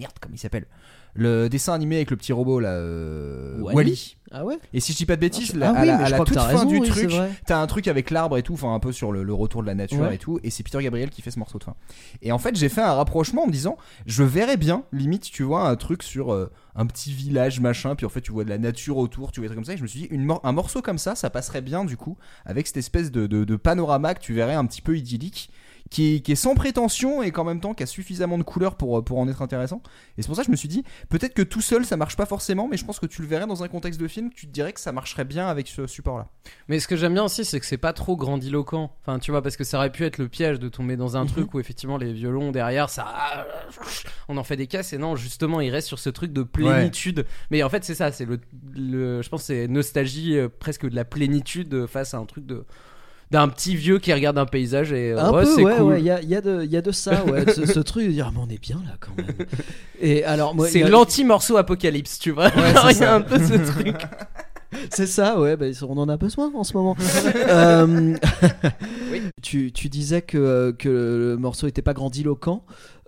Merde, 0.02 0.14
comment 0.20 0.34
il 0.34 0.40
s'appelle? 0.40 0.66
Le 1.14 1.50
dessin 1.50 1.74
animé 1.74 1.98
avec 1.98 2.10
le 2.12 2.18
petit 2.18 2.32
robot 2.34 2.60
là. 2.60 2.70
euh, 2.70 3.60
Wall-E. 3.60 3.94
Ah 4.34 4.46
ouais 4.46 4.58
Et 4.74 4.80
si 4.80 4.94
je 4.94 4.98
dis 4.98 5.06
pas 5.06 5.18
de 5.18 5.22
bêtises, 5.22 5.54
Ah, 5.62 5.74
ah 5.76 5.80
à 5.80 5.82
oui, 5.82 5.88
la, 5.88 5.98
à 6.06 6.10
la 6.10 6.18
toute 6.20 6.34
fin 6.36 6.44
raison, 6.44 6.64
du 6.66 6.78
oui, 6.80 6.88
truc, 6.88 7.12
t'as 7.46 7.60
un 7.62 7.68
truc 7.68 7.90
avec 7.90 8.12
l'arbre 8.12 8.38
et 8.38 8.44
tout, 8.44 8.54
enfin 8.54 8.74
un 8.74 8.80
peu 8.80 8.94
sur 8.94 9.12
le, 9.12 9.24
le 9.24 9.34
retour 9.34 9.62
de 9.62 9.68
la 9.68 9.76
nature 9.76 10.00
Ouais. 10.00 10.16
et 10.16 10.18
tout, 10.18 10.40
et 10.42 10.50
c'est 10.50 10.64
Peter 10.64 10.82
Gabriel 10.82 11.10
qui 11.10 11.22
fait 11.22 11.32
ce 11.32 11.40
morceau 11.40 11.60
de 11.60 11.66
fin. 11.66 11.76
Et 12.22 12.32
en 12.32 12.38
fait, 12.38 12.56
j'ai 12.56 12.70
fait 12.70 12.80
un 12.82 12.94
rapprochement 12.94 13.44
en 13.44 13.48
me 13.48 13.52
disant, 13.52 13.76
je 14.06 14.24
verrais 14.24 14.56
bien, 14.56 14.84
limite, 14.94 15.24
tu 15.24 15.44
vois, 15.44 15.68
un 15.68 15.76
truc 15.76 16.02
sur 16.02 16.32
euh, 16.32 16.50
un 16.78 16.86
petit 16.86 17.12
village 17.12 17.60
machin, 17.60 17.94
puis 17.96 18.06
en 18.06 18.10
fait, 18.10 18.22
tu 18.22 18.32
vois 18.32 18.46
de 18.46 18.50
la 18.50 18.58
nature 18.58 18.96
autour, 18.96 19.34
tu 19.34 19.42
vois 19.42 19.50
des 19.50 19.54
trucs 19.54 19.58
comme 19.58 19.66
ça, 19.66 19.74
et 19.74 19.78
je 19.78 19.84
me 19.84 19.88
suis 19.88 20.00
dit, 20.04 20.08
une 20.12 20.24
mor- 20.24 20.40
un 20.46 20.54
morceau 20.54 20.82
comme 20.82 20.98
ça, 20.98 21.16
ça 21.16 21.30
passerait 21.30 21.62
bien 21.62 21.84
du 21.84 21.98
coup, 21.98 22.16
avec 22.46 22.68
cette 22.68 22.78
espèce 22.78 23.12
de, 23.12 23.28
de, 23.28 23.44
de 23.44 23.56
panorama 23.58 24.14
que 24.14 24.22
tu 24.22 24.34
verrais 24.34 24.56
un 24.56 24.66
petit 24.66 24.82
peu 24.82 24.98
idyllique. 24.98 25.52
Qui 25.92 26.16
est, 26.16 26.20
qui 26.22 26.32
est 26.32 26.36
sans 26.36 26.56
prétention 26.56 27.22
et 27.22 27.32
qu'en 27.32 27.44
même 27.44 27.60
temps 27.60 27.74
qui 27.74 27.84
a 27.84 27.86
suffisamment 27.86 28.38
de 28.38 28.44
couleurs 28.44 28.76
pour, 28.76 29.04
pour 29.04 29.20
en 29.20 29.28
être 29.28 29.42
intéressant. 29.42 29.82
Et 30.18 30.22
c'est 30.22 30.28
pour 30.28 30.38
ça 30.38 30.42
que 30.42 30.48
je 30.48 30.52
me 30.52 30.56
suis 30.56 30.70
dit, 30.70 30.84
peut-être 31.10 31.34
que 31.34 31.42
tout 31.42 31.62
seul 31.62 31.86
ça 31.86 31.98
marche 31.98 32.16
pas 32.16 32.26
forcément, 32.26 32.70
mais 32.72 32.78
je 32.78 32.86
pense 32.86 32.98
que 32.98 33.06
tu 33.06 33.22
le 33.22 33.28
verrais 33.28 33.46
dans 33.46 33.62
un 33.62 33.68
contexte 33.68 34.00
de 34.00 34.08
film, 34.08 34.32
tu 34.34 34.48
te 34.48 34.52
dirais 34.52 34.72
que 34.72 34.80
ça 34.80 34.94
marcherait 34.94 35.26
bien 35.26 35.48
avec 35.48 35.68
ce 35.68 35.88
support-là. 35.88 36.30
Mais 36.70 36.80
ce 36.80 36.88
que 36.88 36.96
j'aime 36.96 37.14
bien 37.14 37.26
aussi, 37.26 37.44
c'est 37.44 37.60
que 37.60 37.66
c'est 37.66 37.78
pas 37.78 37.94
trop 37.94 38.16
grandiloquent. 38.16 38.96
Enfin, 39.02 39.20
tu 39.20 39.32
vois, 39.32 39.42
parce 39.42 39.58
que 39.58 39.66
ça 39.66 39.78
aurait 39.78 39.92
pu 39.92 40.06
être 40.06 40.18
le 40.18 40.30
piège 40.30 40.60
de 40.60 40.70
tomber 40.70 40.96
dans 40.96 41.18
un 41.18 41.26
truc 41.26 41.54
où 41.54 41.60
effectivement 41.60 41.98
les 41.98 42.14
violons 42.14 42.52
derrière, 42.52 42.90
ça, 42.90 43.46
on 44.30 44.38
en 44.38 44.44
fait 44.44 44.56
des 44.56 44.68
casses. 44.68 44.94
Et 44.94 44.98
non, 44.98 45.18
justement, 45.18 45.60
il 45.60 45.72
reste 45.72 45.88
sur 45.88 46.00
ce 46.00 46.10
truc 46.10 46.32
de 46.32 46.44
plénitude. 46.44 47.26
Mais 47.50 47.64
en 47.64 47.70
fait, 47.70 47.84
c'est 47.84 47.96
ça, 47.96 48.12
c'est 48.12 48.26
le, 48.26 48.40
le, 48.74 49.22
je 49.22 49.30
pense, 49.30 49.44
c'est 49.44 49.68
nostalgie 49.68 50.38
euh, 50.38 50.48
presque 50.48 50.88
de 50.88 50.96
la 50.96 51.04
plénitude 51.04 51.74
euh, 51.74 51.88
face 51.88 52.14
à 52.14 52.18
un 52.18 52.26
truc 52.26 52.46
de 52.46 52.66
d'un 53.32 53.48
petit 53.48 53.76
vieux 53.76 53.98
qui 54.00 54.14
regarde 54.14 54.38
un 54.38 54.46
paysage 54.46 54.92
et 54.92 55.14
euh, 55.14 55.20
Un 55.20 55.32
ouais, 55.32 55.44
peu, 55.44 55.64
ouais, 55.64 55.76
cool. 55.78 55.84
ouais, 55.88 56.00
il 56.02 56.06
y 56.06 56.12
a, 56.12 56.22
y, 56.22 56.36
a 56.36 56.42
de- 56.42 56.66
y 56.66 56.76
a 56.78 56.82
de 56.82 56.92
ça, 56.92 57.24
ouais, 57.26 57.46
ce, 57.52 57.66
ce 57.66 57.80
truc 57.92 58.06
de 58.08 58.12
dire, 58.12 58.28
ah, 58.30 58.32
mais 58.36 58.42
on 58.46 58.50
est 58.54 58.62
bien 58.62 58.82
là 58.86 58.96
quand 59.00 59.16
même. 59.18 59.48
Et 60.02 60.24
alors, 60.26 60.54
moi, 60.54 60.68
c'est 60.68 60.84
a- 60.84 60.90
l'anti-morceau 60.90 61.56
apocalypse, 61.58 62.20
tu 62.20 62.32
vois. 62.32 62.50
il 62.92 62.98
y 62.98 63.04
a 63.04 63.16
un 63.16 63.22
peu 63.22 63.40
ce 63.40 63.54
truc. 63.72 63.96
C'est 64.90 65.06
ça, 65.08 65.38
ouais, 65.40 65.58
bah, 65.58 65.66
on 65.88 65.98
en 65.98 66.08
a 66.08 66.16
besoin 66.16 66.50
en 66.56 66.64
ce 66.64 66.74
moment. 66.78 66.96
Euh, 67.36 68.16
tu, 69.42 69.72
tu 69.74 69.90
disais 69.90 70.22
que, 70.22 70.74
que 70.78 70.88
le 70.90 71.38
morceau 71.38 71.68
était 71.68 71.82
pas 71.82 71.94
grandiloquent. 71.94 72.64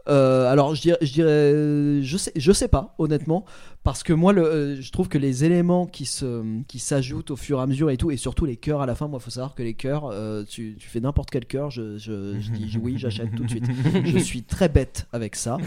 Euh, 0.09 0.51
alors 0.51 0.75
je 0.75 0.81
dirais, 0.81 0.97
je 1.01 1.13
dirais, 1.13 2.01
je 2.03 2.17
sais, 2.17 2.31
je 2.35 2.51
sais 2.51 2.67
pas 2.67 2.93
honnêtement, 2.97 3.45
parce 3.83 4.03
que 4.03 4.13
moi, 4.13 4.31
le, 4.33 4.43
euh, 4.43 4.81
je 4.81 4.91
trouve 4.91 5.09
que 5.09 5.17
les 5.17 5.43
éléments 5.43 5.85
qui 5.85 6.05
se, 6.05 6.61
qui 6.67 6.79
s'ajoutent 6.79 7.31
au 7.31 7.35
fur 7.35 7.59
et 7.59 7.61
à 7.61 7.67
mesure 7.67 7.89
et 7.89 7.97
tout, 7.97 8.11
et 8.11 8.17
surtout 8.17 8.45
les 8.45 8.55
chœurs 8.55 8.81
à 8.81 8.85
la 8.85 8.95
fin, 8.95 9.07
moi, 9.07 9.19
faut 9.19 9.29
savoir 9.29 9.55
que 9.55 9.63
les 9.63 9.73
chœurs, 9.73 10.05
euh, 10.05 10.43
tu, 10.47 10.75
tu 10.79 10.87
fais 10.87 10.99
n'importe 11.01 11.29
quel 11.31 11.45
chœur, 11.45 11.69
je, 11.69 11.97
je, 11.97 12.39
je 12.39 12.51
dis 12.51 12.77
oui, 12.81 12.95
j'achète 12.97 13.35
tout 13.35 13.43
de 13.43 13.49
suite. 13.49 13.65
Je 14.05 14.17
suis 14.17 14.43
très 14.43 14.69
bête 14.69 15.07
avec 15.11 15.35
ça. 15.35 15.57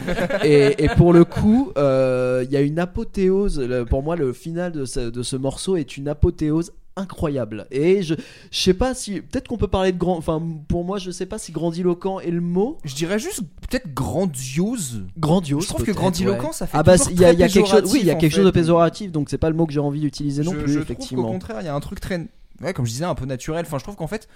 Et, 0.44 0.84
et 0.84 0.88
pour 0.88 1.12
le 1.12 1.24
coup, 1.24 1.72
euh, 1.76 2.44
il 2.46 2.52
y 2.52 2.56
a 2.56 2.60
une 2.62 2.78
apothéose. 2.78 3.66
Pour 3.88 4.02
moi, 4.02 4.16
le 4.16 4.32
final 4.32 4.72
de 4.72 4.84
ce, 4.84 5.00
de 5.10 5.22
ce 5.22 5.36
morceau 5.36 5.76
est 5.76 5.96
une 5.96 6.08
apothéose 6.08 6.72
incroyable. 6.96 7.66
Et 7.70 8.02
je, 8.02 8.14
je 8.50 8.58
sais 8.60 8.74
pas 8.74 8.94
si, 8.94 9.20
peut-être 9.20 9.48
qu'on 9.48 9.58
peut 9.58 9.68
parler 9.68 9.92
de 9.92 9.98
grand, 9.98 10.16
enfin, 10.16 10.42
pour 10.68 10.84
moi, 10.84 10.98
je 10.98 11.10
sais 11.10 11.26
pas 11.26 11.38
si 11.38 11.52
grandiloquent 11.52 12.20
est 12.20 12.30
le 12.30 12.40
mot. 12.40 12.78
Je 12.84 12.94
dirais 12.94 13.18
juste 13.18 13.40
peut-être 13.68 13.92
grandiose. 13.94 15.04
Grandiose. 15.18 15.62
Je 15.64 15.68
trouve 15.68 15.84
que 15.84 15.92
grandiloquent, 15.92 16.48
ouais. 16.48 16.52
ça 16.52 16.66
fait 16.66 16.76
Ah 16.78 16.82
bah, 16.82 16.96
il 17.10 17.20
y 17.20 17.24
a, 17.24 17.32
y 17.32 17.36
quelque 17.36 17.66
chose, 17.68 17.92
oui, 17.92 18.00
il 18.00 18.06
y 18.06 18.10
a 18.10 18.14
quelque 18.14 18.32
chose 18.34 18.44
de 18.46 18.50
péjoratif, 18.50 19.12
donc 19.12 19.28
c'est 19.30 19.38
pas 19.38 19.50
le 19.50 19.56
mot 19.56 19.66
que 19.66 19.72
j'ai 19.72 19.80
envie 19.80 20.00
d'utiliser 20.00 20.42
non 20.42 20.52
je, 20.52 20.58
plus, 20.58 20.72
je 20.72 20.80
effectivement. 20.80 21.22
trouve 21.22 21.26
qu'au 21.26 21.32
contraire, 21.32 21.56
il 21.60 21.64
y 21.66 21.68
a 21.68 21.74
un 21.74 21.80
truc 21.80 22.00
très, 22.00 22.26
ouais, 22.62 22.72
comme 22.72 22.86
je 22.86 22.90
disais, 22.92 23.04
un 23.04 23.14
peu 23.14 23.26
naturel. 23.26 23.64
Enfin, 23.66 23.78
je 23.78 23.82
trouve 23.84 23.96
qu'en 23.96 24.06
fait, 24.06 24.28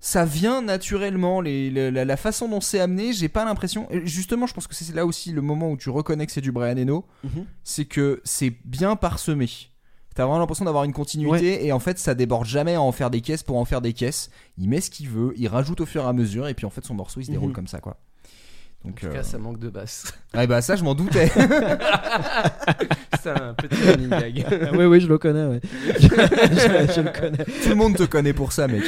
ça 0.00 0.24
vient 0.26 0.60
naturellement. 0.60 1.40
Les, 1.40 1.70
la, 1.70 2.04
la 2.04 2.16
façon 2.18 2.48
dont 2.48 2.60
c'est 2.60 2.80
amené, 2.80 3.12
j'ai 3.14 3.28
pas 3.28 3.44
l'impression. 3.46 3.88
Justement, 4.04 4.46
je 4.46 4.52
pense 4.54 4.66
que 4.66 4.74
c'est 4.74 4.94
là 4.94 5.06
aussi 5.06 5.32
le 5.32 5.40
moment 5.40 5.70
où 5.70 5.76
tu 5.78 5.88
reconnais 5.88 6.26
que 6.26 6.32
c'est 6.32 6.40
du 6.42 6.52
Brian 6.52 6.76
Eno, 6.76 7.06
Mhm. 7.24 7.46
c'est 7.62 7.86
que 7.86 8.20
c'est 8.24 8.52
bien 8.64 8.96
parsemé. 8.96 9.48
T'as 10.14 10.24
vraiment 10.24 10.38
l'impression 10.38 10.64
d'avoir 10.64 10.84
une 10.84 10.92
continuité 10.92 11.66
et 11.66 11.72
en 11.72 11.80
fait 11.80 11.98
ça 11.98 12.14
déborde 12.14 12.46
jamais 12.46 12.74
à 12.74 12.80
en 12.80 12.92
faire 12.92 13.10
des 13.10 13.20
caisses 13.20 13.42
pour 13.42 13.56
en 13.58 13.64
faire 13.64 13.80
des 13.80 13.92
caisses. 13.92 14.30
Il 14.58 14.68
met 14.68 14.80
ce 14.80 14.90
qu'il 14.90 15.08
veut, 15.08 15.32
il 15.36 15.48
rajoute 15.48 15.80
au 15.80 15.86
fur 15.86 16.04
et 16.04 16.06
à 16.06 16.12
mesure 16.12 16.46
et 16.48 16.54
puis 16.54 16.66
en 16.66 16.70
fait 16.70 16.84
son 16.84 16.94
morceau 16.94 17.20
il 17.20 17.24
se 17.26 17.30
déroule 17.32 17.48
Mhm. 17.50 17.54
comme 17.54 17.66
ça 17.66 17.80
quoi. 17.80 17.96
En 18.84 18.88
Donc 18.90 19.00
tout 19.00 19.06
euh, 19.06 19.12
cas, 19.14 19.22
ça 19.22 19.38
manque 19.38 19.58
de 19.58 19.70
basse. 19.70 20.12
ouais, 20.34 20.46
bah 20.46 20.60
ça 20.60 20.76
je 20.76 20.84
m'en 20.84 20.94
doutais. 20.94 21.28
c'est 23.22 23.30
un 23.30 23.54
petit 23.54 23.82
running 23.82 24.10
gag. 24.10 24.70
oui, 24.76 24.84
oui, 24.84 25.00
je 25.00 25.06
le 25.08 25.18
connais, 25.18 25.46
ouais. 25.46 25.60
je, 25.98 26.08
je- 26.08 26.92
je 26.94 27.00
le 27.00 27.10
connais. 27.10 27.44
Tout 27.44 27.68
le 27.70 27.74
monde 27.74 27.96
te 27.96 28.02
connaît 28.04 28.32
pour 28.34 28.52
ça, 28.52 28.68
mec. 28.68 28.84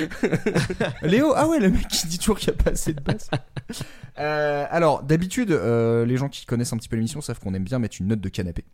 Léo, 1.02 1.32
ah 1.34 1.48
ouais, 1.48 1.58
le 1.60 1.70
mec 1.70 1.88
qui 1.88 2.06
dit 2.08 2.18
toujours 2.18 2.38
qu'il 2.38 2.52
n'y 2.52 2.58
a 2.60 2.62
pas 2.62 2.70
assez 2.72 2.92
de 2.92 3.00
basse. 3.00 3.30
Euh, 4.18 4.66
alors, 4.70 5.02
d'habitude, 5.02 5.50
euh, 5.50 6.04
les 6.04 6.16
gens 6.16 6.28
qui 6.28 6.44
connaissent 6.46 6.72
un 6.72 6.76
petit 6.76 6.88
peu 6.88 6.96
l'émission 6.96 7.20
savent 7.20 7.38
qu'on 7.40 7.54
aime 7.54 7.64
bien 7.64 7.78
mettre 7.78 7.96
une 8.00 8.08
note 8.08 8.20
de 8.20 8.28
canapé. 8.28 8.64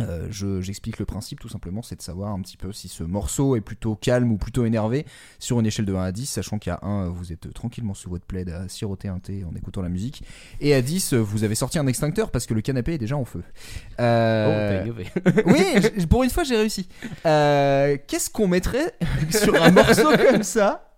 Euh, 0.00 0.26
je- 0.30 0.60
J'explique 0.60 0.98
le 0.98 1.04
principe 1.04 1.38
tout 1.38 1.48
simplement, 1.48 1.80
c'est 1.82 1.94
de 1.94 2.02
savoir 2.02 2.32
un 2.32 2.40
petit 2.40 2.56
peu 2.56 2.72
si 2.72 2.88
ce 2.88 3.04
morceau 3.04 3.54
est 3.54 3.60
plutôt 3.60 3.94
calme 3.94 4.32
ou 4.32 4.36
plutôt 4.38 4.64
énervé 4.64 5.06
sur 5.38 5.60
une 5.60 5.66
échelle 5.66 5.84
de 5.86 5.94
1 5.94 6.02
à 6.02 6.10
10, 6.12 6.26
sachant 6.26 6.58
qu'à 6.58 6.80
1, 6.82 7.08
vous 7.10 7.32
êtes 7.32 7.52
tranquillement 7.54 7.94
sous 7.94 8.10
votre 8.10 8.24
plaid 8.24 8.48
à 8.50 8.68
siroter 8.68 9.06
un 9.08 9.20
thé 9.20 9.44
en 9.44 9.54
écoutant 9.54 9.82
la 9.82 9.88
musique, 9.88 10.24
et 10.60 10.74
à 10.74 10.82
10, 10.82 11.14
vous 11.14 11.44
avez 11.44 11.54
sorti 11.54 11.78
un 11.78 11.86
extincteur 11.86 12.30
parce 12.32 12.46
que 12.46 12.54
le 12.54 12.60
canapé 12.60 12.94
est 12.94 12.98
déjà 12.98 13.16
en 13.16 13.24
feu. 13.24 13.42
Oh, 13.46 13.54
Euh, 14.00 14.82
innové. 14.84 15.06
oui, 15.46 16.06
pour 16.06 16.24
une 16.24 16.30
fois 16.30 16.42
j'ai 16.44 16.56
réussi. 16.56 16.88
Euh, 17.24 17.96
Qu'est-ce 18.08 18.30
qu'on 18.30 18.48
mettrait 18.48 18.94
sur 19.30 19.54
un 19.62 19.70
morceau 19.70 20.10
comme 20.30 20.42
ça? 20.42 20.90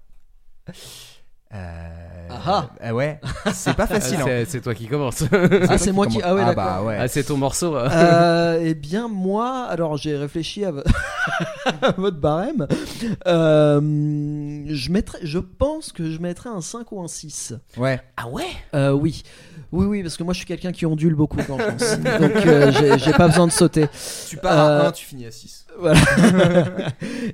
Euh... 1.52 2.05
Ah 2.30 2.68
ah 2.80 2.94
ouais, 2.94 3.20
c'est 3.52 3.74
pas 3.74 3.86
facile. 3.88 4.18
hein. 4.20 4.24
c'est- 4.26 4.44
c'est 4.46 4.60
toi 4.60 4.74
qui 4.74 4.86
commence. 4.86 5.24
Ah, 5.68 5.78
c'est 5.78 5.92
moi 5.92 6.06
qui. 6.06 6.20
Ah 6.22 6.34
ouais, 6.34 6.42
ah 6.44 6.54
d'accord. 6.54 6.64
bah 6.64 6.82
ouais. 6.82 6.96
Ah, 7.00 7.08
c'est 7.08 7.24
ton 7.24 7.36
morceau. 7.36 7.76
euh. 7.76 7.88
Euh, 7.90 8.60
eh 8.64 8.74
bien, 8.74 9.08
moi, 9.08 9.64
alors 9.68 9.96
j'ai 9.96 10.16
réfléchi 10.16 10.64
à, 10.64 10.70
vo- 10.72 10.82
à 11.82 11.90
votre 11.92 12.18
barème. 12.18 12.66
Euh, 13.26 13.80
je, 14.66 14.90
mettrais, 14.90 15.18
je 15.22 15.38
pense 15.38 15.92
que 15.92 16.10
je 16.10 16.18
mettrais 16.20 16.50
un 16.50 16.60
5 16.60 16.90
ou 16.92 17.00
un 17.02 17.08
6. 17.08 17.54
Ouais. 17.76 18.00
Ah 18.16 18.28
ouais? 18.28 18.44
Euh, 18.74 18.92
oui. 18.92 19.22
Oui, 19.72 19.86
oui, 19.86 20.02
parce 20.02 20.16
que 20.16 20.22
moi 20.22 20.32
je 20.32 20.38
suis 20.38 20.46
quelqu'un 20.46 20.72
qui 20.72 20.86
ondule 20.86 21.14
beaucoup 21.14 21.38
quand 21.46 21.58
je 21.58 21.64
pense. 21.64 21.98
Donc 22.20 22.46
euh, 22.46 22.70
j'ai- 22.72 22.98
j'ai 22.98 23.12
pas 23.12 23.26
besoin 23.28 23.46
de 23.46 23.52
sauter. 23.52 23.86
Tu 24.28 24.36
pars 24.36 24.58
à 24.58 24.68
Euh, 24.84 24.88
1, 24.88 24.92
tu 24.92 25.04
finis 25.06 25.26
à 25.26 25.30
6. 25.30 25.66
Voilà. 25.78 25.98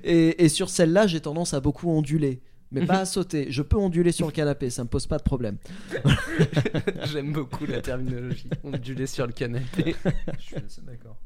et, 0.04 0.44
et 0.44 0.48
sur 0.48 0.68
celle-là, 0.70 1.06
j'ai 1.06 1.20
tendance 1.20 1.54
à 1.54 1.60
beaucoup 1.60 1.90
onduler. 1.90 2.40
Mais 2.72 2.86
pas 2.86 3.00
à 3.00 3.04
sauter. 3.04 3.46
Je 3.50 3.62
peux 3.62 3.76
onduler 3.76 4.12
sur 4.12 4.26
le 4.26 4.32
canapé, 4.32 4.70
ça 4.70 4.82
me 4.82 4.88
pose 4.88 5.06
pas 5.06 5.18
de 5.18 5.22
problème. 5.22 5.58
J'aime 7.12 7.32
beaucoup 7.32 7.66
la 7.66 7.80
terminologie. 7.80 8.48
Onduler 8.64 9.06
sur 9.06 9.26
le 9.26 9.32
canapé. 9.32 9.94
Je 10.38 10.42
suis 10.42 10.56
assez 10.56 10.80
d'accord. 10.82 11.16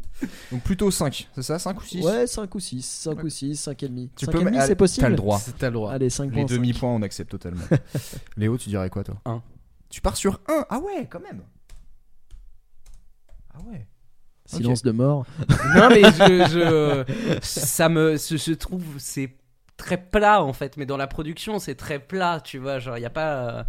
Donc 0.50 0.62
plutôt 0.62 0.90
5, 0.90 1.28
c'est 1.34 1.42
ça 1.42 1.58
5 1.58 1.78
ou 1.78 1.84
6 1.84 2.04
Ouais, 2.04 2.26
5 2.26 2.54
ou 2.54 2.60
6, 2.60 2.82
5 2.82 3.22
ou 3.22 3.28
6, 3.28 3.56
5 3.56 3.82
et 3.82 3.88
demi. 3.88 4.10
Tu 4.16 4.24
5 4.26 4.32
peux 4.32 4.40
et 4.40 4.44
demi, 4.44 4.58
c'est 4.66 4.74
possible 4.74 5.02
T'as 5.02 5.10
le 5.10 5.16
droit. 5.16 5.40
T'as 5.58 5.68
le 5.68 5.74
droit. 5.74 5.92
Allez, 5.92 6.10
5 6.10 6.34
Les 6.34 6.44
demi-points, 6.44 6.90
on 6.90 7.02
accepte 7.02 7.30
totalement. 7.30 7.64
Léo, 8.36 8.56
tu 8.58 8.68
dirais 8.68 8.90
quoi 8.90 9.04
toi 9.04 9.20
Un. 9.24 9.42
Tu 9.88 10.00
pars 10.00 10.16
sur 10.16 10.40
1 10.48 10.66
Ah 10.68 10.78
ouais, 10.80 11.06
quand 11.08 11.20
même. 11.20 11.42
Ah 13.54 13.58
ouais. 13.70 13.86
Silence 14.46 14.82
de 14.82 14.92
mort. 14.92 15.26
Non 15.74 15.88
mais 15.90 16.02
je, 16.02 17.04
je 17.08 17.38
ça 17.42 17.88
me 17.88 18.16
je, 18.16 18.36
je 18.36 18.52
trouve 18.52 18.84
c'est 18.98 19.36
très 19.86 19.96
plat 19.98 20.42
en 20.42 20.52
fait 20.52 20.76
mais 20.76 20.86
dans 20.86 20.96
la 20.96 21.06
production 21.06 21.58
c'est 21.60 21.76
très 21.76 21.98
plat 22.00 22.40
tu 22.42 22.58
vois 22.58 22.78
genre 22.80 22.98
il 22.98 23.02
y 23.02 23.06
a 23.06 23.10
pas 23.10 23.34
euh, 23.36 23.64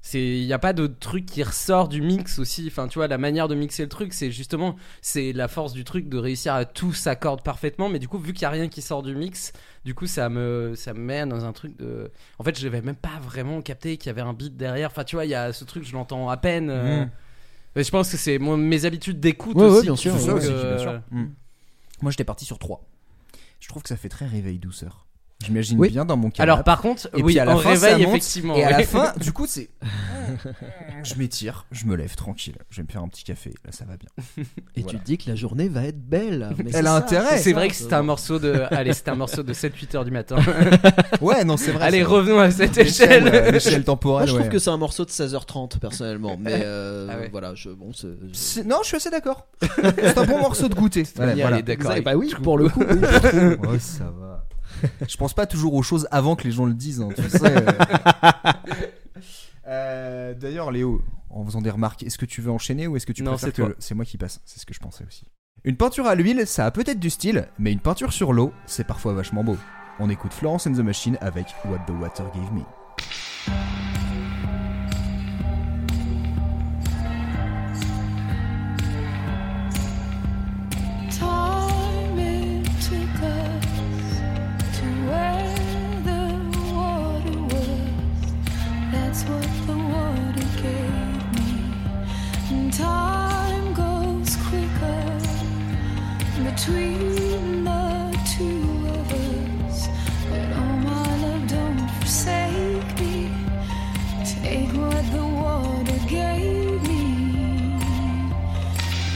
c'est 0.00 0.20
il 0.20 0.44
y 0.44 0.52
a 0.52 0.58
pas 0.58 0.72
de 0.72 0.86
truc 0.88 1.24
qui 1.26 1.42
ressort 1.44 1.88
du 1.88 2.02
mix 2.02 2.38
aussi 2.40 2.64
enfin 2.66 2.88
tu 2.88 2.98
vois 2.98 3.06
la 3.06 3.16
manière 3.18 3.46
de 3.46 3.54
mixer 3.54 3.84
le 3.84 3.88
truc 3.88 4.12
c'est 4.12 4.30
justement 4.32 4.74
c'est 5.02 5.32
la 5.32 5.46
force 5.46 5.72
du 5.72 5.84
truc 5.84 6.08
de 6.08 6.18
réussir 6.18 6.52
à 6.54 6.64
tout 6.64 6.92
s'accorde 6.92 7.42
parfaitement 7.42 7.88
mais 7.88 7.98
du 8.00 8.08
coup 8.08 8.18
vu 8.18 8.32
qu'il 8.32 8.42
y 8.42 8.44
a 8.46 8.50
rien 8.50 8.68
qui 8.68 8.82
sort 8.82 9.02
du 9.04 9.14
mix 9.14 9.52
du 9.84 9.94
coup 9.94 10.06
ça 10.08 10.28
me 10.28 10.74
ça 10.74 10.92
me 10.94 10.98
met 11.00 11.24
dans 11.26 11.44
un 11.44 11.52
truc 11.52 11.76
de 11.78 12.10
en 12.38 12.44
fait 12.44 12.58
je 12.58 12.64
n'avais 12.64 12.82
même 12.82 12.96
pas 12.96 13.18
vraiment 13.22 13.62
capté 13.62 13.96
qu'il 13.98 14.08
y 14.08 14.10
avait 14.10 14.22
un 14.22 14.32
beat 14.32 14.56
derrière 14.56 14.90
enfin 14.90 15.04
tu 15.04 15.14
vois 15.16 15.26
il 15.26 15.30
y 15.30 15.34
a 15.36 15.52
ce 15.52 15.64
truc 15.64 15.84
je 15.84 15.92
l'entends 15.92 16.28
à 16.28 16.36
peine 16.36 16.70
euh, 16.70 17.02
Mhm. 17.04 17.10
mais 17.76 17.84
je 17.84 17.90
pense 17.92 18.10
que 18.10 18.16
c'est 18.16 18.38
mes 18.40 18.84
habitudes 18.84 19.20
d'écoute 19.20 19.56
Ouais, 19.56 19.62
ouais, 19.62 19.68
aussi 19.70 19.82
bien 19.86 19.96
sûr, 19.96 20.18
ça 20.18 20.26
ouais, 20.34 20.40
aussi, 20.40 20.52
bien 20.52 20.78
sûr. 20.78 21.00
Mm. 21.12 21.26
Moi 22.02 22.10
j'étais 22.10 22.24
parti 22.24 22.44
sur 22.44 22.58
3. 22.58 22.84
Je 23.58 23.68
trouve 23.68 23.82
que 23.82 23.88
ça 23.88 23.96
fait 23.96 24.08
très 24.10 24.26
réveil 24.26 24.58
douceur. 24.58 25.05
J'imagine 25.44 25.78
Oui. 25.78 25.90
bien 25.90 26.04
dans 26.06 26.16
mon 26.16 26.30
canapé. 26.30 26.42
Alors 26.42 26.64
par 26.64 26.80
contre, 26.80 27.08
Et 27.14 27.22
oui, 27.22 27.34
puis 27.34 27.38
à 27.40 27.44
la 27.44 27.54
en 27.54 27.58
fin, 27.58 27.76
ça 27.76 27.88
réveil, 27.88 28.06
monte, 28.06 28.16
effectivement. 28.16 28.56
Et 28.56 28.64
à 28.64 28.70
la 28.70 28.82
fin, 28.84 29.12
du 29.20 29.32
coup, 29.32 29.46
c'est. 29.46 29.68
Je 31.04 31.14
m'étire, 31.14 31.66
je 31.70 31.84
me 31.86 31.94
lève 31.94 32.16
tranquille. 32.16 32.56
Je 32.68 32.78
vais 32.78 32.82
me 32.82 32.88
faire 32.90 33.02
un 33.02 33.06
petit 33.08 33.22
café. 33.22 33.50
Là, 33.64 33.70
ça 33.70 33.84
va 33.84 33.96
bien. 33.96 34.08
Et 34.74 34.80
Voilà. 34.82 34.88
tu 34.90 34.96
te 34.98 35.04
dis 35.04 35.18
que 35.18 35.30
la 35.30 35.36
journée 35.36 35.68
va 35.68 35.84
être 35.84 36.00
belle. 36.00 36.50
Mais 36.58 36.64
Elle 36.66 36.72
c'est 36.72 36.78
a 36.80 36.82
ça, 36.84 36.96
intérêt. 36.96 37.38
c'est 37.38 37.52
vrai 37.52 37.68
que 37.68 37.74
c'était 37.76 37.94
un 37.94 38.02
morceau 38.02 38.38
de. 38.40 38.62
Allez, 38.72 38.92
c'était 38.92 39.10
un 39.12 39.14
morceau 39.14 39.42
de 39.44 39.52
7-8 39.52 39.96
heures 39.96 40.04
du 40.04 40.10
matin. 40.10 40.36
Ouais, 41.20 41.44
non, 41.44 41.56
c'est 41.56 41.70
vrai. 41.70 41.84
Allez, 41.86 41.98
c'est 41.98 42.04
revenons 42.04 42.38
à 42.40 42.50
cette 42.50 42.76
échelle. 42.78 43.52
L'échelle 43.52 43.84
temporelle. 43.84 44.26
Moi, 44.26 44.26
je 44.26 44.32
trouve 44.32 44.46
ouais. 44.46 44.52
que 44.52 44.58
c'est 44.58 44.70
un 44.70 44.76
morceau 44.76 45.04
de 45.04 45.10
16h30 45.10 45.78
personnellement, 45.78 46.36
mais 46.40 46.60
euh, 46.64 47.08
Ah 47.10 47.18
ouais. 47.18 47.28
voilà, 47.30 47.54
je 47.54 47.70
bon, 47.70 47.92
c'est- 47.92 48.08
C'est- 48.32 48.64
Non, 48.64 48.78
je 48.82 48.88
suis 48.88 48.96
assez 48.96 49.10
d'accord. 49.10 49.46
c'est 49.76 50.18
un 50.18 50.24
bon 50.24 50.38
morceau 50.40 50.68
de 50.68 50.74
goûter. 50.74 51.04
Voilà, 51.14 51.32
Allez, 51.46 51.62
voilà. 51.76 52.00
Bah 52.02 52.14
oui, 52.16 52.34
pour 52.42 52.58
le 52.58 52.68
coup. 52.68 52.80
oui. 52.80 53.68
Ouais, 53.68 53.78
ça 53.78 54.04
va. 54.18 54.45
Je 55.08 55.16
pense 55.16 55.34
pas 55.34 55.46
toujours 55.46 55.74
aux 55.74 55.82
choses 55.82 56.06
avant 56.10 56.36
que 56.36 56.44
les 56.44 56.52
gens 56.52 56.66
le 56.66 56.74
disent, 56.74 57.00
hein, 57.00 57.08
tu 57.16 57.28
sais. 57.28 57.40
euh. 57.44 57.72
Euh, 59.68 60.32
D'ailleurs, 60.34 60.70
Léo, 60.70 61.02
en 61.28 61.44
faisant 61.44 61.60
des 61.60 61.70
remarques. 61.70 62.04
Est-ce 62.04 62.18
que 62.18 62.24
tu 62.24 62.40
veux 62.40 62.52
enchaîner 62.52 62.86
ou 62.86 62.96
est-ce 62.96 63.04
que 63.06 63.12
tu 63.12 63.24
Non, 63.24 63.32
préfères 63.32 63.52
c'est 63.54 63.62
que 63.62 63.76
c'est 63.80 63.94
moi 63.96 64.04
qui 64.04 64.16
passe? 64.16 64.40
C'est 64.44 64.60
ce 64.60 64.66
que 64.66 64.72
je 64.72 64.78
pensais 64.78 65.04
aussi. 65.04 65.24
Une 65.64 65.76
peinture 65.76 66.06
à 66.06 66.14
l'huile, 66.14 66.46
ça 66.46 66.66
a 66.66 66.70
peut-être 66.70 67.00
du 67.00 67.10
style, 67.10 67.48
mais 67.58 67.72
une 67.72 67.80
peinture 67.80 68.12
sur 68.12 68.32
l'eau, 68.32 68.52
c'est 68.66 68.84
parfois 68.86 69.12
vachement 69.12 69.42
beau. 69.42 69.56
On 69.98 70.08
écoute 70.08 70.32
Florence 70.32 70.68
and 70.68 70.74
the 70.74 70.78
Machine 70.84 71.18
avec 71.20 71.46
What 71.64 71.80
the 71.86 71.90
Water 72.00 72.26
Gave 72.32 72.52
Me. 72.52 73.95
Between 96.56 97.64
the 97.64 98.18
two 98.24 98.88
of 98.88 99.12
us. 99.12 99.88
But 100.30 100.48
oh 100.56 100.76
my 100.88 101.16
love, 101.22 101.44
don't 101.48 101.90
forsake 102.00 102.90
me. 102.98 103.14
Take 104.24 104.72
what 104.72 105.04
the 105.12 105.24
water 105.40 105.98
gave 106.08 106.82
me. 106.88 107.04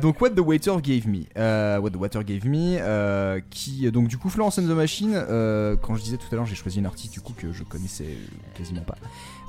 donc 0.00 0.20
What 0.20 0.30
the 0.30 0.40
Waiter 0.40 0.72
Gave 0.82 1.06
Me, 1.08 1.20
Euh, 1.36 1.78
What 1.78 1.90
the 1.90 1.96
Water 1.96 2.24
Gave 2.24 2.46
Me, 2.46 2.78
euh, 2.80 3.40
qui 3.50 3.90
donc 3.90 4.08
du 4.08 4.18
coup 4.18 4.28
Florence 4.28 4.58
and 4.58 4.62
the 4.62 4.70
Machine. 4.76 5.12
euh, 5.14 5.76
quand 5.80 5.94
je 5.94 6.02
disais 6.02 6.16
tout 6.16 6.26
à 6.32 6.34
l'heure, 6.34 6.46
j'ai 6.46 6.54
choisi 6.56 6.78
une 6.78 6.86
artiste 6.86 7.12
du 7.12 7.20
coup 7.20 7.32
que 7.36 7.52
je 7.52 7.62
connaissais 7.62 8.16
quasiment 8.56 8.82
pas. 8.82 8.96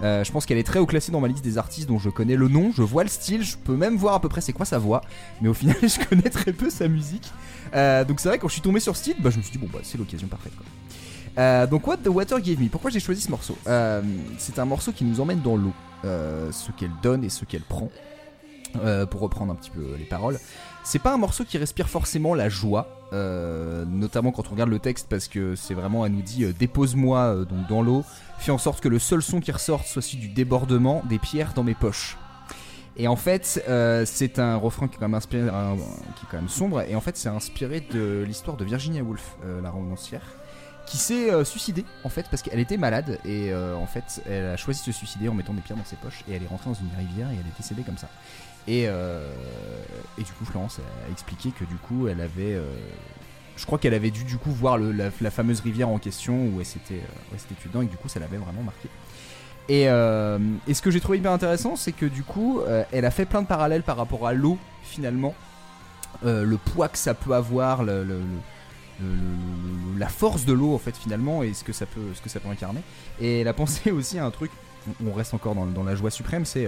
Euh, 0.04 0.24
je 0.24 0.32
pense 0.32 0.46
qu'elle 0.46 0.58
est 0.58 0.64
très 0.64 0.80
haut 0.80 0.86
classée 0.86 1.12
dans 1.12 1.20
ma 1.22 1.28
liste 1.28 1.44
des 1.44 1.58
artistes 1.58 1.88
dont 1.88 2.00
je 2.00 2.10
connais 2.10 2.36
le 2.36 2.48
nom, 2.48 2.72
je 2.76 2.84
vois 2.84 3.04
le 3.04 3.10
style, 3.10 3.44
je 3.44 3.58
peux 3.58 3.76
même 3.76 3.98
voir 3.98 4.14
à 4.16 4.20
peu 4.22 4.30
près 4.30 4.42
c'est 4.42 4.54
quoi 4.54 4.66
sa 4.66 4.78
voix, 4.78 5.02
mais 5.42 5.50
au 5.50 5.54
final 5.54 5.76
je 5.82 6.06
connais 6.08 6.30
très 6.30 6.54
peu 6.54 6.70
sa 6.70 6.88
musique. 6.88 7.32
Euh, 7.74 8.04
donc 8.04 8.20
c'est 8.20 8.30
vrai 8.30 8.38
quand 8.38 8.48
je 8.48 8.54
suis 8.54 8.62
tombé 8.62 8.80
sur 8.80 8.96
ce 8.96 9.12
bah, 9.22 9.30
je 9.30 9.38
me 9.38 9.42
suis 9.42 9.52
dit 9.52 9.58
bon 9.58 9.68
bah 9.72 9.80
c'est 9.84 9.98
l'occasion 9.98 10.28
parfaite 10.28 10.54
quoi. 10.56 10.66
Euh, 11.38 11.66
donc 11.66 11.88
What 11.88 11.98
the 11.98 12.08
Water 12.08 12.42
Gave 12.42 12.60
Me, 12.62 12.68
pourquoi 12.68 12.92
j'ai 12.92 13.00
choisi 13.00 13.22
ce 13.22 13.32
morceau? 13.32 13.58
Euh, 13.68 14.02
C'est 14.38 14.60
un 14.60 14.66
morceau 14.66 14.92
qui 14.92 15.06
nous 15.06 15.22
emmène 15.22 15.40
dans 15.42 15.56
l'eau, 15.56 15.72
euh, 16.04 16.52
ce 16.52 16.72
qu'elle 16.72 16.92
donne 17.02 17.24
et 17.24 17.30
ce 17.30 17.46
qu'elle 17.46 17.62
prend. 17.62 17.90
Euh, 18.78 19.06
pour 19.06 19.22
reprendre 19.22 19.52
un 19.52 19.56
petit 19.56 19.70
peu 19.70 19.96
les 19.98 20.06
paroles, 20.06 20.40
c'est 20.84 21.00
pas 21.00 21.14
un 21.14 21.18
morceau 21.18 21.44
qui 21.44 21.58
respire 21.58 21.90
forcément 21.90 22.34
la 22.34 22.50
joie, 22.50 22.88
euh, 23.14 23.86
notamment 23.86 24.32
quand 24.32 24.48
on 24.48 24.52
regarde 24.52 24.70
le 24.70 24.80
texte 24.80 25.08
parce 25.10 25.28
que 25.28 25.56
c'est 25.56 25.74
vraiment, 25.74 26.06
elle 26.06 26.14
nous 26.14 26.22
dit 26.22 26.46
euh, 26.46 26.54
dépose-moi 26.58 27.46
donc 27.46 27.68
dans 27.68 27.82
l'eau, 27.82 28.04
fais 28.40 28.52
en 28.52 28.58
sorte 28.58 28.82
que 28.82 28.90
le 28.90 29.00
seul 29.00 29.22
son 29.22 29.40
qui 29.40 29.52
ressorte 29.52 29.88
soit 29.88 30.02
celui 30.02 30.20
du 30.20 30.30
débordement 30.30 31.04
des 31.10 31.20
pierres 31.20 31.54
dans 31.54 31.64
mes 31.64 31.76
poches. 31.76 32.18
Et 32.98 33.08
en 33.08 33.16
fait, 33.16 33.64
c'est 34.06 34.38
un 34.38 34.58
refrain 34.58 34.88
qui 34.90 34.96
est 34.96 35.00
quand 35.00 35.08
même 35.08 35.16
inspiré, 35.16 35.48
qui 35.48 36.26
est 36.26 36.30
quand 36.30 36.38
même 36.38 36.50
sombre, 36.50 36.82
et 36.82 36.94
en 36.94 37.00
fait, 37.00 37.16
c'est 37.16 37.30
inspiré 37.30 37.80
de 37.80 38.24
l'histoire 38.28 38.58
de 38.58 38.66
Virginia 38.66 39.02
Woolf, 39.02 39.38
la 39.64 39.70
romancière, 39.70 40.22
qui 40.86 40.98
s'est 40.98 41.46
suicidée 41.46 41.86
en 42.04 42.10
fait 42.10 42.28
parce 42.30 42.42
qu'elle 42.42 42.60
était 42.60 42.76
malade 42.76 43.18
et 43.24 43.56
en 43.56 43.88
fait, 43.88 44.22
elle 44.30 44.48
a 44.48 44.58
choisi 44.58 44.82
de 44.82 44.86
se 44.86 44.92
suicider 44.92 45.30
en 45.30 45.34
mettant 45.34 45.54
des 45.54 45.62
pierres 45.62 45.78
dans 45.78 45.86
ses 45.86 45.96
poches 45.96 46.26
et 46.30 46.34
elle 46.34 46.44
est 46.44 46.48
rentrée 46.48 46.70
dans 46.70 46.76
une 46.76 46.90
rivière 46.98 47.30
et 47.30 47.36
elle 47.36 47.48
est 47.48 47.58
décédée 47.58 47.84
comme 47.84 47.98
ça. 47.98 48.10
Et, 48.68 48.86
euh, 48.88 49.32
et 50.18 50.24
du 50.24 50.32
coup, 50.34 50.46
Florence 50.46 50.80
a 50.80 51.12
expliqué 51.12 51.52
que 51.52 51.66
du 51.66 51.76
coup, 51.76 52.08
elle 52.08 52.22
avait. 52.22 52.54
euh, 52.54 52.64
je 53.58 53.66
crois 53.66 53.78
qu'elle 53.78 53.94
avait 53.94 54.12
dû 54.12 54.24
du 54.24 54.38
coup 54.38 54.52
voir 54.52 54.78
la, 54.78 55.12
fameuse 55.30 55.60
rivière 55.60 55.90
en 55.90 56.00
question 56.00 56.48
où 56.48 56.60
elle 56.60 56.66
s'était 56.66 57.02
euh, 57.34 57.38
dedans 57.66 57.82
et 57.82 57.86
que 57.86 57.92
du 57.92 57.98
coup, 57.98 58.10
ça 58.10 58.20
l'avait 58.20 58.38
vraiment 58.38 58.64
marqué. 58.64 58.90
Et, 59.70 59.86
ce 59.86 60.82
que 60.82 60.92
j'ai 60.92 61.00
trouvé 61.00 61.20
hyper 61.20 61.32
intéressant, 61.32 61.76
c'est 61.76 61.92
que 61.92 62.06
du 62.06 62.24
coup, 62.24 62.62
elle 62.92 63.06
a 63.06 63.12
fait 63.12 63.26
plein 63.26 63.42
de 63.42 63.48
parallèles 63.48 63.84
par 63.84 63.98
rapport 63.98 64.28
à 64.28 64.34
l'eau 64.34 64.58
finalement. 64.84 65.36
Le 66.24 66.56
poids 66.58 66.90
que 66.90 66.98
ça 66.98 67.14
peut 67.14 67.34
avoir, 67.34 67.84
la 67.84 68.06
force 70.10 70.46
de 70.46 70.54
l'eau 70.54 70.74
en 70.74 70.80
fait 70.80 70.98
finalement 70.98 71.44
et 71.44 71.54
ce 71.54 71.64
que 71.64 71.74
ça 71.74 71.86
peut, 71.86 72.02
ce 72.16 72.22
que 72.22 72.30
ça 72.30 72.40
peut 72.40 72.50
incarner. 72.50 72.82
Et 73.20 73.42
elle 73.42 73.48
a 73.48 73.54
pensé 73.54 73.92
aussi 73.92 74.18
à 74.18 74.26
un 74.26 74.32
truc, 74.32 74.52
on- 75.06 75.14
reste 75.14 75.34
encore 75.34 75.56
dans 75.56 75.84
la 75.84 75.96
joie 75.96 76.10
suprême, 76.10 76.46
c'est 76.46 76.68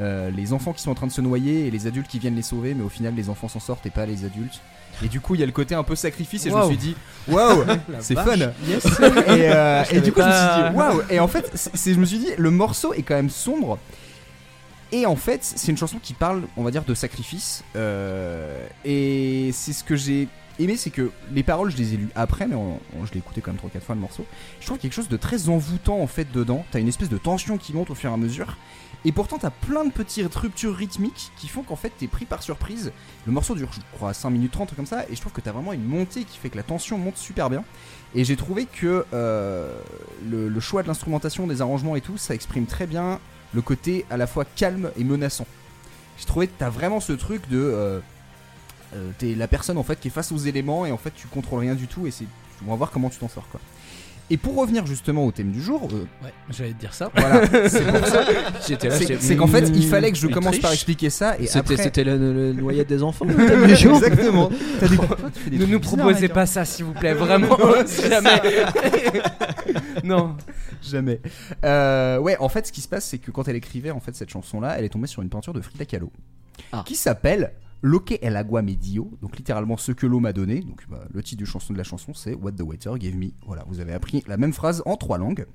euh, 0.00 0.30
les 0.30 0.52
enfants 0.52 0.72
qui 0.72 0.82
sont 0.82 0.90
en 0.90 0.94
train 0.94 1.06
de 1.06 1.12
se 1.12 1.20
noyer 1.20 1.66
et 1.66 1.70
les 1.70 1.86
adultes 1.86 2.08
qui 2.08 2.18
viennent 2.18 2.36
les 2.36 2.42
sauver, 2.42 2.74
mais 2.74 2.82
au 2.84 2.88
final 2.88 3.14
les 3.14 3.28
enfants 3.28 3.48
s'en 3.48 3.60
sortent 3.60 3.84
et 3.86 3.90
pas 3.90 4.06
les 4.06 4.24
adultes. 4.24 4.60
Et 5.02 5.08
du 5.08 5.20
coup 5.20 5.34
il 5.34 5.40
y 5.40 5.42
a 5.42 5.46
le 5.46 5.52
côté 5.52 5.74
un 5.74 5.82
peu 5.84 5.94
sacrifice 5.96 6.46
et 6.46 6.50
je 6.50 6.54
me 6.56 6.64
suis 6.66 6.76
dit 6.76 6.96
waouh 7.28 7.64
c'est 8.00 8.14
fun. 8.14 8.36
Et, 8.36 9.48
euh, 9.50 9.84
et 9.92 10.00
du 10.00 10.12
coup 10.12 10.20
je 10.20 10.26
me 10.26 10.32
suis 10.32 10.70
dit 10.70 10.76
waouh 10.76 11.02
et 11.10 11.20
en 11.20 11.28
fait 11.28 11.70
je 11.74 11.94
me 11.94 12.04
suis 12.04 12.18
dit 12.18 12.30
le 12.36 12.50
morceau 12.50 12.92
est 12.94 13.02
quand 13.02 13.14
même 13.14 13.30
sombre. 13.30 13.78
Et 14.90 15.04
en 15.04 15.16
fait, 15.16 15.40
c'est 15.44 15.70
une 15.70 15.76
chanson 15.76 15.98
qui 16.02 16.14
parle, 16.14 16.44
on 16.56 16.62
va 16.62 16.70
dire, 16.70 16.82
de 16.82 16.94
sacrifice. 16.94 17.62
euh, 17.76 18.66
et 18.86 19.50
c'est 19.52 19.74
ce 19.74 19.84
que 19.84 19.96
j'ai 19.96 20.28
aimé, 20.58 20.76
c'est 20.76 20.90
que 20.90 21.10
les 21.32 21.42
paroles, 21.42 21.70
je 21.70 21.76
les 21.76 21.94
ai 21.94 21.96
lues 21.96 22.08
après, 22.14 22.46
mais 22.46 22.56
je 23.04 23.12
l'ai 23.12 23.18
écouté 23.18 23.40
quand 23.40 23.52
même 23.52 23.60
3-4 23.60 23.80
fois 23.80 23.94
le 23.94 24.00
morceau. 24.00 24.24
Je 24.60 24.66
trouve 24.66 24.78
quelque 24.78 24.92
chose 24.92 25.08
de 25.08 25.16
très 25.16 25.48
envoûtant 25.48 26.00
en 26.00 26.06
fait 26.06 26.30
dedans. 26.32 26.64
T'as 26.70 26.80
une 26.80 26.88
espèce 26.88 27.08
de 27.08 27.18
tension 27.18 27.58
qui 27.58 27.72
monte 27.72 27.90
au 27.90 27.94
fur 27.94 28.10
et 28.10 28.14
à 28.14 28.16
mesure. 28.16 28.56
Et 29.04 29.12
pourtant, 29.12 29.38
t'as 29.38 29.50
plein 29.50 29.84
de 29.84 29.92
petites 29.92 30.34
ruptures 30.34 30.74
rythmiques 30.74 31.30
qui 31.36 31.46
font 31.46 31.62
qu'en 31.62 31.76
fait, 31.76 31.92
t'es 31.96 32.08
pris 32.08 32.24
par 32.24 32.42
surprise. 32.42 32.90
Le 33.26 33.32
morceau 33.32 33.54
dure, 33.54 33.70
je 33.72 33.78
crois, 33.96 34.12
5 34.12 34.28
minutes 34.30 34.50
30, 34.50 34.74
comme 34.74 34.86
ça. 34.86 35.04
Et 35.08 35.14
je 35.14 35.20
trouve 35.20 35.32
que 35.32 35.40
t'as 35.40 35.52
vraiment 35.52 35.72
une 35.72 35.84
montée 35.84 36.24
qui 36.24 36.36
fait 36.36 36.50
que 36.50 36.56
la 36.56 36.64
tension 36.64 36.98
monte 36.98 37.16
super 37.16 37.48
bien. 37.48 37.62
Et 38.16 38.24
j'ai 38.24 38.34
trouvé 38.34 38.66
que 38.66 39.06
euh, 39.14 39.80
le, 40.28 40.48
le 40.48 40.60
choix 40.60 40.82
de 40.82 40.88
l'instrumentation, 40.88 41.46
des 41.46 41.62
arrangements 41.62 41.94
et 41.94 42.00
tout, 42.00 42.18
ça 42.18 42.34
exprime 42.34 42.66
très 42.66 42.88
bien 42.88 43.20
le 43.54 43.62
côté 43.62 44.04
à 44.10 44.16
la 44.16 44.26
fois 44.26 44.44
calme 44.44 44.90
et 44.96 45.04
menaçant. 45.04 45.46
J'ai 46.18 46.24
trouvé 46.26 46.48
que 46.48 46.52
t'as 46.58 46.70
vraiment 46.70 46.98
ce 46.98 47.12
truc 47.12 47.48
de. 47.48 47.58
euh, 47.58 48.00
euh, 48.94 49.10
t'es 49.18 49.34
la 49.34 49.48
personne 49.48 49.78
en 49.78 49.82
fait 49.82 49.98
qui 50.00 50.08
est 50.08 50.10
face 50.10 50.32
aux 50.32 50.38
éléments 50.38 50.86
et 50.86 50.92
en 50.92 50.98
fait 50.98 51.12
tu 51.14 51.26
contrôles 51.28 51.60
rien 51.60 51.74
du 51.74 51.86
tout 51.86 52.06
et 52.06 52.10
c'est. 52.10 52.24
On 52.66 52.70
va 52.70 52.76
voir 52.76 52.90
comment 52.90 53.08
tu 53.10 53.18
t'en 53.18 53.28
sors 53.28 53.48
quoi. 53.48 53.60
Et 54.30 54.36
pour 54.36 54.56
revenir 54.56 54.84
justement 54.84 55.24
au 55.24 55.32
thème 55.32 55.52
du 55.52 55.62
jour, 55.62 55.88
euh, 55.90 56.04
Ouais, 56.22 56.32
j'allais 56.50 56.72
te 56.74 56.80
dire 56.80 56.92
ça. 56.92 57.10
voilà, 57.16 57.46
c'est 57.70 57.82
pour 57.86 58.06
ça. 58.06 58.24
J'étais 58.68 58.88
là, 58.88 58.96
C'est 59.20 59.36
qu'en 59.36 59.46
fait, 59.46 59.70
il 59.74 59.86
fallait 59.86 60.12
que 60.12 60.18
je 60.18 60.26
commence 60.26 60.58
par 60.58 60.70
expliquer 60.72 61.08
ça 61.08 61.38
et 61.38 61.46
C'était 61.46 61.58
après. 61.60 61.76
c'était 61.78 62.04
le, 62.04 62.52
le 62.52 62.84
des 62.84 63.02
enfants. 63.02 63.24
le. 63.24 63.70
Exactement. 63.70 64.50
Des- 65.50 65.58
Ne 65.58 65.64
nous 65.64 65.80
proposez 65.80 66.28
pas 66.28 66.44
ça, 66.44 66.66
s'il 66.66 66.84
vous 66.84 66.92
plaît, 66.92 67.14
vraiment. 67.14 67.56
jamais. 68.10 68.42
non. 70.04 70.36
Jamais. 70.82 71.20
Euh, 71.64 72.18
ouais, 72.18 72.36
en 72.38 72.48
fait, 72.48 72.66
ce 72.66 72.72
qui 72.72 72.80
se 72.80 72.88
passe, 72.88 73.04
c'est 73.06 73.18
que 73.18 73.30
quand 73.30 73.48
elle 73.48 73.56
écrivait 73.56 73.90
en 73.90 74.00
fait 74.00 74.14
cette 74.14 74.30
chanson-là, 74.30 74.78
elle 74.78 74.84
est 74.84 74.88
tombée 74.90 75.06
sur 75.06 75.22
une 75.22 75.28
peinture 75.28 75.52
de 75.54 75.60
Frida 75.60 75.84
Kahlo 75.86 76.12
Ah. 76.72 76.82
qui 76.86 76.94
s'appelle 76.96 77.52
Loque 77.82 78.18
el 78.22 78.36
agua 78.36 78.62
medio, 78.62 79.10
donc 79.22 79.36
littéralement 79.36 79.76
ce 79.76 79.92
que 79.92 80.06
l'eau 80.06 80.20
m'a 80.20 80.32
donné. 80.32 80.60
Donc 80.60 80.82
bah, 80.88 81.04
le 81.12 81.22
titre 81.22 81.38
du 81.38 81.46
chanson 81.46 81.72
de 81.72 81.78
la 81.78 81.84
chanson, 81.84 82.12
c'est 82.14 82.34
What 82.34 82.52
the 82.52 82.62
waiter 82.62 82.90
gave 82.98 83.16
me. 83.16 83.28
Voilà, 83.46 83.64
vous 83.68 83.80
avez 83.80 83.92
appris 83.92 84.24
la 84.26 84.36
même 84.36 84.52
phrase 84.52 84.82
en 84.86 84.96
trois 84.96 85.18
langues. 85.18 85.46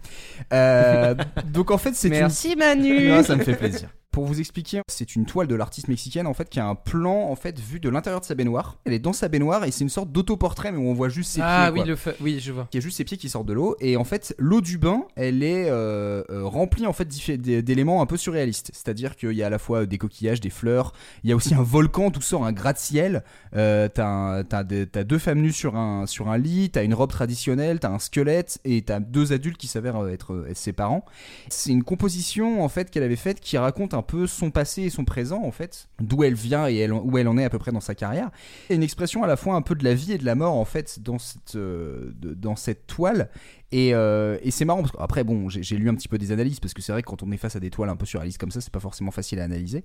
Euh, 0.54 1.16
donc 1.52 1.72
en 1.72 1.78
fait, 1.78 1.94
c'est 1.96 2.08
une 2.08 2.14
Merci 2.14 2.56
Manu. 2.56 3.10
non, 3.10 3.24
ça 3.24 3.36
me 3.36 3.44
fait 3.44 3.56
plaisir. 3.56 3.90
Pour 4.14 4.26
vous 4.26 4.40
expliquer, 4.40 4.82
c'est 4.88 5.16
une 5.16 5.26
toile 5.26 5.48
de 5.48 5.56
l'artiste 5.56 5.88
mexicaine 5.88 6.28
en 6.28 6.36
fait 6.36 6.48
qui 6.48 6.60
a 6.60 6.68
un 6.68 6.76
plan 6.76 7.30
en 7.32 7.36
fait 7.36 7.60
vu 7.60 7.80
de 7.80 7.90
l'intérieur 7.90 8.22
de 8.22 8.26
sa 8.26 8.36
baignoire. 8.36 8.78
Elle 8.86 8.94
est 8.94 9.00
dans 9.00 9.12
sa 9.12 9.28
baignoire 9.28 9.66
et 9.66 9.72
c'est 9.72 9.84
une 9.84 9.90
sorte 9.90 10.12
d'autoportrait 10.12 10.72
mais 10.72 10.78
où 10.78 10.88
on 10.88 10.94
voit 10.94 11.10
juste 11.10 11.32
ses 11.32 11.42
ah 11.42 11.72
pieds. 11.72 11.74
oui, 11.74 11.80
quoi. 11.80 11.88
le 11.88 11.96
fa- 11.96 12.14
oui, 12.22 12.40
je 12.40 12.52
vois. 12.52 12.68
Il 12.72 12.76
y 12.76 12.78
a 12.78 12.82
juste 12.82 12.98
ses 12.98 13.06
pieds 13.06 13.18
qui 13.18 13.28
sortent 13.28 13.48
de 13.48 13.54
l'eau 13.54 13.76
et 13.80 13.98
en 13.98 14.04
fait 14.04 14.36
l'eau 14.38 14.62
du 14.62 14.78
bain 14.78 15.06
elle 15.16 15.42
est 15.42 15.68
euh, 15.68 16.24
euh, 16.30 16.46
remplie 16.46 16.86
en 16.86 16.94
fait 16.94 17.08
d'éléments 17.08 18.04
un 18.04 18.06
peu 18.06 18.18
surréalistes. 18.18 18.70
C'est-à-dire 18.72 19.16
qu'il 19.16 19.32
y 19.34 19.42
a 19.42 19.48
à 19.48 19.50
la 19.50 19.58
fois 19.58 19.88
des 19.88 19.98
coquillages, 19.98 20.42
des 20.42 20.52
fleurs, 20.52 20.94
il 21.24 21.32
y 21.32 21.34
a 21.34 21.36
aussi 21.36 21.56
un 21.56 21.64
volcan 21.64 22.12
d'où 22.12 22.22
sort 22.22 22.46
un 22.46 22.52
gratte-ciel. 22.54 23.24
Euh, 23.56 23.90
t'as 23.92 24.44
t'as 24.44 24.64
deux 24.64 25.18
femmes 25.18 25.42
nues 25.42 25.52
sur 25.52 25.76
un 25.76 26.06
sur 26.06 26.30
un 26.30 26.38
lit, 26.38 26.70
t'as 26.70 26.84
une 26.84 26.94
robe 26.94 27.10
traditionnelle, 27.10 27.80
t'as 27.80 27.90
un 27.90 28.00
squelette 28.00 28.60
et 28.64 28.84
t'as 28.84 29.00
deux 29.00 29.34
adultes 29.34 29.58
qui 29.58 29.68
s'avèrent 29.68 30.04
euh, 30.04 30.12
être, 30.12 30.34
euh, 30.34 30.48
être 30.50 30.58
ses 30.58 30.74
parents. 30.74 31.04
C'est 31.50 31.72
une 31.72 31.84
composition 31.84 32.64
en 32.64 32.70
fait 32.70 32.92
qu'elle 32.92 33.04
avait 33.04 33.16
faite 33.16 33.40
qui 33.40 33.58
raconte 33.58 33.96
un 33.96 34.03
peu 34.04 34.28
son 34.28 34.52
passé 34.52 34.84
et 34.84 34.90
son 34.92 35.06
présent 35.06 35.42
en 35.44 35.52
fait, 35.52 35.90
d'où 36.00 36.24
elle 36.24 36.36
vient 36.36 36.68
et 36.68 36.90
où 36.90 37.18
elle 37.18 37.28
en 37.28 37.38
est 37.38 37.44
à 37.44 37.50
peu 37.50 37.58
près 37.58 37.72
dans 37.72 37.82
sa 37.82 37.96
carrière. 37.96 38.30
Et 38.70 38.76
une 38.76 38.84
expression 38.84 39.24
à 39.24 39.28
la 39.28 39.36
fois 39.36 39.56
un 39.56 39.62
peu 39.62 39.74
de 39.74 39.84
la 39.84 39.96
vie 39.96 40.14
et 40.14 40.18
de 40.18 40.26
la 40.26 40.36
mort 40.36 40.54
en 40.54 40.66
fait 40.66 41.00
dans 41.02 41.18
cette 41.18 41.56
euh, 41.56 42.12
dans 42.20 42.56
cette 42.56 42.86
toile. 42.86 43.30
Et, 43.72 43.96
euh, 43.96 44.38
et 44.44 44.52
c'est 44.52 44.66
marrant 44.66 44.82
parce 44.82 44.92
qu'après 44.92 45.24
bon 45.24 45.50
j'ai 45.50 45.78
lu 45.78 45.90
un 45.90 45.96
petit 45.96 46.08
peu 46.08 46.20
des 46.20 46.32
analyses 46.32 46.60
parce 46.60 46.76
que 46.76 46.82
c'est 46.84 46.92
vrai 46.92 47.02
que 47.02 47.08
quand 47.08 47.24
on 47.24 47.32
est 47.32 47.38
face 47.38 47.56
à 47.56 47.60
des 47.60 47.72
toiles 47.72 47.90
un 47.90 47.96
peu 47.96 48.06
surréalistes 48.06 48.38
comme 48.38 48.52
ça 48.52 48.62
c'est 48.62 48.72
pas 48.72 48.80
forcément 48.80 49.12
facile 49.12 49.40
à 49.40 49.46
analyser. 49.46 49.84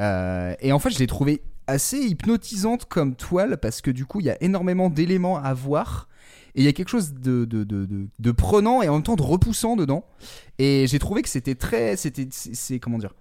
Euh, 0.00 0.54
et 0.60 0.72
en 0.72 0.78
fait 0.78 0.90
je 0.90 0.98
l'ai 0.98 1.06
trouvé 1.06 1.42
assez 1.66 1.98
hypnotisante 1.98 2.86
comme 2.86 3.14
toile 3.14 3.58
parce 3.58 3.82
que 3.82 3.90
du 3.90 4.06
coup 4.06 4.20
il 4.20 4.26
y 4.26 4.30
a 4.30 4.42
énormément 4.42 4.88
d'éléments 4.88 5.36
à 5.36 5.52
voir. 5.52 6.08
Et 6.56 6.60
il 6.60 6.64
y 6.64 6.68
a 6.68 6.72
quelque 6.72 6.88
chose 6.88 7.12
de, 7.12 7.44
de, 7.44 8.32
prenant 8.32 8.80
et 8.80 8.88
en 8.88 8.94
même 8.94 9.02
temps 9.02 9.14
de 9.14 9.22
repoussant 9.22 9.76
dedans. 9.76 10.06
Et 10.58 10.86
j'ai 10.88 10.98
trouvé 10.98 11.20
que 11.20 11.28
c'était 11.28 11.54
très. 11.54 11.96
C'était. 11.96 12.26
C'est. 12.30 12.78
Comment 12.80 12.96
dire 12.96 13.12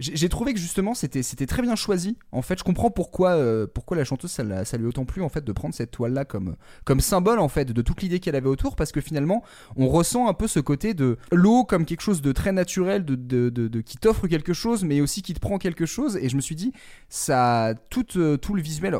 j'ai 0.00 0.28
trouvé 0.28 0.54
que 0.54 0.58
justement 0.58 0.94
c'était 0.94 1.22
c'était 1.22 1.46
très 1.46 1.62
bien 1.62 1.76
choisi. 1.76 2.16
En 2.32 2.42
fait, 2.42 2.58
je 2.58 2.64
comprends 2.64 2.90
pourquoi 2.90 3.30
euh, 3.32 3.66
pourquoi 3.72 3.96
la 3.96 4.04
chanteuse 4.04 4.30
ça, 4.30 4.42
lui 4.42 4.54
a 4.54 4.88
autant 4.88 5.04
plu 5.04 5.22
en 5.22 5.28
fait 5.28 5.44
de 5.44 5.52
prendre 5.52 5.74
cette 5.74 5.90
toile 5.90 6.12
là 6.14 6.24
comme 6.24 6.56
comme 6.84 7.00
symbole 7.00 7.38
en 7.38 7.48
fait 7.48 7.66
de 7.72 7.82
toute 7.82 8.02
l'idée 8.02 8.18
qu'elle 8.18 8.34
avait 8.36 8.48
autour 8.48 8.76
parce 8.76 8.92
que 8.92 9.00
finalement 9.00 9.42
on 9.76 9.88
ressent 9.88 10.28
un 10.28 10.34
peu 10.34 10.48
ce 10.48 10.58
côté 10.60 10.94
de 10.94 11.18
l'eau 11.32 11.64
comme 11.64 11.84
quelque 11.84 12.00
chose 12.00 12.22
de 12.22 12.32
très 12.32 12.52
naturel 12.52 13.04
de, 13.04 13.14
de, 13.14 13.50
de- 13.50 13.80
qui 13.80 13.98
t'offre 13.98 14.26
quelque 14.26 14.52
chose 14.52 14.84
mais 14.84 15.00
aussi 15.00 15.22
qui 15.22 15.34
te 15.34 15.40
prend 15.40 15.58
quelque 15.58 15.86
chose 15.86 16.16
et 16.16 16.28
je 16.28 16.36
me 16.36 16.40
suis 16.40 16.56
dit 16.56 16.72
ça 17.08 17.74
tout 17.90 18.06
euh, 18.16 18.36
tout 18.36 18.54
le 18.54 18.62
visuel 18.62 18.96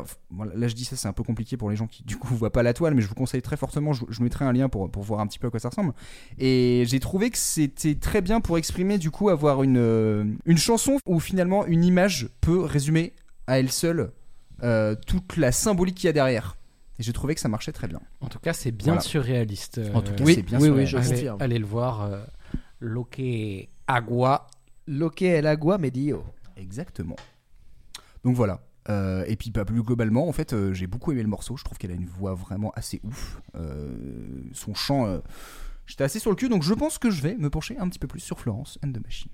là 0.55 0.67
je 0.67 0.75
dis 0.75 0.85
ça 0.85 0.95
c'est 0.95 1.07
un 1.07 1.13
peu 1.13 1.23
compliqué 1.23 1.57
pour 1.57 1.69
les 1.69 1.75
gens 1.75 1.87
qui 1.87 2.03
du 2.03 2.17
coup 2.17 2.35
voient 2.35 2.51
pas 2.51 2.63
la 2.63 2.73
toile 2.73 2.93
mais 2.93 3.01
je 3.01 3.07
vous 3.07 3.15
conseille 3.15 3.41
très 3.41 3.57
fortement 3.57 3.93
je, 3.93 4.03
je 4.09 4.21
mettrai 4.21 4.45
un 4.45 4.53
lien 4.53 4.69
pour 4.69 4.89
pour 4.89 5.03
voir 5.03 5.19
un 5.19 5.27
petit 5.27 5.39
peu 5.39 5.47
à 5.47 5.49
quoi 5.49 5.59
ça 5.59 5.69
ressemble 5.69 5.93
et 6.37 6.83
j'ai 6.87 6.99
trouvé 6.99 7.29
que 7.29 7.37
c'était 7.37 7.95
très 7.95 8.21
bien 8.21 8.41
pour 8.41 8.57
exprimer 8.57 8.97
du 8.97 9.11
coup 9.11 9.29
avoir 9.29 9.63
une 9.63 9.77
euh, 9.77 10.23
une 10.45 10.57
chanson 10.57 10.90
où 11.05 11.19
finalement 11.19 11.65
une 11.65 11.83
image 11.83 12.29
peut 12.41 12.61
résumer 12.61 13.13
à 13.47 13.59
elle 13.59 13.71
seule 13.71 14.11
euh, 14.63 14.95
toute 15.07 15.37
la 15.37 15.51
symbolique 15.51 15.95
qu'il 15.95 16.05
y 16.07 16.09
a 16.09 16.13
derrière 16.13 16.57
et 16.99 17.03
j'ai 17.03 17.13
trouvé 17.13 17.33
que 17.35 17.41
ça 17.41 17.49
marchait 17.49 17.71
très 17.71 17.87
bien 17.87 17.99
En 18.19 18.27
tout 18.27 18.37
cas, 18.39 18.53
c'est 18.53 18.71
bien 18.71 18.93
Voilà. 18.93 19.01
surréaliste. 19.01 19.79
euh, 19.79 19.93
En 19.93 20.01
tout 20.01 20.13
cas, 20.13 20.23
Oui, 20.23 20.35
c'est 20.35 20.41
bien 20.43 20.59
oui, 20.59 20.65
sûr. 20.67 20.75
oui, 20.75 20.85
je 20.85 20.97
allez, 20.97 21.31
allez 21.39 21.57
le 21.59 21.65
voir. 21.65 22.01
euh, 22.03 22.23
Loque 22.79 23.21
Agua. 23.87 24.47
Loque 24.87 25.21
el 25.23 25.47
agua 25.47 25.77
medio. 25.77 26.23
Exactement. 26.57 27.15
Donc 28.23 28.35
voilà. 28.35 28.61
Euh, 28.89 29.23
et 29.27 29.35
puis 29.35 29.51
pas 29.51 29.63
plus 29.65 29.81
globalement, 29.83 30.27
en 30.27 30.31
fait, 30.31 30.53
euh, 30.53 30.73
j'ai 30.73 30.87
beaucoup 30.87 31.11
aimé 31.11 31.21
le 31.23 31.27
morceau. 31.29 31.55
Je 31.57 31.63
trouve 31.63 31.77
qu'elle 31.77 31.91
a 31.91 31.95
une 31.95 32.05
voix 32.07 32.33
vraiment 32.33 32.71
assez 32.75 32.99
ouf. 33.03 33.41
Euh, 33.55 33.95
son 34.53 34.73
chant, 34.73 35.05
euh, 35.05 35.19
j'étais 35.85 36.03
assez 36.03 36.19
sur 36.19 36.29
le 36.31 36.35
cul, 36.35 36.49
donc 36.49 36.63
je 36.63 36.73
pense 36.73 36.97
que 36.97 37.09
je 37.11 37.21
vais 37.21 37.35
me 37.35 37.49
pencher 37.49 37.77
un 37.77 37.87
petit 37.89 37.99
peu 37.99 38.07
plus 38.07 38.19
sur 38.19 38.39
Florence 38.39 38.77
and 38.85 38.91
the 38.91 39.03
Machine. 39.03 39.31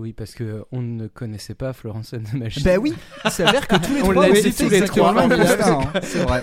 Oui, 0.00 0.12
parce 0.14 0.32
que 0.34 0.64
on 0.72 0.80
ne 0.82 1.06
connaissait 1.08 1.54
pas 1.54 1.72
Florence 1.72 2.14
and 2.14 2.22
the 2.32 2.34
Machine. 2.34 2.62
Bah 2.64 2.76
oui, 2.80 2.94
il 3.24 3.30
s'avère 3.30 3.68
que 3.68 3.76
tous 3.76 3.94
les 3.94 4.02
On 4.02 4.10
trois, 4.12 4.28
l'a 4.28 4.40
dit 4.40 4.52
tous 4.54 4.68
les 4.68 4.80
trois. 4.82 5.14
hein. 5.14 5.92
C'est 6.02 6.20
vrai. 6.22 6.42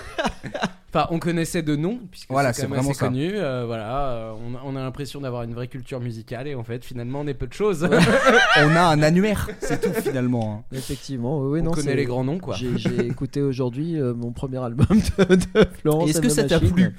Enfin, 0.90 1.06
on 1.10 1.18
connaissait 1.18 1.60
de 1.60 1.76
nom, 1.76 2.00
puisque 2.10 2.30
Voilà, 2.30 2.54
c'est 2.54 2.64
vraiment 2.66 2.90
assez 2.90 2.98
ça. 3.00 3.08
connu. 3.08 3.32
euh, 3.34 3.64
voilà, 3.66 4.06
euh, 4.08 4.32
on 4.42 4.54
a, 4.54 4.60
on 4.64 4.74
a 4.74 4.80
l'impression 4.82 5.20
d'avoir 5.20 5.42
une 5.42 5.52
vraie 5.52 5.66
culture 5.68 6.00
musicale 6.00 6.48
et 6.48 6.54
en 6.54 6.64
fait, 6.64 6.82
finalement, 6.82 7.20
on 7.20 7.26
est 7.26 7.34
peu 7.34 7.46
de 7.46 7.52
choses. 7.52 7.86
On 8.56 8.74
a 8.74 8.80
un 8.84 9.02
annuaire, 9.02 9.50
c'est 9.60 9.82
tout 9.82 9.92
finalement. 10.00 10.64
hein. 10.70 10.74
Effectivement, 10.76 11.40
oui, 11.40 11.48
oui, 11.50 11.60
on 11.60 11.64
non, 11.64 11.70
connaît 11.72 11.90
c'est- 11.90 11.96
les 11.96 12.04
grands 12.06 12.24
noms, 12.24 12.38
quoi. 12.38 12.54
J'ai 12.56 12.78
j'ai 12.78 13.04
écouté 13.06 13.42
aujourd'hui 13.42 14.00
euh, 14.00 14.14
mon 14.14 14.32
premier 14.32 14.64
album 14.64 14.86
de, 15.18 15.34
de 15.34 15.68
Florence. 15.82 16.08
Est-ce 16.08 16.18
and 16.18 16.22
que 16.22 16.26
the 16.28 16.30
ça 16.30 16.44
t'a 16.44 16.54
Machine. 16.58 16.72
plu? 16.74 16.96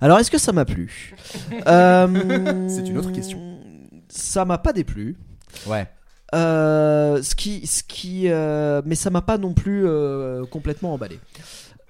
Alors, 0.00 0.18
est-ce 0.18 0.30
que 0.32 0.38
ça 0.38 0.52
m'a 0.52 0.64
plu? 0.64 1.14
Euh, 1.68 2.68
C'est 2.68 2.88
une 2.88 2.98
autre 2.98 3.12
question. 3.12 3.38
Ça 4.08 4.44
m'a 4.44 4.58
pas 4.58 4.72
déplu. 4.72 5.16
Ouais. 5.66 5.88
Euh, 6.34 7.22
ce 7.22 7.34
qui, 7.34 7.66
ce 7.66 7.82
qui, 7.82 8.28
euh, 8.28 8.82
mais 8.84 8.94
ça 8.94 9.10
m'a 9.10 9.22
pas 9.22 9.36
non 9.38 9.52
plus 9.52 9.84
euh, 9.86 10.44
complètement 10.46 10.94
emballé. 10.94 11.18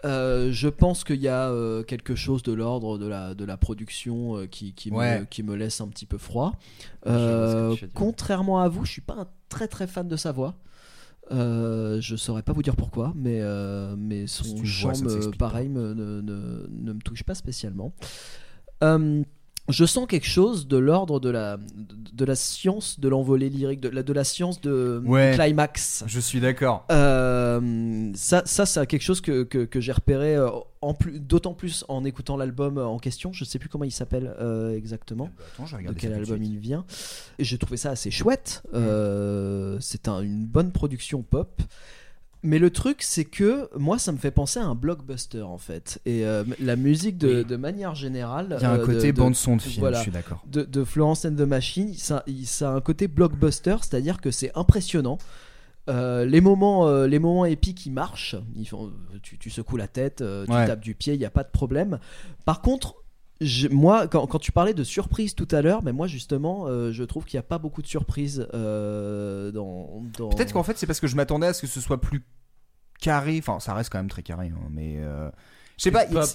Je 0.03 0.69
pense 0.69 1.05
qu'il 1.05 1.21
y 1.21 1.29
a 1.29 1.53
quelque 1.87 2.15
chose 2.15 2.43
de 2.43 2.53
l'ordre 2.55 2.97
de 2.97 3.07
la, 3.07 3.35
de 3.35 3.45
la 3.45 3.57
production 3.59 4.47
qui, 4.51 4.73
qui, 4.73 4.91
Ouais. 4.91 5.21
me, 5.21 5.25
qui 5.27 5.43
me 5.43 5.55
laisse 5.57 5.81
un 5.83 5.89
petit 5.89 6.07
peu 6.07 6.17
froid. 6.19 6.55
Contrairement 7.95 8.61
à 8.61 8.69
vous, 8.69 8.85
je 8.85 8.93
suis 8.93 9.01
pas 9.03 9.15
un 9.15 9.27
très 9.49 9.69
très 9.69 9.87
fan 9.87 10.09
de 10.09 10.17
sa 10.17 10.33
voix. 10.33 10.55
Euh, 11.33 12.01
je 12.01 12.17
saurais 12.17 12.43
pas 12.43 12.53
vous 12.53 12.63
dire 12.63 12.75
pourquoi, 12.75 13.13
mais, 13.15 13.39
euh, 13.41 13.95
mais 13.97 14.27
son 14.27 14.65
chant, 14.65 14.89
me- 15.01 15.31
pareil, 15.37 15.69
me- 15.69 15.95
ne, 15.95 16.21
ne- 16.21 16.67
ne 16.69 16.93
me 16.93 17.01
touche 17.01 17.23
pas 17.23 17.35
spécialement. 17.37 17.93
Euh, 18.83 19.23
je 19.69 19.85
sens 19.85 20.07
quelque 20.09 20.27
chose 20.27 20.67
de 20.67 20.77
l'ordre 20.79 21.21
de 21.21 21.31
la, 21.31 21.57
de 22.13 22.25
la 22.25 22.35
science 22.35 22.99
de 22.99 23.09
l'envolée 23.09 23.49
lyrique, 23.49 23.81
de 23.81 23.89
la, 23.89 24.03
de 24.03 24.13
la 24.13 24.25
science 24.25 24.61
de, 24.61 25.01
Ouais. 25.07 25.31
du 25.33 25.39
climax. 25.39 26.03
Je 26.09 26.19
suis 26.19 26.41
d'accord. 26.41 26.87
Euh, 26.91 28.11
ça, 28.15 28.43
ça 28.47 28.67
c'est 28.67 28.85
quelque 28.87 29.03
chose 29.03 29.21
que, 29.21 29.45
que, 29.45 29.65
que 29.65 29.81
j'ai 29.81 29.93
repéré 29.93 30.35
euh, 30.35 30.49
en 30.81 30.95
plus, 30.95 31.21
d'autant 31.21 31.55
plus 31.55 31.85
en 31.89 32.05
écoutant 32.05 32.37
l'album 32.37 32.79
en 32.79 32.99
question. 32.99 33.33
Je 33.33 33.45
sais 33.45 33.59
plus 33.61 33.69
comment 33.69 33.85
il 33.85 33.93
s'appelle 33.93 34.35
euh, 34.41 34.77
exactement 34.77 35.31
Bah, 35.39 35.45
Attends, 35.55 35.67
je 35.67 35.77
vais 35.77 35.85
de 35.85 35.93
quel 35.93 36.11
de 36.11 36.17
album 36.17 36.43
il 36.43 36.59
vient. 36.59 36.85
J'ai 37.39 37.59
trouvé 37.59 37.77
ça 37.77 37.91
assez 37.91 38.11
chouette. 38.11 38.63
Euh, 38.75 39.77
c'est 39.81 40.09
un- 40.09 40.21
une 40.21 40.47
bonne 40.47 40.73
production 40.73 41.23
pop. 41.23 41.61
Mais 42.43 42.59
le 42.59 42.71
truc, 42.71 43.03
c'est 43.03 43.27
que 43.27 43.69
moi, 43.79 43.99
ça 43.99 44.13
me 44.13 44.17
fait 44.17 44.31
penser 44.31 44.59
à 44.61 44.65
un 44.65 44.75
blockbuster 44.75 45.43
en 45.43 45.59
fait. 45.59 46.01
Et 46.07 46.25
euh, 46.25 46.43
la 46.59 46.75
musique, 46.77 47.19
de, 47.19 47.41
Oui. 47.41 47.45
de 47.45 47.57
manière 47.57 47.95
générale, 47.95 48.57
Il 48.59 48.63
y 48.63 48.65
a 48.65 48.71
un 48.73 48.79
euh, 48.79 48.87
côté 48.87 49.09
de- 49.09 49.13
de- 49.13 49.19
bande 49.21 49.35
son 49.37 49.57
de 49.57 49.63
film, 49.63 49.81
voilà. 49.81 49.99
je 49.99 50.03
suis 50.03 50.11
d'accord. 50.11 50.43
de, 50.47 50.63
de 50.63 50.85
Florence 50.85 51.25
and 51.27 51.35
the 51.37 51.41
Machine, 51.43 51.93
ça, 51.95 52.25
ça 52.45 52.71
a 52.71 52.75
un 52.75 52.81
côté 52.81 53.09
blockbuster, 53.09 53.77
c'est-à-dire 53.83 54.21
que 54.23 54.31
c'est 54.31 54.53
impressionnant. 54.57 55.19
Euh, 55.89 56.25
les 56.25 56.41
moments, 56.41 56.91
les 57.05 57.19
moments 57.19 57.45
épiques, 57.47 57.85
ils 57.87 57.93
marchent. 57.93 58.37
Ils 58.57 58.67
font, 58.67 58.91
tu, 59.23 59.37
tu 59.39 59.51
secoues 59.51 59.77
la 59.77 59.89
tête, 59.89 60.23
tu 60.47 60.51
Ouais. 60.53 60.67
tapes 60.67 60.81
du 60.81 60.95
pied, 60.95 61.15
il 61.15 61.19
n'y 61.19 61.25
a 61.27 61.31
pas 61.31 61.43
de 61.43 61.51
problème. 61.51 61.99
Par 62.45 62.61
contre, 62.63 62.95
je- 63.41 63.69
moi, 63.69 64.07
quand, 64.09 64.27
quand 64.27 64.39
tu 64.39 64.53
parlais 64.53 64.75
de 64.75 64.85
surprise 64.85 65.35
tout 65.35 65.49
à 65.51 65.63
l'heure, 65.63 65.83
mais 65.83 65.93
moi 65.93 66.07
justement, 66.07 66.67
euh, 66.67 66.93
je 66.93 67.03
trouve 67.05 67.25
qu'il 67.25 67.37
n'y 67.39 67.41
a 67.41 67.45
pas 67.49 67.59
beaucoup 67.59 67.83
de 67.83 67.87
surprises 67.87 68.47
euh, 68.55 69.51
dans. 69.53 70.03
dans- 70.19 70.29
Peut-être 70.31 70.53
qu'en 70.53 70.63
fait, 70.63 70.77
c'est 70.79 70.87
parce 70.87 71.01
que 71.01 71.07
je 71.07 71.17
m'attendais 71.17 71.47
à 71.49 71.53
ce 71.53 71.63
que 71.63 71.67
ce 71.67 71.81
soit 71.81 72.01
plus 72.01 72.25
carré. 73.01 73.37
Enfin, 73.39 73.61
ça 73.61 73.75
reste 73.75 73.91
quand 73.91 73.99
même 73.99 74.11
très 74.11 74.23
carré, 74.23 74.49
hein, 74.55 74.69
mais 74.71 74.97
euh, 74.99 75.31
je 75.79 75.85
sais 75.85 75.91
pas. 75.91 76.05
Pop. 76.07 76.29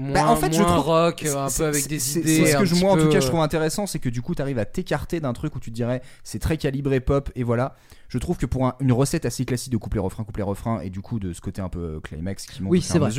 Moins, 0.00 0.12
Bah, 0.12 0.30
en 0.30 0.36
fait, 0.36 0.52
je 0.54 0.62
trouve- 0.62 0.78
rock, 0.78 1.24
un 1.26 1.48
peu 1.50 1.64
avec 1.64 1.88
des 1.88 1.98
c'est- 1.98 2.20
idées. 2.20 2.44
C'est 2.44 2.52
ce 2.52 2.56
que 2.58 2.64
je, 2.64 2.76
moi, 2.76 2.92
en 2.92 2.96
tout 2.96 3.08
cas, 3.08 3.18
je 3.18 3.26
trouve 3.26 3.40
intéressant, 3.40 3.88
c'est 3.88 3.98
que 3.98 4.08
du 4.08 4.22
coup, 4.22 4.32
tu 4.32 4.40
arrives 4.40 4.60
à 4.60 4.64
t'écarter 4.64 5.18
d'un 5.18 5.32
truc 5.32 5.56
où 5.56 5.58
tu 5.58 5.70
te 5.70 5.74
dirais 5.74 6.02
c'est 6.22 6.38
très 6.38 6.56
calibré 6.56 7.00
pop, 7.00 7.30
et 7.34 7.42
voilà. 7.42 7.74
Je 8.08 8.16
trouve 8.18 8.36
que 8.38 8.46
pour 8.46 8.64
un- 8.64 8.76
une 8.78 8.92
recette 8.92 9.26
assez 9.26 9.44
classique 9.44 9.72
de 9.72 9.76
couplet-refrain, 9.76 10.22
couplet-refrain, 10.22 10.80
et 10.82 10.90
du 10.90 11.00
coup, 11.00 11.18
de 11.18 11.32
ce 11.32 11.40
côté 11.40 11.60
un 11.60 11.68
peu 11.68 11.98
climax 12.00 12.46
qui 12.46 12.62
monte 12.62 12.70
Oui, 12.70 12.78
au 12.78 12.82
fur 12.82 12.94
et 12.94 12.96
à 12.98 13.00
vrai. 13.00 13.10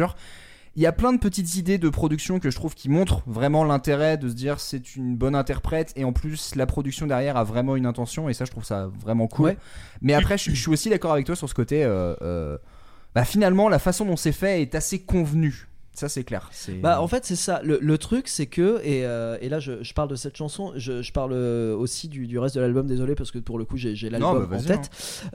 Il 0.75 0.81
y 0.81 0.85
a 0.85 0.91
plein 0.91 1.13
de 1.13 1.19
petites 1.19 1.55
idées 1.55 1.77
de 1.77 1.89
production 1.89 2.39
que 2.39 2.49
je 2.49 2.55
trouve 2.55 2.75
qui 2.75 2.89
montrent 2.89 3.21
vraiment 3.27 3.63
l'intérêt 3.63 4.17
de 4.17 4.29
se 4.29 4.33
dire 4.35 4.59
c'est 4.59 4.95
une 4.95 5.15
bonne 5.15 5.35
interprète, 5.35 5.93
et 5.95 6.03
en 6.03 6.13
plus, 6.13 6.55
la 6.55 6.65
production 6.65 7.07
derrière 7.07 7.37
a 7.37 7.43
vraiment 7.43 7.75
une 7.75 7.85
intention, 7.85 8.29
et 8.29 8.33
ça, 8.33 8.45
je 8.45 8.51
trouve 8.51 8.65
ça 8.65 8.89
vraiment 9.01 9.27
cool. 9.27 9.45
Ouais. 9.45 9.57
Mais 10.01 10.13
après, 10.13 10.37
je, 10.37 10.51
je 10.51 10.61
suis 10.61 10.71
aussi 10.71 10.89
d'accord 10.89 11.13
avec 11.13 11.25
toi 11.25 11.35
sur 11.35 11.49
ce 11.49 11.53
côté. 11.53 11.83
euh, 11.83 12.15
euh, 12.21 12.57
bah, 13.15 13.25
finalement, 13.25 13.69
la 13.69 13.79
façon 13.79 14.05
dont 14.05 14.15
c'est 14.15 14.31
fait 14.31 14.61
est 14.61 14.75
assez 14.75 14.99
convenue. 14.99 15.65
Ça 15.95 16.07
c'est 16.07 16.23
clair. 16.23 16.49
Bah 16.81 17.01
en 17.01 17.09
fait 17.09 17.25
c'est 17.25 17.35
ça. 17.35 17.59
Le, 17.61 17.77
le 17.81 17.97
truc 17.97 18.29
c'est 18.29 18.45
que 18.45 18.79
et, 18.85 19.05
euh, 19.05 19.37
et 19.41 19.49
là 19.49 19.59
je, 19.59 19.83
je 19.83 19.93
parle 19.93 20.07
de 20.07 20.15
cette 20.15 20.37
chanson, 20.37 20.71
je, 20.77 21.01
je 21.01 21.11
parle 21.11 21.33
aussi 21.33 22.07
du, 22.07 22.25
du 22.25 22.39
reste 22.39 22.55
de 22.55 22.61
l'album. 22.61 22.87
Désolé 22.87 23.15
parce 23.15 23.31
que 23.31 23.39
pour 23.39 23.57
le 23.59 23.65
coup 23.65 23.75
j'ai 23.75 24.09
l'album 24.09 24.47
bah, 24.49 24.57
en 24.57 24.63
tête. 24.63 24.89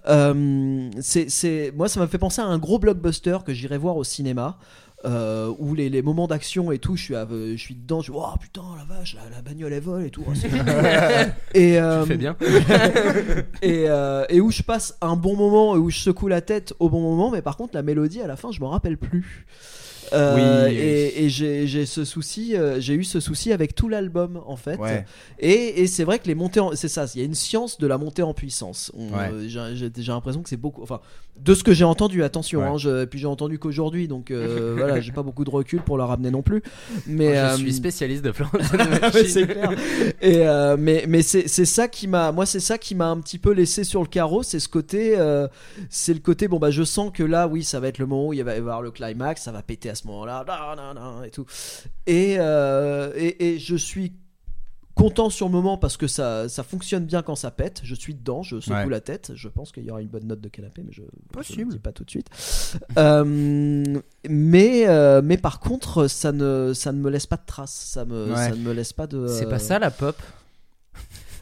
Euh, 0.09 0.89
c'est 1.03 1.71
moi 1.77 1.89
ça 1.91 2.01
m'a 2.01 2.07
fait 2.07 2.17
penser 2.17 2.41
à 2.41 2.47
un 2.47 2.57
gros 2.57 2.79
blockbuster 2.79 3.39
que 3.45 3.53
j'irais 3.53 3.77
voir 3.77 3.99
au 3.99 4.05
cinéma. 4.05 4.57
Euh, 5.05 5.53
où 5.59 5.75
les, 5.75 5.91
les 5.91 6.03
moments 6.03 6.27
d'action 6.27 6.73
et 6.73 6.79
tout, 6.79 6.97
je 6.97 7.03
suis, 7.05 7.15
à- 7.15 7.27
je 7.31 7.57
suis 7.57 7.75
dedans, 7.75 8.01
je 8.01 8.05
suis, 8.05 8.13
oh 8.15 8.25
putain 8.41 8.63
la 8.77 8.85
vache, 8.97 9.15
la, 9.15 9.37
la 9.37 9.43
bagnole 9.43 9.73
elle 9.73 9.83
vole 9.83 10.05
et 10.07 10.11
tout. 10.11 10.25
oh, 10.27 10.33
c'est 10.35 10.49
et, 11.55 11.79
euh, 11.79 12.03
Tu 12.03 12.09
fais 12.09 12.17
bien. 12.17 12.37
et, 13.63 13.85
euh, 13.89 14.25
et 14.29 14.41
où 14.41 14.51
je 14.51 14.63
passe 14.63 14.97
un 15.01 15.17
bon 15.17 15.37
moment 15.37 15.75
et 15.77 15.79
où 15.79 15.91
je 15.91 15.99
secoue 15.99 16.29
la 16.29 16.41
tête 16.41 16.75
au 16.79 16.89
bon 16.89 17.01
moment, 17.01 17.31
mais 17.31 17.43
par 17.43 17.57
contre 17.57 17.75
la 17.75 17.83
mélodie 17.83 18.21
à 18.21 18.27
la 18.27 18.37
fin 18.37 18.51
je 18.53 18.61
m'en 18.61 18.71
rappelle 18.71 18.97
plus. 18.99 19.47
Euh, 20.13 20.67
Oui, 20.67 20.73
oui. 20.75 20.79
et, 20.81 21.25
et 21.25 21.29
j'ai 21.29 21.87
ce 21.87 22.05
souci, 22.05 22.57
euh, 22.57 22.81
j'ai 22.81 22.95
eu 22.95 23.05
ce 23.05 23.21
souci 23.21 23.53
avec 23.53 23.75
tout 23.75 23.89
l'album 23.89 24.41
en 24.47 24.57
fait. 24.57 24.79
Ouais. 24.79 25.05
Et, 25.39 25.83
et 25.83 25.87
c'est 25.87 26.05
vrai 26.05 26.19
que 26.19 26.27
les 26.27 26.35
montées, 26.35 26.61
en- 26.61 26.75
c'est 26.75 26.89
ça, 26.89 27.07
il 27.15 27.19
y 27.21 27.23
a 27.23 27.27
une 27.27 27.35
science 27.35 27.79
de 27.79 27.87
la 27.87 27.99
montée 27.99 28.23
en 28.23 28.35
puissance. 28.35 28.93
Ouais. 28.95 29.31
euh, 29.33 29.49
j'ai- 29.49 30.13
l'impression 30.13 30.43
que 30.43 30.49
c'est 30.49 30.57
beaucoup, 30.57 30.83
enfin, 30.83 31.01
de 31.43 31.55
ce 31.55 31.65
que 31.65 31.73
j'ai 31.73 31.85
entendu, 31.85 32.23
attention, 32.23 32.61
Ouais. 32.61 32.67
hein, 32.67 32.77
je- 32.79 33.05
puis 33.07 33.19
j'ai 33.19 33.27
entendu 33.27 33.59
qu'aujourd'hui, 33.59 34.07
donc 34.09 34.31
voilà, 34.77 35.01
j'ai 35.01 35.13
pas 35.13 35.23
beaucoup 35.23 35.45
de 35.45 35.51
recul 35.51 35.81
pour 35.83 35.99
la 35.99 36.07
ramener 36.07 36.31
non 36.31 36.43
plus. 36.43 36.63
Mais 37.07 37.35
je 37.35 37.39
euh, 37.39 37.57
suis 37.57 37.73
spécialiste 37.73 38.23
de 38.25 38.33
Machine. 39.01 39.27
c'est 39.27 39.47
clair. 39.47 39.71
Et 40.21 40.45
mais 40.79 41.05
mais 41.09 41.23
c'est 41.23 41.49
c'est 41.49 41.65
ça 41.65 41.89
qui 41.89 42.07
m'a 42.09 42.31
moi 42.33 42.47
c'est 42.47 42.61
ça 42.61 42.79
qui 42.79 42.95
m'a 42.95 43.09
un 43.09 43.21
petit 43.21 43.39
peu 43.39 43.53
laissé 43.53 43.85
sur 43.85 44.01
le 44.03 44.07
carreau, 44.09 44.43
c'est 44.43 44.61
ce 44.61 44.69
côté 44.69 45.17
c'est 45.91 46.15
le 46.15 46.21
côté 46.21 46.49
bon 46.49 46.59
bah 46.59 46.71
je 46.71 46.83
sens 46.83 47.11
que 47.13 47.23
là 47.23 47.49
oui 47.49 47.65
ça 47.65 47.81
va 47.81 47.89
être 47.89 47.99
le 47.99 48.07
moment 48.07 48.29
où 48.29 48.33
il 48.33 48.43
va 48.45 48.55
y 48.55 48.59
avoir 48.59 48.83
le 48.83 48.91
climax, 48.91 49.43
ça 49.43 49.53
va 49.53 49.63
péter 49.63 49.91
à 49.91 49.94
ce 49.95 50.07
moment-là, 50.07 50.45
et 51.25 51.31
tout. 51.31 51.47
Et, 52.07 52.37
euh, 52.39 53.13
et 53.17 53.55
et 53.55 53.59
je 53.59 53.77
suis 53.77 54.13
content 54.95 55.29
sur 55.29 55.47
le 55.47 55.53
moment 55.53 55.77
parce 55.77 55.97
que 55.97 56.07
ça, 56.07 56.49
ça 56.49 56.63
fonctionne 56.63 57.05
bien 57.05 57.23
quand 57.23 57.35
ça 57.35 57.51
pète. 57.51 57.81
Je 57.83 57.97
suis 57.97 58.15
dedans, 58.15 58.45
je 58.45 58.61
secoue 58.61 58.75
Ouais. 58.77 58.87
la 58.89 59.01
tête. 59.01 59.33
Je 59.35 59.49
pense 59.49 59.73
qu'il 59.73 59.83
y 59.85 59.91
aura 59.91 60.01
une 60.01 60.07
bonne 60.09 60.27
note 60.29 60.41
de 60.41 60.49
canapé, 60.49 60.83
mais 60.87 60.93
je 60.93 61.03
ne 61.03 61.71
dis 61.71 61.79
pas 61.81 61.91
tout 61.93 62.05
de 62.05 62.11
suite. 62.11 62.29
Euh, 62.99 63.85
mais, 64.29 64.87
euh, 64.89 65.21
mais 65.23 65.37
par 65.37 65.59
contre, 65.61 66.07
ça 66.07 66.31
ne, 66.33 66.73
ça 66.75 66.93
ne 66.93 66.99
me 66.99 67.11
laisse 67.11 67.27
pas 67.27 67.37
de 67.37 67.45
traces. 67.47 67.73
Ça, 67.75 68.05
me, 68.05 68.31
Ouais. 68.31 68.37
ça 68.37 68.51
ne 68.51 68.57
me 68.57 68.73
laisse 68.73 68.93
pas 68.93 69.07
de. 69.07 69.27
C'est 69.27 69.49
pas 69.49 69.59
ça 69.59 69.79
la 69.79 69.91
pop? 69.91 70.17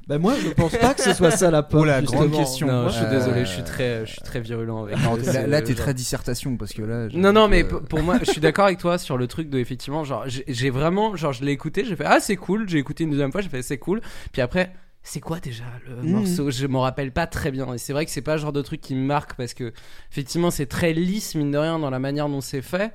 Ben 0.09 0.19
moi, 0.19 0.35
je 0.43 0.49
pense 0.51 0.77
pas 0.77 0.95
que 0.95 1.01
ce 1.03 1.13
soit 1.15 1.31
ça 1.31 1.51
la. 1.51 1.67
Oh 1.73 1.85
la 1.85 2.03
grande 2.03 2.25
justement. 2.25 2.39
question. 2.39 2.67
Non, 2.67 2.89
je 2.89 2.97
suis 2.97 3.07
désolé, 3.07 3.45
je 3.45 3.51
suis 3.51 3.63
très, 3.63 4.05
je 4.05 4.13
suis 4.13 4.23
très 4.23 4.41
virulent 4.41 4.85
avec. 4.85 4.97
Non, 5.03 5.17
euh, 5.17 5.33
là, 5.33 5.47
là, 5.47 5.63
t'es 5.63 5.75
très 5.75 5.95
dissertation 5.95 6.57
parce 6.57 6.73
que 6.73 6.83
là. 6.83 7.09
Non, 7.15 7.33
non, 7.33 7.49
mais 7.49 7.65
euh, 7.65 7.81
pour 7.81 8.03
moi, 8.03 8.19
je 8.23 8.31
suis 8.31 8.41
d'accord 8.41 8.67
avec 8.67 8.79
toi 8.79 8.99
sur 8.99 9.17
le 9.17 9.27
truc 9.29 9.49
de 9.49 9.59
effectivement, 9.59 10.03
genre, 10.05 10.25
j'ai 10.27 10.71
vraiment, 10.71 11.15
genre, 11.17 11.33
je 11.33 11.45
l'ai 11.45 11.53
écouté, 11.53 11.85
j'ai 11.85 11.95
fait 11.97 12.05
ah 12.07 12.19
c'est 12.21 12.37
cool, 12.37 12.69
j'ai 12.69 12.79
écouté 12.79 13.05
une 13.05 13.11
deuxième 13.11 13.31
fois, 13.33 13.41
j'ai 13.43 13.49
fait 13.49 13.63
c'est 13.63 13.79
cool, 13.79 14.01
puis 14.33 14.43
après. 14.43 14.73
C'est 15.05 15.19
quoi 15.19 15.41
déjà 15.41 15.65
le 15.89 15.97
Mhm. 15.97 16.11
morceau? 16.13 16.51
Je 16.53 16.65
m'en 16.69 16.83
rappelle 16.83 17.11
pas 17.11 17.27
très 17.27 17.51
bien. 17.51 17.75
Et 17.75 17.79
c'est 17.79 17.93
vrai 17.93 18.05
que 18.05 18.11
c'est 18.13 18.23
pas 18.23 18.37
le 18.37 18.41
genre 18.41 18.53
de 18.53 18.63
truc 18.63 18.81
qui 18.81 18.95
me 18.95 19.05
marque 19.05 19.35
parce 19.35 19.53
que 19.53 19.73
effectivement 20.13 20.53
c'est 20.53 20.67
très 20.67 20.93
lisse 20.93 21.35
mine 21.35 21.51
de 21.51 21.59
rien 21.59 21.81
dans 21.81 21.91
la 21.91 21.99
manière 21.99 22.29
dont 22.29 22.41
c'est 22.41 22.63
fait. 22.63 22.93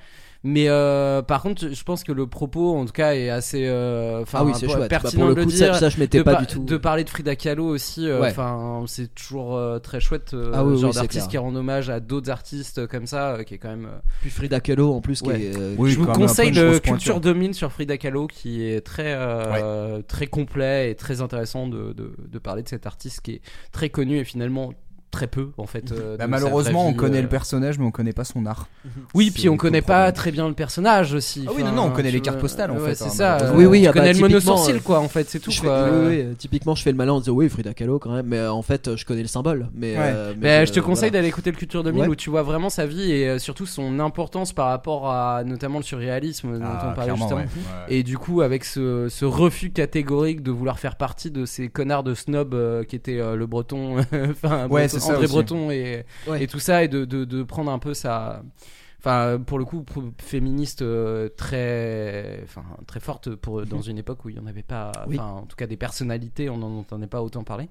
Mais 0.49 0.69
euh, 0.69 1.21
par 1.21 1.41
contre, 1.41 1.73
je 1.73 1.83
pense 1.83 2.05
que 2.05 2.13
le 2.13 2.25
propos, 2.25 2.77
en 2.77 2.85
tout 2.85 2.93
cas, 2.93 3.13
est 3.15 3.29
assez, 3.29 3.65
euh, 3.67 4.21
enfin, 4.21 4.37
Ah 4.41 4.45
oui, 4.45 4.53
c'est 4.55 4.67
chouette. 4.67 4.79
Bah, 4.79 4.87
pertinent 4.87 5.21
pour 5.25 5.29
le 5.29 5.35
de 5.35 5.43
coup, 5.43 5.49
le 5.49 5.55
ça, 5.55 5.65
dire. 5.65 5.75
ça, 5.75 5.89
je 5.89 5.99
m'étais 5.99 6.23
pas 6.23 6.35
du 6.35 6.47
tout. 6.47 6.63
de 6.63 6.77
parler 6.77 7.03
de 7.03 7.09
Frida 7.09 7.35
Kahlo 7.35 7.65
aussi, 7.67 8.07
euh, 8.07 8.21
Ouais. 8.21 8.33
c'est 8.87 9.13
toujours 9.13 9.57
euh, 9.57 9.79
très 9.79 9.99
chouette, 9.99 10.33
euh, 10.33 10.51
Ah 10.53 10.63
oui, 10.63 10.73
oui, 10.75 10.79
genre 10.79 10.93
c'est 10.93 11.01
d'artiste 11.01 11.29
qui 11.29 11.37
rend 11.37 11.53
hommage 11.53 11.89
à 11.89 11.99
d'autres 11.99 12.29
artistes 12.31 12.87
comme 12.87 13.07
ça, 13.07 13.31
euh, 13.33 13.43
qui 13.43 13.55
est 13.55 13.57
quand 13.57 13.69
même. 13.69 13.85
euh, 13.87 13.97
Puis 14.21 14.29
Frida 14.29 14.59
Kahlo 14.61 14.93
en 14.93 15.01
plus, 15.01 15.21
qui 15.21 15.27
Ouais. 15.27 15.41
est. 15.41 15.57
euh, 15.57 15.75
Oui, 15.77 15.91
je 15.91 15.99
vous 15.99 16.05
conseille 16.07 16.51
le 16.51 16.79
Culture 16.79 17.15
pointure. 17.15 17.19
2000 17.19 17.53
sur 17.53 17.71
Frida 17.73 17.97
Kahlo 17.97 18.27
qui 18.27 18.63
est 18.63 18.79
très 18.81 19.15
euh, 19.17 20.01
très 20.07 20.27
complet 20.27 20.91
et 20.91 20.95
très 20.95 21.21
intéressant 21.21 21.67
de, 21.67 21.91
de, 21.93 22.13
de 22.17 22.39
parler 22.39 22.63
de 22.63 22.69
cet 22.69 22.85
artiste 22.87 23.19
qui 23.21 23.31
est 23.33 23.41
très 23.71 23.89
connu 23.89 24.17
et 24.19 24.23
finalement 24.23 24.71
très 25.17 25.27
peu 25.27 25.49
en 25.57 25.65
fait. 25.65 25.91
euh, 25.91 26.15
bah, 26.17 26.27
malheureusement, 26.27 26.87
on 26.87 26.93
connaît 26.93 27.17
euh. 27.19 27.21
le 27.23 27.27
personnage, 27.27 27.79
mais 27.79 27.85
on 27.85 27.91
connaît 27.91 28.13
pas 28.13 28.23
son 28.23 28.45
art. 28.45 28.67
Oui, 29.15 29.31
puis 29.31 29.49
on 29.49 29.57
connaît 29.57 29.81
pas 29.81 29.95
problème. 29.95 30.13
très 30.13 30.31
bien 30.31 30.47
le 30.47 30.53
personnage 30.53 31.13
aussi. 31.13 31.45
Ah 31.47 31.51
oui, 31.55 31.63
non, 31.63 31.71
non, 31.71 31.83
on 31.85 31.89
connaît 31.91 32.11
les 32.11 32.21
cartes 32.21 32.39
postales, 32.39 32.69
en 32.71 32.75
ouais, 32.75 32.89
fait, 32.89 32.95
C'est 32.95 33.05
hein, 33.05 33.09
ça. 33.09 33.37
malheureusement. 33.39 33.57
Oui, 33.57 33.65
oui, 33.65 33.81
tu 33.81 33.87
ah 33.87 33.91
bah, 33.93 33.99
connais 33.99 34.13
le 34.13 34.19
mono 34.19 34.33
typiquement, 34.35 34.57
sourcil 34.57 34.75
euh, 34.75 34.79
quoi 34.79 34.99
en 34.99 35.07
fait, 35.07 35.27
c'est 35.29 35.39
tout 35.39 35.51
je 35.51 35.61
quoi. 35.61 35.85
fais- 35.87 35.91
oui, 35.95 36.23
oui, 36.29 36.35
typiquement, 36.37 36.75
je 36.75 36.83
fais 36.83 36.91
le 36.91 36.97
malin 36.97 37.13
en 37.13 37.19
disant 37.19 37.31
oui, 37.33 37.49
Frida 37.49 37.73
Kahlo 37.73 37.97
quand 37.99 38.11
même, 38.13 38.27
mais 38.27 38.37
euh, 38.37 38.51
en 38.51 38.61
fait, 38.61 38.87
euh, 38.87 38.95
je 38.97 39.05
connais 39.05 39.21
le 39.23 39.27
symbole. 39.27 39.69
Mais, 39.73 39.93
Ouais. 39.93 40.03
euh, 40.03 40.33
mais 40.37 40.59
Ben, 40.59 40.67
je 40.67 40.73
te 40.73 40.79
conseille 40.79 41.09
voilà. 41.09 41.19
d'aller 41.19 41.27
écouter 41.29 41.51
le 41.51 41.57
Culture 41.57 41.83
2000 41.83 42.01
Ouais. 42.03 42.07
où 42.07 42.15
tu 42.15 42.29
vois 42.29 42.43
vraiment 42.43 42.69
sa 42.69 42.85
vie 42.85 43.11
et 43.11 43.27
euh, 43.27 43.39
surtout 43.39 43.65
son 43.65 43.99
importance 43.99 44.53
par 44.53 44.67
rapport 44.67 45.09
à 45.09 45.43
notamment 45.43 45.79
le 45.79 45.83
surréalisme 45.83 46.59
dont 46.59 46.65
Ah, 46.65 46.89
on 46.91 46.93
parlait 46.95 47.15
justement. 47.15 47.41
Et 47.89 48.03
du 48.03 48.17
coup, 48.17 48.41
avec 48.41 48.63
ce, 48.65 49.07
refus 49.25 49.71
catégorique 49.71 50.43
de 50.43 50.51
vouloir 50.51 50.77
faire 50.79 50.95
partie 50.95 51.31
de 51.31 51.45
ces 51.45 51.69
connards 51.69 52.03
de 52.03 52.13
snob 52.13 52.53
euh, 52.53 52.83
qui 52.83 52.95
étaient 52.95 53.19
euh, 53.19 53.35
le 53.35 53.45
Breton, 53.47 53.97
enfin 54.31 54.67
Ouais, 54.69 54.87
c'est 54.87 54.99
ça 54.99 55.06
André 55.13 55.25
aussi. 55.25 55.33
Breton 55.33 55.71
et, 55.71 56.05
Ouais. 56.27 56.43
et 56.43 56.47
tout 56.47 56.59
ça, 56.59 56.83
et 56.83 56.87
de, 56.87 57.05
de, 57.05 57.25
de 57.25 57.43
prendre 57.43 57.71
un 57.71 57.79
peu 57.79 57.93
sa. 57.93 58.41
Enfin, 58.99 59.39
pour 59.45 59.59
le 59.59 59.65
coup, 59.65 59.85
féministe 60.17 60.81
euh, 60.81 61.29
très, 61.37 62.39
enfin, 62.43 62.63
très 62.87 62.99
forte 62.99 63.35
pour, 63.35 63.63
dans 63.65 63.81
une 63.81 63.97
époque 63.99 64.25
où 64.25 64.29
il 64.29 64.35
n'y 64.35 64.41
en 64.41 64.47
avait 64.47 64.63
pas. 64.63 64.91
Oui. 65.07 65.17
Enfin, 65.19 65.29
en 65.31 65.45
tout 65.45 65.55
cas, 65.55 65.67
des 65.67 65.77
personnalités, 65.77 66.49
on 66.49 66.57
n'en 66.57 66.79
entendait 66.79 67.07
pas 67.07 67.21
autant 67.21 67.43
parler. 67.43 67.69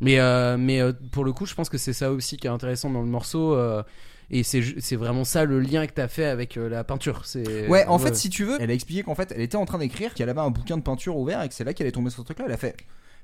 Mais, 0.00 0.18
euh, 0.18 0.56
mais 0.58 0.80
euh, 0.80 0.92
pour 1.12 1.24
le 1.24 1.32
coup, 1.32 1.46
je 1.46 1.54
pense 1.54 1.68
que 1.68 1.78
c'est 1.78 1.92
ça 1.92 2.10
aussi 2.10 2.36
qui 2.36 2.48
est 2.48 2.50
intéressant 2.50 2.90
dans 2.90 3.02
le 3.02 3.06
morceau. 3.08 3.54
euh, 3.54 3.82
et 4.30 4.42
c'est 4.44 4.96
vraiment 4.96 5.24
ça 5.24 5.44
le 5.44 5.60
lien 5.60 5.86
que 5.86 5.92
tu 5.92 6.00
as 6.00 6.08
fait 6.08 6.24
avec 6.24 6.56
euh, 6.56 6.68
la 6.68 6.84
peinture. 6.84 7.24
C'est 7.26 7.68
Ouais, 7.68 7.86
en 7.86 7.98
fait, 7.98 8.16
si 8.16 8.30
tu 8.30 8.44
veux, 8.44 8.56
elle 8.60 8.70
a 8.70 8.74
expliqué 8.74 9.02
qu'en 9.02 9.14
fait, 9.14 9.30
elle 9.34 9.42
était 9.42 9.56
en 9.56 9.66
train 9.66 9.78
d'écrire, 9.78 10.14
qu'elle 10.14 10.30
avait 10.30 10.40
un 10.40 10.50
bouquin 10.50 10.76
de 10.78 10.82
peinture 10.82 11.16
ouvert 11.18 11.42
et 11.42 11.48
que 11.48 11.54
c'est 11.54 11.64
là 11.64 11.74
qu'elle 11.74 11.86
est 11.86 11.92
tombée 11.92 12.08
sur 12.10 12.20
ce 12.20 12.24
truc-là. 12.24 12.46
Elle 12.46 12.52
a 12.52 12.56
fait. 12.56 12.74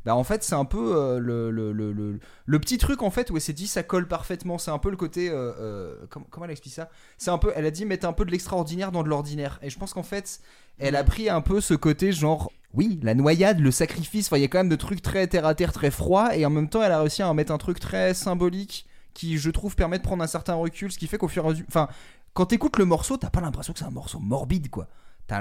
Bah, 0.04 0.14
en 0.14 0.24
fait, 0.24 0.42
c'est 0.42 0.54
un 0.54 0.64
peu 0.64 0.96
euh, 0.96 1.18
le, 1.18 1.50
le, 1.50 1.72
le, 1.72 2.18
le, 2.46 2.58
petit 2.60 2.78
truc 2.78 3.02
en 3.02 3.10
fait 3.10 3.30
où 3.30 3.36
elle 3.36 3.42
s'est 3.42 3.52
dit 3.52 3.66
ça 3.66 3.82
colle 3.82 4.08
parfaitement. 4.08 4.56
C'est 4.56 4.70
un 4.70 4.78
peu 4.78 4.90
le 4.90 4.96
côté. 4.96 5.28
euh, 5.28 5.52
euh, 5.58 6.06
comment, 6.08 6.44
elle 6.44 6.50
explique 6.50 6.74
ça? 6.74 6.88
C'est 7.18 7.30
un 7.30 7.38
peu. 7.38 7.52
Elle 7.54 7.66
a 7.66 7.70
dit 7.70 7.84
mettre 7.84 8.06
un 8.06 8.12
peu 8.12 8.24
de 8.24 8.30
l'extraordinaire 8.30 8.92
dans 8.92 9.02
de 9.02 9.08
l'ordinaire. 9.08 9.58
Et 9.62 9.70
je 9.70 9.78
pense 9.78 9.92
qu'en 9.94 10.02
fait, 10.02 10.40
elle 10.78 10.96
a 10.96 11.04
pris 11.04 11.28
un 11.28 11.40
peu 11.40 11.60
ce 11.60 11.74
côté 11.74 12.12
genre. 12.12 12.50
Oui, 12.74 13.00
la 13.02 13.14
noyade, 13.14 13.60
le 13.60 13.70
sacrifice. 13.70 14.26
Enfin, 14.28 14.36
il 14.36 14.42
y 14.42 14.44
a 14.44 14.48
quand 14.48 14.58
même 14.58 14.68
de 14.68 14.76
trucs 14.76 15.02
très 15.02 15.26
terre 15.26 15.46
à 15.46 15.54
terre, 15.54 15.72
très 15.72 15.90
froid. 15.90 16.30
Et 16.36 16.44
en 16.46 16.50
même 16.50 16.68
temps, 16.68 16.82
elle 16.82 16.92
a 16.92 17.00
réussi 17.00 17.22
à 17.22 17.32
mettre 17.34 17.52
un 17.52 17.58
truc 17.58 17.80
très 17.80 18.14
symbolique 18.14 18.86
qui, 19.14 19.38
je 19.38 19.50
trouve, 19.50 19.74
permet 19.74 19.98
de 19.98 20.02
prendre 20.02 20.22
un 20.22 20.26
certain 20.26 20.54
recul. 20.54 20.92
Ce 20.92 20.98
qui 20.98 21.06
fait 21.06 21.18
qu'au 21.18 21.28
fur 21.28 21.44
et 21.44 21.48
à 21.48 21.50
mesure. 21.50 21.64
Enfin, 21.68 21.88
quand 22.34 22.46
t'écoutes 22.46 22.78
le 22.78 22.84
morceau, 22.84 23.16
t'as 23.16 23.30
pas 23.30 23.40
l'impression 23.40 23.72
que 23.72 23.78
c'est 23.78 23.84
un 23.86 23.90
morceau 23.90 24.20
morbide, 24.20 24.70
quoi. 24.70 24.86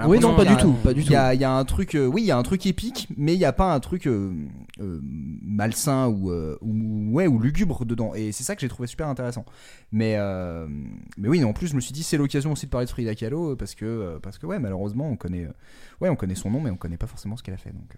Oui, 0.05 0.19
non, 0.19 0.35
pas 0.35 0.43
du 0.45 0.57
tout, 0.57 0.73
pas 0.83 0.93
du 0.93 0.99
Il 1.01 1.05
tout. 1.05 1.13
y 1.13 1.15
a, 1.15 1.33
il 1.33 1.39
y 1.39 1.45
a 1.45 1.51
un 1.51 1.63
truc, 1.63 1.95
euh, 1.95 2.05
oui, 2.05 2.21
il 2.21 2.25
y 2.25 2.31
a 2.31 2.37
un 2.37 2.43
truc 2.43 2.65
épique, 2.65 3.07
mais 3.15 3.33
il 3.33 3.37
n'y 3.37 3.45
a 3.45 3.53
pas 3.53 3.73
un 3.73 3.79
truc 3.79 4.05
euh, 4.05 4.33
euh, 4.81 4.99
malsain 5.01 6.07
ou, 6.07 6.31
ou, 6.61 7.11
ouais, 7.13 7.27
ou 7.27 7.39
lugubre 7.39 7.85
dedans. 7.85 8.13
Et 8.13 8.31
c'est 8.31 8.43
ça 8.43 8.55
que 8.55 8.61
j'ai 8.61 8.67
trouvé 8.67 8.87
super 8.87 9.07
intéressant. 9.07 9.45
Mais, 9.91 10.17
mais 11.17 11.29
oui, 11.29 11.43
en 11.43 11.53
plus, 11.53 11.67
je 11.67 11.75
me 11.75 11.81
suis 11.81 11.93
dit, 11.93 12.03
c'est 12.03 12.17
l'occasion 12.17 12.51
aussi 12.51 12.65
de 12.65 12.71
parler 12.71 12.85
de 12.85 12.91
Frida 12.91 13.15
Kahlo, 13.15 13.55
parce 13.55 13.75
que, 13.75 14.19
parce 14.21 14.37
que 14.37 14.45
ouais, 14.45 14.59
malheureusement, 14.59 15.09
on 15.09 15.15
connaît, 15.15 15.47
ouais, 16.01 16.09
on 16.09 16.15
connaît 16.15 16.35
son 16.35 16.51
nom, 16.51 16.59
mais 16.59 16.69
on 16.69 16.77
connaît 16.77 16.97
pas 16.97 17.07
forcément 17.07 17.37
ce 17.37 17.43
qu'elle 17.43 17.55
a 17.55 17.57
fait. 17.57 17.71
Donc. 17.71 17.95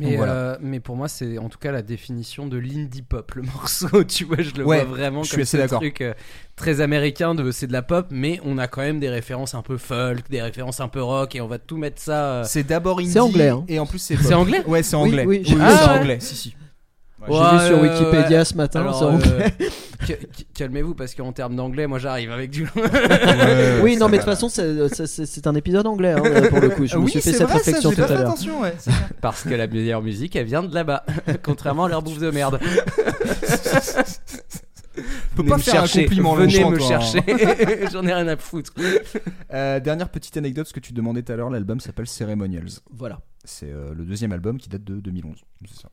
Mais, 0.00 0.06
Donc 0.06 0.16
voilà. 0.16 0.32
euh, 0.32 0.56
mais 0.60 0.80
pour 0.80 0.96
moi, 0.96 1.06
c'est 1.08 1.36
en 1.38 1.48
tout 1.48 1.58
cas 1.58 1.70
la 1.70 1.82
définition 1.82 2.46
de 2.46 2.56
l'indie 2.56 3.02
pop, 3.02 3.32
le 3.34 3.42
morceau. 3.54 4.04
Tu 4.04 4.24
vois, 4.24 4.40
je 4.40 4.52
le 4.54 4.64
Ouais, 4.64 4.84
vois 4.84 4.96
vraiment 4.96 5.22
je 5.22 5.28
suis 5.28 5.36
comme 5.36 5.42
assez 5.42 5.56
ce 5.58 5.62
d'accord. 5.62 5.80
truc 5.80 6.00
euh, 6.00 6.14
très 6.56 6.80
américain 6.80 7.34
de 7.34 7.50
c'est 7.50 7.66
de 7.66 7.72
la 7.72 7.82
pop, 7.82 8.06
mais 8.10 8.40
on 8.44 8.56
a 8.58 8.68
quand 8.68 8.80
même 8.80 9.00
des 9.00 9.10
références 9.10 9.54
un 9.54 9.62
peu 9.62 9.76
folk, 9.76 10.30
des 10.30 10.40
références 10.42 10.80
un 10.80 10.88
peu 10.88 11.02
rock, 11.02 11.34
et 11.36 11.40
on 11.40 11.46
va 11.48 11.58
tout 11.58 11.76
mettre 11.76 12.00
ça. 12.00 12.32
euh, 12.40 12.44
C'est 12.46 12.64
d'abord 12.66 13.00
indie. 13.00 13.10
C'est 13.10 13.18
anglais, 13.20 13.48
hein. 13.48 13.64
Et 13.68 13.78
en 13.78 13.86
plus, 13.86 13.98
c'est 13.98 14.16
C'est 14.16 14.34
anglais 14.34 14.62
Ouais, 14.66 14.82
c'est 14.82 14.96
anglais. 14.96 15.24
oui, 15.26 15.38
vu 15.38 15.44
c'est 15.56 15.88
anglais. 15.90 16.18
Si, 16.20 16.36
si. 16.36 16.56
J'ai 17.28 17.32
Ouais, 17.34 17.58
vu 17.58 17.66
sur 17.66 17.80
ouais, 17.82 17.88
Wikipédia 17.90 18.38
ouais. 18.38 18.44
ce 18.44 18.54
matin. 18.56 18.80
Alors, 18.80 19.02
euh, 19.02 19.18
ca- 19.20 20.06
ca- 20.06 20.14
calmez-vous 20.54 20.94
parce 20.94 21.14
qu'en 21.14 21.32
termes 21.32 21.54
d'anglais, 21.56 21.86
moi 21.86 21.98
j'arrive 21.98 22.32
avec 22.32 22.50
du. 22.50 22.66
oui, 23.82 23.96
non, 23.96 24.08
mais 24.08 24.18
de 24.18 24.22
toute 24.22 24.30
façon, 24.32 24.48
c'est- 24.48 24.88
c'est 25.04 25.46
un 25.46 25.54
épisode 25.54 25.86
anglais 25.86 26.12
hein, 26.12 26.22
pour 26.50 26.60
le 26.60 26.70
coup. 26.70 26.86
Je 26.86 26.96
me 26.96 27.04
oui, 27.04 27.10
suis 27.10 27.20
fait 27.20 27.32
cette 27.32 27.42
vrai, 27.42 27.54
réflexion 27.58 27.90
ça, 27.90 27.96
tout 27.96 28.02
à 28.02 28.08
l'heure. 28.08 28.20
attention, 28.22 28.60
ouais. 28.60 28.74
parce 29.20 29.42
que 29.44 29.50
la 29.54 29.66
meilleure 29.66 30.02
musique, 30.02 30.34
elle 30.36 30.46
vient 30.46 30.62
de 30.62 30.74
là-bas. 30.74 31.04
Contrairement 31.42 31.84
à 31.84 31.88
leur 31.88 32.02
bouffe 32.02 32.18
de 32.18 32.30
merde. 32.30 32.58
Peut 34.94 35.02
Venez 35.36 35.48
pas 35.48 35.56
me 35.56 35.62
faire 35.62 35.74
chercher, 35.74 36.00
un 36.00 36.02
compliment 36.04 36.34
Venez 36.34 36.60
Longchamp, 36.60 36.70
me 36.70 36.76
toi, 36.78 36.86
hein. 36.96 37.00
chercher. 37.00 37.86
J'en 37.92 38.06
ai 38.06 38.12
rien 38.12 38.28
à 38.28 38.36
foutre. 38.36 38.72
Euh, 39.52 39.80
dernière 39.80 40.10
petite 40.10 40.36
anecdote, 40.36 40.66
ce 40.66 40.74
que 40.74 40.80
tu 40.80 40.92
demandais 40.92 41.22
tout 41.22 41.32
à 41.32 41.36
l'heure, 41.36 41.48
l'album 41.48 41.80
s'appelle 41.80 42.06
Ceremonials. 42.06 42.68
Voilà. 42.90 43.20
C'est 43.44 43.70
euh, 43.70 43.94
le 43.94 44.04
deuxième 44.04 44.32
album 44.32 44.58
qui 44.58 44.68
date 44.68 44.84
de 44.84 44.96
2011. 45.00 45.36
C'est 45.66 45.80
ça. 45.80 45.88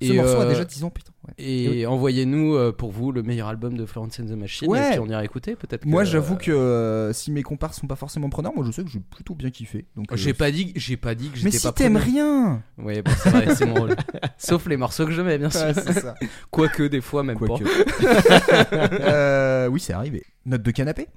Ce 0.00 0.06
Et, 0.12 0.16
morceau 0.16 0.36
a 0.36 0.44
euh, 0.44 0.48
déjà 0.48 0.64
10 0.64 0.84
ans, 0.84 0.90
putain. 0.90 1.10
ouais. 1.26 1.34
Et 1.44 1.84
envoyez-nous 1.86 2.54
euh, 2.54 2.70
pour 2.70 2.92
vous 2.92 3.10
le 3.10 3.24
meilleur 3.24 3.48
album 3.48 3.76
de 3.76 3.84
Florence 3.84 4.20
and 4.20 4.26
the 4.26 4.30
Machine. 4.38 4.68
Ouais. 4.68 4.86
Et 4.86 4.90
puis 4.92 5.00
on 5.00 5.08
ira 5.08 5.24
écouter 5.24 5.56
peut-être. 5.56 5.86
Moi, 5.86 6.04
que- 6.04 6.08
j'avoue 6.10 6.36
que 6.36 6.52
euh, 6.52 7.12
si 7.12 7.32
mes 7.32 7.42
comparses 7.42 7.80
sont 7.80 7.88
pas 7.88 7.96
forcément 7.96 8.30
preneurs, 8.30 8.54
moi 8.54 8.64
je 8.64 8.70
sais 8.70 8.84
que 8.84 8.90
j'ai 8.90 9.00
plutôt 9.00 9.34
bien 9.34 9.50
kiffé. 9.50 9.86
Donc, 9.96 10.06
J'ai 10.14 10.34
pas 10.34 10.52
dit, 10.52 10.72
j'ai 10.76 10.96
pas 10.96 11.16
dit 11.16 11.30
que 11.30 11.34
Mais 11.38 11.50
j'étais 11.50 11.58
si 11.58 11.66
pas. 11.66 11.72
t'aimes 11.72 11.96
rien 11.96 12.62
Oui, 12.78 13.02
bon, 13.02 13.10
c'est 13.22 13.30
vrai, 13.30 13.54
c'est 13.56 13.66
mon 13.66 13.74
rôle. 13.74 13.96
Sauf 14.38 14.66
les 14.66 14.76
morceaux 14.76 15.04
que 15.04 15.10
je 15.12 15.20
mets, 15.22 15.36
bien 15.36 15.50
sûr. 15.50 15.62
Ouais, 15.62 15.74
ça. 15.74 16.14
Quoique 16.52 16.84
des 16.84 17.00
fois 17.00 17.24
même 17.24 17.36
Quoique. 17.36 17.64
pas. 17.64 18.88
Euh, 19.00 19.66
oui, 19.66 19.80
c'est 19.80 19.92
arrivé. 19.94 20.22
Note 20.46 20.62
de 20.62 20.70
canapé 20.70 21.08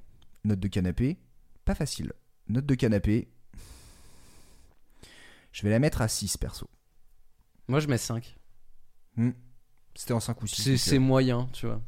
Note 0.43 0.59
de 0.59 0.67
canapé, 0.67 1.17
pas 1.65 1.75
facile. 1.75 2.13
note 2.49 2.65
de 2.65 2.73
canapé. 2.75 3.27
Je 5.51 5.61
vais 5.63 5.69
la 5.69 5.77
mettre 5.79 6.01
à 6.01 6.07
6 6.07 6.37
perso. 6.37 6.67
Moi, 7.67 7.79
je 7.79 7.87
mets 7.87 7.97
5. 7.99 8.35
C'était 9.95 10.13
en 10.13 10.19
5 10.19 10.41
ou 10.41 10.47
6. 10.47 10.61
C'est 10.61 10.77
c'est 10.77 10.99
moyen, 10.99 11.49
tu 11.53 11.65
vois. 11.65 11.81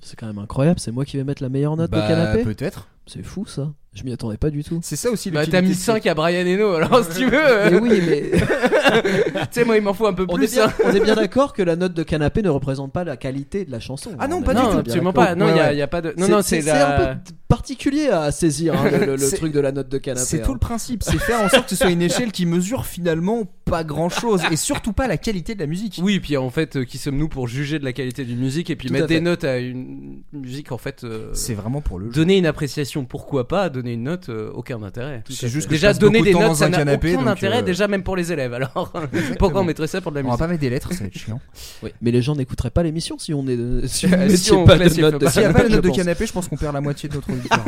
C'est 0.00 0.16
quand 0.16 0.26
même 0.26 0.38
incroyable, 0.38 0.78
c'est 0.78 0.92
moi 0.92 1.04
qui 1.04 1.16
vais 1.16 1.24
mettre 1.24 1.42
la 1.42 1.48
meilleure 1.48 1.76
note 1.76 1.90
bah, 1.90 2.02
de 2.02 2.08
canapé 2.08 2.44
Peut-être. 2.44 2.88
C'est 3.06 3.22
fou 3.22 3.46
ça. 3.46 3.72
Je 3.98 4.04
m'y 4.04 4.12
attendais 4.12 4.36
pas 4.36 4.50
du 4.50 4.62
tout. 4.62 4.78
C'est 4.82 4.94
ça 4.96 5.10
aussi 5.10 5.30
Bah, 5.32 5.44
t'as 5.46 5.60
mis 5.60 5.70
de- 5.70 5.74
5 5.74 6.06
à 6.06 6.14
Brian 6.14 6.46
Eno, 6.46 6.74
alors 6.74 7.04
si 7.04 7.18
tu 7.18 7.24
veux. 7.28 7.32
euh, 7.34 7.70
Mais 7.70 7.78
oui, 7.80 8.00
mais 8.06 8.30
tu 9.32 9.38
sais, 9.50 9.64
moi, 9.64 9.76
il 9.76 9.82
m'en 9.82 9.92
faut 9.94 10.06
un 10.06 10.12
peu 10.12 10.24
on 10.28 10.36
est 10.36 10.46
plus. 10.46 10.52
bien, 10.54 10.66
hein. 10.68 10.72
on 10.84 10.90
est 10.94 11.00
bien 11.00 11.14
d'accord 11.16 11.52
que 11.52 11.62
la 11.62 11.74
note 11.76 11.94
de 11.94 12.02
canapé 12.04 12.42
ne 12.42 12.48
représente 12.48 12.92
pas 12.92 13.02
la 13.04 13.16
qualité 13.16 13.64
de 13.64 13.70
la 13.72 13.80
chanson. 13.80 14.10
Ah 14.18 14.28
non, 14.28 14.36
On 14.36 14.40
est 14.42 14.44
pas 14.44 14.54
du 14.54 14.60
bien 14.60 14.62
tout, 14.62 14.68
d'accord. 14.68 14.80
absolument 14.80 15.12
pas. 15.12 15.34
Non, 15.34 15.46
il 15.48 15.52
Ouais, 15.52 15.56
y, 15.56 15.60
a- 15.60 15.68
ouais. 15.70 15.76
y 15.76 15.82
a 15.82 15.86
pas 15.88 16.00
de. 16.00 16.14
Non, 16.16 16.28
non, 16.28 16.42
c'est 16.42 16.60
c'est 16.62 16.68
la. 16.70 17.10
un 17.10 17.14
peu 17.16 17.20
particulier 17.48 18.08
à 18.08 18.30
saisir 18.30 18.74
hein, 18.78 18.90
le, 18.90 18.98
le- 18.98 19.12
le 19.12 19.18
C'est- 19.18 19.36
truc 19.36 19.52
de 19.52 19.60
la 19.60 19.72
note 19.72 19.88
de 19.88 19.98
canapé. 19.98 20.24
C'est 20.26 20.40
hein. 20.40 20.44
tout 20.44 20.52
le 20.52 20.58
principe, 20.58 21.02
c'est 21.02 21.18
faire 21.18 21.40
en 21.40 21.48
sorte 21.48 21.64
que 21.64 21.70
ce 21.70 21.76
soit 21.76 21.90
une 21.90 22.02
échelle 22.02 22.30
qui 22.30 22.44
mesure 22.46 22.84
finalement 22.86 23.44
pas 23.64 23.84
grand 23.84 24.08
chose 24.10 24.42
et 24.50 24.56
surtout 24.56 24.92
pas 24.92 25.06
la 25.08 25.16
qualité 25.16 25.54
de 25.54 25.60
la 25.60 25.66
musique. 25.66 25.98
Oui, 26.02 26.20
puis 26.20 26.36
en 26.36 26.50
fait, 26.50 26.76
euh, 26.76 26.84
qui 26.84 26.98
sommes-nous 26.98 27.28
pour 27.28 27.48
juger 27.48 27.78
de 27.78 27.84
la 27.84 27.92
qualité 27.92 28.24
d'une 28.24 28.38
musique 28.38 28.68
et 28.70 28.76
puis 28.76 28.88
Tout 28.88 28.92
mettre 28.94 29.06
à 29.06 29.08
fait. 29.08 29.14
des 29.14 29.20
notes 29.20 29.44
à 29.44 29.58
une 29.58 30.22
musique 30.32 30.72
en 30.72 30.78
fait. 30.78 31.04
euh, 31.04 31.30
C'est 31.32 31.54
vraiment 31.54 31.80
pour 31.80 31.98
le 31.98 32.06
jeu. 32.06 32.12
Donner 32.12 32.36
une 32.38 32.46
appréciation, 32.46 33.04
pourquoi 33.06 33.48
pas 33.48 33.70
Donner 33.70 33.87
une 33.94 34.04
note, 34.04 34.28
euh, 34.28 34.50
aucun 34.54 34.82
intérêt. 34.82 35.22
C'est 35.28 35.48
juste 35.48 35.66
que 35.68 35.72
Déjà, 35.72 35.92
je 35.92 35.98
donner 35.98 36.20
de 36.20 36.24
des 36.24 36.32
notes, 36.32 36.42
dans 36.42 36.54
ça 36.54 36.66
un 36.66 36.68
n'a 36.70 36.78
canapé, 36.78 37.14
aucun 37.14 37.26
intérêt, 37.26 37.58
euh, 37.58 37.62
déjà 37.62 37.88
même 37.88 38.02
pour 38.02 38.16
les 38.16 38.32
élèves. 38.32 38.52
Alors, 38.54 38.92
pourquoi 39.38 39.60
on 39.60 39.64
mettrait 39.64 39.86
ça 39.86 40.00
pour 40.00 40.12
de 40.12 40.16
la 40.18 40.22
On 40.22 40.24
va 40.24 40.30
musique 40.30 40.38
pas 40.40 40.46
mettre 40.48 40.60
des 40.60 40.70
lettres, 40.70 40.92
ça 40.92 41.00
va 41.00 41.06
être 41.06 41.18
chiant. 41.18 41.40
Oui, 41.82 41.92
mais 42.02 42.10
les 42.10 42.22
gens 42.22 42.34
n'écouteraient 42.34 42.70
pas 42.70 42.82
l'émission 42.82 43.18
si 43.18 43.32
on 43.34 43.46
est 43.46 43.86
si 43.86 44.08
Si 44.36 44.52
on 44.52 44.64
pas 44.64 44.74
de 44.74 44.80
classifie 44.80 45.00
note 45.02 45.14
de 45.14 45.24
pas. 45.24 45.30
S'il 45.30 45.42
n'y 45.42 45.46
a 45.46 45.52
pas 45.52 45.64
je 45.68 45.72
note 45.72 45.84
de 45.84 45.90
canapé, 45.90 46.26
je 46.26 46.32
pense 46.32 46.48
qu'on 46.48 46.56
perd 46.56 46.74
la 46.74 46.80
moitié 46.80 47.08
de 47.08 47.14
notre 47.14 47.30
auditoire. 47.32 47.64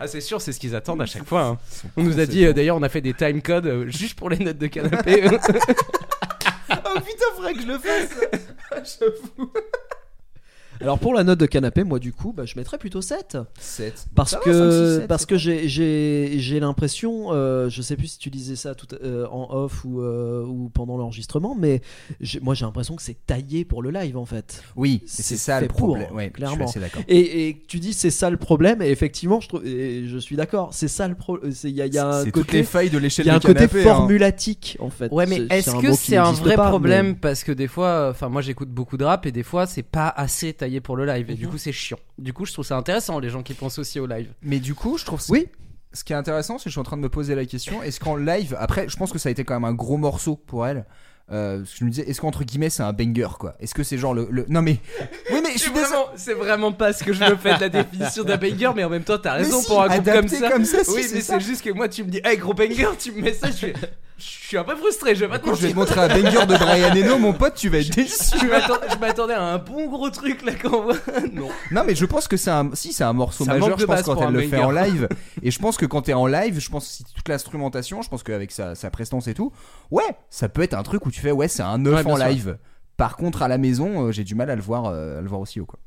Ah, 0.00 0.06
c'est 0.06 0.20
sûr, 0.20 0.40
c'est 0.40 0.52
ce 0.52 0.60
qu'ils 0.60 0.74
attendent 0.76 1.02
à 1.02 1.06
chaque 1.06 1.26
fois. 1.26 1.42
hein. 1.42 1.58
On 1.96 2.02
nous 2.04 2.20
a 2.20 2.26
dit, 2.26 2.44
euh, 2.46 2.52
d'ailleurs, 2.52 2.76
on 2.76 2.82
a 2.82 2.88
fait 2.88 3.00
des 3.00 3.14
time 3.14 3.42
codes 3.42 3.66
euh, 3.66 3.88
juste 3.88 4.14
pour 4.14 4.30
les 4.30 4.38
notes 4.38 4.58
de 4.58 4.66
canapé. 4.68 5.22
Oh 6.70 7.00
putain, 7.00 7.24
faudrait 7.34 7.54
que 7.54 7.62
je 7.62 7.66
le 7.66 7.78
fasse. 7.78 9.08
Alors 10.80 10.98
pour 10.98 11.14
la 11.14 11.24
note 11.24 11.38
de 11.38 11.46
canapé, 11.46 11.84
moi 11.84 11.98
du 11.98 12.12
coup, 12.12 12.32
bah, 12.36 12.44
je 12.46 12.54
mettrais 12.56 12.78
plutôt 12.78 13.00
7. 13.02 13.38
7. 13.58 14.06
Parce 14.14 14.30
Ça 14.30 14.38
va, 14.38 14.44
que, 14.44 14.52
5, 14.52 14.94
6, 14.96 15.00
7, 15.00 15.08
parce 15.08 15.22
c'est 15.22 15.28
que 15.28 15.36
j'ai, 15.36 15.68
j'ai, 15.68 16.34
j'ai 16.38 16.60
l'impression, 16.60 17.32
euh, 17.32 17.68
je 17.68 17.82
sais 17.82 17.96
plus 17.96 18.06
si 18.08 18.18
tu 18.18 18.30
disais 18.30 18.56
ça 18.56 18.74
tout, 18.74 18.86
euh, 19.02 19.26
en 19.28 19.48
off 19.54 19.84
ou, 19.84 20.00
euh, 20.00 20.44
ou 20.44 20.68
pendant 20.68 20.96
l'enregistrement, 20.96 21.56
mais 21.58 21.80
moi 22.42 22.54
j'ai 22.54 22.64
l'impression 22.64 22.96
que 22.96 23.02
c'est 23.02 23.16
taillé 23.26 23.64
pour 23.64 23.82
le 23.82 23.90
live 23.90 24.16
en 24.16 24.24
fait. 24.24 24.62
Oui, 24.76 25.02
C'est 25.06 25.36
ça 25.36 25.60
le 25.60 25.66
pour, 25.68 25.76
problème. 25.78 26.12
Ouais, 26.14 26.30
clairement. 26.30 26.66
Je 26.66 26.70
suis 26.70 26.78
assez 26.78 26.80
d'accord. 26.80 27.02
Et, 27.08 27.48
et 27.48 27.64
tu 27.66 27.80
dis 27.80 27.92
c'est 27.92 28.10
ça 28.10 28.30
le 28.30 28.36
problème, 28.36 28.80
et 28.82 28.90
effectivement, 28.90 29.40
je, 29.40 29.48
trouve, 29.48 29.66
et 29.66 30.06
je 30.06 30.18
suis 30.18 30.36
d'accord, 30.36 30.70
c'est 30.72 30.88
ça 30.88 31.08
le 31.08 31.14
problème. 31.14 31.52
Il 31.64 31.70
y 31.70 31.82
a, 31.82 31.86
y 31.86 31.98
a 31.98 32.06
un 32.08 32.18
C'est 32.24 32.30
toutes 32.32 32.44
côté, 32.46 32.58
les 32.58 32.62
failles 32.64 32.90
de 32.90 32.98
il 32.98 33.02
l'échelle 33.02 33.26
y 33.26 33.30
a 33.30 33.34
un 33.34 33.40
côté 33.40 33.64
hein. 33.64 33.68
formulatique 33.68 34.76
en 34.80 34.90
fait. 34.90 35.10
Ouais, 35.12 35.26
mais 35.26 35.42
est-ce 35.50 35.74
que 35.80 35.92
c'est 35.92 36.16
un 36.16 36.32
vrai 36.32 36.54
pas, 36.56 36.68
problème? 36.68 37.08
Mais- 37.08 37.14
Parce 37.14 37.42
que 37.44 37.52
des 37.52 37.66
fois, 37.68 38.08
enfin, 38.10 38.28
moi 38.28 38.42
j'écoute 38.42 38.68
beaucoup 38.70 38.96
de 38.96 39.04
rap 39.04 39.26
et 39.26 39.32
des 39.32 39.42
fois 39.42 39.66
c'est 39.66 39.82
pas 39.82 40.08
assez 40.08 40.52
taillé 40.52 40.67
pour 40.80 40.96
le 40.96 41.04
live 41.06 41.30
et 41.30 41.34
du 41.34 41.44
Mhm. 41.46 41.50
coup 41.52 41.58
c'est 41.58 41.72
chiant. 41.72 41.98
Du 42.18 42.32
coup, 42.32 42.44
je 42.46 42.52
trouve 42.52 42.64
ça 42.64 42.76
intéressant 42.76 43.18
les 43.18 43.30
gens 43.30 43.42
qui 43.42 43.54
pensent 43.54 43.78
aussi 43.78 43.98
au 44.00 44.06
live. 44.06 44.28
Mais 44.42 44.58
du 44.60 44.74
coup, 44.74 44.98
je 44.98 45.04
trouve 45.04 45.20
ça- 45.20 45.32
Oui. 45.32 45.48
Ce 45.92 46.04
qui 46.04 46.12
est 46.12 46.16
intéressant, 46.16 46.58
c'est 46.58 46.64
que 46.64 46.70
je 46.70 46.74
suis 46.74 46.80
en 46.80 46.84
train 46.84 46.98
de 46.98 47.02
me 47.02 47.08
poser 47.08 47.34
la 47.34 47.46
question 47.46 47.82
est-ce 47.82 47.98
qu'en 47.98 48.16
live, 48.16 48.54
après, 48.60 48.88
je 48.88 48.96
pense 48.96 49.10
que 49.10 49.18
ça 49.18 49.30
a 49.30 49.32
été 49.32 49.44
quand 49.44 49.54
même 49.54 49.64
un 49.64 49.72
gros 49.74 49.96
morceau 49.96 50.36
pour 50.36 50.66
elle. 50.66 50.84
Euh, 51.30 51.58
parce 51.58 51.72
que 51.72 51.78
je 51.80 51.84
me 51.84 51.90
disais, 51.90 52.08
est-ce 52.08 52.20
qu'entre 52.22 52.42
guillemets 52.42 52.70
c'est 52.70 52.82
un 52.82 52.92
banger 52.94 53.28
quoi? 53.38 53.54
Est-ce 53.60 53.74
que 53.74 53.82
c'est 53.82 53.98
genre 53.98 54.14
le, 54.14 54.28
le- 54.30 54.46
Non 54.48 54.62
mais. 54.62 54.78
Oui, 55.30 55.40
mais 55.42 55.52
je 55.52 55.58
suis 55.58 55.68
C'est 55.68 55.74
désolé. 55.74 55.88
vraiment, 55.88 56.06
c'est 56.16 56.32
vraiment 56.34 56.72
pas 56.72 56.92
ce 56.94 57.04
que 57.04 57.12
je 57.12 57.22
me 57.22 57.36
fais 57.36 57.54
de 57.56 57.60
la 57.60 57.68
définition 57.68 58.24
d'un 58.24 58.36
banger, 58.38 58.70
mais 58.74 58.84
en 58.84 58.88
même 58.90 59.04
temps, 59.04 59.18
t'as 59.18 59.34
raison 59.34 59.60
si, 59.60 59.66
pour 59.66 59.82
un 59.82 59.88
groupe 59.88 60.04
comme 60.10 60.28
ça. 60.28 60.50
comme 60.50 60.64
ça, 60.64 60.84
si, 60.84 60.90
oui, 60.90 61.02
c'est 61.02 61.14
mais 61.16 61.20
c'est 61.20 61.40
juste 61.40 61.62
que 61.62 61.70
moi, 61.70 61.88
tu 61.88 62.02
me 62.04 62.08
dis, 62.10 62.20
hey 62.24 62.36
gros 62.38 62.54
banger, 62.54 62.88
tu 62.98 63.12
me 63.12 63.20
mets 63.22 63.34
ça, 63.34 63.48
je 63.48 63.52
suis, 63.56 63.72
je 64.18 64.24
suis 64.24 64.56
un 64.58 64.64
peu 64.64 64.74
frustré, 64.76 65.14
je 65.14 65.20
vais 65.20 65.28
pas 65.28 65.38
te 65.38 65.44
Quand 65.44 65.54
je 65.54 65.62
vais 65.62 65.70
te 65.72 65.76
montrer 65.76 66.00
un 66.00 66.08
banger 66.08 66.46
de 66.46 66.56
Brian 66.56 66.94
Eno, 66.94 67.18
mon 67.18 67.32
pote, 67.32 67.54
tu 67.54 67.68
vas 67.68 67.78
être 67.78 67.94
déçu. 67.94 68.36
Je 68.40 68.98
m'attendais- 68.98 69.34
à 69.34 69.42
un 69.42 69.58
bon 69.58 69.88
gros 69.88 70.10
truc 70.10 70.42
là 70.42 70.52
qu'on 70.54 70.82
voit. 70.82 70.96
Non. 71.32 71.48
Non, 71.70 71.82
mais 71.86 71.94
je 71.94 72.04
pense 72.04 72.26
que 72.28 72.36
c'est 72.36 72.50
un. 72.50 72.70
Si, 72.74 72.92
c'est 72.92 73.04
un 73.04 73.12
morceau 73.12 73.44
Ça 73.44 73.54
majeur, 73.54 73.78
je 73.78 73.84
pense, 73.86 74.02
quand 74.02 74.20
elle 74.26 74.34
le 74.34 74.48
fait 74.48 74.58
en 74.58 74.70
live. 74.70 75.08
Et 75.42 75.50
je 75.50 75.58
pense 75.58 75.76
que 75.76 75.86
quand 75.86 76.02
t'es 76.02 76.14
en 76.14 76.26
live, 76.26 76.58
je 76.58 76.68
pense 76.70 76.86
que 76.86 76.92
si 76.92 77.04
toute 77.04 77.28
l'instrumentation, 77.28 78.02
je 78.02 78.08
pense 78.08 78.22
qu'avec 78.22 78.50
sa, 78.50 78.74
sa 78.74 78.90
prestance 78.90 79.28
et 79.28 79.34
tout, 79.34 79.52
ouais, 79.90 80.04
ça 80.30 80.48
peut 80.48 80.62
être 80.62 80.74
un 80.74 80.82
truc 80.82 81.06
où 81.06 81.10
tu 81.10 81.20
fais, 81.20 81.30
ouais, 81.32 81.48
c'est 81.48 81.62
un 81.62 81.78
9 81.78 81.94
Ouais, 81.94 82.04
bien 82.04 82.12
en 82.12 82.16
live. 82.16 82.58
Par 82.96 83.16
contre, 83.16 83.42
à 83.42 83.48
la 83.48 83.58
maison, 83.58 84.06
euh, 84.06 84.12
j'ai 84.12 84.24
du 84.24 84.34
mal 84.34 84.50
à 84.50 84.56
le 84.56 84.62
voir, 84.62 84.86
euh, 84.86 85.18
à 85.18 85.20
le 85.20 85.28
voir 85.28 85.40
aussi 85.40 85.60
haut, 85.60 85.66
quoi. 85.66 85.78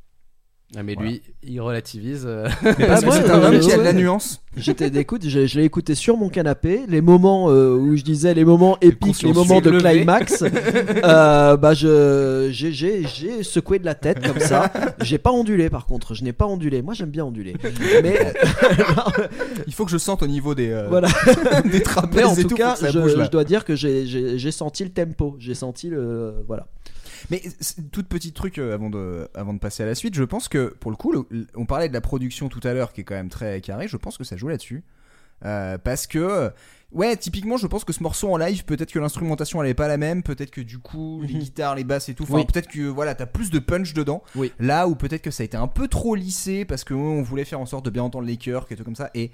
Ah, 0.77 0.83
mais 0.83 0.95
lui, 0.95 1.21
il 1.43 1.59
relativise. 1.59 2.23
euh. 2.25 2.47
Mais 2.63 2.73
parce 2.87 2.89
Ah, 2.89 2.99
que 3.01 3.05
moi, 3.05 3.15
c'est 3.15 3.29
un 3.29 3.43
homme 3.43 3.59
qui 3.59 3.73
a 3.73 3.77
de 3.77 3.81
la 3.83 3.91
nuance. 3.91 4.41
J'étais 4.55 4.89
d'écoute, 4.89 5.27
je, 5.27 5.45
je 5.45 5.59
l'ai 5.59 5.65
écouté 5.65 5.95
sur 5.95 6.15
mon 6.15 6.29
canapé. 6.29 6.81
Les 6.87 7.01
moments 7.01 7.49
euh, 7.49 7.73
où 7.75 7.97
je 7.97 8.03
disais 8.03 8.33
les 8.33 8.45
moments 8.45 8.77
épiques, 8.79 9.21
les 9.23 9.33
moments 9.33 9.59
de 9.59 9.69
levée. 9.69 9.91
climax, 9.97 10.43
euh, 11.03 11.57
bah 11.57 11.73
je 11.73 12.47
j'ai- 12.51 12.71
j'ai 12.71 13.05
j'ai 13.05 13.43
secoué 13.43 13.79
de 13.79 13.85
la 13.85 13.95
tête 13.95 14.25
comme 14.25 14.39
ça. 14.39 14.71
J'ai 15.01 15.17
pas 15.17 15.31
ondulé 15.31 15.69
par 15.69 15.85
contre, 15.85 16.13
je 16.13 16.23
n'ai 16.23 16.33
pas 16.33 16.45
ondulé. 16.47 16.81
Moi 16.81 16.93
j'aime 16.93 17.09
bien 17.11 17.25
onduler. 17.25 17.55
Mais, 18.03 18.33
Il 19.67 19.73
faut 19.73 19.85
que 19.85 19.91
je 19.91 19.97
sente 19.97 20.23
au 20.23 20.27
niveau 20.27 20.55
des, 20.55 20.69
euh, 20.71 20.87
Voilà. 20.89 21.07
des 21.63 21.69
mais 21.69 21.79
trapèzes 21.81 22.25
en 22.25 22.35
et 22.35 22.41
tout 22.43 22.49
tout. 22.49 22.55
cas, 22.55 22.75
je, 22.81 22.97
bouge, 22.99 23.15
je 23.17 23.29
dois 23.29 23.43
dire 23.43 23.65
que 23.65 23.75
j'ai- 23.75 24.05
j'ai 24.05 24.37
j'ai 24.37 24.51
senti 24.51 24.83
le 24.83 24.89
tempo, 24.91 25.35
j'ai 25.39 25.53
senti 25.55 25.89
le 25.89 26.33
voilà. 26.47 26.67
Mais 27.29 27.41
toute 27.91 28.07
petite 28.07 28.35
truc 28.35 28.57
euh, 28.57 28.73
avant 28.73 28.89
de, 28.89 29.29
avant 29.35 29.53
de 29.53 29.59
passer 29.59 29.83
à 29.83 29.85
la 29.85 29.95
suite, 29.95 30.15
je 30.15 30.23
pense 30.23 30.47
que 30.47 30.67
pour 30.79 30.91
le 30.91 30.97
coup, 30.97 31.11
le- 31.11 31.47
on 31.55 31.65
parlait 31.65 31.89
de 31.89 31.93
la 31.93 32.01
production 32.01 32.49
tout 32.49 32.61
à 32.63 32.73
l'heure 32.73 32.93
qui 32.93 33.01
est 33.01 33.03
quand 33.03 33.15
même 33.15 33.29
très 33.29 33.61
carré, 33.61 33.87
je 33.87 33.97
pense 33.97 34.17
que 34.17 34.23
ça 34.23 34.37
joue 34.37 34.47
là-dessus. 34.47 34.83
Euh, 35.43 35.79
parce 35.79 36.05
que, 36.05 36.51
ouais, 36.91 37.17
typiquement, 37.17 37.57
je 37.57 37.65
pense 37.65 37.83
que 37.83 37.93
ce 37.93 38.03
morceau 38.03 38.31
en 38.31 38.37
live, 38.37 38.63
peut-être 38.63 38.91
que 38.91 38.99
l'instrumentation 38.99 39.63
elle 39.63 39.69
est 39.69 39.73
pas 39.73 39.87
la 39.87 39.97
même, 39.97 40.21
peut-être 40.21 40.51
que 40.51 40.61
du 40.61 40.77
coup, 40.77 41.21
les 41.23 41.33
Mhm. 41.33 41.39
guitares, 41.39 41.75
les 41.75 41.83
basses 41.83 42.09
et 42.09 42.13
tout, 42.13 42.23
enfin, 42.23 42.35
Oui. 42.35 42.45
peut-être 42.45 42.67
que 42.67 42.81
voilà, 42.81 43.15
t'as 43.15 43.25
plus 43.25 43.49
de 43.49 43.57
punch 43.57 43.93
dedans. 43.95 44.21
Oui. 44.35 44.51
Là 44.59 44.87
où 44.87 44.93
peut-être 44.95 45.23
que 45.23 45.31
ça 45.31 45.41
a 45.41 45.45
été 45.45 45.57
un 45.57 45.67
peu 45.67 45.87
trop 45.87 46.13
lissé 46.13 46.63
parce 46.63 46.83
que 46.83 46.93
ouais, 46.93 47.01
on 47.01 47.23
voulait 47.23 47.45
faire 47.45 47.59
en 47.59 47.65
sorte 47.65 47.85
de 47.85 47.89
bien 47.89 48.03
entendre 48.03 48.27
les 48.27 48.37
chœurs, 48.37 48.67
quelque 48.67 48.77
chose 48.79 48.85
comme 48.85 48.95
ça. 48.95 49.09
Et 49.15 49.31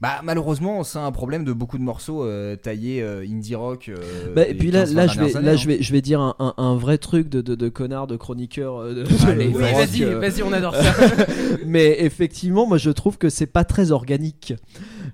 bah 0.00 0.20
malheureusement, 0.22 0.84
c'est 0.84 0.98
un 0.98 1.10
problème 1.10 1.44
de 1.44 1.52
beaucoup 1.54 1.78
de 1.78 1.82
morceaux 1.82 2.22
euh, 2.24 2.54
taillés 2.56 3.02
euh, 3.02 3.24
indie 3.26 3.54
rock. 3.54 3.88
euh, 3.88 4.34
Bah, 4.34 4.46
et 4.46 4.54
puis 4.54 4.70
là, 4.70 4.84
15-20 4.84 4.94
là, 4.94 5.06
je 5.06 5.20
vais, 5.20 5.32
là, 5.32 5.38
années, 5.38 5.56
je 5.56 5.66
vais, 5.68 5.82
je 5.82 5.92
vais 5.92 6.02
dire 6.02 6.20
un, 6.20 6.34
un- 6.38 6.54
un 6.58 6.76
vrai 6.76 6.98
truc 6.98 7.28
de, 7.30 7.40
de, 7.40 7.54
de 7.54 7.68
connard, 7.70 8.06
de 8.06 8.16
chroniqueur. 8.16 8.84
de- 8.84 9.04
Allez, 9.26 9.48
de 9.48 9.56
Oui, 9.56 9.64
rock, 9.64 9.72
vas-y, 9.86 10.04
euh, 10.04 10.18
vas-y, 10.20 10.42
on 10.42 10.52
adore 10.52 10.74
ça. 10.76 10.92
Mais 11.66 11.96
effectivement, 12.04 12.66
moi 12.66 12.76
je 12.78 12.90
trouve 12.90 13.16
que 13.16 13.30
c'est 13.30 13.46
pas 13.46 13.64
très 13.64 13.90
organique. 13.90 14.52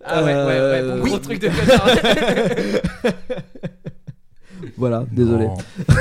Ah 0.05 0.25
ouais, 0.25 0.35
ouais, 0.35 0.45
ouais, 0.45 0.83
bon 0.83 0.89
Euh, 0.89 0.99
gros 1.01 1.15
oui. 1.15 1.21
truc 1.21 1.41
de 1.41 1.49
connard. 1.49 1.89
Voilà, 4.77 5.05
désolé. 5.11 5.49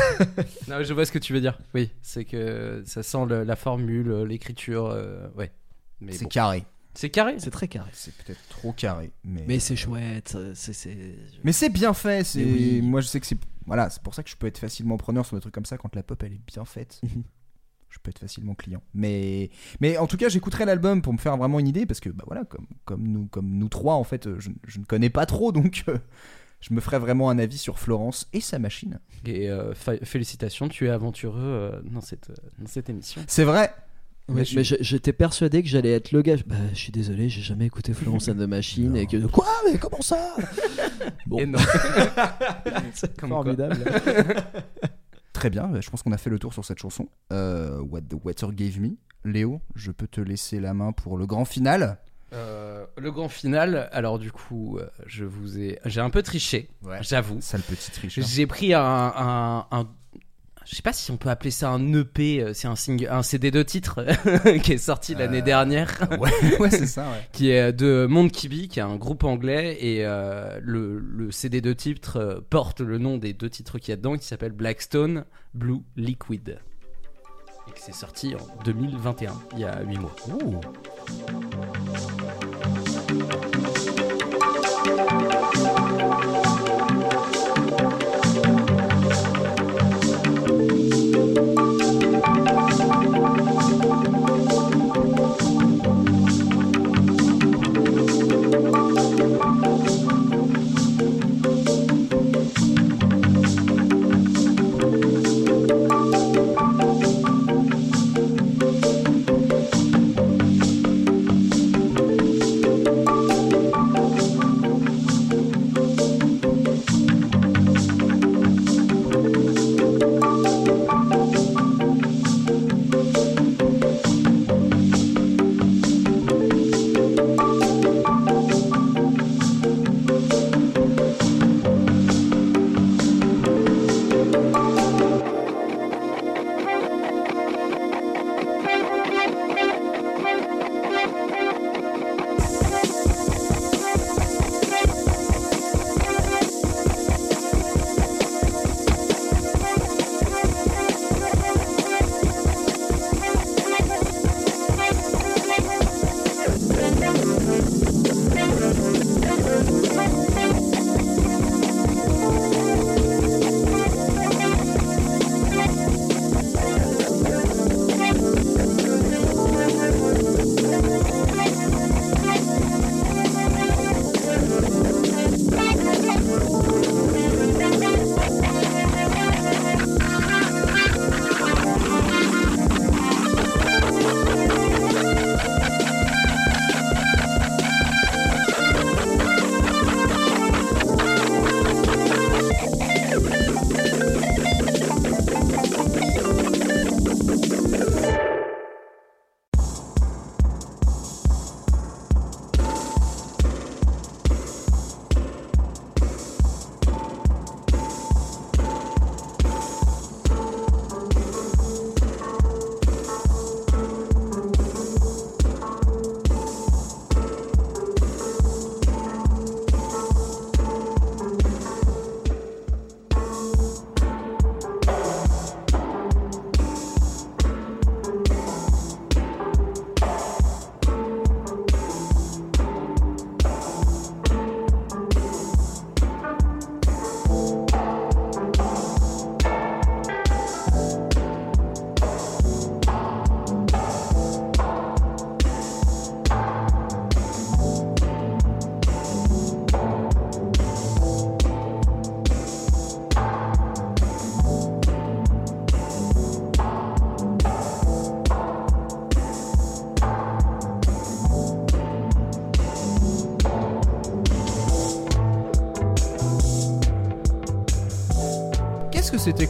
Non, 0.68 0.78
je 0.84 0.94
vois 0.94 1.06
ce 1.06 1.12
que 1.12 1.20
tu 1.20 1.34
veux 1.34 1.42
dire. 1.42 1.58
Oui, 1.74 1.90
c'est 2.02 2.26
que 2.26 2.84
ça 2.86 3.02
sent 3.04 3.26
le- 3.28 3.44
la 3.44 3.56
formule, 3.56 4.24
l'écriture. 4.28 4.86
euh, 4.88 5.28
ouais. 5.38 5.52
C'est 6.10 6.24
bon. 6.24 6.30
carré. 6.30 6.64
C'est 6.94 7.10
carré. 7.10 7.36
C'est 7.38 7.52
très 7.52 7.68
carré. 7.68 7.90
C'est 7.94 8.14
peut-être 8.16 8.40
trop 8.50 8.74
carré, 8.74 9.12
mais 9.24 9.44
Mais 9.48 9.60
c'est 9.60 9.76
chouette. 9.76 10.38
C'est, 10.56 10.74
c'est... 10.74 11.16
mais 11.44 11.52
c'est 11.54 11.70
bien 11.70 11.94
fait. 11.94 12.24
C'est 12.26 12.44
Mais 12.44 12.52
oui. 12.52 12.82
moi 12.82 13.02
je 13.02 13.08
sais 13.08 13.20
que 13.20 13.26
c'est 13.28 13.38
voilà, 13.66 13.90
c'est 13.90 14.02
pour 14.02 14.14
ça 14.16 14.24
que 14.24 14.30
je 14.30 14.36
peux 14.36 14.48
être 14.48 14.58
facilement 14.58 14.98
preneur 14.98 15.26
sur 15.26 15.38
des 15.38 15.42
trucs 15.42 15.54
comme 15.54 15.66
ça 15.66 15.78
quand 15.78 15.96
la 15.96 16.04
pop 16.04 16.22
elle 16.24 16.34
est 16.34 16.42
bien 16.48 16.66
faite. 16.66 17.00
Mhm. 17.04 17.24
je 17.90 17.98
peux 18.04 18.10
être 18.10 18.20
facilement 18.20 18.56
client. 18.56 18.82
Mais 18.94 19.50
mais 19.80 19.98
en 19.98 20.08
tout 20.08 20.18
cas 20.18 20.30
j'écouterai 20.30 20.66
l'album 20.66 21.02
pour 21.02 21.14
me 21.14 21.18
faire 21.18 21.38
vraiment 21.38 21.60
une 21.60 21.68
idée 21.68 21.86
parce 21.86 22.00
que 22.00 22.10
bah 22.10 22.24
voilà 22.28 22.44
comme 22.46 22.68
comme 22.86 23.08
nous 23.08 23.26
comme 23.28 23.50
nous 23.58 23.70
trois 23.70 23.96
en 23.96 24.04
fait 24.04 24.28
je, 24.40 24.50
je 24.68 24.80
ne 24.80 24.86
connais 24.86 25.10
pas 25.10 25.26
trop 25.26 25.52
donc 25.52 25.84
euh, 25.88 25.98
je 26.60 26.74
me 26.74 26.80
ferai 26.82 27.00
vraiment 27.00 27.30
un 27.30 27.40
avis 27.40 27.58
sur 27.58 27.80
Florence 27.80 28.28
et 28.34 28.40
sa 28.42 28.60
machine. 28.60 29.00
Et 29.26 29.50
euh, 29.50 29.74
fa- 29.74 29.98
félicitations, 30.04 30.70
tu 30.70 30.86
es 30.86 30.90
aventureux 30.90 31.40
euh, 31.42 31.82
dans, 31.90 32.02
cette, 32.02 32.30
dans 32.60 32.68
cette 32.68 32.88
émission. 32.90 33.22
C'est 33.28 33.44
vrai. 33.46 33.74
Mais 34.30 34.44
j'étais 34.46 35.12
persuadé 35.14 35.62
que 35.62 35.68
j'allais 35.68 35.92
être 35.92 36.12
le 36.14 36.22
gars. 36.22 36.38
Bah, 36.46 36.56
je 36.74 36.78
suis 36.80 36.92
désolé, 36.92 37.28
j'ai 37.28 37.42
jamais 37.42 37.66
écouté 37.66 37.94
Florence 37.94 38.30
and 38.30 38.36
the 38.36 38.48
Machine 38.48 38.96
et 38.96 39.06
que 39.06 39.18
quoi 39.28 39.48
Mais 39.70 39.78
comment 39.78 40.02
ça? 40.02 40.36
Bon, 41.26 41.38
Et 41.40 41.46
non. 41.46 41.60
c'est 42.94 43.20
formidable. 43.20 43.78
Très 45.34 45.50
bien. 45.50 45.70
Je 45.82 45.90
pense 45.90 46.04
qu'on 46.04 46.12
a 46.12 46.18
fait 46.18 46.30
le 46.30 46.40
tour 46.40 46.54
sur 46.54 46.64
cette 46.64 46.80
chanson. 46.80 47.08
Euh, 47.34 47.80
What 47.82 48.02
the 48.02 48.16
Water 48.24 48.52
Gave 48.54 48.80
Me. 48.80 48.90
Léo, 49.26 49.62
je 49.76 49.92
peux 49.92 50.08
te 50.08 50.22
laisser 50.22 50.60
la 50.60 50.74
main 50.74 50.92
pour 50.94 51.18
le 51.18 51.26
grand 51.26 51.46
final. 51.46 51.98
Euh, 52.34 52.86
le 52.98 53.12
grand 53.12 53.28
final, 53.30 53.90
alors 53.92 54.18
du 54.18 54.32
coup, 54.32 54.78
euh, 54.78 54.88
je 55.06 55.26
vous 55.26 55.60
ai. 55.60 55.80
J'ai 55.86 56.00
un 56.00 56.10
peu 56.10 56.24
triché, 56.24 56.70
Ouais. 56.84 57.00
j'avoue. 57.02 57.38
Sale 57.42 57.62
petit 57.62 57.92
tricheur. 57.92 58.26
J'ai 58.26 58.48
pris 58.48 58.74
un, 58.74 58.82
un, 58.82 59.68
un- 59.72 59.88
Je 60.66 60.76
sais 60.76 60.84
pas 60.84 60.94
si 60.94 61.10
on 61.12 61.18
peut 61.18 61.30
appeler 61.30 61.50
ça 61.52 61.70
un 61.72 61.94
EP, 61.94 62.40
euh, 62.42 62.54
c'est 62.54 62.68
un, 62.68 62.76
sing- 62.76 63.08
un 63.10 63.24
CD 63.24 63.50
de 63.52 63.64
titre 63.64 64.06
qui 64.64 64.74
est 64.74 64.78
sorti 64.78 65.16
l'année 65.16 65.40
Euh, 65.40 65.42
dernière. 65.42 65.92
Ouais, 66.20 66.30
ouais 66.60 66.70
c'est 66.70 66.86
ça. 66.86 67.02
Ouais. 67.04 67.28
qui 67.34 67.50
est 67.50 67.74
de 67.74 68.06
Monde 68.08 68.32
Kibi, 68.32 68.68
qui 68.68 68.80
est 68.80 68.84
un 68.84 68.96
groupe 68.96 69.24
anglais, 69.24 69.78
et 69.82 70.06
euh, 70.06 70.60
le, 70.62 71.00
le 71.00 71.32
CD 71.32 71.62
de 71.62 71.74
titre 71.74 72.18
euh, 72.18 72.40
porte 72.50 72.80
le 72.82 73.00
nom 73.00 73.18
des 73.18 73.34
deux 73.34 73.50
titres 73.50 73.80
qu'il 73.80 73.90
y 73.90 73.94
a 73.94 73.96
dedans, 73.98 74.16
qui 74.18 74.26
s'appelle 74.28 74.52
Blackstone 74.52 75.26
Blue 75.56 75.82
Liquid. 75.98 76.60
Et 77.68 77.72
qui 77.74 77.82
s'est 77.82 77.92
sorti 77.92 78.36
en 78.36 78.64
2021, 78.64 79.34
il 79.54 79.60
y 79.60 79.66
a 79.66 79.82
8 79.82 79.98
mois. 79.98 80.16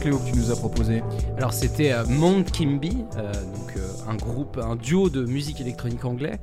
Cléo 0.02 0.18
que 0.18 0.30
tu 0.30 0.36
nous 0.36 0.50
as 0.50 0.56
proposé 0.56 1.02
Alors 1.38 1.52
c'était 1.52 1.92
euh, 1.92 2.04
Mount 2.06 2.42
Kimby, 2.50 3.04
euh, 3.16 3.32
donc 3.32 3.76
euh, 3.76 3.88
un 4.08 4.16
groupe, 4.16 4.58
un 4.62 4.74
duo 4.76 5.08
de 5.08 5.24
musique 5.24 5.60
électronique 5.60 6.04
anglais 6.04 6.40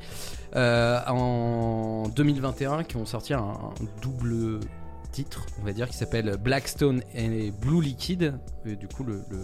euh, 0.55 0.99
en 1.07 2.07
2021 2.15 2.83
qui 2.85 2.95
ont 2.95 3.05
sorti 3.05 3.33
un, 3.33 3.39
un 3.39 3.73
double 4.01 4.61
titre, 5.11 5.45
on 5.61 5.65
va 5.65 5.73
dire, 5.73 5.89
qui 5.89 5.97
s'appelle 5.97 6.37
Blackstone 6.41 7.01
et 7.15 7.51
Blue 7.51 7.81
Liquid. 7.81 8.35
Et 8.65 8.75
du 8.75 8.87
coup, 8.87 9.03
le, 9.03 9.23
le, 9.29 9.39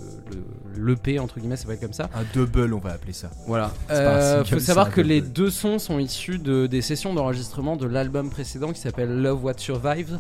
le- 0.77 0.85
l'EP 0.93 1.17
entre 1.19 1.39
guillemets 1.39 1.55
s'appelle 1.57 1.79
comme 1.79 1.91
ça. 1.91 2.07
Un 2.15 2.23
double, 2.35 2.71
on 2.73 2.79
va 2.79 2.91
appeler 2.93 3.13
ça. 3.13 3.31
Voilà. 3.47 3.71
Euh, 3.89 4.43
single, 4.43 4.47
faut 4.59 4.59
savoir 4.65 4.91
que 4.91 5.01
les 5.01 5.21
deux 5.21 5.49
sons 5.49 5.79
sont 5.79 5.97
issus 5.99 6.37
de, 6.37 6.67
des 6.67 6.81
sessions 6.83 7.13
d'enregistrement 7.15 7.75
de 7.77 7.87
l'album 7.87 8.29
précédent 8.29 8.71
qui 8.73 8.79
s'appelle 8.79 9.21
Love 9.21 9.43
What 9.43 9.55
Survives. 9.57 10.19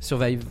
Survives. 0.00 0.44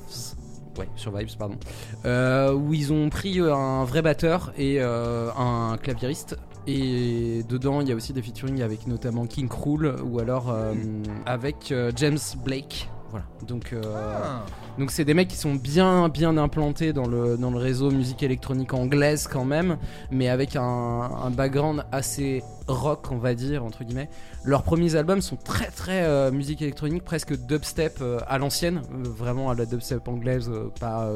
Ouais, 0.80 0.88
Survives, 0.96 1.36
pardon. 1.38 1.58
Euh, 2.06 2.54
où 2.54 2.74
ils 2.74 2.94
ont 2.94 3.10
pris 3.10 3.42
euh, 3.42 3.54
un 3.54 3.84
vrai 3.84 4.02
batteur 4.02 4.54
et 4.58 4.78
euh, 4.80 5.30
un 5.38 5.76
claviériste. 5.78 6.38
Et 6.68 7.44
dedans, 7.50 7.82
il 7.82 7.90
y 7.90 7.92
a 7.92 7.96
aussi 7.96 8.14
des 8.14 8.22
featuring 8.22 8.62
avec 8.62 8.88
notamment 8.88 9.26
King 9.26 9.50
Krul 9.50 9.94
ou 10.04 10.20
alors 10.20 10.56
avec 11.26 11.74
James 11.96 12.20
Blake. 12.44 12.90
Voilà. 13.10 13.26
Donc, 13.48 13.74
euh, 13.74 13.82
donc 14.78 14.92
c'est 14.92 15.04
des 15.06 15.14
mecs 15.16 15.28
qui 15.30 15.36
sont 15.38 15.56
bien 15.56 16.10
bien 16.10 16.38
implantés 16.38 16.94
dans 16.94 17.08
le, 17.08 17.38
dans 17.38 17.50
le 17.50 17.58
réseau 17.58 17.90
musique 17.90 18.22
électronique 18.22 18.74
anglaise 18.74 19.28
quand 19.28 19.46
même, 19.46 19.78
mais 20.12 20.30
avec 20.30 20.56
un, 20.56 20.62
un 20.64 21.30
background 21.32 21.86
assez 21.92 22.44
rock 22.68 23.08
on 23.12 23.18
va 23.18 23.34
dire 23.34 23.64
entre 23.66 23.84
guillemets. 23.84 24.10
Leurs 24.44 24.62
premiers 24.64 24.96
albums 24.96 25.22
sont 25.22 25.38
très 25.38 25.72
très 25.72 26.04
euh, 26.04 26.32
musique 26.32 26.62
électronique, 26.62 27.04
presque 27.04 27.36
dubstep 27.36 27.98
euh, 28.02 28.20
à 28.28 28.38
l'ancienne, 28.38 28.82
vraiment 28.92 29.50
à 29.50 29.56
la 29.56 29.66
dubstep 29.66 30.08
anglaise, 30.08 30.52
pas, 30.80 31.10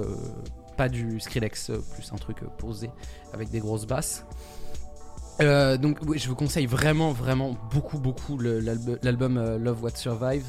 pas 0.76 0.89
du 0.89 1.20
Skrillex, 1.20 1.72
plus 1.94 2.12
un 2.12 2.18
truc 2.18 2.38
posé 2.58 2.89
avec 3.34 3.52
des 3.52 3.60
grosses 3.60 3.86
basses. 3.86 4.26
Euh, 5.41 5.78
donc 5.78 5.98
oui, 6.06 6.20
je 6.20 6.30
vous 6.30 6.36
conseille 6.36 6.68
vraiment 6.68 7.12
vraiment 7.12 7.56
beaucoup 7.72 7.98
beaucoup 7.98 8.38
l'album 8.39 8.98
l'album, 9.02 9.38
euh, 9.38 9.58
Love 9.58 9.84
What 9.84 9.96
Survive 9.96 10.46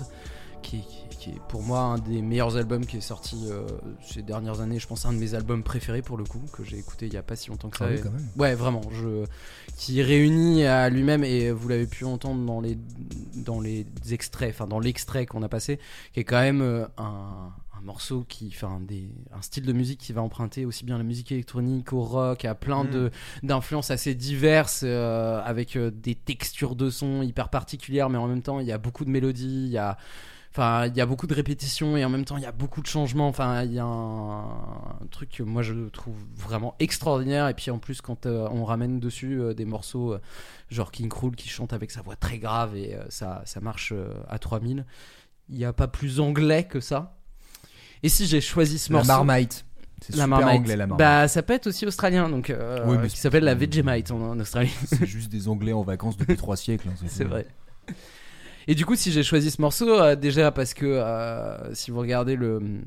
qui, 0.63 0.81
qui- 0.81 1.04
qui 1.25 1.31
est 1.31 1.41
pour 1.49 1.63
moi 1.63 1.81
un 1.81 1.99
des 1.99 2.23
meilleurs 2.23 2.57
albums 2.57 2.85
qui 2.87 2.99
est 2.99 3.01
sorti 3.01 3.47
euh, 3.51 3.67
ces 4.03 4.23
dernières 4.23 4.61
années 4.61 4.79
je 4.79 4.87
pense 4.87 5.07
un 5.07 5.13
de 5.13 5.19
mes 5.19 5.35
albums 5.35 5.63
préférés 5.63 6.03
pour 6.03 6.17
le 6.17 6.25
coup 6.25 6.43
que 6.53 6.63
j'ai 6.65 6.79
écouté 6.79 7.07
il 7.07 7.15
y 7.15 7.17
a 7.17 7.23
pas 7.23 7.37
si 7.37 7.49
longtemps 7.51 7.71
que 7.71 7.79
ça 7.79 7.87
Ah 7.89 7.93
oui, 7.93 8.01
quand 8.03 8.11
même. 8.11 8.29
ouais 8.37 8.55
vraiment 8.55 8.83
je 8.93 9.25
qui 9.77 10.03
réunit 10.03 10.65
à 10.65 10.89
lui-même 10.91 11.25
et 11.25 11.51
vous 11.51 11.69
l'avez 11.69 11.87
pu 11.87 12.05
entendre 12.05 12.45
dans 12.45 12.61
les 12.61 12.77
dans 13.37 13.61
les 13.61 13.87
extraits 14.11 14.51
enfin 14.55 14.67
dans 14.67 14.81
l'extrait 14.81 15.27
qu'on 15.27 15.43
a 15.43 15.49
passé 15.49 15.79
qui 16.13 16.21
est 16.21 16.25
quand 16.25 16.41
même 16.41 16.61
euh, 16.63 16.87
un, 16.99 17.51
un 17.77 17.81
morceau 17.83 18.25
qui 18.29 18.51
enfin 18.55 18.81
des 18.81 19.09
un 19.37 19.43
style 19.43 19.65
de 19.65 19.73
musique 19.73 20.01
qui 20.01 20.13
va 20.13 20.23
emprunter 20.23 20.65
aussi 20.65 20.85
bien 20.85 20.99
la 20.99 21.05
musique 21.05 21.33
électronique 21.33 21.93
au 21.93 22.03
rock 22.03 22.45
à 22.45 22.55
plein 22.55 22.85
Mm. 22.85 22.91
de 22.91 23.11
d'influences 23.43 23.91
assez 23.91 24.15
diverses 24.15 24.83
euh, 24.85 25.41
avec 25.45 25.77
euh, 25.77 25.91
des 25.91 26.15
textures 26.15 26.77
de 26.77 26.91
son 26.91 27.23
hyper 27.23 27.49
particulières 27.49 28.11
mais 28.11 28.19
en 28.19 28.27
même 28.29 28.43
temps 28.43 28.61
il 28.61 28.67
y 28.67 28.73
a 28.73 28.79
beaucoup 28.79 29.05
de 29.05 29.11
mélodies 29.11 29.65
il 29.67 29.73
y 29.73 29.79
a 29.79 29.97
Enfin, 30.57 30.87
il 30.87 30.97
y 30.97 31.01
a 31.01 31.07
beaucoup 31.07 31.27
de 31.27 31.35
répétitions 31.35 31.97
et 31.97 32.05
en 32.05 32.09
même 32.09 32.25
temps 32.25 32.37
il 32.37 32.45
y 32.45 32.47
a 32.47 32.53
beaucoup 32.53 32.81
de 32.81 32.87
changements. 32.87 33.27
Enfin, 33.27 33.65
il 33.65 33.73
y 33.73 33.81
a 33.81 33.85
un, 33.85 34.43
un 34.45 35.07
truc 35.11 35.31
que 35.31 35.43
moi 35.43 35.63
je 35.63 35.89
trouve 35.89 36.15
vraiment 36.37 36.77
extraordinaire. 36.79 37.49
Et 37.49 37.55
puis 37.55 37.73
en 37.73 37.79
plus, 37.81 38.01
quand 38.01 38.27
euh, 38.27 38.47
on 38.53 38.65
ramène 38.65 39.01
dessus 39.01 39.41
euh, 39.41 39.53
des 39.53 39.65
morceaux 39.65 40.13
euh, 40.13 40.21
genre 40.71 40.93
King 40.93 41.09
Krul 41.09 41.35
qui 41.35 41.49
chante 41.49 41.73
avec 41.73 41.91
sa 41.91 42.03
voix 42.03 42.15
très 42.15 42.39
grave 42.39 42.77
et 42.77 42.97
ça, 43.09 43.43
ça 43.47 43.61
marche 43.61 43.93
à 44.29 44.39
3000, 44.39 44.87
il 45.49 45.57
n'y 45.57 45.65
a 45.65 45.73
pas 45.73 45.89
plus 45.89 46.21
anglais 46.21 46.63
que 46.65 46.79
ça. 46.79 47.17
Et 48.05 48.09
si 48.09 48.27
j'ai 48.27 48.41
choisi 48.41 48.79
ce 48.79 48.93
La 48.93 48.99
morceau. 49.03 49.25
Marmite. 49.25 49.65
C'est 50.03 50.15
La 50.17 50.27
Marmite. 50.29 50.49
anglais 50.61 50.77
la 50.77 50.87
Marmite. 50.87 50.99
Bah, 50.99 51.27
ça 51.29 51.43
peut 51.43 51.55
être 51.55 51.67
aussi 51.67 51.85
australien, 51.87 52.29
donc 52.29 52.51
euh, 52.51 52.85
Oui, 52.87 52.97
mais 53.01 53.09
qui 53.09 53.17
s'appelle 53.17 53.45
la 53.45 53.55
Vegemite 53.55 54.11
en, 54.13 54.21
en 54.21 54.39
Australie. 54.39 54.71
C'est 54.87 55.07
juste 55.07 55.31
des 55.33 55.49
Anglais 55.49 55.73
en 55.73 55.83
vacances 55.83 56.17
depuis 56.17 56.37
trois 56.37 56.57
siècles. 56.57 56.89
hein, 56.91 57.07
C'est 57.09 57.25
vrai. 57.29 57.47
Et 58.67 58.75
du 58.75 58.87
coup, 58.87 58.95
si 58.97 59.13
j'ai 59.13 59.23
choisi 59.23 59.51
ce 59.51 59.61
morceau, 59.61 59.89
euh, 60.01 60.17
déjà 60.17 60.51
parce 60.53 60.75
que 60.75 60.87
euh, 60.87 61.75
si 61.75 61.91
vous 61.91 61.99
regardez 62.01 62.37
le 62.37 62.81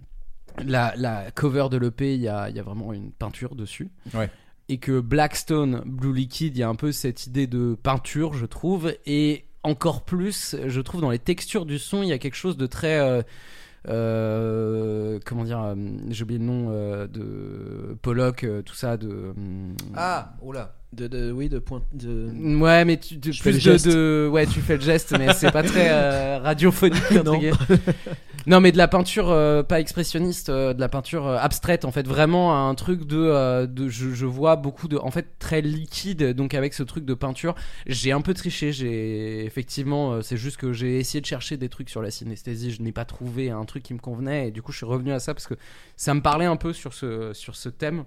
la, 0.65 0.93
la 0.97 1.29
cover 1.31 1.67
de 1.69 1.77
l'EP, 1.77 2.15
il 2.15 2.21
y 2.21 2.27
a, 2.27 2.49
il 2.49 2.55
y 2.55 2.59
a 2.59 2.63
vraiment 2.63 2.91
une 2.93 3.11
peinture 3.11 3.55
dessus. 3.55 3.91
Ouais. 4.13 4.29
Et 4.69 4.79
que 4.79 4.99
Blackstone, 4.99 5.83
Blue 5.85 6.13
Liquid, 6.13 6.55
il 6.57 6.59
y 6.59 6.63
a 6.63 6.67
un 6.69 6.75
peu 6.75 6.91
cette 6.91 7.27
idée 7.27 7.45
de 7.47 7.77
peinture, 7.81 8.33
je 8.33 8.45
trouve. 8.45 8.93
Et 9.05 9.45
encore 9.63 10.03
plus, 10.03 10.55
je 10.65 10.81
trouve 10.81 11.01
dans 11.01 11.11
les 11.11 11.19
textures 11.19 11.65
du 11.65 11.77
son, 11.77 12.01
il 12.03 12.09
y 12.09 12.13
a 12.13 12.17
quelque 12.17 12.35
chose 12.35 12.57
de 12.57 12.65
très. 12.65 12.99
euh, 12.99 13.21
euh, 13.87 15.19
comment 15.25 15.43
dire 15.43 15.61
euh, 15.61 15.75
J'ai 16.09 16.23
oublié 16.23 16.39
le 16.39 16.45
nom 16.45 16.69
de 17.05 17.95
Pollock, 18.01 18.45
tout 18.65 18.75
ça. 18.75 18.97
de 18.97 19.33
Ah, 19.95 20.33
oh 20.41 20.51
là. 20.51 20.73
De, 20.93 21.07
de- 21.07 21.31
oui, 21.31 21.49
de 21.49 21.59
point. 21.59 21.83
De... 21.93 22.29
Ouais, 22.59 22.85
mais 22.85 22.97
tu, 22.97 23.15
fais 23.33 23.41
plus 23.41 23.51
le 23.51 23.53
de, 23.55 23.59
geste. 23.59 23.87
de- 23.87 24.29
ouais, 24.31 24.45
tu 24.47 24.61
fais 24.61 24.77
le 24.77 24.81
geste, 24.81 25.13
mais 25.17 25.33
c'est 25.33 25.51
pas 25.51 25.61
très 25.61 25.89
euh, 25.91 26.39
radiophonique. 26.43 27.11
Non. 27.25 27.39
non, 28.47 28.61
mais 28.61 28.71
de 28.71 28.77
la 28.77 28.87
peinture 28.87 29.29
euh, 29.29 29.63
pas 29.63 29.81
expressionniste, 29.81 30.47
euh, 30.49 30.73
de 30.73 30.79
la 30.79 30.87
peinture 30.87 31.27
euh, 31.27 31.37
abstraite, 31.37 31.83
en 31.83 31.91
fait, 31.91 32.07
vraiment 32.07 32.69
un 32.69 32.73
truc 32.73 33.05
de, 33.05 33.65
de 33.65 33.89
je, 33.89 34.13
je 34.13 34.25
vois 34.25 34.55
beaucoup 34.55 34.87
de, 34.87 34.97
en 34.97 35.11
fait, 35.11 35.27
très 35.39 35.61
liquide. 35.61 36.23
Donc 36.33 36.53
avec 36.53 36.73
ce 36.73 36.83
truc 36.83 37.03
de 37.03 37.13
peinture, 37.13 37.53
j'ai 37.85 38.13
un 38.13 38.21
peu 38.21 38.33
triché. 38.33 38.71
J'ai 38.71 39.43
effectivement, 39.45 40.21
c'est 40.21 40.37
juste 40.37 40.55
que 40.55 40.71
j'ai 40.71 40.99
essayé 40.99 41.19
de 41.19 41.25
chercher 41.25 41.57
des 41.57 41.67
trucs 41.67 41.89
sur 41.89 42.01
la 42.01 42.11
synesthésie, 42.11 42.71
je 42.71 42.81
n'ai 42.81 42.93
pas 42.93 43.05
trouvé 43.05 43.49
un 43.49 43.65
truc 43.65 43.83
qui 43.83 43.93
me 43.93 43.99
convenait, 43.99 44.47
et 44.47 44.51
du 44.51 44.61
coup, 44.61 44.71
je 44.71 44.77
suis 44.77 44.85
revenu 44.85 45.11
à 45.11 45.19
ça 45.19 45.33
parce 45.33 45.47
que 45.47 45.55
ça 45.97 46.13
me 46.13 46.21
parlait 46.21 46.45
un 46.45 46.55
peu 46.55 46.71
sur 46.71 46.93
ce 46.93 47.33
sur 47.33 47.57
ce 47.57 47.67
thème. 47.67 48.05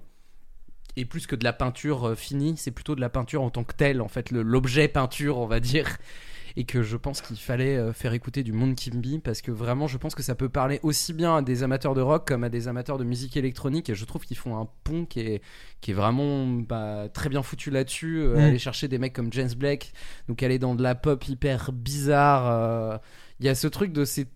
Et 0.96 1.04
plus 1.04 1.26
que 1.26 1.36
de 1.36 1.44
la 1.44 1.52
peinture 1.52 2.08
euh, 2.08 2.14
finie, 2.14 2.54
c'est 2.56 2.72
plutôt 2.72 2.94
de 2.96 3.00
la 3.00 3.08
peinture 3.08 3.42
en 3.42 3.50
tant 3.50 3.64
que 3.64 3.74
telle, 3.74 4.00
en 4.00 4.08
fait, 4.08 4.30
l'objet 4.30 4.88
peinture, 4.88 5.38
on 5.38 5.46
va 5.46 5.60
dire. 5.60 5.86
Et 6.56 6.64
que 6.64 6.82
je 6.82 6.96
pense 6.96 7.20
qu'il 7.22 7.36
fallait 7.36 7.76
euh, 7.76 7.92
faire 7.92 8.12
écouter 8.12 8.42
du 8.42 8.52
Monde 8.52 8.74
Kimby 8.74 9.20
parce 9.20 9.40
que 9.40 9.52
vraiment, 9.52 9.86
je 9.86 9.96
pense 9.98 10.16
que 10.16 10.22
ça 10.24 10.34
peut 10.34 10.48
parler 10.48 10.80
aussi 10.82 11.12
bien 11.12 11.36
à 11.36 11.42
des 11.42 11.62
amateurs 11.62 11.94
de 11.94 12.00
rock 12.00 12.26
comme 12.26 12.42
à 12.42 12.48
des 12.48 12.66
amateurs 12.66 12.98
de 12.98 13.04
musique 13.04 13.36
électronique. 13.36 13.88
Et 13.88 13.94
je 13.94 14.04
trouve 14.04 14.24
qu'ils 14.26 14.36
font 14.36 14.58
un 14.60 14.68
pont 14.82 15.04
qui 15.06 15.20
est, 15.20 15.42
qui 15.80 15.92
est 15.92 15.94
vraiment 15.94 16.46
bah, 16.48 17.08
très 17.14 17.28
bien 17.28 17.44
foutu 17.44 17.70
là-dessus. 17.70 18.18
Euh, 18.18 18.34
Mm. 18.34 18.40
Aller 18.40 18.58
chercher 18.58 18.88
des 18.88 18.98
mecs 18.98 19.12
comme 19.12 19.32
James 19.32 19.52
Blake, 19.56 19.92
donc 20.28 20.42
aller 20.42 20.58
dans 20.58 20.74
de 20.74 20.82
la 20.82 20.96
pop 20.96 21.26
hyper 21.28 21.70
bizarre. 21.70 22.50
euh, 22.50 22.98
Il 23.38 23.46
y 23.46 23.48
a 23.48 23.54
ce 23.54 23.68
truc 23.68 23.92
de 23.92 24.04
ces 24.04 24.26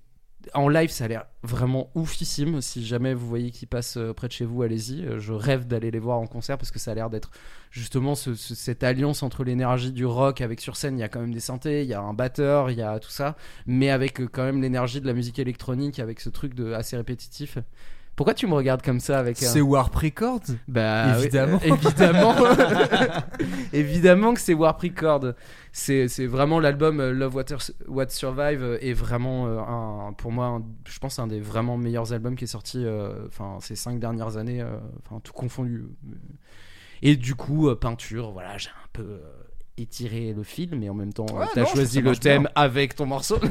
en 0.53 0.69
live, 0.69 0.91
ça 0.91 1.05
a 1.05 1.09
l'air 1.09 1.25
vraiment 1.43 1.91
oufissime. 1.95 2.61
Si 2.61 2.85
jamais 2.85 3.15
vous 3.15 3.27
voyez 3.27 3.51
qu'ils 3.51 3.69
passent 3.69 3.97
euh, 3.97 4.13
près 4.13 4.29
de 4.29 4.33
chez 4.33 4.45
vous, 4.45 4.63
allez-y. 4.63 5.05
Euh, 5.05 5.19
Je 5.19 5.33
rêve 5.33 5.67
d'aller 5.67 5.91
les 5.91 5.99
voir 5.99 6.19
en 6.19 6.27
concert 6.27 6.59
parce 6.59 6.71
que 6.71 6.79
ça 6.79 6.91
a 6.91 6.95
l'air 6.95 7.09
d'être 7.11 7.31
justement 7.71 8.15
ce- 8.15 8.35
ce- 8.35 8.55
cette 8.55 8.83
alliance 8.85 9.23
entre 9.23 9.45
l'énergie 9.45 9.93
du 9.93 10.05
rock 10.07 10.41
avec 10.41 10.61
sur 10.61 10.77
scène. 10.77 10.99
Il 10.99 11.01
y 11.01 11.05
a 11.05 11.09
quand 11.09 11.21
même 11.21 11.33
des 11.33 11.41
synthés, 11.41 11.83
il 11.83 11.89
y 11.89 11.95
a 11.95 12.01
un 12.01 12.15
batteur, 12.15 12.71
il 12.71 12.79
y 12.79 12.83
a 12.83 12.99
tout 12.99 13.11
ça, 13.11 13.37
mais 13.67 13.91
avec 13.91 14.21
euh, 14.21 14.29
quand 14.31 14.45
même 14.45 14.61
l'énergie 14.61 15.01
de 15.01 15.07
la 15.07 15.15
musique 15.15 15.39
électronique, 15.39 15.99
avec 16.01 16.21
ce 16.21 16.29
truc 16.31 16.55
de 16.55 16.73
assez 16.73 16.97
répétitif. 16.97 17.59
Pourquoi 18.17 18.35
tu 18.35 18.47
me 18.47 18.55
regardes 18.55 18.83
comme 18.83 19.01
ça 19.01 19.19
avec 19.19 19.43
un... 19.43 19.47
C'est 19.47 19.61
Warp 19.61 19.95
Records 19.95 20.41
Bah, 20.69 21.15
oui, 21.17 21.23
Évidemment. 21.25 21.61
euh, 21.65 21.75
évidemment. 21.75 22.35
évidemment 23.73 24.35
que 24.35 24.41
c'est 24.41 24.55
Warp 24.55 24.81
Record. 24.81 25.33
C'est, 25.73 26.07
c'est 26.09 26.27
vraiment 26.27 26.61
l'album 26.61 27.01
euh, 27.01 27.13
Love 27.13 27.35
What, 27.35 27.45
What 27.89 28.09
Survive 28.11 28.63
euh, 28.63 28.79
est 28.81 28.93
vraiment 28.93 30.07
un, 30.09 30.13
pour 30.13 30.31
moi, 30.31 30.47
un- 30.47 30.63
je 30.87 30.99
pense 31.01 31.19
un 31.19 31.27
des 31.27 31.41
vraiment 31.41 31.77
meilleurs 31.77 32.13
albums 32.13 32.37
qui 32.37 32.45
est 32.45 32.47
sorti 32.47 32.85
euh, 32.85 33.27
enfin 33.27 33.59
ces 33.61 33.75
cinq 33.75 33.99
dernières 33.99 34.37
années, 34.37 34.61
euh, 34.61 34.77
enfin 35.05 35.21
tout 35.21 35.33
confondu. 35.33 35.85
Et 37.03 37.17
du 37.17 37.35
coup, 37.35 37.75
peinture, 37.75 38.31
voilà, 38.31 38.57
j'ai 38.59 38.71
un 38.71 38.89
peu 38.93 39.21
étiré 39.77 40.33
le 40.33 40.45
fil, 40.45 40.77
mais 40.79 40.89
en 40.89 40.95
même 40.95 41.13
temps, 41.13 41.27
Ouais, 41.35 41.47
t'as 41.53 41.63
non, 41.63 41.67
choisi 41.67 42.01
le 42.01 42.15
thème 42.15 42.43
bien. 42.43 42.51
avec 42.55 42.95
ton 42.95 43.07
morceau. 43.07 43.39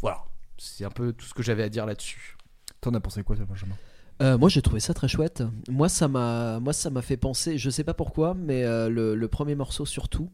voilà, 0.00 0.24
c'est 0.64 0.84
un 0.84 0.90
peu 0.90 1.12
tout 1.12 1.26
ce 1.26 1.34
que 1.34 1.42
j'avais 1.42 1.62
à 1.62 1.68
dire 1.68 1.86
là-dessus. 1.86 2.36
T'en 2.80 2.92
as 2.94 3.00
pensé 3.00 3.22
quoi, 3.22 3.36
toi, 3.36 3.44
Benjamin? 3.46 3.76
Euh, 4.22 4.38
moi 4.38 4.48
j'ai 4.48 4.62
trouvé 4.62 4.80
ça 4.80 4.94
très 4.94 5.08
chouette. 5.08 5.42
Moi 5.68 5.88
ça 5.88 6.06
m'a, 6.06 6.60
moi 6.60 6.72
ça 6.72 6.88
m'a 6.90 7.02
fait 7.02 7.16
penser, 7.16 7.58
je 7.58 7.68
sais 7.68 7.82
pas 7.84 7.94
pourquoi, 7.94 8.34
mais 8.34 8.64
euh, 8.64 8.88
le, 8.88 9.14
le 9.16 9.28
premier 9.28 9.56
morceau 9.56 9.86
surtout, 9.86 10.30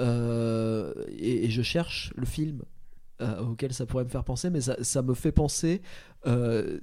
euh, 0.00 0.92
et, 1.08 1.44
et 1.44 1.50
je 1.50 1.62
cherche 1.62 2.12
le 2.16 2.26
film 2.26 2.62
euh, 3.20 3.40
auquel 3.40 3.72
ça 3.72 3.86
pourrait 3.86 4.04
me 4.04 4.08
faire 4.08 4.24
penser, 4.24 4.50
mais 4.50 4.60
ça, 4.60 4.82
ça 4.82 5.02
me 5.02 5.14
fait 5.14 5.30
penser 5.30 5.80
euh, 6.26 6.80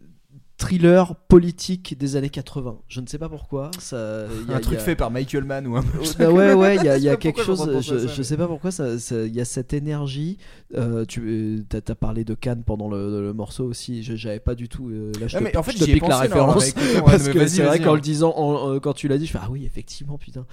thriller 0.61 1.15
politique 1.27 1.97
des 1.97 2.15
années 2.15 2.29
80. 2.29 2.77
Je 2.87 3.01
ne 3.01 3.07
sais 3.07 3.17
pas 3.17 3.27
pourquoi. 3.29 3.71
Ça, 3.79 4.25
il 4.43 4.47
y 4.49 4.53
a- 4.53 4.57
Un 4.57 4.59
truc 4.59 4.77
y 4.77 4.81
a- 4.81 4.83
fait 4.83 4.95
par 4.95 5.09
Michael 5.09 5.43
Mann 5.43 5.65
ou 5.65 5.75
un 5.75 5.83
Bah 6.19 6.29
ouais, 6.29 6.53
ouais, 6.53 6.75
il 6.77 6.83
y 6.83 6.89
a, 6.89 6.97
y 7.13 7.17
quelque 7.17 7.41
chose, 7.41 7.67
je, 7.81 7.95
mais- 7.95 8.23
sais 8.23 8.37
pas 8.37 8.47
pourquoi, 8.47 8.69
ça- 8.71 8.99
ça- 8.99 9.23
il 9.23 9.35
y 9.35 9.41
a 9.41 9.45
cette 9.45 9.73
énergie. 9.73 10.37
Euh, 10.75 11.03
tu 11.05 11.65
as, 11.73 11.95
parlé 11.95 12.23
de 12.23 12.33
Cannes 12.35 12.63
pendant 12.63 12.87
le, 12.89 13.21
le 13.21 13.33
morceau 13.33 13.65
aussi, 13.65 14.03
je- 14.03 14.15
j'avais 14.15 14.39
pas 14.39 14.53
du 14.55 14.69
tout. 14.69 14.89
euh, 14.89 15.11
là, 15.19 15.27
je 15.27 15.35
Ah, 15.35 15.39
te, 15.39 15.43
mais 15.45 15.57
en 15.57 15.63
fait, 15.63 15.71
je 15.73 15.79
te 15.79 15.85
pique 15.85 16.03
la 16.03 16.09
pensé, 16.09 16.21
référence. 16.21 16.65
ouais, 16.75 17.01
parce 17.05 17.27
que 17.29 17.47
c'est 17.47 17.63
vrai 17.63 17.79
qu'en 17.79 17.91
hein. 17.93 17.95
le 17.95 18.01
disant, 18.01 18.33
en- 18.37 18.73
euh, 18.75 18.79
quand 18.79 18.93
tu 18.93 19.07
l'as 19.07 19.17
dit, 19.17 19.25
je 19.25 19.31
fais 19.31 19.39
Ah 19.41 19.49
oui, 19.49 19.65
effectivement, 19.65 20.17
putain. 20.17 20.45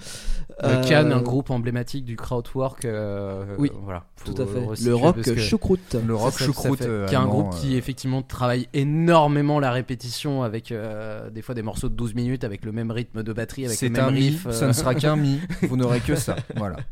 Euh, 0.63 0.83
Cannes, 0.83 1.11
un 1.11 1.19
Euh, 1.19 1.21
groupe 1.21 1.51
emblématique 1.51 2.03
du 2.05 2.15
crowdwork. 2.15 2.85
euh, 2.85 3.45
Oui, 3.59 3.71
voilà, 3.83 4.05
Tout 4.25 4.33
à 4.41 4.45
fait. 4.47 4.83
Le 4.83 4.95
rock 4.95 5.17
choucroute. 5.37 5.95
Le 6.05 6.15
rock 6.15 6.37
choucroute. 6.37 6.81
euh, 6.81 7.05
qui 7.07 7.13
est 7.13 7.17
un 7.17 7.27
groupe 7.27 7.51
qui 7.51 7.75
euh, 7.75 7.77
effectivement 7.77 8.21
travaille 8.23 8.67
énormément 8.73 9.59
la 9.59 9.71
répétition 9.71 9.98
avec 10.43 10.71
euh, 10.71 11.29
des 11.29 11.41
fois 11.41 11.55
des 11.55 11.61
morceaux 11.61 11.89
de 11.89 11.95
12 11.95 12.13
minutes 12.15 12.43
avec 12.43 12.63
le 12.65 12.71
même 12.71 12.91
rythme 12.91 13.23
de 13.23 13.33
batterie, 13.33 13.65
avec 13.65 13.79
le 13.81 13.87
C'est 13.87 13.89
même 13.89 14.05
un 14.05 14.11
mi, 14.11 14.29
riff. 14.29 14.45
euh. 14.47 14.51
ça 14.51 14.67
ne 14.67 14.73
sera 14.73 14.95
qu'un 14.95 15.15
mi. 15.15 15.39
Vous 15.63 15.77
n'aurez 15.77 15.99
que 15.99 16.15
ça. 16.15 16.35
Voilà. 16.55 16.77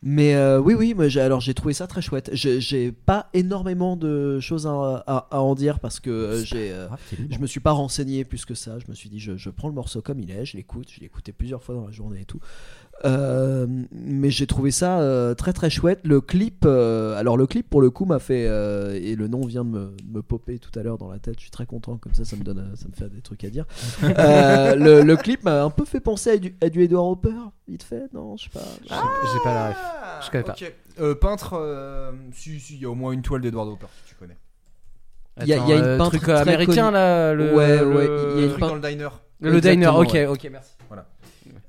Mais 0.00 0.36
euh, 0.36 0.60
oui, 0.60 0.74
oui, 0.74 0.94
moi, 0.94 1.08
j'ai- 1.08 1.20
alors 1.20 1.40
j'ai 1.40 1.54
trouvé 1.54 1.74
ça 1.74 1.88
très 1.88 2.00
chouette. 2.00 2.30
J'ai 2.32 2.60
j'ai 2.60 2.92
pas 2.92 3.28
énormément 3.34 3.96
de 3.96 4.38
choses 4.38 4.64
à, 4.68 5.02
à- 5.08 5.26
à 5.32 5.40
en 5.40 5.56
dire 5.56 5.80
parce 5.80 5.98
que 5.98 6.08
euh, 6.10 6.44
j'ai. 6.44 6.70
euh, 6.70 6.86
je 7.28 7.38
me 7.38 7.48
suis 7.48 7.58
pas 7.58 7.72
renseigné 7.72 8.24
plus 8.24 8.44
que 8.44 8.54
ça. 8.54 8.78
Je 8.78 8.84
me 8.88 8.94
suis 8.94 9.08
dit, 9.08 9.18
je, 9.18 9.36
je 9.36 9.50
prends 9.50 9.66
le 9.66 9.74
morceau 9.74 10.00
comme 10.00 10.20
il 10.20 10.30
est, 10.30 10.44
je 10.44 10.56
l'écoute. 10.56 10.88
Je 10.94 11.00
l'ai 11.00 11.06
écouté 11.06 11.32
plusieurs 11.32 11.64
fois 11.64 11.74
dans 11.74 11.84
la 11.86 11.90
journée 11.90 12.20
et 12.20 12.24
tout. 12.26 12.38
Euh, 13.04 13.66
mais 13.92 14.28
j'ai 14.30 14.46
trouvé 14.48 14.70
ça 14.72 15.00
euh, 15.00 15.34
très 15.34 15.52
très 15.52 15.70
chouette. 15.70 16.00
Le 16.02 16.20
clip, 16.20 16.64
euh, 16.64 17.16
alors 17.16 17.36
le 17.36 17.46
clip 17.46 17.70
pour 17.70 17.80
le 17.80 17.90
coup 17.90 18.04
m'a 18.06 18.18
fait 18.18 18.46
euh, 18.48 18.98
et 19.00 19.14
le 19.14 19.28
nom 19.28 19.46
vient 19.46 19.64
de 19.64 19.70
me, 19.70 19.96
me 20.12 20.20
popper 20.20 20.58
tout 20.58 20.76
à 20.76 20.82
l'heure 20.82 20.98
dans 20.98 21.08
la 21.10 21.18
tête. 21.20 21.34
Je 21.36 21.42
suis 21.42 21.50
très 21.50 21.64
content 21.66 21.96
comme 21.96 22.14
ça, 22.14 22.24
ça 22.24 22.34
me 22.34 22.42
donne, 22.42 22.72
ça 22.74 22.86
me 22.88 22.94
fait 22.94 23.08
des 23.14 23.20
trucs 23.22 23.44
à 23.44 23.50
dire. 23.50 23.66
Euh, 24.18 24.74
le, 24.74 25.02
le 25.02 25.16
clip 25.16 25.44
m'a 25.44 25.62
un 25.62 25.70
peu 25.70 25.84
fait 25.84 26.00
penser 26.00 26.30
à 26.30 26.36
du, 26.38 26.56
à 26.60 26.68
du 26.70 26.82
Edward 26.82 27.12
Hopper, 27.12 27.34
vite 27.68 27.82
fait, 27.84 28.04
non 28.12 28.36
Je 28.36 28.44
sais 28.44 28.50
pas. 28.50 28.60
je 28.82 28.88
sais 28.88 28.94
pas. 28.94 29.12
J'ai 29.32 29.38
pas 29.44 29.54
la 29.54 29.68
ref. 29.68 29.76
Je 30.26 30.30
connais 30.30 30.44
pas. 30.44 30.56
Euh, 31.00 31.14
peintre, 31.14 31.54
euh, 31.54 32.10
si, 32.32 32.58
si, 32.58 32.74
il 32.74 32.80
y 32.80 32.84
a 32.84 32.90
au 32.90 32.94
moins 32.96 33.12
une 33.12 33.22
toile 33.22 33.42
d'Edward 33.42 33.68
Hopper, 33.68 33.86
si 34.04 34.08
tu 34.10 34.14
connais. 34.16 34.36
Il 35.40 35.46
y 35.46 35.52
a- 35.52 35.58
il 35.58 35.68
y 35.68 35.72
a 35.72 35.76
une 35.76 35.98
peintre 35.98 36.16
truc 36.16 36.28
américain 36.30 36.90
là. 36.90 37.32
Le, 37.32 37.54
Ouais, 37.54 37.78
le- 37.78 37.86
ouais, 37.94 38.04
il 38.06 38.10
y 38.10 38.10
a 38.10 38.34
Le 38.34 38.42
une 38.42 38.48
truc 38.48 38.60
peint- 38.60 38.68
dans 38.68 38.74
le 38.74 38.80
diner. 38.80 39.08
Le 39.40 39.60
diner, 39.60 39.72
Exactement, 39.74 39.98
ok, 40.00 40.12
ouais. 40.14 40.26
ok, 40.26 40.48
merci. 40.50 40.70
Euh, 40.90 40.96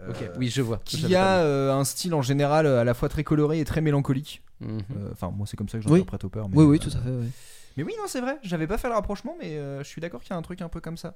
Ok, 0.07 0.15
oui, 0.37 0.47
je 0.47 0.61
vois. 0.61 0.79
Qui 0.85 1.13
a 1.15 1.39
euh, 1.39 1.73
un 1.73 1.83
style 1.83 2.13
en 2.13 2.21
général 2.21 2.65
euh, 2.65 2.79
à 2.79 2.83
la 2.83 2.93
fois 2.93 3.09
très 3.09 3.23
coloré 3.23 3.59
et 3.59 3.65
très 3.65 3.81
mélancolique. 3.81 4.41
Mhm. 4.61 4.79
Euh, 4.97 5.09
Enfin, 5.11 5.31
moi, 5.35 5.45
c'est 5.47 5.57
comme 5.57 5.67
ça 5.69 5.77
que 5.79 5.83
Oui. 5.85 5.89
j'interprète 5.99 6.23
Hopper. 6.23 6.43
Mais, 6.49 6.57
Oui, 6.57 6.65
oui, 6.65 6.77
euh, 6.77 6.79
tout 6.89 6.97
à 6.97 7.01
fait. 7.01 7.09
Mais 7.77 7.83
oui, 7.83 7.93
non, 7.97 8.05
c'est 8.07 8.21
vrai. 8.21 8.37
J'avais 8.43 8.67
pas 8.67 8.77
fait 8.77 8.87
le 8.87 8.93
rapprochement, 8.93 9.35
mais 9.39 9.57
euh, 9.57 9.79
je 9.83 9.87
suis 9.87 10.01
d'accord 10.01 10.21
qu'il 10.21 10.31
y 10.31 10.33
a 10.33 10.37
un 10.37 10.41
truc 10.41 10.61
un 10.61 10.69
peu 10.69 10.79
comme 10.81 10.97
ça. 10.97 11.15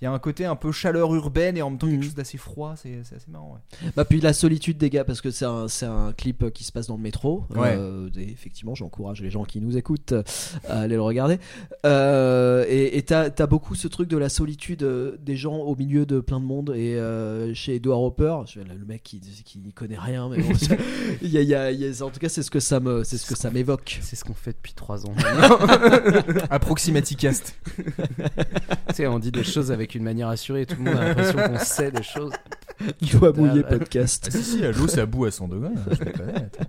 Il 0.00 0.04
y 0.04 0.06
a 0.06 0.12
un 0.12 0.18
côté 0.20 0.44
un 0.44 0.54
peu 0.56 0.70
chaleur 0.70 1.12
urbaine 1.14 1.56
et 1.56 1.62
en 1.62 1.70
même 1.70 1.78
temps 1.78 1.86
Mhm. 1.88 1.94
quelque 1.94 2.04
chose 2.04 2.14
d'assez 2.14 2.38
froid. 2.38 2.74
C'est 2.76 2.98
assez 3.00 3.16
marrant. 3.28 3.58
ouais. 3.82 3.90
Bah 3.96 4.04
puis 4.04 4.20
la 4.20 4.32
solitude 4.32 4.78
des 4.78 4.90
gars 4.90 5.04
parce 5.04 5.20
que 5.20 5.30
c'est 5.30 5.44
un, 5.44 6.12
clip 6.16 6.50
qui 6.52 6.64
se 6.64 6.70
passe 6.72 6.86
dans 6.86 6.96
le 6.96 7.02
métro. 7.02 7.44
Ouais. 7.54 7.74
Euh, 7.76 8.08
et 8.16 8.30
effectivement, 8.30 8.74
j'encourage 8.74 9.20
les 9.22 9.30
gens 9.30 9.44
qui 9.44 9.60
nous 9.60 9.76
écoutent 9.76 10.12
euh, 10.12 10.22
à 10.68 10.80
aller 10.80 10.94
le 10.94 11.02
regarder. 11.02 11.38
Euh, 11.84 12.64
et 12.68 13.02
t'as 13.02 13.30
as 13.38 13.46
beaucoup 13.46 13.74
ce 13.74 13.88
truc 13.88 14.08
de 14.08 14.16
la 14.16 14.28
solitude 14.28 14.82
euh, 14.82 15.16
des 15.20 15.36
gens 15.36 15.56
au 15.56 15.74
milieu 15.76 16.06
de 16.06 16.20
plein 16.20 16.38
de 16.40 16.44
monde. 16.44 16.72
Et 16.76 16.94
euh, 16.96 17.52
chez 17.54 17.76
Edward 17.76 18.02
Hopper, 18.02 18.36
le 18.56 18.84
mec 18.86 19.02
qui 19.02 19.20
qui 19.44 19.58
n'y 19.58 19.72
connaît 19.72 19.98
rien, 19.98 20.28
mais 20.28 20.40
bon, 20.42 20.50
il 21.22 21.28
y 21.30 21.38
a, 21.38 21.42
il 21.42 21.48
y 21.48 21.54
a- 21.54 21.70
il 21.72 21.80
y 21.80 21.84
a- 21.86 22.04
en 22.04 22.10
tout 22.10 22.20
cas 22.20 22.28
c'est 22.28 22.42
ce 22.42 22.50
que 22.50 22.60
ça 22.60 22.78
me 22.80 23.02
c'est 23.04 23.18
ce 23.18 23.26
que 23.26 23.36
ça 23.36 23.50
m'évoque. 23.50 23.98
C'est 24.02 24.16
ce 24.16 24.24
qu'on 24.24 24.34
fait 24.34 24.52
depuis 24.52 24.74
3 24.74 25.06
ans. 25.06 25.14
Approximaticast. 26.50 27.54
tu 27.76 28.94
sais, 28.94 29.06
on 29.06 29.18
dit 29.18 29.30
des 29.32 29.44
choses 29.44 29.70
avec 29.72 29.87
une 29.94 30.02
manière 30.04 30.28
assurée. 30.28 30.66
Tout 30.66 30.76
le 30.82 30.90
monde 30.90 31.00
a 31.00 31.08
l'impression 31.08 31.38
qu'on 31.38 31.58
sait 31.58 31.90
des 31.90 32.02
choses. 32.02 32.32
Doigt 33.12 33.32
mouillé 33.32 33.62
dalle. 33.62 33.78
podcast. 33.80 34.24
Ah, 34.28 34.36
si, 34.36 34.42
si, 34.44 34.60
l'eau 34.62 34.86
ça 34.86 35.04
bout 35.06 35.24
à 35.24 35.30
100 35.30 35.48
degrés. 35.48 35.70
hein, 35.74 35.80
je 35.90 36.04
déconne, 36.04 36.28
attends. 36.30 36.64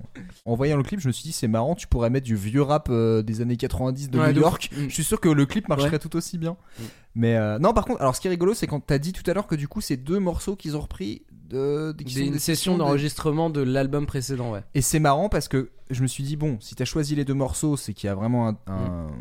En 0.45 0.55
voyant 0.55 0.77
le 0.77 0.83
clip, 0.83 0.99
je 0.99 1.07
me 1.07 1.11
suis 1.13 1.23
dit, 1.23 1.31
c'est 1.31 1.47
marrant, 1.47 1.75
tu 1.75 1.85
pourrais 1.87 2.09
mettre 2.09 2.25
du 2.25 2.35
vieux 2.35 2.61
rap 2.63 2.87
euh, 2.89 3.21
des 3.21 3.41
années 3.41 3.57
90 3.57 4.09
de 4.09 4.17
Ouais, 4.19 4.27
New 4.27 4.33
de 4.33 4.39
ouf. 4.39 4.43
York. 4.45 4.69
Mm. 4.75 4.83
Je 4.89 4.93
suis 4.93 5.03
sûr 5.03 5.19
que 5.19 5.29
le 5.29 5.45
clip 5.45 5.69
marcherait 5.69 5.91
Ouais. 5.91 5.99
tout 5.99 6.15
aussi 6.15 6.37
bien. 6.37 6.51
Mm. 6.79 6.83
Mais 7.15 7.35
euh, 7.37 7.59
non, 7.59 7.73
par 7.73 7.85
contre, 7.85 8.01
alors 8.01 8.15
ce 8.15 8.21
qui 8.21 8.27
est 8.27 8.31
rigolo, 8.31 8.53
c'est 8.53 8.65
quand 8.67 8.79
t'as 8.79 8.97
dit 8.97 9.13
tout 9.13 9.29
à 9.29 9.33
l'heure 9.33 9.47
que 9.47 9.55
du 9.55 9.67
coup, 9.67 9.81
c'est 9.81 9.97
deux 9.97 10.19
morceaux 10.19 10.55
qu'ils 10.55 10.75
ont 10.75 10.81
repris 10.81 11.23
de, 11.31 11.93
qui 11.97 12.13
sont 12.13 12.19
Des, 12.19 12.29
des 12.31 12.73
de- 12.73 12.77
d'enregistrement 12.77 13.49
de 13.49 13.61
l'album 13.61 14.05
précédent, 14.05 14.51
ouais. 14.51 14.61
Et 14.73 14.81
c'est 14.81 14.99
marrant 14.99 15.29
parce 15.29 15.47
que 15.47 15.69
je 15.91 16.01
me 16.01 16.07
suis 16.07 16.23
dit, 16.23 16.35
bon, 16.37 16.57
si 16.59 16.75
t'as 16.75 16.85
choisi 16.85 17.15
les 17.15 17.25
deux 17.25 17.33
morceaux, 17.33 17.77
c'est 17.77 17.93
qu'il 17.93 18.07
y 18.07 18.09
a 18.11 18.15
vraiment 18.15 18.47
un- 18.49 18.57
un- 18.67 19.11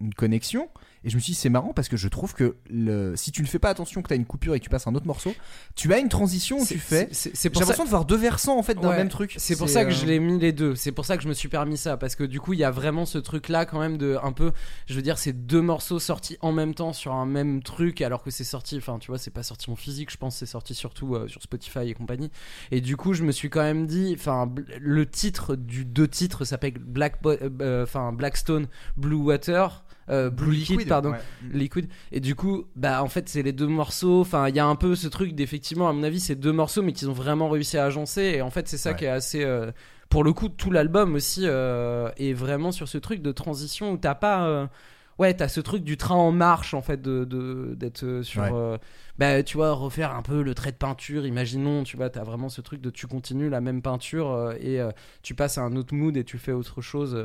une 0.00 0.14
connexion. 0.14 0.68
Et 1.04 1.10
je 1.10 1.16
me 1.16 1.20
suis 1.20 1.32
dit, 1.32 1.38
c'est 1.38 1.48
marrant 1.48 1.72
parce 1.72 1.88
que 1.88 1.96
je 1.96 2.08
trouve 2.08 2.34
que 2.34 2.56
le... 2.68 3.16
si 3.16 3.32
tu 3.32 3.40
ne 3.40 3.46
fais 3.46 3.58
pas 3.58 3.70
attention, 3.70 4.02
que 4.02 4.08
t'as 4.08 4.16
une 4.16 4.26
coupure 4.26 4.54
et 4.54 4.58
que 4.58 4.64
tu 4.64 4.70
passes 4.70 4.86
un 4.86 4.94
autre 4.94 5.06
morceau, 5.06 5.34
tu 5.74 5.92
as 5.94 5.98
une 5.98 6.10
transition 6.10 6.58
où 6.58 6.66
tu 6.66 6.78
fais. 6.78 7.08
J'ai 7.12 7.48
l'impression 7.48 7.84
de 7.84 7.88
voir 7.88 8.04
deux 8.04 8.16
versants 8.16 8.58
en 8.58 8.62
fait 8.62 8.74
d'un 8.74 8.90
Ouais, 8.90 8.96
même 8.96 9.08
truc. 9.08 9.34
C'est 9.38 9.56
pour 9.56 9.68
ça 9.68 9.84
que 9.84 9.90
euh, 9.90 9.94
je 9.94 10.06
l'ai 10.06 10.18
mis 10.18 10.38
les 10.38 10.52
deux. 10.52 10.74
C'est 10.74 10.92
pour 10.92 11.06
ça 11.06 11.16
que 11.16 11.22
je 11.22 11.28
me 11.28 11.32
suis 11.32 11.48
permis 11.48 11.76
ça 11.76 11.96
parce 11.96 12.16
que 12.16 12.24
du 12.24 12.40
coup 12.40 12.52
il 12.52 12.58
y 12.58 12.64
a 12.64 12.70
vraiment 12.70 13.06
ce 13.06 13.18
truc 13.18 13.48
là 13.48 13.64
quand 13.64 13.80
même 13.80 13.98
de 13.98 14.18
un 14.22 14.32
peu. 14.32 14.52
Je 14.86 14.94
veux 14.94 15.02
dire 15.02 15.18
c'est 15.18 15.32
deux 15.32 15.60
morceaux 15.60 15.98
sortis 15.98 16.36
en 16.40 16.52
même 16.52 16.74
temps 16.74 16.92
sur 16.92 17.12
un 17.12 17.26
même 17.26 17.62
truc 17.62 18.02
alors 18.02 18.22
que 18.22 18.30
c'est 18.30 18.44
sorti. 18.44 18.76
Enfin 18.76 18.98
tu 18.98 19.08
vois 19.08 19.18
c'est 19.18 19.30
pas 19.30 19.42
sorti 19.42 19.70
en 19.70 19.76
physique. 19.76 20.10
Je 20.10 20.16
pense 20.16 20.36
c'est 20.36 20.46
sorti 20.46 20.74
surtout 20.74 21.14
euh, 21.14 21.28
sur 21.28 21.42
Spotify 21.42 21.88
et 21.88 21.94
compagnie. 21.94 22.30
Et 22.70 22.80
du 22.80 22.96
coup 22.96 23.14
je 23.14 23.22
me 23.22 23.32
suis 23.32 23.50
quand 23.50 23.62
même 23.62 23.86
dit. 23.86 24.14
Enfin 24.18 24.52
le 24.80 25.06
titre 25.06 25.56
du 25.56 25.84
deux 25.84 26.08
titres 26.08 26.44
s'appelle 26.44 26.74
Black 26.74 27.16
euh, 27.26 27.86
Blackstone 28.12 28.66
Blue 28.96 29.16
Water. 29.16 29.84
Euh, 30.10 30.28
Blue, 30.30 30.50
Liquid, 30.52 30.88
pardon. 30.88 31.12
ouais. 31.12 31.18
Liquid. 31.52 31.88
Et 32.12 32.20
du 32.20 32.34
coup 32.34 32.64
bah 32.76 33.02
en 33.02 33.08
fait 33.08 33.28
c'est 33.28 33.42
les 33.42 33.52
deux 33.52 33.66
morceaux. 33.68 34.20
Enfin 34.20 34.48
il 34.48 34.56
y 34.56 34.58
a 34.58 34.66
un 34.66 34.76
peu 34.76 34.94
ce 34.96 35.08
truc 35.08 35.34
d'effectivement 35.34 35.88
à 35.88 35.92
mon 35.92 36.02
avis 36.02 36.20
c'est 36.20 36.34
deux 36.34 36.52
morceaux 36.52 36.82
mais 36.82 36.92
qu'ils 36.92 37.08
ont 37.10 37.14
vraiment 37.14 37.48
réussi 37.48 37.78
à 37.78 37.84
agencer. 37.84 38.22
Et 38.22 38.42
en 38.42 38.50
fait 38.50 38.68
c'est 38.68 38.78
ça 38.78 38.90
Ouais. 38.90 38.96
qui 38.96 39.04
est 39.04 39.08
assez 39.08 39.44
euh, 39.44 39.70
pour 40.08 40.24
le 40.24 40.32
coup 40.32 40.48
tout 40.48 40.70
l'album 40.70 41.14
aussi 41.14 41.42
euh, 41.44 42.10
est 42.16 42.32
vraiment 42.32 42.72
sur 42.72 42.88
ce 42.88 42.98
truc 42.98 43.22
de 43.22 43.30
transition 43.32 43.92
où 43.92 43.96
t'as 43.96 44.14
pas 44.16 44.68
ouais 45.20 45.34
t'as 45.34 45.48
ce 45.48 45.60
truc 45.60 45.84
du 45.84 45.96
train 45.96 46.14
en 46.16 46.32
marche 46.32 46.74
en 46.74 46.82
fait 46.82 47.00
de 47.00 47.24
de- 47.24 47.74
d'être 47.76 48.04
euh, 48.04 48.22
sur 48.22 48.42
Ouais. 48.42 48.50
euh, 48.52 48.78
bah 49.18 49.42
tu 49.42 49.56
vois 49.58 49.72
refaire 49.72 50.14
un 50.16 50.22
peu 50.22 50.42
le 50.42 50.54
trait 50.54 50.72
de 50.72 50.76
peinture 50.76 51.26
imaginons 51.26 51.84
tu 51.84 51.96
vois 51.96 52.08
t'as 52.10 52.24
vraiment 52.24 52.48
ce 52.48 52.60
truc 52.62 52.80
de 52.80 52.88
tu 52.90 53.06
continues 53.06 53.50
la 53.50 53.60
même 53.60 53.82
peinture 53.82 54.30
euh, 54.30 54.54
et 54.58 54.80
euh, 54.80 54.90
tu 55.22 55.34
passes 55.34 55.58
à 55.58 55.62
un 55.62 55.76
autre 55.76 55.94
mood 55.94 56.16
et 56.16 56.24
tu 56.24 56.38
fais 56.38 56.52
autre 56.52 56.80
chose 56.80 57.16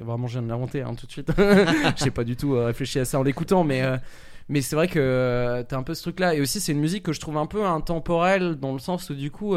vraiment 0.00 0.26
je 0.26 0.32
viens 0.38 0.42
de 0.42 0.48
l'inventer 0.48 0.82
hein, 0.82 0.94
tout 0.94 1.06
de 1.06 1.12
suite 1.12 1.30
j'ai 2.02 2.10
pas 2.10 2.24
du 2.24 2.36
tout 2.36 2.52
réfléchi 2.52 2.98
à 2.98 3.04
ça 3.04 3.18
en 3.18 3.22
l'écoutant 3.22 3.64
mais 3.64 3.82
mais 4.48 4.62
c'est 4.62 4.76
vrai 4.76 4.88
que 4.88 5.62
t'as 5.68 5.76
un 5.76 5.82
peu 5.82 5.94
ce 5.94 6.02
truc 6.02 6.20
là 6.20 6.34
et 6.34 6.40
aussi 6.40 6.60
c'est 6.60 6.72
une 6.72 6.80
musique 6.80 7.02
que 7.02 7.12
je 7.12 7.20
trouve 7.20 7.36
un 7.36 7.46
peu 7.46 7.64
intemporelle 7.66 8.54
dans 8.56 8.72
le 8.72 8.78
sens 8.78 9.10
où 9.10 9.14
du 9.14 9.30
coup 9.30 9.54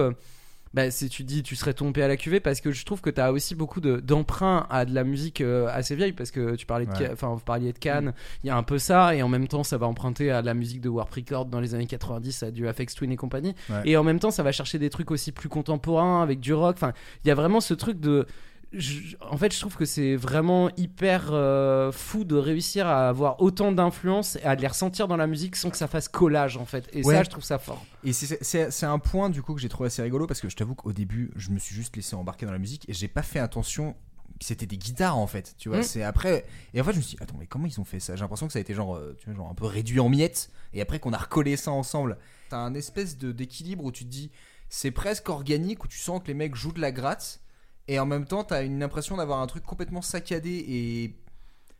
bah, 0.74 0.92
si 0.92 1.10
tu 1.10 1.24
dis 1.24 1.42
tu 1.42 1.56
serais 1.56 1.74
tombé 1.74 2.04
à 2.04 2.08
la 2.08 2.16
cuvée 2.16 2.40
parce 2.40 2.62
que 2.62 2.72
je 2.72 2.86
trouve 2.86 3.02
que 3.02 3.10
t'as 3.10 3.32
aussi 3.32 3.56
beaucoup 3.56 3.82
de- 3.82 4.00
d'emprunts 4.00 4.68
à 4.70 4.86
de 4.86 4.94
la 4.94 5.04
musique 5.04 5.42
euh, 5.42 5.68
assez 5.72 5.96
vieille 5.96 6.12
parce 6.14 6.30
que 6.32 6.56
tu 6.56 6.66
parlais 6.68 6.86
de 6.86 6.92
Ouais. 6.92 6.98
Ca- 7.00 7.14
enfin 7.14 7.30
vous 7.34 7.40
parliez 7.40 7.74
de 7.74 7.80
Cannes 7.80 8.14
il 8.44 8.48
y 8.48 8.50
a 8.52 8.56
un 8.56 8.62
peu 8.64 8.78
ça 8.78 9.16
et 9.16 9.24
en 9.24 9.28
même 9.30 9.48
temps 9.48 9.64
ça 9.64 9.78
va 9.80 9.88
emprunter 9.88 10.30
à 10.32 10.42
de 10.42 10.46
la 10.46 10.54
musique 10.54 10.82
de 10.82 10.90
Warp 10.90 11.12
Record 11.14 11.46
dans 11.48 11.60
les 11.60 11.74
années 11.74 11.88
90 11.88 12.44
à 12.44 12.52
du 12.52 12.68
Afex 12.68 12.94
Twin 12.94 13.12
et 13.12 13.16
compagnie 13.16 13.56
Ouais. 13.70 13.82
et 13.86 13.98
en 13.98 14.04
même 14.04 14.20
temps 14.20 14.30
ça 14.32 14.44
va 14.44 14.52
chercher 14.52 14.78
des 14.78 14.90
trucs 14.92 15.10
aussi 15.12 15.32
plus 15.32 15.50
contemporains 15.50 16.22
avec 16.22 16.40
du 16.40 16.54
rock 16.54 16.76
enfin 16.76 16.94
il 17.26 17.28
y 17.30 17.32
a 17.32 17.36
vraiment 17.36 17.62
ce 17.62 17.74
truc 17.74 18.00
de 18.00 18.28
je- 18.72 19.16
en 19.22 19.36
fait, 19.38 19.54
je 19.54 19.60
trouve 19.60 19.76
que 19.76 19.86
c'est 19.86 20.16
vraiment 20.16 20.70
hyper 20.78 21.30
euh, 21.32 21.92
fou 21.92 22.24
de 22.24 22.36
réussir 22.36 22.86
à 22.88 23.10
avoir 23.10 23.42
autant 23.42 23.72
d'influence 23.72 24.36
et 24.38 24.44
à 24.44 24.54
les 24.56 24.68
ressentir 24.68 25.08
dans 25.08 25.18
la 25.18 25.26
musique 25.28 25.56
sans 25.56 25.70
que 25.70 25.78
ça 25.78 25.88
fasse 25.88 26.08
collage 26.08 26.58
en 26.58 26.66
fait. 26.66 26.88
Et 26.94 27.04
Ouais. 27.04 27.16
ça, 27.16 27.24
je 27.24 27.30
trouve 27.30 27.44
ça 27.44 27.58
fort. 27.58 27.84
Et 28.04 28.14
c'est- 28.14 28.84
un 28.86 29.00
point 29.00 29.30
du 29.30 29.42
coup 29.42 29.54
que 29.56 29.62
j'ai 29.62 29.70
trouvé 29.70 29.88
assez 29.88 30.02
rigolo 30.02 30.28
parce 30.28 30.40
que 30.42 30.50
je 30.50 30.56
t'avoue 30.56 30.76
qu'au 30.76 30.94
début, 30.94 31.32
je 31.36 31.50
me 31.50 31.60
suis 31.60 31.74
juste 31.76 31.96
laissé 31.96 32.16
embarquer 32.16 32.46
dans 32.46 32.52
la 32.52 32.60
musique 32.60 32.88
et 32.88 32.94
j'ai 32.94 33.08
pas 33.08 33.24
fait 33.24 33.40
attention 33.40 33.94
que 34.40 34.46
c'était 34.46 34.66
des 34.68 34.78
guitares 34.78 35.18
en 35.18 35.28
fait. 35.28 35.56
Tu 35.58 35.68
vois, 35.70 35.80
Mm. 35.80 35.84
c'est 35.84 36.04
après. 36.04 36.46
Et 36.74 36.80
en 36.80 36.84
fait, 36.84 36.94
je 36.94 36.98
me 36.98 37.02
suis 37.02 37.18
dit, 37.18 37.24
attends, 37.24 37.36
mais 37.40 37.48
comment 37.48 37.66
ils 37.66 37.80
ont 37.82 37.84
fait 37.86 38.00
ça? 38.00 38.16
J'ai 38.16 38.22
l'impression 38.22 38.48
que 38.48 38.54
ça 38.54 38.60
a 38.60 38.62
été 38.62 38.74
genre, 38.74 38.96
euh, 38.96 39.16
tu 39.20 39.26
vois, 39.26 39.34
genre 39.36 39.50
un 39.50 39.54
peu 39.56 39.66
réduit 39.66 40.00
en 40.00 40.10
miettes 40.10 40.50
et 40.74 40.82
après 40.82 41.00
qu'on 41.00 41.12
a 41.14 41.18
recollé 41.18 41.58
ça 41.58 41.72
ensemble. 41.72 42.18
T'as 42.50 42.58
un 42.60 42.74
espèce 42.76 43.18
de 43.18 43.32
d'équilibre 43.32 43.84
où 43.84 43.92
tu 43.92 44.06
te 44.06 44.10
dis, 44.10 44.32
c'est 44.70 44.92
presque 44.92 45.28
organique 45.30 45.84
où 45.84 45.88
tu 45.88 45.98
sens 45.98 46.22
que 46.22 46.28
les 46.28 46.34
mecs 46.36 46.56
jouent 46.56 46.72
de 46.72 46.80
la 46.82 46.92
gratte 46.92 47.42
et 47.90 47.98
en 47.98 48.06
même 48.06 48.26
temps, 48.26 48.44
t'as 48.44 48.64
une 48.64 48.84
impression 48.84 49.18
d'avoir 49.18 49.40
un 49.40 49.48
truc 49.48 49.64
complètement 49.64 50.04
saccadé 50.04 50.64
et. 50.70 51.16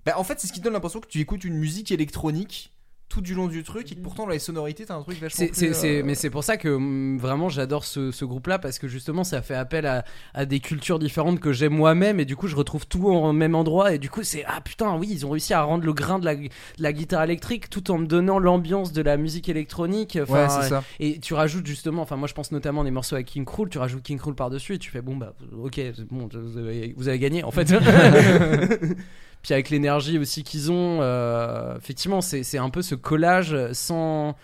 Bah, 0.06 0.18
en 0.18 0.24
fait, 0.24 0.40
c'est 0.40 0.48
ce 0.48 0.54
qui 0.54 0.60
te 0.60 0.64
donne 0.64 0.74
l'impression 0.74 1.02
que 1.02 1.08
tu 1.08 1.20
écoutes 1.20 1.44
une 1.44 1.58
musique 1.58 1.92
électronique 1.92 2.74
tout 3.10 3.22
du 3.22 3.34
long 3.34 3.48
du 3.48 3.64
truc 3.64 3.92
et 3.92 3.96
que 3.96 4.00
pourtant 4.02 4.24
dans 4.26 4.30
les 4.32 4.40
sonorités 4.40 4.86
t'as 4.86 4.96
un 4.96 5.02
truc 5.02 5.20
vachement 5.20 5.38
C'est, 5.38 5.48
plus, 5.48 5.56
c'est- 5.60 5.74
c'est- 5.74 6.00
euh, 6.00 6.04
mais 6.06 6.14
c'est 6.16 6.30
pour 6.30 6.44
ça 6.44 6.58
que 6.58 6.70
hum, 6.70 7.18
vraiment 7.18 7.50
j'adore 7.50 7.84
ce, 7.84 8.12
ce 8.12 8.24
groupe-là 8.24 8.60
parce 8.60 8.78
que 8.80 8.88
justement 8.88 9.24
ça 9.24 9.42
fait 9.42 9.56
appel 9.56 9.86
à, 9.88 10.06
à 10.36 10.46
des 10.46 10.60
cultures 10.60 11.00
différentes 11.00 11.40
que 11.40 11.52
j'aime 11.52 11.74
moi-même 11.74 12.20
et 12.20 12.26
du 12.26 12.36
coup 12.36 12.48
je 12.48 12.56
retrouve 12.56 12.88
tout 12.88 13.08
au 13.08 13.34
même 13.34 13.56
endroit 13.56 13.94
et 13.94 13.98
du 13.98 14.10
coup 14.10 14.22
c'est 14.24 14.44
ah 14.48 14.62
putain 14.62 14.96
oui 14.96 15.08
ils 15.10 15.26
ont 15.26 15.32
réussi 15.32 15.54
à 15.56 15.64
rendre 15.64 15.84
le 15.86 15.94
grain 15.94 16.20
de 16.20 16.26
la, 16.26 16.36
de 16.36 16.50
la 16.78 16.94
guitare 16.94 17.24
électrique 17.24 17.70
tout 17.70 17.90
en 17.92 17.98
me 17.98 18.06
donnant 18.06 18.38
l'ambiance 18.40 18.94
de 18.94 19.02
la 19.02 19.18
musique 19.18 19.50
électronique. 19.50 20.18
Enfin, 20.22 20.44
Ouais, 20.44 20.50
c'est 20.64 20.70
ça. 20.70 20.84
Et 21.00 21.20
tu 21.20 21.34
rajoutes 21.34 21.66
justement, 21.66 22.04
enfin 22.04 22.16
moi 22.16 22.28
je 22.28 22.34
pense 22.36 22.52
notamment 22.52 22.84
des 22.84 22.92
morceaux 22.92 23.16
avec 23.16 23.28
King 23.28 23.44
Krul, 23.46 23.70
tu 23.70 23.80
rajoutes 23.80 24.04
King 24.04 24.20
Krul 24.20 24.36
par-dessus 24.36 24.76
et 24.76 24.78
tu 24.80 24.92
fais 24.92 25.02
bon 25.02 25.18
bah 25.18 25.34
ok, 25.64 25.82
bon, 26.12 26.30
vous 26.32 26.58
avez, 26.58 26.94
vous 26.96 27.08
avez 27.08 27.18
gagné 27.20 27.44
en 27.44 27.50
fait. 27.52 27.74
Puis 29.42 29.54
avec 29.54 29.70
l'énergie 29.70 30.18
aussi 30.18 30.44
qu'ils 30.44 30.72
ont, 30.72 31.00
euh, 31.02 31.78
effectivement 31.78 32.22
c'est 32.22 32.58
un 32.58 32.70
peu 32.70 32.82
ce 32.82 32.96
collage 32.96 33.56
sans... 33.74 34.36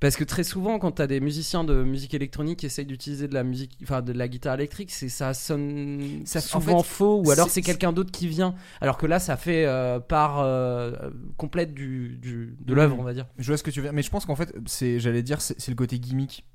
Parce 0.00 0.16
que 0.16 0.24
très 0.24 0.44
souvent, 0.44 0.78
quand 0.78 0.92
t'as 0.92 1.06
des 1.06 1.20
musiciens 1.20 1.62
de 1.62 1.82
musique 1.84 2.14
électronique 2.14 2.60
qui 2.60 2.64
essayent 2.66 2.86
d'utiliser 2.86 3.28
de 3.28 3.34
la 3.34 3.44
musique, 3.44 3.76
enfin 3.82 4.00
de 4.00 4.12
la 4.14 4.28
guitare 4.28 4.54
électrique, 4.54 4.90
c'est 4.92 5.10
ça 5.10 5.34
sonne 5.34 6.22
Ça- 6.24 6.38
en 6.38 6.42
souvent 6.42 6.82
fait, 6.82 6.88
faux, 6.88 7.22
ou 7.22 7.30
alors 7.30 7.50
c'est- 7.50 7.60
quelqu'un 7.60 7.92
d'autre 7.92 8.10
qui 8.10 8.26
vient. 8.26 8.54
Alors 8.80 8.96
que 8.96 9.04
là, 9.04 9.18
ça 9.18 9.36
fait 9.36 9.66
euh, 9.66 10.00
part 10.00 10.40
euh, 10.40 10.92
complète 11.36 11.74
du, 11.74 12.16
du- 12.16 12.56
de 12.64 12.72
l'œuvre, 12.74 12.94
Mhm. 12.94 13.00
on 13.00 13.04
va 13.04 13.12
dire. 13.12 13.26
Je 13.38 13.46
vois 13.46 13.58
ce 13.58 13.62
que 13.62 13.70
tu 13.70 13.82
veux 13.82 13.92
mais 13.92 14.00
je 14.00 14.08
pense 14.08 14.24
qu'en 14.24 14.36
fait, 14.36 14.54
c'est, 14.64 15.00
j'allais 15.00 15.22
dire, 15.22 15.42
c'est 15.42 15.68
le 15.68 15.74
côté 15.74 15.98
gimmick. 16.00 16.46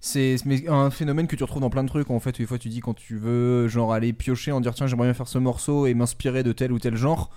C'est 0.00 0.36
un 0.68 0.90
phénomène 0.90 1.26
que 1.26 1.34
tu 1.36 1.42
retrouves 1.42 1.60
dans 1.60 1.70
plein 1.70 1.82
de 1.84 1.88
trucs. 1.88 2.10
En 2.10 2.20
fait, 2.20 2.36
des 2.38 2.46
fois, 2.46 2.58
tu 2.58 2.68
dis 2.68 2.80
quand 2.80 2.94
tu 2.94 3.16
veux, 3.18 3.66
genre 3.68 3.92
aller 3.92 4.12
piocher 4.12 4.52
en 4.52 4.60
dire 4.60 4.74
tiens, 4.74 4.86
j'aimerais 4.86 5.08
bien 5.08 5.14
faire 5.14 5.28
ce 5.28 5.38
morceau 5.38 5.86
et 5.86 5.94
m'inspirer 5.94 6.42
de 6.42 6.52
tel 6.52 6.70
ou 6.72 6.78
tel 6.78 6.94
genre. 6.96 7.30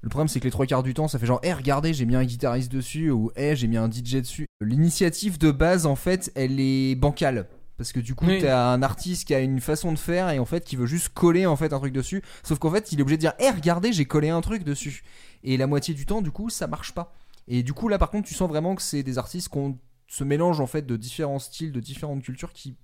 Le 0.00 0.08
problème, 0.08 0.28
c'est 0.28 0.38
que 0.40 0.44
les 0.44 0.50
trois 0.50 0.66
quarts 0.66 0.82
du 0.82 0.94
temps, 0.94 1.08
ça 1.08 1.18
fait 1.18 1.26
genre, 1.26 1.40
hé, 1.42 1.52
regardez, 1.52 1.92
j'ai 1.92 2.06
mis 2.06 2.14
un 2.16 2.24
guitariste 2.24 2.70
dessus, 2.70 3.10
ou 3.10 3.32
hé, 3.36 3.56
j'ai 3.56 3.66
mis 3.66 3.76
un 3.76 3.90
DJ 3.90 4.16
dessus. 4.16 4.46
L'initiative 4.60 5.38
de 5.38 5.50
base, 5.50 5.86
en 5.86 5.96
fait, 5.96 6.30
elle 6.36 6.60
est 6.60 6.94
bancale. 6.94 7.48
Parce 7.76 7.92
que 7.92 8.00
du 8.00 8.14
coup, 8.16 8.26
Oui. 8.26 8.38
t'as 8.40 8.72
un 8.72 8.82
artiste 8.82 9.26
qui 9.28 9.34
a 9.34 9.40
une 9.40 9.60
façon 9.60 9.92
de 9.92 9.98
faire 9.98 10.30
et 10.30 10.40
en 10.40 10.44
fait, 10.44 10.64
qui 10.64 10.74
veut 10.74 10.86
juste 10.86 11.10
coller 11.10 11.46
en 11.46 11.54
fait 11.54 11.72
un 11.72 11.78
truc 11.78 11.92
dessus. 11.92 12.22
Sauf 12.42 12.58
qu'en 12.58 12.70
fait, 12.72 12.90
il 12.90 12.98
est 12.98 13.02
obligé 13.02 13.16
de 13.16 13.20
dire, 13.20 13.34
hé, 13.38 13.50
regardez, 13.50 13.92
j'ai 13.92 14.04
collé 14.04 14.28
un 14.30 14.40
truc 14.40 14.64
dessus. 14.64 15.04
Et 15.44 15.56
la 15.56 15.68
moitié 15.68 15.94
du 15.94 16.04
temps, 16.04 16.20
du 16.20 16.32
coup, 16.32 16.50
ça 16.50 16.66
marche 16.66 16.92
pas. 16.92 17.14
Et 17.46 17.62
du 17.62 17.72
coup, 17.72 17.88
là, 17.88 17.98
par 17.98 18.10
contre, 18.10 18.26
tu 18.28 18.34
sens 18.34 18.48
vraiment 18.48 18.74
que 18.74 18.82
c'est 18.82 19.04
des 19.04 19.16
artistes 19.18 19.48
qu'on 19.48 19.78
se 20.08 20.24
mélange 20.24 20.60
en 20.60 20.66
fait 20.66 20.86
de 20.86 20.96
différents 20.96 21.38
styles, 21.38 21.70
de 21.70 21.80
différentes 21.80 22.22
cultures 22.22 22.52
qui. 22.52 22.74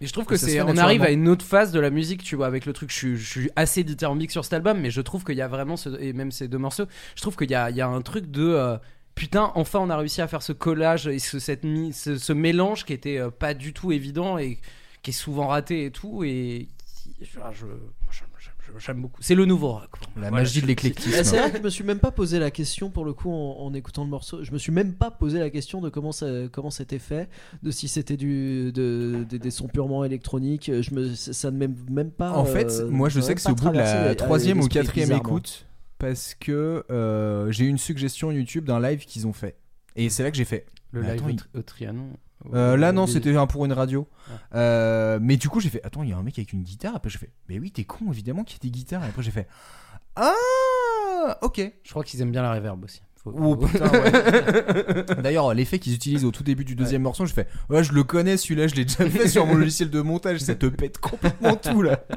Et 0.00 0.06
je 0.08 0.12
trouve 0.12 0.26
que 0.26 0.36
c'est, 0.36 0.60
on 0.60 0.76
arrive 0.76 1.02
à 1.02 1.10
une 1.10 1.28
autre 1.28 1.44
phase 1.44 1.70
de 1.70 1.78
la 1.78 1.90
musique, 1.90 2.24
tu 2.24 2.34
vois, 2.34 2.46
avec 2.46 2.66
le 2.66 2.72
truc. 2.72 2.90
Je 2.90 2.96
suis, 2.96 3.16
je 3.16 3.30
suis 3.30 3.50
assez 3.54 3.84
dithyrambique 3.84 4.32
sur 4.32 4.44
cet 4.44 4.52
album, 4.52 4.80
mais 4.80 4.90
je 4.90 5.00
trouve 5.00 5.24
qu'il 5.24 5.36
y 5.36 5.40
a 5.40 5.48
vraiment 5.48 5.76
ce, 5.76 5.88
et 6.00 6.12
même 6.12 6.32
ces 6.32 6.48
deux 6.48 6.58
morceaux, 6.58 6.86
je 7.14 7.22
trouve 7.22 7.36
qu'il 7.36 7.50
y 7.50 7.54
a, 7.54 7.70
il 7.70 7.76
y 7.76 7.80
a 7.80 7.86
un 7.86 8.02
truc 8.02 8.28
de 8.30 8.42
euh, 8.42 8.76
putain, 9.14 9.52
enfin 9.54 9.78
on 9.78 9.88
a 9.88 9.96
réussi 9.96 10.20
à 10.20 10.26
faire 10.26 10.42
ce 10.42 10.52
collage 10.52 11.06
et 11.06 11.20
ce, 11.20 11.38
cette 11.38 11.62
ce, 11.92 12.18
ce 12.18 12.32
mélange 12.32 12.84
qui 12.84 12.92
était 12.92 13.18
euh, 13.18 13.30
pas 13.30 13.54
du 13.54 13.72
tout 13.72 13.92
évident 13.92 14.36
et 14.36 14.58
qui 15.02 15.10
est 15.10 15.14
souvent 15.14 15.46
raté 15.46 15.84
et 15.84 15.90
tout. 15.92 16.24
Et 16.24 16.68
je, 17.20 17.66
j'aime- 18.78 19.00
beaucoup. 19.02 19.20
C'est 19.22 19.34
le 19.34 19.44
nouveau 19.44 19.72
rock. 19.72 19.88
La 20.16 20.22
Voilà, 20.28 20.30
magie 20.30 20.60
de 20.62 20.66
l'éclectisme. 20.66 21.22
C'est 21.24 21.38
vrai 21.38 21.50
que 21.50 21.58
je 21.58 21.62
me 21.62 21.70
suis 21.70 21.84
même 21.84 21.98
pas 21.98 22.10
posé 22.10 22.38
la 22.38 22.50
question 22.50 22.90
pour 22.90 23.04
le 23.04 23.12
coup 23.12 23.30
en, 23.32 23.56
en 23.60 23.74
écoutant 23.74 24.04
le 24.04 24.10
morceau. 24.10 24.42
Je 24.44 24.52
me 24.52 24.58
suis 24.58 24.72
même 24.72 24.92
pas 24.94 25.10
posé 25.10 25.38
la 25.38 25.50
question 25.50 25.80
de 25.80 25.88
comment 25.88 26.12
ça, 26.12 26.26
comment 26.52 26.70
c'était 26.70 26.98
fait, 26.98 27.28
de 27.62 27.70
si 27.70 27.88
c'était 27.88 28.16
du 28.16 28.72
de, 28.72 29.24
des- 29.28 29.38
des 29.38 29.50
sons 29.50 29.68
purement 29.68 30.04
électroniques. 30.04 30.70
Je 30.80 30.94
me 30.94 31.14
ça 31.14 31.50
ne 31.50 31.56
m'aime 31.56 31.76
même 31.90 32.10
pas. 32.10 32.32
En 32.32 32.44
fait, 32.44 32.70
euh, 32.70 32.88
moi 32.90 33.08
je 33.08 33.20
sais 33.20 33.34
que 33.34 33.40
c'est 33.40 33.50
au 33.50 33.54
bout 33.54 33.70
de 33.70 33.76
la 33.76 34.14
troisième 34.14 34.60
ou 34.60 34.68
quatrième 34.68 35.12
écoute 35.12 35.64
parce 35.98 36.34
que 36.34 36.84
euh, 36.90 37.50
j'ai 37.50 37.64
eu 37.64 37.68
une 37.68 37.78
suggestion 37.78 38.30
YouTube 38.30 38.64
d'un 38.64 38.80
live 38.80 39.04
qu'ils 39.04 39.26
ont 39.26 39.32
fait. 39.32 39.56
Et 39.96 40.10
c'est 40.10 40.22
là 40.22 40.30
que 40.30 40.36
j'ai 40.36 40.44
fait. 40.44 40.66
Le 40.92 41.02
Mais 41.02 41.12
live 41.14 41.20
attends, 41.24 41.30
au, 41.30 41.36
tri- 41.36 41.48
au 41.56 41.62
Trianon. 41.62 42.08
Euh, 42.54 42.76
là 42.76 42.92
non, 42.92 43.06
c'était 43.06 43.34
un 43.36 43.46
pour 43.46 43.64
une 43.64 43.72
radio. 43.72 44.06
Ah. 44.28 44.56
Euh, 44.58 45.18
mais 45.20 45.36
du 45.36 45.48
coup 45.48 45.60
j'ai 45.60 45.68
fait, 45.70 45.84
attends, 45.84 46.02
il 46.02 46.10
y 46.10 46.12
a 46.12 46.16
un 46.16 46.22
mec 46.22 46.38
avec 46.38 46.52
une 46.52 46.62
guitare. 46.62 46.94
Après 46.94 47.10
j'ai 47.10 47.18
fait, 47.18 47.30
mais 47.48 47.58
oui, 47.58 47.70
t'es 47.70 47.84
con 47.84 48.10
évidemment 48.12 48.44
qu'il 48.44 48.56
y 48.56 48.60
a 48.60 48.62
des 48.62 48.70
guitares. 48.70 49.04
Et 49.04 49.08
après 49.08 49.22
j'ai 49.22 49.30
fait, 49.32 49.48
ah, 50.16 51.38
ok. 51.42 51.60
Je 51.82 51.90
crois 51.90 52.04
qu'ils 52.04 52.20
aiment 52.22 52.30
bien 52.32 52.42
la 52.42 52.52
reverb 52.54 52.82
aussi. 52.84 53.02
Faut- 53.22 53.32
Oh 53.36 53.56
putain, 53.56 53.88
ouais. 53.90 55.04
D'ailleurs, 55.22 55.52
l'effet 55.52 55.78
qu'ils 55.80 55.94
utilisent 55.94 56.24
au 56.24 56.30
tout 56.30 56.44
début 56.44 56.64
du 56.64 56.76
deuxième 56.76 57.02
morceau, 57.02 57.26
je 57.26 57.32
fais, 57.34 57.48
ouais, 57.68 57.82
je 57.82 57.92
le 57.92 58.04
connais 58.04 58.36
celui-là, 58.36 58.68
je 58.68 58.74
l'ai 58.76 58.84
déjà 58.84 59.08
fait 59.10 59.28
sur 59.28 59.44
mon 59.44 59.54
logiciel 59.54 59.90
de 59.90 60.00
montage. 60.00 60.38
Ça 60.38 60.54
te 60.54 60.66
pète 60.66 60.98
complètement 60.98 61.56
tout 61.56 61.82
là. 61.82 62.00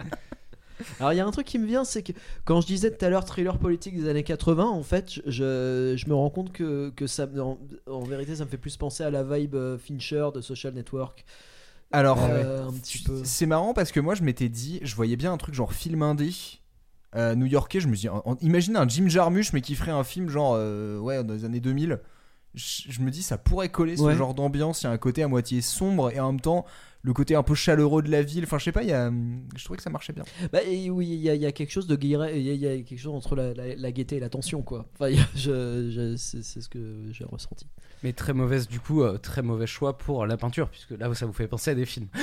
Alors 0.99 1.13
il 1.13 1.17
y 1.17 1.19
a 1.19 1.25
un 1.25 1.31
truc 1.31 1.45
qui 1.47 1.59
me 1.59 1.65
vient, 1.65 1.83
c'est 1.83 2.03
que 2.03 2.11
quand 2.45 2.61
je 2.61 2.67
disais 2.67 2.91
tout 2.95 3.03
à 3.05 3.09
l'heure 3.09 3.25
thriller 3.25 3.57
politique 3.57 3.95
des 3.95 4.07
années 4.09 4.23
80, 4.23 4.63
en 4.65 4.83
fait, 4.83 5.19
je, 5.25 5.93
je 5.97 6.07
me 6.07 6.13
rends 6.13 6.29
compte 6.29 6.51
que, 6.51 6.89
que 6.95 7.07
ça, 7.07 7.27
en, 7.39 7.57
en 7.87 7.99
vérité, 8.03 8.35
ça 8.35 8.45
me 8.45 8.49
fait 8.49 8.57
plus 8.57 8.77
penser 8.77 9.03
à 9.03 9.09
la 9.09 9.23
vibe 9.23 9.55
euh, 9.55 9.77
Fincher 9.77 10.27
de 10.33 10.41
Social 10.41 10.73
Network. 10.73 11.25
Alors, 11.91 12.19
Euh. 12.23 12.69
C'est 13.23 13.45
marrant 13.45 13.73
parce 13.73 13.91
que 13.91 13.99
moi 13.99 14.15
je 14.15 14.23
m'étais 14.23 14.47
dit, 14.49 14.79
je 14.83 14.95
voyais 14.95 15.15
bien 15.17 15.33
un 15.33 15.37
truc 15.37 15.53
genre 15.55 15.73
film 15.73 16.01
indé 16.03 16.29
euh, 17.15 17.35
new-yorkais. 17.35 17.79
Je 17.81 17.87
me 17.89 17.95
suis 17.95 18.01
dit, 18.03 18.09
en- 18.09 18.21
en- 18.25 18.37
imagine 18.41 18.77
un 18.77 18.87
Jim 18.87 19.07
Jarmusch 19.09 19.51
mais 19.53 19.59
qui 19.61 19.75
ferait 19.75 19.91
un 19.91 20.03
film 20.05 20.29
genre 20.29 20.53
euh, 20.57 20.97
ouais 20.99 21.21
dans 21.23 21.33
les 21.33 21.43
années 21.43 21.59
2000. 21.59 21.99
Je, 22.53 22.83
je 22.89 23.01
me 23.01 23.09
dis 23.11 23.21
ça 23.23 23.37
pourrait 23.37 23.69
coller 23.69 23.97
ce 23.97 24.03
Ouais. 24.03 24.15
genre 24.15 24.33
d'ambiance. 24.33 24.81
Il 24.81 24.85
y 24.85 24.87
a 24.87 24.91
un 24.91 24.97
côté 24.97 25.23
à 25.23 25.27
moitié 25.27 25.61
sombre 25.61 26.11
et 26.11 26.19
en 26.21 26.31
même 26.31 26.41
temps 26.41 26.65
le 27.03 27.13
côté 27.13 27.35
un 27.35 27.43
peu 27.43 27.55
chaleureux 27.55 28.01
de 28.03 28.11
la 28.11 28.21
ville. 28.21 28.43
Enfin 28.43 28.57
je 28.59 28.65
sais 28.65 28.71
pas, 28.71 28.83
il 28.83 28.89
y 28.89 28.93
a, 28.93 29.07
hum, 29.07 29.41
je 29.55 29.63
trouvais 29.63 29.77
que 29.77 29.83
ça 29.83 29.89
marchait 29.89 30.13
bien. 30.13 30.23
Bah, 30.53 30.59
et 30.63 30.89
oui, 30.89 31.07
il 31.07 31.15
y, 31.21 31.29
a- 31.29 31.35
il 31.35 31.41
y 31.41 31.45
a 31.45 31.51
quelque 31.51 31.71
chose 31.71 31.87
de 31.87 31.97
il 32.01 32.07
y, 32.07 32.15
a- 32.15 32.31
il 32.31 32.41
y 32.43 32.67
a 32.67 32.77
quelque 32.81 32.97
chose 32.99 33.13
entre 33.15 33.35
la, 33.35 33.53
la- 33.53 33.75
la 33.75 33.91
gaieté 33.91 34.17
et 34.17 34.19
la 34.19 34.29
tension, 34.29 34.61
quoi. 34.61 34.85
Enfin, 34.99 35.11
je, 35.35 35.89
je- 35.91 36.15
c'est 36.17 36.43
c'est 36.43 36.61
ce 36.61 36.69
que 36.69 36.79
j'ai 37.11 37.25
ressenti. 37.25 37.65
Mais 38.03 38.13
très 38.13 38.33
mauvaise, 38.33 38.67
du 38.67 38.79
coup, 38.79 39.03
euh, 39.03 39.17
très 39.19 39.41
mauvais 39.43 39.67
choix 39.67 39.97
pour 39.97 40.25
la 40.25 40.35
peinture, 40.37 40.69
puisque 40.69 40.91
là, 40.91 41.13
ça 41.13 41.25
vous 41.27 41.33
fait 41.33 41.47
penser 41.47 41.71
à 41.71 41.75
des 41.75 41.85
films. 41.85 42.07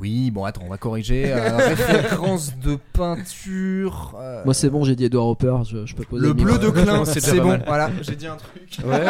Oui, 0.00 0.32
bon 0.32 0.44
attends, 0.44 0.62
on 0.64 0.68
va 0.70 0.76
corriger. 0.76 1.32
Euh, 1.32 1.56
référence 1.76 2.56
de 2.58 2.76
peinture. 2.92 4.16
euh, 4.18 4.42
Moi, 4.44 4.52
c'est 4.52 4.68
bon, 4.68 4.82
j'ai 4.84 4.96
dit 4.96 5.04
Edward 5.04 5.28
Hopper, 5.28 5.56
je, 5.68 5.86
je 5.86 5.94
peux 5.94 6.02
poser 6.04 6.26
le 6.26 6.32
bleu 6.32 6.58
de 6.58 6.68
Klein, 6.68 7.04
C'est 7.04 7.38
bon. 7.40 7.60
Voilà, 7.64 7.90
j'ai 8.02 8.16
dit 8.16 8.26
un 8.26 8.36
truc. 8.36 8.76
Ouais, 8.84 9.04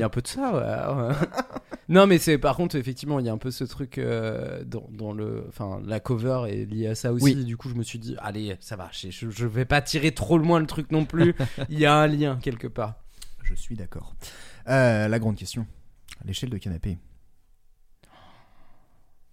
il 0.00 0.02
y 0.02 0.04
a 0.04 0.06
un 0.06 0.10
peu 0.10 0.22
de 0.22 0.26
ça, 0.26 0.52
ouais. 0.52 1.08
ouais. 1.08 1.14
non, 1.90 2.06
mais 2.06 2.18
c'est 2.18 2.38
par 2.38 2.56
contre, 2.56 2.76
effectivement, 2.76 3.20
il 3.20 3.26
y 3.26 3.28
a 3.28 3.32
un 3.32 3.38
peu 3.38 3.50
ce 3.50 3.64
truc 3.64 3.98
euh, 3.98 4.64
dans, 4.64 4.88
dans 4.90 5.12
le. 5.12 5.44
Enfin, 5.48 5.82
la 5.84 6.00
cover 6.00 6.44
est 6.48 6.64
liée 6.64 6.86
à 6.86 6.94
ça 6.94 7.12
aussi. 7.12 7.24
Oui. 7.24 7.44
Du 7.44 7.58
coup, 7.58 7.68
je 7.68 7.74
me 7.74 7.82
suis 7.82 7.98
dit, 7.98 8.16
allez, 8.18 8.56
ça 8.60 8.76
va, 8.76 8.88
je, 8.92 9.46
vais 9.46 9.66
pas 9.66 9.82
tirer 9.82 10.12
trop 10.12 10.38
loin 10.38 10.58
le 10.58 10.66
truc 10.66 10.90
non 10.90 11.04
plus. 11.04 11.34
Il 11.68 11.78
y 11.78 11.84
a 11.84 11.94
un 11.94 12.06
lien 12.06 12.38
quelque 12.40 12.66
part. 12.66 12.94
Je 13.42 13.54
suis 13.54 13.76
d'accord. 13.76 14.14
Euh, 14.68 15.06
la 15.06 15.18
grande 15.18 15.36
question. 15.36 15.66
L'échelle 16.24 16.50
de 16.50 16.58
canapé. 16.58 16.98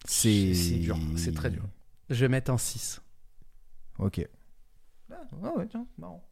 C'est 0.05 0.53
C'est 0.53 0.75
dur, 0.75 0.97
c'est 1.15 1.33
très 1.33 1.49
dur. 1.49 1.63
Je 2.09 2.25
vais 2.25 2.29
mettre 2.29 2.51
un 2.51 2.57
6. 2.57 3.01
Ok. 3.99 4.25
Ah, 5.11 5.15
ouais, 5.55 5.67
tiens, 5.69 5.85
marrant. 5.97 6.23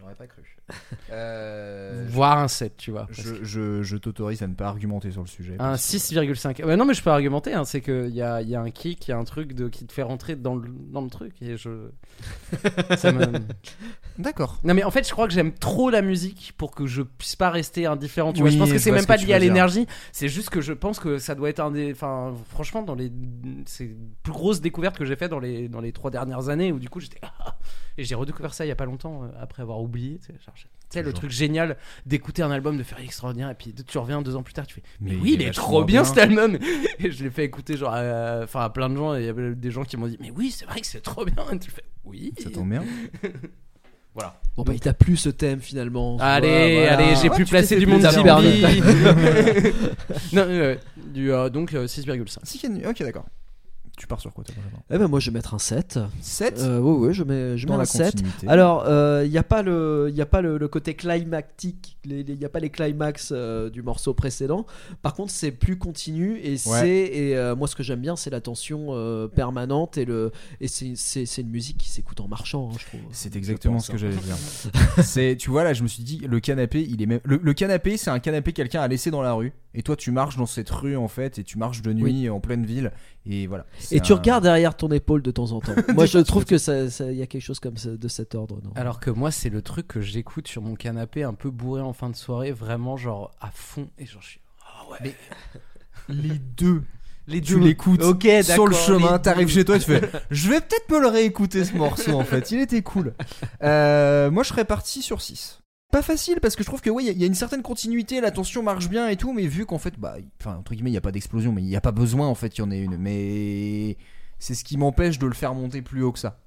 J'aurais 0.00 0.14
pas 0.14 0.26
cru. 0.26 0.42
Euh, 1.10 2.08
Voire 2.10 2.38
un 2.38 2.48
7, 2.48 2.76
tu 2.76 2.90
vois. 2.90 3.06
je, 3.10 3.42
je, 3.42 3.82
je 3.82 3.96
t'autorise 3.96 4.42
à 4.42 4.46
ne 4.46 4.54
pas 4.54 4.66
argumenter 4.68 5.10
sur 5.10 5.20
le 5.22 5.26
sujet. 5.28 5.54
Un 5.54 5.70
parce 5.70 5.90
que- 5.90 5.96
6,5. 5.98 6.64
Ouais, 6.64 6.76
non, 6.76 6.84
mais 6.84 6.94
je 6.94 7.02
peux 7.02 7.10
argumenter. 7.10 7.52
hein, 7.54 7.64
c'est 7.64 7.80
qu'il 7.80 8.10
y 8.14 8.22
a, 8.22 8.42
y 8.42 8.54
a 8.54 8.60
un 8.60 8.70
kick, 8.70 9.06
il 9.08 9.10
y 9.10 9.14
a 9.14 9.18
un 9.18 9.24
truc 9.24 9.54
de, 9.54 9.68
qui 9.68 9.86
te 9.86 9.92
fait 9.92 10.02
rentrer 10.02 10.36
dans 10.36 10.54
le, 10.54 10.68
dans 10.92 11.00
le 11.02 11.10
truc. 11.10 11.34
Et 11.42 11.56
je. 11.56 11.68
me- 11.68 13.38
D'accord. 14.18 14.58
Non, 14.64 14.74
mais 14.74 14.84
en 14.84 14.90
fait, 14.90 15.06
je 15.06 15.12
crois 15.12 15.26
que 15.26 15.32
j'aime 15.32 15.52
trop 15.52 15.88
la 15.90 16.02
musique 16.02 16.52
pour 16.58 16.72
que 16.74 16.86
je 16.86 17.02
puisse 17.02 17.36
pas 17.36 17.50
rester 17.50 17.86
indifférent. 17.86 18.32
Tu 18.32 18.40
vois, 18.42 18.50
je 18.50 18.58
pense 18.58 18.70
que 18.72 18.78
c'est 18.78 18.90
même 18.90 19.02
ce 19.02 19.06
pas 19.06 19.16
lié 19.16 19.32
à 19.32 19.38
l'énergie. 19.38 19.86
C'est 20.12 20.28
juste 20.28 20.50
que 20.50 20.60
je 20.60 20.72
pense 20.72 20.98
que 20.98 21.18
ça 21.18 21.34
doit 21.34 21.48
être 21.48 21.60
un 21.60 21.70
des. 21.70 21.92
Enfin, 21.92 22.34
franchement, 22.50 22.82
dans 22.82 22.94
les. 22.94 23.10
C'est 23.66 23.90
plus 24.22 24.32
grosses 24.32 24.60
découvertes 24.60 24.98
que 24.98 25.04
j'ai 25.04 25.16
fait 25.16 25.28
dans 25.28 25.38
les, 25.38 25.68
dans 25.68 25.80
les 25.80 25.92
trois 25.92 26.10
dernières 26.10 26.48
années 26.48 26.72
où 26.72 26.78
du 26.78 26.88
coup 26.90 27.00
j'étais. 27.00 27.20
et 27.98 28.04
j'ai 28.04 28.14
redécouvert 28.14 28.52
ça 28.52 28.64
il 28.64 28.68
y 28.68 28.72
a 28.72 28.76
pas 28.76 28.84
longtemps 28.84 29.24
euh, 29.24 29.28
après 29.40 29.62
avoir 29.62 29.80
oublié. 29.80 30.18
Tu 30.18 30.26
sais, 30.26 30.34
tu 30.90 30.98
sais, 30.98 31.02
le 31.02 31.12
truc 31.12 31.30
génial 31.30 31.76
d'écouter 32.04 32.42
un 32.42 32.50
album, 32.50 32.76
de 32.76 32.82
faire 32.82 32.98
extraordinaire, 33.00 33.48
et 33.50 33.54
puis 33.54 33.72
tu 33.72 33.98
reviens 33.98 34.20
deux 34.22 34.36
ans 34.36 34.42
plus 34.42 34.54
tard, 34.54 34.66
tu 34.66 34.74
fais. 34.74 34.82
Mais, 35.00 35.12
Mais 35.12 35.16
oui, 35.16 35.30
il 35.34 35.42
est 35.42 35.52
trop 35.52 35.84
bien, 35.84 36.02
bien. 36.02 36.04
cet 36.04 36.18
album! 36.18 36.58
Et 36.98 37.10
je 37.10 37.22
l'ai 37.24 37.30
fait 37.30 37.44
écouter 37.44 37.76
genre 37.76 37.94
à, 37.94 38.40
enfin, 38.42 38.60
à 38.62 38.70
plein 38.70 38.90
de 38.90 38.96
gens, 38.96 39.14
et 39.14 39.20
il 39.20 39.26
y 39.26 39.28
avait 39.28 39.54
des 39.54 39.70
gens 39.70 39.84
qui 39.84 39.96
m'ont 39.96 40.08
dit, 40.08 40.18
mais 40.20 40.30
oui, 40.30 40.50
c'est 40.50 40.64
vrai 40.66 40.80
que 40.80 40.86
c'est 40.86 41.00
trop 41.00 41.24
bien! 41.24 41.44
Et 41.52 41.58
tu 41.58 41.70
fais, 41.70 41.84
oui! 42.04 42.32
Ça 42.42 42.50
tombe 42.50 42.68
bien. 42.70 42.84
Voilà. 44.12 44.40
Bon, 44.56 44.64
bah, 44.64 44.72
il 44.74 44.80
t'a 44.80 44.92
plu 44.92 45.16
ce 45.16 45.28
thème 45.28 45.60
finalement. 45.60 46.16
Allez, 46.18 46.78
voilà. 46.80 46.94
allez, 46.98 47.14
j'ai 47.22 47.28
Ouais, 47.30 47.36
pu 47.36 47.44
placer 47.44 47.78
du 47.78 47.86
monde. 47.86 48.02
Barbie. 48.02 48.60
non, 50.32 50.42
euh, 50.48 50.74
du, 50.96 51.32
euh, 51.32 51.48
donc 51.48 51.72
euh, 51.74 51.86
6,5. 51.86 52.38
Si, 52.42 52.58
Ken- 52.58 52.84
ok, 52.88 53.02
d'accord. 53.04 53.26
Tu 54.00 54.06
pars 54.06 54.18
sur 54.18 54.32
quoi, 54.32 54.44
toi, 54.44 54.54
Benjamin 54.56 54.82
Eh 54.90 54.96
ben, 54.96 55.08
moi, 55.08 55.20
je 55.20 55.30
vais 55.30 55.34
mettre 55.34 55.52
un 55.52 55.58
7. 55.58 55.98
7 56.22 56.58
Euh, 56.58 56.80
ouais, 56.80 57.08
ouais, 57.08 57.12
je 57.12 57.22
mets, 57.22 57.58
je 57.58 57.66
mets 57.66 57.74
un 57.74 57.78
la 57.78 57.84
7. 57.84 58.12
continuité. 58.12 58.48
Alors, 58.48 58.84
il 59.22 59.30
n'y 59.30 59.38
a 59.38 59.42
pas 59.42 59.60
le, 59.62 60.10
y 60.14 60.22
a 60.22 60.26
pas 60.26 60.40
le, 60.40 60.56
le 60.56 60.68
côté 60.68 60.94
climactique, 60.94 61.98
il 62.04 62.38
n'y 62.38 62.44
a 62.44 62.48
pas 62.48 62.60
les 62.60 62.70
climax 62.70 63.30
euh, 63.32 63.68
du 63.70 63.82
morceau 63.82 64.14
précédent. 64.14 64.66
Par 65.02 65.14
contre, 65.14 65.32
c'est 65.32 65.50
plus 65.50 65.76
continu 65.76 66.38
et 66.42 66.56
c'est 66.56 66.88
et 66.88 67.36
euh, 67.36 67.54
moi 67.54 67.68
ce 67.68 67.76
que 67.76 67.82
j'aime 67.82 68.00
bien, 68.00 68.16
c'est 68.16 68.30
la 68.30 68.40
tension 68.40 68.88
euh, 68.90 69.28
permanente 69.28 69.98
et 69.98 70.04
le 70.04 70.32
et 70.60 70.68
c'est 70.68 71.40
une 71.40 71.50
musique 71.50 71.78
qui 71.78 71.90
s'écoute 71.90 72.20
en 72.20 72.28
marchant, 72.28 72.70
hein, 72.72 72.76
je 72.78 72.86
trouve. 72.86 73.00
C'est 73.12 73.36
exactement 73.36 73.74
pense, 73.74 73.86
ce 73.86 73.92
que 73.92 73.98
j'allais 73.98 74.16
dire. 74.16 74.36
c'est, 75.02 75.36
tu 75.38 75.50
vois 75.50 75.64
là, 75.64 75.74
je 75.74 75.82
me 75.82 75.88
suis 75.88 76.02
dit, 76.02 76.22
le 76.26 76.40
canapé, 76.40 76.86
il 76.88 77.02
est 77.02 77.06
même. 77.06 77.20
Le, 77.24 77.38
le 77.42 77.54
canapé, 77.54 77.96
c'est 77.96 78.10
un 78.10 78.18
canapé 78.18 78.52
que 78.52 78.56
quelqu'un 78.56 78.80
a 78.80 78.88
laissé 78.88 79.10
dans 79.10 79.22
la 79.22 79.32
rue. 79.32 79.52
Et 79.74 79.82
toi, 79.82 79.94
tu 79.94 80.10
marches 80.10 80.36
dans 80.36 80.46
cette 80.46 80.68
rue 80.70 80.96
en 80.96 81.06
fait, 81.06 81.38
et 81.38 81.44
tu 81.44 81.56
marches 81.56 81.80
de 81.82 81.92
nuit 81.92 82.28
en 82.28 82.40
pleine 82.40 82.66
ville, 82.66 82.90
et 83.24 83.46
voilà. 83.46 83.66
Et 83.92 84.00
tu 84.00 84.12
un- 84.12 84.16
regardes 84.16 84.42
derrière 84.42 84.76
ton 84.76 84.88
épaule 84.90 85.22
de 85.22 85.30
temps 85.30 85.52
en 85.52 85.60
temps. 85.60 85.74
moi, 85.94 86.06
je 86.06 86.18
trouve 86.18 86.44
que 86.44 86.58
ça, 86.58 86.90
ça- 86.90 87.12
y 87.12 87.22
a 87.22 87.26
quelque 87.26 87.42
chose 87.42 87.60
comme 87.60 87.76
ça, 87.76 87.90
de 87.90 88.08
cet 88.08 88.34
ordre. 88.34 88.60
Non? 88.64 88.72
Alors 88.74 88.98
que 88.98 89.10
moi, 89.10 89.30
c'est 89.30 89.48
le 89.48 89.62
truc 89.62 89.86
que 89.86 90.00
j'écoute 90.00 90.48
sur 90.48 90.60
mon 90.62 90.74
canapé, 90.74 91.22
un 91.22 91.34
peu 91.34 91.50
bourré 91.50 91.82
en 91.82 91.92
fin 91.92 92.10
de 92.10 92.16
soirée, 92.16 92.50
vraiment 92.52 92.96
genre 92.96 93.30
à 93.40 93.50
fond, 93.52 93.88
et 93.98 94.06
genre 94.06 94.22
je 94.22 94.28
suis. 94.28 94.40
Ah 94.66 94.90
ouais. 95.04 95.14
les 96.08 96.38
deux. 96.56 96.82
Les 97.28 97.40
Tu 97.40 97.60
l'écoutes 97.60 98.02
Ok, 98.02 98.26
sur 98.42 98.66
le 98.66 98.74
chemin, 98.74 99.20
t'arrives 99.20 99.46
deux. 99.46 99.52
chez 99.54 99.64
toi, 99.64 99.78
tu 99.78 99.84
fais. 99.84 100.00
Je 100.32 100.48
vais 100.50 100.60
peut-être 100.60 100.90
me 100.90 100.98
le 101.00 101.06
réécouter 101.06 101.64
ce 101.64 101.76
morceau 101.76 102.18
en 102.18 102.24
fait. 102.24 102.50
Il 102.50 102.58
était 102.60 102.82
cool. 102.82 103.14
Euh, 103.62 104.32
moi, 104.32 104.42
je 104.42 104.48
serais 104.48 104.64
parti 104.64 105.00
sur 105.00 105.20
6 105.22 105.59
pas 105.90 106.02
facile 106.02 106.40
parce 106.40 106.56
que 106.56 106.62
je 106.62 106.68
trouve 106.68 106.80
que 106.80 106.90
oui, 106.90 107.04
il 107.04 107.06
y 107.06 107.10
a- 107.10 107.12
il 107.12 107.20
y, 107.20 107.24
a 107.24 107.26
une 107.26 107.34
certaine 107.34 107.62
continuité, 107.62 108.20
la 108.20 108.30
tension 108.30 108.62
marche 108.62 108.88
bien 108.88 109.08
et 109.08 109.16
tout, 109.16 109.32
mais 109.32 109.46
vu 109.46 109.66
qu'en 109.66 109.78
fait, 109.78 109.98
bah, 109.98 110.16
enfin 110.40 110.56
entre 110.56 110.74
guillemets, 110.74 110.90
il 110.90 110.94
y 110.94 110.98
a 110.98 111.00
pas 111.02 111.12
d'explosion, 111.12 111.52
mais 111.52 111.62
il 111.62 111.68
y 111.68 111.76
a 111.76 111.80
pas 111.80 111.92
besoin 111.92 112.26
en 112.28 112.34
fait 112.34 112.50
qu'il 112.50 112.64
y 112.64 112.66
en 112.66 112.70
ait 112.70 112.80
une. 112.80 112.96
Mais 112.96 113.96
c'est 114.38 114.54
ce 114.54 114.64
qui 114.64 114.76
m'empêche 114.76 115.18
de 115.18 115.26
le 115.26 115.34
faire 115.34 115.54
monter 115.54 115.82
plus 115.82 116.02
haut 116.02 116.12
que 116.12 116.18
ça. 116.18 116.38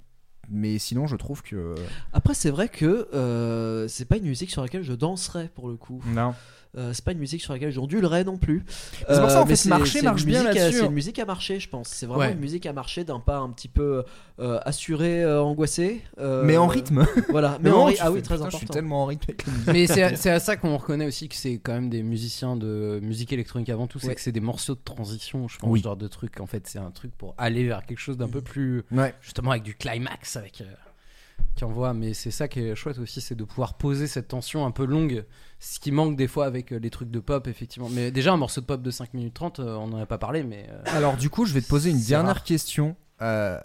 mais 0.50 0.78
sinon, 0.80 1.08
je 1.08 1.16
trouve 1.16 1.42
que. 1.42 1.74
Après, 2.12 2.34
c'est 2.34 2.50
vrai 2.52 2.68
que 2.68 3.08
euh, 3.14 3.88
c'est 3.88 4.06
pas 4.06 4.18
une 4.18 4.26
musique 4.26 4.52
sur 4.52 4.62
laquelle 4.62 4.84
je 4.84 4.94
danserais 4.94 5.50
pour 5.56 5.70
le 5.70 5.76
coup. 5.78 6.02
Non. 6.08 6.34
Euh, 6.76 6.92
c'est 6.94 7.06
pas 7.06 7.12
une 7.12 7.20
musique 7.20 7.42
sur 7.42 7.54
laquelle 7.54 7.72
j'ondulerais 7.72 8.24
non 8.24 8.38
plus. 8.38 8.64
C'est 9.08 9.20
pour 9.20 9.30
ça, 9.30 9.42
en 9.42 9.44
mais 9.46 9.50
fait, 9.52 9.56
c'est- 9.58 9.70
marcher 9.70 10.00
c'est 10.00 10.06
marche 10.06 10.26
bien 10.26 10.42
musique 10.42 10.58
à- 10.58 10.62
là-dessus. 10.64 10.80
C'est 10.80 10.86
une 10.88 10.92
musique 10.94 11.20
à 11.20 11.26
marcher, 11.26 11.60
je 11.60 11.70
pense. 11.70 11.88
C'est 11.90 12.06
vraiment 12.08 12.22
Ouais. 12.26 12.32
une 12.34 12.40
musique 12.40 12.66
à 12.66 12.74
marcher 12.74 13.04
d'un 13.04 13.20
pas 13.20 13.38
un 13.38 13.50
petit 13.52 13.68
peu 13.68 14.04
euh, 14.40 14.60
assuré, 14.66 15.24
euh, 15.24 15.42
angoissé. 15.44 16.02
euh, 16.20 16.44
Mais 16.44 16.58
en 16.58 16.66
rythme. 16.66 17.06
Voilà, 17.30 17.60
mais 17.62 17.70
Non, 17.70 17.82
en 17.82 17.86
tu 17.86 17.90
rythme. 17.90 18.02
Ah 18.02 18.06
fais, 18.08 18.12
oui, 18.14 18.22
très 18.24 18.34
putain, 18.36 18.46
important. 18.48 18.50
Je 18.58 18.58
suis 18.58 18.68
tellement 18.74 19.04
en 19.04 19.06
rythme 19.06 19.26
avec 19.30 19.46
la 19.46 19.54
musique. 19.54 19.68
Mais 19.68 19.86
c'est 19.88 20.02
à- 20.04 20.16
c'est 20.16 20.32
à 20.32 20.40
ça 20.40 20.56
qu'on 20.58 20.76
reconnaît 20.78 21.06
aussi 21.06 21.30
que 21.30 21.36
c'est 21.36 21.60
quand 21.60 21.74
même 21.74 21.90
des 21.90 22.02
musiciens 22.02 22.56
de 22.56 23.00
musique 23.04 23.32
électronique 23.32 23.70
avant 23.70 23.86
tout, 23.86 24.00
c'est 24.00 24.08
Ouais. 24.08 24.16
que 24.16 24.22
c'est 24.22 24.32
des 24.32 24.40
morceaux 24.40 24.74
de 24.74 24.82
transition, 24.84 25.48
je 25.48 25.60
pense, 25.60 25.70
Oui. 25.70 25.80
ce 25.80 25.84
genre 25.84 25.96
de 25.98 26.08
truc. 26.08 26.40
En 26.40 26.48
fait, 26.48 26.66
c'est 26.68 26.80
un 26.80 26.90
truc 26.90 27.12
pour 27.16 27.36
aller 27.38 27.66
vers 27.68 27.86
quelque 27.86 28.00
chose 28.00 28.18
d'un 28.18 28.28
peu 28.28 28.42
plus, 28.42 28.84
Ouais. 28.92 29.14
justement, 29.22 29.52
avec 29.52 29.62
du 29.62 29.76
climax, 29.76 30.36
avec 30.36 30.62
euh, 30.62 30.66
qui 31.56 31.64
envoie. 31.64 31.94
Mais 31.94 32.14
c'est 32.14 32.32
ça 32.32 32.48
qui 32.48 32.60
est 32.62 32.76
chouette 32.76 33.00
aussi, 33.00 33.22
c'est 33.22 33.36
de 33.36 33.44
pouvoir 33.44 33.76
poser 33.76 34.08
cette 34.08 34.28
tension 34.30 34.66
un 34.66 34.72
peu 34.72 34.86
longue, 34.86 35.26
ce 35.60 35.80
qui 35.80 35.92
manque 35.92 36.16
des 36.16 36.28
fois 36.28 36.46
avec 36.46 36.72
euh, 36.74 36.80
les 36.80 36.90
trucs 36.90 37.12
de 37.12 37.20
pop, 37.20 37.48
effectivement. 37.48 37.90
Mais 37.90 38.12
déjà 38.12 38.34
un 38.34 38.38
morceau 38.38 38.62
de 38.62 38.66
pop 38.66 38.82
de 38.82 38.92
5 38.92 39.14
minutes 39.14 39.34
30, 39.34 39.60
euh, 39.60 39.76
on 39.76 39.88
n'en 39.88 40.00
a 40.00 40.06
pas 40.06 40.18
parlé, 40.18 40.44
mais 40.44 40.68
euh, 40.70 40.82
Alors, 40.98 41.16
du 41.18 41.30
coup, 41.30 41.46
je 41.46 41.54
vais 41.54 41.62
te 41.62 41.68
poser 41.68 41.92
une 41.92 42.02
dernière 42.02 42.36
rare. 42.36 42.44
question. 42.44 42.96
Euh, 43.22 43.58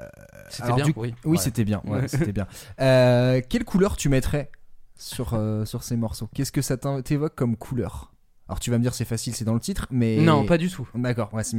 c'était 0.50 0.72
bien. 0.74 0.84
du- 0.84 0.92
Oui, 0.96 1.14
Oui, 1.24 1.30
Ouais. 1.32 1.36
c'était 1.38 1.64
bien. 1.64 1.82
Ouais, 1.86 2.06
c'était 2.08 2.32
bien. 2.32 2.46
Euh, 2.80 3.40
quelle 3.48 3.64
couleur 3.64 3.96
tu 3.96 4.08
mettrais 4.08 4.50
sur, 4.96 5.34
euh, 5.34 5.64
sur 5.64 5.82
ces 5.82 5.96
morceaux? 5.96 6.28
Qu'est-ce 6.34 6.52
que 6.52 6.62
ça 6.62 6.76
t'évoque 6.76 7.34
comme 7.34 7.56
couleur? 7.56 8.12
Alors, 8.48 8.60
tu 8.60 8.70
vas 8.70 8.78
me 8.78 8.82
dire 8.82 8.94
c'est 8.94 9.04
facile, 9.04 9.34
c'est 9.34 9.44
dans 9.44 9.52
le 9.52 9.60
titre, 9.60 9.86
mais. 9.90 10.16
Non, 10.16 10.44
pas 10.46 10.56
du 10.56 10.70
tout. 10.70 10.88
D'accord, 10.94 11.28
ouais, 11.34 11.44
c'est. 11.44 11.56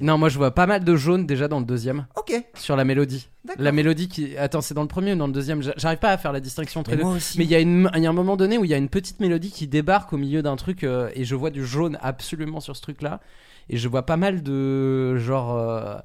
Non, 0.00 0.18
moi 0.18 0.28
je 0.28 0.36
vois 0.36 0.50
pas 0.50 0.66
mal 0.66 0.82
de 0.82 0.96
jaune 0.96 1.26
déjà 1.26 1.46
dans 1.46 1.60
le 1.60 1.64
deuxième 1.64 2.06
Ok, 2.16 2.32
sur 2.54 2.74
la 2.74 2.84
mélodie. 2.84 3.28
d'accord. 3.44 3.62
La 3.62 3.70
mélodie 3.70 4.08
qui. 4.08 4.36
Attends, 4.36 4.60
c'est 4.60 4.74
dans 4.74 4.82
le 4.82 4.88
premier 4.88 5.12
ou 5.12 5.16
dans 5.16 5.28
le 5.28 5.32
deuxième? 5.32 5.62
J'a- 5.62 5.74
J'arrive 5.76 6.00
pas 6.00 6.10
à 6.10 6.18
faire 6.18 6.32
la 6.32 6.40
distinction 6.40 6.80
entre 6.80 6.90
Mais 6.90 6.96
les 6.96 7.02
deux. 7.02 7.08
moi 7.08 7.16
aussi. 7.16 7.38
Mais 7.38 7.44
il 7.44 7.50
y, 7.50 7.54
a 7.54 7.60
une- 7.60 7.88
il 7.94 8.02
y 8.02 8.06
a 8.06 8.10
un 8.10 8.12
moment 8.12 8.36
donné 8.36 8.58
où 8.58 8.64
il 8.64 8.70
y 8.70 8.74
a 8.74 8.78
une 8.78 8.88
petite 8.88 9.20
mélodie 9.20 9.52
qui 9.52 9.68
débarque 9.68 10.12
au 10.12 10.16
milieu 10.16 10.42
d'un 10.42 10.56
truc 10.56 10.82
euh, 10.82 11.08
et 11.14 11.24
je 11.24 11.36
vois 11.36 11.50
du 11.50 11.64
jaune 11.64 11.98
absolument 12.02 12.58
sur 12.58 12.74
ce 12.74 12.82
truc-là. 12.82 13.20
Et 13.70 13.76
je 13.76 13.88
vois 13.88 14.04
pas 14.04 14.16
mal 14.16 14.42
de 14.42 15.16
genre 15.18 15.56
euh, 15.56 15.96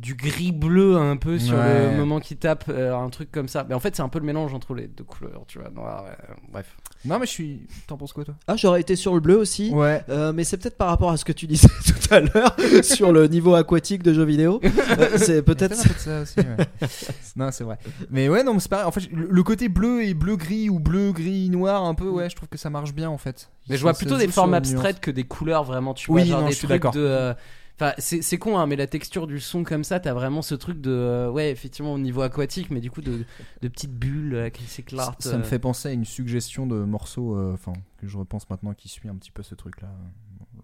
du 0.00 0.14
gris 0.14 0.52
bleu 0.52 0.96
un 0.96 1.16
peu 1.16 1.38
sur 1.38 1.56
Ouais. 1.56 1.90
le 1.90 1.96
moment 1.96 2.20
qui 2.20 2.36
tape, 2.36 2.64
euh, 2.68 2.94
un 2.94 3.08
truc 3.10 3.30
comme 3.32 3.48
ça. 3.48 3.64
Mais 3.68 3.74
en 3.74 3.80
fait, 3.80 3.96
c'est 3.96 4.02
un 4.02 4.08
peu 4.08 4.18
le 4.20 4.24
mélange 4.24 4.54
entre 4.54 4.74
les 4.74 4.86
deux 4.86 5.04
couleurs, 5.04 5.42
tu 5.48 5.58
vois. 5.58 5.70
noir, 5.70 6.04
euh, 6.08 6.32
bref. 6.52 6.76
Non, 7.04 7.18
mais 7.18 7.26
je 7.26 7.30
suis. 7.32 7.66
T'en 7.86 7.96
penses 7.96 8.12
quoi, 8.12 8.24
toi? 8.24 8.34
Ah, 8.46 8.56
j'aurais 8.56 8.80
été 8.80 8.96
sur 8.96 9.14
le 9.14 9.20
bleu 9.20 9.36
aussi. 9.36 9.70
Ouais. 9.70 10.02
Euh, 10.08 10.32
mais 10.32 10.44
c'est 10.44 10.56
peut-être 10.56 10.76
par 10.76 10.88
rapport 10.88 11.10
à 11.10 11.16
ce 11.16 11.24
que 11.24 11.32
tu 11.32 11.46
disais 11.46 11.68
tout 11.86 12.14
à 12.14 12.20
l'heure 12.20 12.56
sur 12.84 13.12
le 13.12 13.26
niveau 13.28 13.54
aquatique 13.54 14.02
de 14.02 14.12
jeux 14.12 14.24
vidéo. 14.24 14.60
Euh, 14.64 15.16
c'est 15.18 15.42
peut-être. 15.42 15.74
ça 15.76 16.22
aussi. 16.22 16.38
ouais. 16.38 16.88
non, 17.36 17.50
c'est 17.50 17.64
vrai. 17.64 17.78
Mais 18.10 18.28
ouais, 18.28 18.42
non, 18.44 18.54
mais 18.54 18.60
c'est 18.60 18.68
pareil. 18.68 18.86
En 18.86 18.92
fait, 18.92 19.08
le 19.12 19.42
côté 19.42 19.68
bleu 19.68 20.04
et 20.04 20.14
bleu-gris 20.14 20.68
ou 20.70 20.78
bleu-gris-noir, 20.80 21.84
un 21.84 21.94
peu, 21.94 22.08
ouais, 22.08 22.28
je 22.30 22.36
trouve 22.36 22.48
que 22.48 22.58
ça 22.58 22.70
marche 22.70 22.92
bien 22.94 23.10
en 23.10 23.18
fait. 23.18 23.50
Mais 23.68 23.76
je 23.76 23.82
vois 23.82 23.94
plutôt 23.94 24.16
des 24.16 24.28
formes 24.28 24.54
abstraites 24.54 25.00
que 25.00 25.10
des 25.10 25.24
couleurs 25.24 25.64
vraiment, 25.64 25.94
tu 25.94 26.10
Oui, 26.10 26.22
vois. 26.22 26.30
genre 26.30 26.40
non, 26.42 26.46
des 26.46 26.52
je 26.52 26.58
suis 26.58 26.68
trucs 26.68 26.92
de. 26.92 27.34
Enfin, 27.80 27.92
c'est 27.98 28.38
con, 28.38 28.58
hein, 28.58 28.66
mais 28.66 28.74
la 28.76 28.86
texture 28.88 29.26
du 29.28 29.38
son 29.38 29.62
comme 29.62 29.84
ça, 29.84 30.00
t'as 30.00 30.12
vraiment 30.12 30.42
ce 30.42 30.54
truc 30.56 30.80
de. 30.80 30.90
euh, 30.90 31.30
ouais, 31.30 31.50
effectivement, 31.52 31.92
au 31.94 31.98
niveau 31.98 32.22
aquatique, 32.22 32.70
mais 32.70 32.80
du 32.80 32.90
coup, 32.90 33.02
de, 33.02 33.24
de 33.62 33.68
petites 33.68 33.94
bulles 33.94 34.34
euh, 34.34 34.50
qui 34.50 34.64
Ça, 34.64 34.68
s'éclatent. 34.68 35.22
ça 35.22 35.36
me 35.38 35.42
euh. 35.42 35.46
fait 35.46 35.58
penser 35.60 35.88
à 35.88 35.92
une 35.92 36.04
suggestion 36.04 36.66
de 36.66 36.76
morceaux, 36.82 37.36
euh, 37.36 37.52
enfin, 37.54 37.72
que 37.98 38.08
je 38.08 38.18
repense 38.18 38.50
maintenant 38.50 38.74
qui 38.74 38.88
suit 38.88 39.08
un 39.08 39.14
petit 39.14 39.30
peu 39.30 39.42
ce 39.44 39.54
truc-là. 39.54 39.88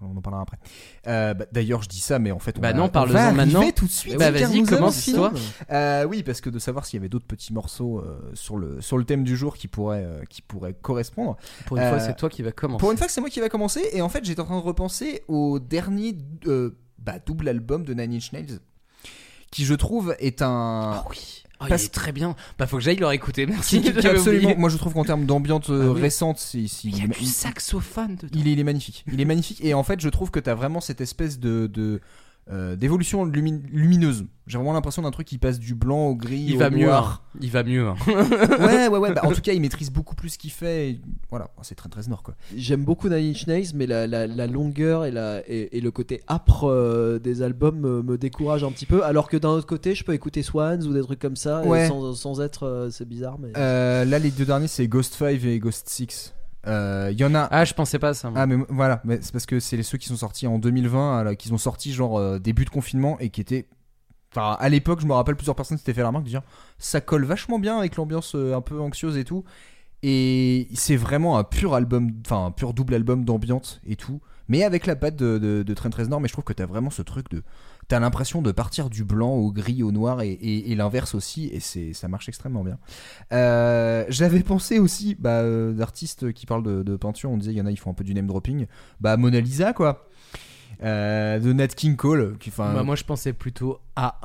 On 0.00 0.16
en 0.16 0.20
parlera 0.20 0.42
après. 0.42 0.58
Euh, 1.06 1.32
bah, 1.34 1.46
D'ailleurs, 1.52 1.82
je 1.82 1.88
dis 1.88 2.00
ça, 2.00 2.18
mais 2.18 2.30
en 2.32 2.38
fait, 2.40 2.58
on 2.58 2.60
Bah 2.60 2.72
va- 2.72 2.76
non, 2.78 2.84
on 2.84 2.88
parle-en 2.88 3.12
va 3.12 3.24
arriver 3.26 3.36
maintenant. 3.46 3.70
tout 3.74 3.86
de 3.86 3.90
suite. 3.90 4.18
Bah, 4.18 4.32
car 4.32 4.48
vas-y, 4.50 4.60
nous 4.60 4.66
commence. 4.66 5.08
Euh, 5.70 6.04
oui, 6.04 6.22
parce 6.24 6.40
que 6.40 6.50
de 6.50 6.58
savoir 6.58 6.84
s'il 6.84 6.98
y 6.98 7.00
avait 7.00 7.08
d'autres 7.08 7.24
petits 7.26 7.52
morceaux 7.54 8.00
euh, 8.00 8.18
sur 8.34 8.56
le 8.58 8.80
sur 8.82 8.98
le 8.98 9.04
thème 9.04 9.22
du 9.24 9.36
jour 9.36 9.56
qui 9.56 9.68
pourraient 9.68 10.04
euh, 10.04 10.22
qui 10.28 10.42
pourraient 10.42 10.74
correspondre. 10.74 11.36
Pour 11.66 11.76
une 11.78 11.84
fois, 11.84 11.92
Euh, 11.98 12.04
c'est 12.04 12.16
toi 12.16 12.28
qui 12.28 12.42
va 12.42 12.50
commencer. 12.52 12.80
Pour 12.80 12.90
une 12.90 12.98
fois 12.98 13.06
que 13.06 13.12
c'est 13.12 13.20
moi 13.20 13.30
qui 13.30 13.40
va 13.40 13.48
commencer, 13.48 13.82
et 13.92 14.02
en 14.02 14.08
fait 14.08 14.24
j'étais 14.24 14.40
en 14.40 14.44
train 14.46 14.58
de 14.58 14.64
repenser 14.64 15.22
au 15.28 15.58
dernier 15.60 16.18
euh, 16.48 16.76
bah, 17.04 17.18
double 17.24 17.48
album 17.48 17.84
de 17.84 17.94
Nine 17.94 18.14
Inch 18.14 18.32
Nails, 18.32 18.58
qui 19.50 19.64
je 19.64 19.74
trouve 19.74 20.14
est 20.18 20.42
un... 20.42 20.92
Ah 20.96 21.04
oui. 21.10 21.42
Oh, 21.60 21.66
Parce- 21.68 21.82
il 21.82 21.86
est 21.86 21.90
très 21.90 22.10
bien. 22.12 22.34
Bah, 22.58 22.66
faut 22.66 22.78
que 22.78 22.82
j'aille 22.82 22.96
le 22.96 23.06
réécouter. 23.06 23.46
Merci. 23.46 23.80
qui- 23.80 23.92
qui- 23.92 24.06
absolument, 24.08 24.42
oublié. 24.44 24.56
moi 24.56 24.68
je 24.68 24.76
trouve 24.76 24.92
qu'en 24.92 25.04
termes 25.04 25.24
d'ambiance 25.24 25.70
euh, 25.70 25.88
Ah 25.88 25.92
oui. 25.92 26.00
récente, 26.00 26.38
c'est, 26.38 26.58
Il 26.84 26.98
y 26.98 27.02
a 27.02 27.06
du 27.06 27.24
saxophone 27.24 28.16
dedans. 28.16 28.28
il 28.34 28.48
est, 28.48 28.52
il 28.52 28.58
est 28.60 28.64
magnifique. 28.64 29.04
Il 29.12 29.20
est 29.20 29.24
magnifique, 29.24 29.64
et 29.64 29.72
en 29.72 29.84
fait 29.84 30.00
je 30.00 30.08
trouve 30.08 30.30
que 30.32 30.40
t'as 30.40 30.54
vraiment 30.54 30.80
cette 30.80 31.00
espèce 31.00 31.38
de... 31.38 31.68
de 31.72 32.00
euh, 32.50 32.76
d'évolution 32.76 33.24
lumi- 33.24 33.62
lumineuse. 33.72 34.26
J'ai 34.46 34.58
vraiment 34.58 34.74
l'impression 34.74 35.00
d'un 35.00 35.10
truc 35.10 35.26
qui 35.26 35.38
passe 35.38 35.58
du 35.58 35.74
blanc 35.74 36.08
au 36.08 36.14
gris. 36.14 36.44
Il 36.48 36.56
au 36.56 36.58
va 36.58 36.68
mieux. 36.68 36.84
noir. 36.84 37.22
hein. 37.34 37.38
Il 37.40 37.50
va 37.50 37.62
mieux. 37.64 37.86
hein. 37.88 37.94
ouais, 38.06 38.88
ouais, 38.88 38.98
ouais. 38.98 39.12
bah, 39.14 39.22
en 39.24 39.32
tout 39.32 39.40
cas, 39.42 39.52
il 39.54 39.60
maîtrise 39.62 39.90
beaucoup 39.90 40.14
plus 40.14 40.28
ce 40.30 40.38
qu'il 40.38 40.50
fait. 40.50 40.90
et 40.90 41.00
Voilà, 41.30 41.48
c'est 41.62 41.74
très 41.74 41.88
très 41.88 42.02
nord 42.08 42.22
quoi. 42.22 42.34
J'aime 42.54 42.84
beaucoup 42.84 43.08
Nine 43.08 43.30
Inch 43.30 43.46
Nails, 43.46 43.68
mais 43.74 43.86
la, 43.86 44.06
la- 44.06 44.26
la 44.26 44.46
longueur 44.46 45.06
et, 45.06 45.10
la, 45.10 45.40
et, 45.48 45.78
et 45.78 45.80
le 45.80 45.90
côté 45.90 46.20
âpre 46.28 46.64
euh, 46.68 47.18
des 47.18 47.40
albums 47.40 47.78
me, 47.80 48.02
me 48.02 48.18
décourage 48.18 48.62
un 48.64 48.70
petit 48.72 48.86
peu. 48.86 49.02
Alors 49.04 49.28
que 49.30 49.38
d'un 49.38 49.48
autre 49.50 49.66
côté, 49.66 49.94
je 49.94 50.04
peux 50.04 50.12
écouter 50.12 50.42
Swans 50.42 50.82
ou 50.82 50.92
des 50.92 51.00
trucs 51.02 51.20
comme 51.20 51.36
ça, 51.36 51.62
Ouais. 51.64 51.88
sans, 51.88 52.12
sans 52.14 52.40
être. 52.42 52.64
euh, 52.64 52.90
c'est 52.90 53.08
bizarre, 53.08 53.38
mais. 53.38 53.52
Euh, 53.56 54.04
là, 54.04 54.18
les 54.18 54.30
deux 54.30 54.44
derniers, 54.44 54.68
c'est 54.68 54.86
Ghost 54.86 55.14
5 55.14 55.42
et 55.44 55.58
Ghost 55.58 55.88
6. 55.88 56.34
Euh, 56.66 57.08
Il 57.12 57.18
y 57.18 57.24
en 57.24 57.34
a. 57.34 57.48
Ah, 57.50 57.64
je 57.64 57.74
pensais 57.74 57.98
pas 57.98 58.10
à 58.10 58.14
ça. 58.14 58.30
moi. 58.30 58.40
Ah 58.40 58.46
mais 58.46 58.56
voilà, 58.68 59.00
mais 59.04 59.18
c'est 59.20 59.32
parce 59.32 59.46
que 59.46 59.60
c'est 59.60 59.76
les 59.76 59.82
ceux 59.82 59.98
qui 59.98 60.08
sont 60.08 60.16
sortis 60.16 60.46
en 60.46 60.58
2020, 60.58 61.18
alors, 61.18 61.36
qui 61.36 61.48
sont 61.48 61.58
sortis 61.58 61.92
genre 61.92 62.18
euh, 62.18 62.38
début 62.38 62.64
de 62.64 62.70
confinement 62.70 63.18
et 63.20 63.30
qui 63.30 63.40
étaient... 63.40 63.68
Enfin, 64.32 64.56
à 64.58 64.68
l'époque, 64.68 65.00
je 65.00 65.06
me 65.06 65.12
rappelle 65.12 65.36
plusieurs 65.36 65.54
personnes 65.54 65.78
s'étaient 65.78 65.94
fait 65.94 66.00
la 66.00 66.08
remarque 66.08 66.24
de 66.24 66.30
dire 66.30 66.42
ça 66.78 67.00
colle 67.00 67.24
vachement 67.24 67.58
bien 67.60 67.78
avec 67.78 67.96
l'ambiance 67.96 68.34
euh, 68.34 68.54
un 68.56 68.60
peu 68.60 68.80
anxieuse 68.80 69.16
et 69.16 69.24
tout. 69.24 69.44
Et 70.02 70.68
c'est 70.74 70.96
vraiment 70.96 71.38
un 71.38 71.44
pur 71.44 71.74
album, 71.74 72.10
enfin 72.26 72.46
un 72.46 72.50
pur 72.50 72.74
double 72.74 72.94
album 72.94 73.24
d'ambiance 73.24 73.80
et 73.86 73.96
tout. 73.96 74.20
Mais 74.48 74.62
avec 74.62 74.86
la 74.86 74.96
patte 74.96 75.16
de, 75.16 75.38
de, 75.38 75.62
de 75.62 75.74
Trent 75.74 75.88
Reznor, 75.96 76.20
mais 76.20 76.28
je 76.28 76.34
trouve 76.34 76.44
que 76.44 76.52
t'as 76.52 76.66
vraiment 76.66 76.90
ce 76.90 77.00
truc 77.02 77.30
de... 77.30 77.42
T'as 77.88 78.00
l'impression 78.00 78.40
de 78.42 78.50
partir 78.52 78.88
du 78.90 79.04
blanc 79.04 79.32
au 79.32 79.52
gris, 79.52 79.82
au 79.82 79.92
noir 79.92 80.22
et, 80.22 80.30
et- 80.32 80.72
et 80.72 80.74
l'inverse 80.74 81.14
aussi, 81.14 81.48
et 81.52 81.60
c'est 81.60 81.92
ça 81.92 82.08
marche 82.08 82.28
extrêmement 82.28 82.64
bien. 82.64 82.78
Euh, 83.32 84.04
J'avais 84.08 84.40
pensé 84.42 84.78
aussi 84.78 85.16
bah, 85.18 85.40
euh, 85.42 85.72
d'artistes 85.72 86.32
qui 86.32 86.46
parlent 86.46 86.62
de, 86.62 86.82
de 86.82 86.96
peinture, 86.96 87.30
on 87.30 87.36
disait 87.36 87.52
il 87.52 87.58
y 87.58 87.60
en 87.60 87.66
a, 87.66 87.70
ils 87.70 87.78
font 87.78 87.90
un 87.90 87.94
peu 87.94 88.04
du 88.04 88.14
name 88.14 88.26
dropping. 88.26 88.66
Bah 89.00 89.16
Mona 89.16 89.40
Lisa 89.40 89.72
quoi. 89.72 90.08
Euh, 90.82 91.38
de 91.38 91.52
Nat 91.52 91.68
King 91.68 91.96
Cole. 91.96 92.36
Qui, 92.38 92.50
Bah, 92.56 92.82
moi, 92.82 92.96
je 92.96 93.04
pensais 93.04 93.32
plutôt 93.32 93.78
à. 93.96 94.18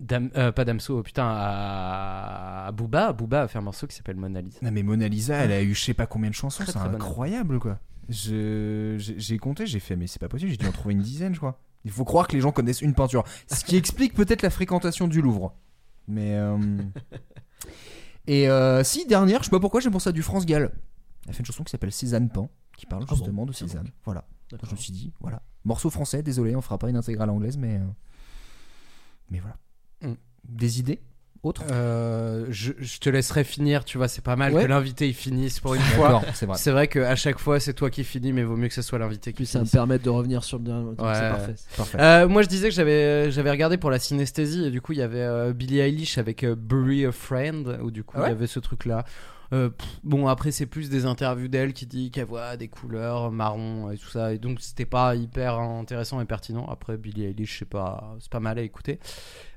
Dam- 0.00 0.30
euh, 0.36 0.50
pas 0.52 0.64
Damso, 0.64 1.00
putain, 1.02 1.26
à, 1.26 2.66
à 2.66 2.72
Booba. 2.72 3.12
Booba 3.12 3.42
a 3.42 3.48
fait 3.48 3.58
un 3.58 3.62
morceau 3.62 3.86
qui 3.86 3.94
s'appelle 3.96 4.16
Mona 4.16 4.40
Lisa. 4.40 4.58
Non 4.62 4.70
mais 4.72 4.82
Mona 4.82 5.06
Lisa, 5.08 5.36
elle 5.36 5.52
a 5.52 5.62
eu 5.62 5.74
je 5.74 5.84
sais 5.84 5.94
pas 5.94 6.06
combien 6.06 6.28
de 6.30 6.34
chansons, 6.34 6.64
c'est 6.66 6.72
incroyable 6.96 7.58
quoi. 7.60 7.78
Je- 8.08 8.96
J'ai 8.98 9.14
j'ai 9.18 9.38
compté, 9.38 9.64
j'ai 9.66 9.78
fait 9.80 9.94
mais 9.96 10.06
c'est 10.08 10.18
pas 10.18 10.28
possible, 10.28 10.50
j'ai 10.50 10.56
dû 10.56 10.66
en 10.66 10.72
trouver 10.72 10.94
une 10.94 11.02
dizaine 11.02 11.34
je 11.34 11.38
crois. 11.38 11.60
Il 11.84 11.90
faut 11.90 12.04
croire 12.04 12.28
que 12.28 12.32
les 12.34 12.40
gens 12.40 12.52
connaissent 12.52 12.82
une 12.82 12.94
peinture, 12.94 13.24
ce 13.52 13.64
qui 13.64 13.76
explique 13.76 14.14
peut-être 14.14 14.42
la 14.42 14.50
fréquentation 14.50 15.08
du 15.08 15.20
Louvre. 15.20 15.54
Mais 16.08 16.34
euh, 16.34 16.58
et 18.26 18.48
euh, 18.48 18.84
si 18.84 19.06
dernière, 19.06 19.40
je 19.40 19.44
sais 19.46 19.50
pas 19.50 19.60
pourquoi 19.60 19.80
j'ai 19.80 19.90
pensé 19.90 20.08
à 20.08 20.12
du 20.12 20.22
France 20.22 20.46
Gall. 20.46 20.72
Elle 21.26 21.34
fait 21.34 21.40
une 21.40 21.46
chanson 21.46 21.64
qui 21.64 21.70
s'appelle 21.70 21.92
Cézanne 21.92 22.28
Pan, 22.28 22.50
qui 22.76 22.86
parle 22.86 23.04
Ah 23.06 23.10
bon 23.10 23.16
justement 23.16 23.46
de 23.46 23.52
Ah. 23.52 23.56
Cézanne. 23.56 23.90
Voilà. 24.04 24.24
D'accord. 24.50 24.68
Je 24.68 24.74
me 24.74 24.80
suis 24.80 24.92
dit 24.92 25.12
voilà, 25.20 25.42
morceau 25.64 25.88
français, 25.90 26.22
désolé, 26.22 26.54
on 26.54 26.60
fera 26.60 26.78
pas 26.78 26.90
une 26.90 26.96
intégrale 26.96 27.30
anglaise, 27.30 27.56
mais 27.56 27.76
euh, 27.76 27.86
mais 29.30 29.40
voilà. 29.40 29.56
Mm. 30.02 30.16
Des 30.44 30.80
idées? 30.80 31.00
Autres 31.42 31.62
Euh, 31.70 32.46
je, 32.50 32.72
je 32.78 32.98
te 32.98 33.10
laisserai 33.10 33.44
finir, 33.44 33.84
tu 33.84 33.98
vois, 33.98 34.08
c'est 34.08 34.22
pas 34.22 34.36
mal 34.36 34.52
Ouais. 34.54 34.62
que 34.62 34.68
l'invité 34.68 35.08
il 35.08 35.14
finisse 35.14 35.60
pour 35.60 35.74
une 35.74 35.80
fois. 35.80 36.22
C'est 36.34 36.46
vrai. 36.46 36.56
C'est 36.58 36.70
vrai 36.70 36.88
qu'à 36.88 37.16
chaque 37.16 37.38
fois 37.38 37.58
c'est 37.60 37.74
toi 37.74 37.90
qui 37.90 38.04
finis, 38.04 38.32
mais 38.32 38.42
vaut 38.42 38.56
mieux 38.56 38.68
que 38.68 38.74
ce 38.74 38.82
soit 38.82 38.98
l'invité 38.98 39.32
qui 39.32 39.36
Puis 39.38 39.46
ça 39.46 39.58
me 39.58 39.64
finisse. 39.64 39.72
permet 39.72 39.98
de 39.98 40.08
revenir 40.10 40.44
sur 40.44 40.58
le 40.58 40.64
dernier. 40.64 40.86
Ouais. 40.90 40.94
C'est 40.96 41.04
parfait. 41.30 41.54
Parfait. 41.76 41.98
Euh, 42.00 42.28
moi 42.28 42.42
je 42.42 42.48
disais 42.48 42.68
que 42.68 42.74
j'avais 42.74 43.30
j'avais 43.30 43.50
regardé 43.50 43.76
pour 43.76 43.90
la 43.90 43.98
synesthésie 43.98 44.64
et 44.66 44.70
du 44.70 44.80
coup 44.80 44.92
il 44.92 44.98
y 44.98 45.02
avait 45.02 45.20
euh, 45.20 45.52
Billie 45.52 45.80
Eilish 45.80 46.18
avec 46.18 46.44
euh, 46.44 46.54
Bury 46.56 47.06
a 47.06 47.12
Friend 47.12 47.78
où 47.82 47.90
du 47.90 48.04
coup 48.04 48.14
Ah 48.18 48.22
ouais 48.22 48.26
il 48.28 48.32
y 48.32 48.34
avait 48.36 48.46
ce 48.46 48.60
truc 48.60 48.84
là. 48.84 49.04
Bon 50.02 50.26
après 50.28 50.50
c'est 50.50 50.66
plus 50.66 50.88
des 50.88 51.04
interviews 51.04 51.48
d'elle 51.48 51.72
qui 51.72 51.86
dit 51.86 52.10
qu'elle 52.10 52.26
voit 52.26 52.56
des 52.56 52.68
couleurs 52.68 53.30
marron 53.30 53.90
et 53.90 53.98
tout 53.98 54.08
ça 54.08 54.32
et 54.32 54.38
donc 54.38 54.60
c'était 54.60 54.86
pas 54.86 55.14
hyper 55.14 55.58
intéressant 55.58 56.20
et 56.20 56.24
pertinent. 56.24 56.66
Après 56.66 56.96
Billie 56.96 57.24
Eilish 57.24 57.58
c'est 57.58 57.68
pas 57.68 58.16
c'est 58.20 58.30
pas 58.30 58.40
mal 58.40 58.58
à 58.58 58.62
écouter. 58.62 58.98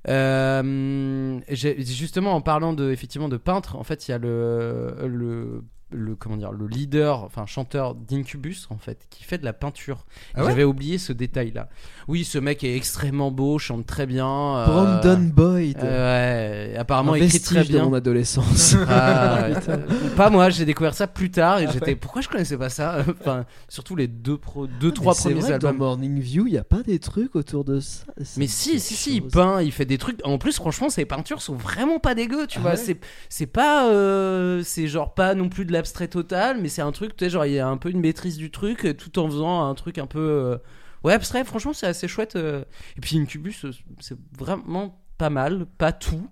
Euh, 0.07 1.39
justement 1.49 2.33
en 2.33 2.41
parlant 2.41 2.73
de 2.73 2.91
effectivement 2.91 3.29
de 3.29 3.37
peintre 3.37 3.75
en 3.75 3.83
fait 3.83 4.07
il 4.07 4.11
y 4.11 4.13
a 4.13 4.17
le 4.17 4.95
le 5.07 5.63
le 5.91 6.15
comment 6.15 6.35
dire 6.35 6.51
le 6.51 6.67
leader, 6.67 7.23
enfin 7.23 7.45
chanteur 7.45 7.93
d'Incubus 7.95 8.67
en 8.69 8.77
fait, 8.77 9.05
qui 9.11 9.23
fait 9.23 9.37
de 9.37 9.45
la 9.45 9.53
peinture. 9.53 10.05
Ah 10.33 10.41
ouais 10.43 10.49
J'avais 10.49 10.63
oublié 10.63 10.97
ce 10.97 11.13
détail-là. 11.13 11.69
Oui, 12.07 12.23
ce 12.23 12.37
mec 12.39 12.63
est 12.63 12.75
extrêmement 12.75 13.31
beau, 13.31 13.59
chante 13.59 13.85
très 13.85 14.05
bien. 14.05 14.27
euh, 14.27 14.65
Brandon 14.65 15.31
Boyd. 15.33 15.77
euh, 15.83 16.71
ouais, 16.71 16.77
apparemment 16.77 17.13
un 17.13 17.17
il 17.17 17.23
écrit 17.23 17.39
très 17.39 17.55
vestige 17.59 17.73
de 17.73 17.79
bien. 17.79 17.87
mon 17.89 17.93
adolescence. 17.95 18.75
Ah, 18.89 19.49
pas 20.17 20.29
moi, 20.29 20.49
j'ai 20.49 20.65
découvert 20.65 20.93
ça 20.95 21.07
plus 21.07 21.29
tard 21.31 21.59
et 21.59 21.67
j'étais 21.71 21.95
pourquoi 21.95 22.21
je 22.21 22.29
connaissais 22.29 22.57
pas 22.57 22.69
ça? 22.69 22.97
Enfin, 23.21 23.45
surtout 23.69 23.95
les 23.95 24.07
deux 24.07 24.37
pro, 24.37 24.67
deux 24.67 24.91
trois 24.91 25.13
Mais 25.13 25.17
c'est 25.17 25.29
premiers 25.29 25.41
vrai 25.41 25.53
que 25.53 25.57
Dans 25.59 25.67
albums. 25.69 25.77
Morning 25.87 26.19
View, 26.19 26.47
il 26.47 26.53
y 26.53 26.57
a 26.57 26.63
pas 26.63 26.83
des 26.83 26.99
trucs 26.99 27.35
autour 27.35 27.63
de 27.63 27.79
ça. 27.79 28.03
Mais 28.37 28.47
si, 28.47 28.79
si, 28.79 28.95
si, 28.95 29.15
il 29.17 29.23
peint, 29.27 29.61
il 29.61 29.71
fait 29.71 29.85
des 29.85 29.97
trucs. 29.97 30.19
En 30.25 30.37
plus, 30.37 30.55
franchement, 30.55 30.89
ses 30.89 31.05
peintures 31.05 31.41
sont 31.41 31.55
vraiment 31.55 31.99
pas 31.99 32.15
dégueu, 32.15 32.47
tu 32.47 32.57
Ah 32.59 32.61
vois. 32.61 32.75
c'est, 32.75 32.99
c'est 33.29 33.45
pas, 33.47 33.89
euh, 33.89 34.61
c'est 34.63 34.87
genre 34.87 35.13
pas 35.13 35.33
non 35.35 35.49
plus 35.49 35.65
de 35.65 35.71
l'abstrait 35.75 36.07
total, 36.07 36.59
mais 36.61 36.69
c'est 36.69 36.81
un 36.81 36.91
truc, 36.91 37.15
tu 37.15 37.25
sais, 37.25 37.29
genre 37.29 37.45
il 37.45 37.53
y 37.53 37.59
a 37.59 37.67
un 37.67 37.77
peu 37.77 37.89
une 37.89 37.99
maîtrise 37.99 38.37
du 38.37 38.51
truc, 38.51 38.85
euh, 38.85 38.93
tout 38.93 39.19
en 39.19 39.27
faisant 39.27 39.67
un 39.69 39.75
truc 39.75 39.97
un 39.97 40.07
peu, 40.07 40.19
euh, 40.19 40.57
ouais, 41.03 41.13
abstrait. 41.13 41.43
Franchement, 41.43 41.73
c'est 41.73 41.87
assez 41.87 42.07
chouette. 42.07 42.35
euh. 42.35 42.63
Et 42.97 43.01
puis 43.01 43.17
Incubus, 43.17 43.65
c'est 43.99 44.17
vraiment 44.37 44.99
pas 45.17 45.29
mal, 45.29 45.65
pas 45.77 45.91
tout. 45.91 46.27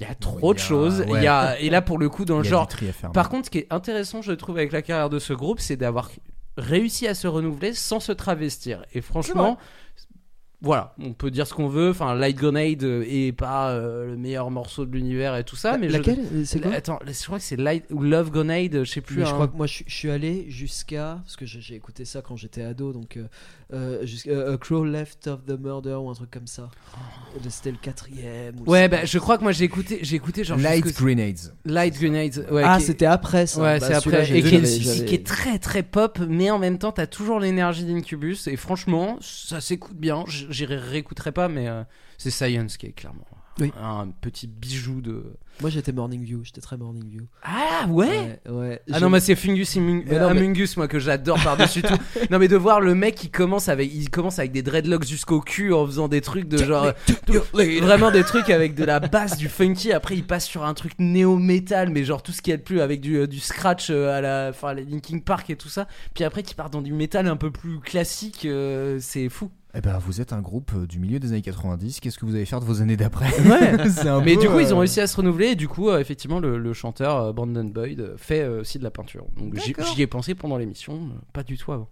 Il 0.00 0.06
y 0.06 0.10
a 0.10 0.14
trop 0.14 0.54
de 0.54 0.58
choses. 0.58 1.02
Il 1.06 1.12
ouais. 1.12 1.24
y 1.24 1.26
a, 1.26 1.58
et 1.58 1.70
là, 1.70 1.82
pour 1.82 1.98
le 1.98 2.08
coup, 2.08 2.24
dans 2.24 2.38
le 2.38 2.44
genre, 2.44 2.68
par 3.12 3.28
contre, 3.28 3.46
ce 3.46 3.50
qui 3.50 3.58
est 3.58 3.66
intéressant, 3.70 4.22
je 4.22 4.32
trouve, 4.32 4.56
avec 4.56 4.70
la 4.70 4.80
carrière 4.80 5.10
de 5.10 5.18
ce 5.18 5.32
groupe, 5.32 5.58
c'est 5.58 5.76
d'avoir 5.76 6.10
réussi 6.56 7.06
à 7.08 7.14
se 7.14 7.26
renouveler 7.26 7.74
sans 7.74 8.00
se 8.00 8.12
travestir. 8.12 8.84
Et 8.94 9.00
franchement, 9.00 9.58
voilà, 10.60 10.94
on 10.98 11.12
peut 11.12 11.30
dire 11.30 11.46
ce 11.46 11.54
qu'on 11.54 11.68
veut. 11.68 11.90
Enfin, 11.90 12.14
Light 12.16 12.36
Grenade 12.36 12.82
euh, 12.82 13.04
est 13.08 13.30
pas 13.32 13.70
euh, 13.70 14.06
le 14.06 14.16
meilleur 14.16 14.50
morceau 14.50 14.86
de 14.86 14.92
l'univers 14.92 15.36
et 15.36 15.44
tout 15.44 15.54
ça, 15.54 15.78
mais 15.78 15.88
je- 15.88 15.96
Laquelle 15.98 16.18
C'est 16.46 16.60
quoi? 16.60 16.72
Attends, 16.72 16.98
je 17.06 17.24
crois 17.26 17.38
que 17.38 17.44
c'est 17.44 17.56
Light 17.56 17.84
ou 17.90 18.02
Love 18.02 18.30
Grenade, 18.30 18.82
je 18.84 18.90
sais 18.90 19.00
plus. 19.00 19.18
Mais 19.18 19.24
je 19.24 19.30
hein. 19.30 19.34
crois 19.34 19.46
que 19.48 19.56
moi 19.56 19.66
je, 19.68 19.74
suis- 19.74 19.84
je 19.86 19.94
suis 19.94 20.10
allé 20.10 20.50
jusqu'à 20.50 21.20
parce 21.24 21.36
que 21.36 21.46
j'ai 21.46 21.60
j'ai 21.60 21.76
écouté 21.76 22.04
ça 22.04 22.22
quand 22.22 22.34
j'étais 22.36 22.62
ado 22.62 22.92
donc 22.92 23.16
euh, 23.16 23.28
euh, 23.70 24.06
jusqu'à 24.06 24.30
euh, 24.30 24.54
A 24.54 24.56
Crow 24.56 24.84
Left 24.84 25.26
of 25.26 25.44
the 25.44 25.58
Murder 25.60 25.94
ou 25.94 26.08
un 26.08 26.14
truc 26.14 26.30
comme 26.30 26.46
ça. 26.46 26.70
C'était 27.50 27.70
le 27.70 27.76
quatrième. 27.76 28.54
ou 28.60 28.70
Ouais, 28.70 28.88
bah, 28.88 29.04
je 29.04 29.18
crois 29.18 29.36
que 29.36 29.42
moi 29.42 29.52
j'ai 29.52 29.64
écouté, 29.64 29.98
j'ai 30.00 30.16
écouté 30.16 30.42
genre 30.42 30.56
Light 30.56 30.86
Grenades. 30.86 31.54
Light 31.66 32.00
Grenade. 32.00 32.46
Ouais, 32.50 32.62
ah 32.64 32.80
c'était 32.80 33.04
après 33.04 33.46
ça. 33.46 33.60
Ouais, 33.60 33.78
Bah, 33.78 33.86
c'est 33.86 33.94
après. 33.94 34.38
Et 34.38 34.42
qui 34.42 34.54
est, 35.14 35.26
très 35.26 35.58
très 35.58 35.82
pop, 35.82 36.18
mais 36.26 36.50
en 36.50 36.58
même 36.58 36.78
temps, 36.78 36.92
t'as 36.92 37.06
toujours 37.06 37.40
l'énergie 37.40 37.84
d'Incubus. 37.84 38.46
Et 38.46 38.56
franchement, 38.56 39.18
ça 39.20 39.60
s'écoute 39.60 39.96
bien. 39.96 40.24
J'irai 40.26 40.76
réécouterai 40.76 41.32
pas, 41.32 41.48
mais 41.48 41.68
euh, 41.68 41.82
c'est 42.16 42.30
Science 42.30 42.78
qui 42.78 42.86
est 42.86 42.92
clairement 42.92 43.26
Oui. 43.60 43.72
un 43.82 44.08
petit 44.20 44.46
bijou 44.46 45.00
de. 45.00 45.24
Moi 45.60 45.70
j'étais 45.70 45.90
Morning 45.90 46.22
View, 46.22 46.44
j'étais 46.44 46.60
très 46.60 46.76
Morning 46.76 47.08
View. 47.08 47.26
Ah 47.42 47.86
ouais? 47.88 48.38
ouais. 48.46 48.52
ouais. 48.52 48.82
Ah 48.92 49.00
non, 49.00 49.10
moi 49.10 49.18
c'est 49.18 49.34
Fungus 49.34 49.76
Amun- 49.76 50.04
Mais 50.06 50.18
non, 50.20 50.32
mais- 50.32 50.46
Us, 50.58 50.76
moi 50.76 50.86
que 50.86 51.00
j'adore 51.00 51.42
par-dessus 51.42 51.82
tout. 51.82 51.94
Non, 52.30 52.38
mais 52.38 52.46
de 52.46 52.56
voir 52.56 52.80
le 52.80 52.94
mec 52.94 53.16
qui 53.16 53.28
commence 53.30 53.68
avec, 53.68 53.92
il 53.92 54.08
commence 54.10 54.38
avec 54.38 54.52
des 54.52 54.62
dreadlocks 54.62 55.04
jusqu'au 55.04 55.40
cul 55.40 55.72
en 55.72 55.84
faisant 55.86 56.06
des 56.06 56.20
trucs 56.20 56.46
de 56.48 56.58
genre. 56.58 56.92
Vraiment 57.52 58.10
des 58.12 58.22
trucs 58.22 58.50
avec 58.50 58.74
de 58.76 58.84
la 58.84 59.00
basse, 59.00 59.36
du 59.36 59.48
funky. 59.48 59.92
Après, 59.92 60.14
il 60.14 60.24
passe 60.24 60.46
sur 60.46 60.64
un 60.64 60.74
truc 60.74 60.92
néo-metal, 61.00 61.90
mais 61.90 62.04
genre 62.04 62.22
tout 62.22 62.32
ce 62.32 62.40
qu'il 62.42 62.52
y 62.52 62.54
a 62.54 62.56
de 62.56 62.62
plus 62.62 62.80
avec 62.80 63.00
du, 63.00 63.26
du 63.26 63.40
scratch 63.40 63.88
euh, 63.90 64.16
à 64.16 64.20
la, 64.20 64.48
enfin, 64.50 64.74
les 64.74 64.84
Linkin 64.84 65.18
Park 65.18 65.50
et 65.50 65.56
tout 65.56 65.68
ça. 65.68 65.88
Puis 66.14 66.22
après, 66.24 66.42
qui 66.42 66.54
part 66.54 66.70
dans 66.70 66.82
du 66.82 66.92
métal 66.92 67.26
un 67.26 67.36
peu 67.36 67.50
plus 67.50 67.80
classique, 67.80 68.44
euh, 68.44 68.98
c'est 69.00 69.28
fou. 69.28 69.50
Eh 69.78 69.80
ben, 69.80 69.96
vous 69.98 70.20
êtes 70.20 70.32
un 70.32 70.40
groupe 70.40 70.72
euh, 70.74 70.88
du 70.88 70.98
milieu 70.98 71.20
des 71.20 71.28
années 71.30 71.40
90. 71.40 72.00
Qu'est-ce 72.00 72.18
que 72.18 72.26
vous 72.26 72.34
allez 72.34 72.46
faire 72.46 72.58
de 72.58 72.64
vos 72.64 72.82
années 72.82 72.96
d'après 72.96 73.28
Ouais. 73.48 73.88
C'est 73.90 74.08
un 74.08 74.20
Mais 74.20 74.34
peu, 74.34 74.40
du 74.40 74.48
coup, 74.48 74.58
ils 74.58 74.74
ont 74.74 74.78
euh, 74.78 74.80
réussi 74.80 75.00
à 75.00 75.06
se 75.06 75.16
renouveler 75.16 75.50
et 75.50 75.54
du 75.54 75.68
coup, 75.68 75.88
euh, 75.88 76.00
effectivement, 76.00 76.40
le, 76.40 76.58
le 76.58 76.72
chanteur 76.72 77.16
euh, 77.16 77.32
Brandon 77.32 77.62
Boyd 77.62 78.14
fait 78.16 78.44
aussi 78.48 78.80
de 78.80 78.82
la 78.82 78.90
peinture. 78.90 79.26
Donc 79.36 79.54
j'y 79.54 80.02
ai 80.02 80.08
pensé 80.08 80.34
pendant 80.34 80.56
l'émission, 80.56 81.10
pas 81.32 81.44
du 81.44 81.56
tout 81.56 81.70
avant. 81.70 81.88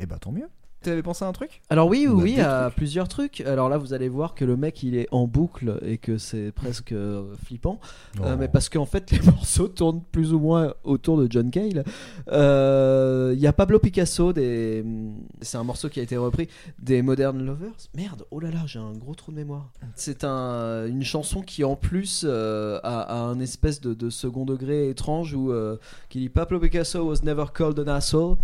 Eh 0.00 0.06
ben, 0.06 0.18
tant 0.18 0.32
mieux. 0.32 0.48
T'avais 0.82 1.02
pensé 1.02 1.24
à 1.26 1.28
un 1.28 1.32
truc? 1.32 1.60
Alors 1.68 1.88
oui, 1.88 2.06
oui, 2.08 2.40
à 2.40 2.62
trucs. 2.64 2.76
plusieurs 2.76 3.06
trucs. 3.08 3.42
Alors 3.42 3.68
là, 3.68 3.76
vous 3.76 3.92
allez 3.92 4.08
voir 4.08 4.34
que 4.34 4.46
le 4.46 4.56
mec, 4.56 4.82
il 4.82 4.96
est 4.96 5.08
en 5.10 5.26
boucle 5.26 5.78
et 5.84 5.98
que 5.98 6.16
c'est 6.16 6.52
presque 6.52 6.92
euh, 6.92 7.34
flippant. 7.44 7.78
Euh, 8.20 8.32
Oh. 8.32 8.36
mais 8.38 8.48
parce 8.48 8.68
qu'en 8.70 8.86
fait, 8.86 9.10
les 9.10 9.20
morceaux 9.30 9.68
tournent 9.68 10.02
plus 10.10 10.32
ou 10.32 10.38
moins 10.38 10.72
autour 10.84 11.18
de 11.18 11.26
John 11.30 11.50
Cale. 11.50 11.84
Euh, 12.32 13.32
Il 13.34 13.40
y 13.40 13.46
a 13.46 13.52
Pablo 13.52 13.78
Picasso, 13.78 14.32
des... 14.32 14.84
c'est 15.42 15.58
un 15.58 15.64
morceau 15.64 15.88
qui 15.88 16.00
a 16.00 16.02
été 16.02 16.16
repris 16.16 16.48
des 16.78 17.02
Modern 17.02 17.38
Lovers. 17.44 17.72
Merde, 17.94 18.24
oh 18.30 18.40
là 18.40 18.50
là, 18.50 18.60
j'ai 18.66 18.78
un 18.78 18.92
gros 18.92 19.14
trou 19.14 19.32
de 19.32 19.36
mémoire. 19.36 19.70
C'est 19.96 20.24
un, 20.24 20.86
une 20.86 21.04
chanson 21.04 21.42
qui 21.42 21.62
en 21.64 21.76
plus 21.76 22.24
euh, 22.26 22.78
a, 22.82 23.00
a 23.00 23.18
un 23.20 23.38
espèce 23.40 23.80
de, 23.80 23.92
de 23.94 24.08
second 24.10 24.44
degré 24.44 24.88
étrange 24.88 25.34
où 25.34 25.52
euh, 25.52 25.76
qui 26.08 26.20
dit 26.20 26.28
Pablo 26.28 26.58
Picasso 26.58 27.02
was 27.06 27.22
never 27.22 27.44
called 27.52 27.78
an 27.78 27.88
asshole. 27.92 28.36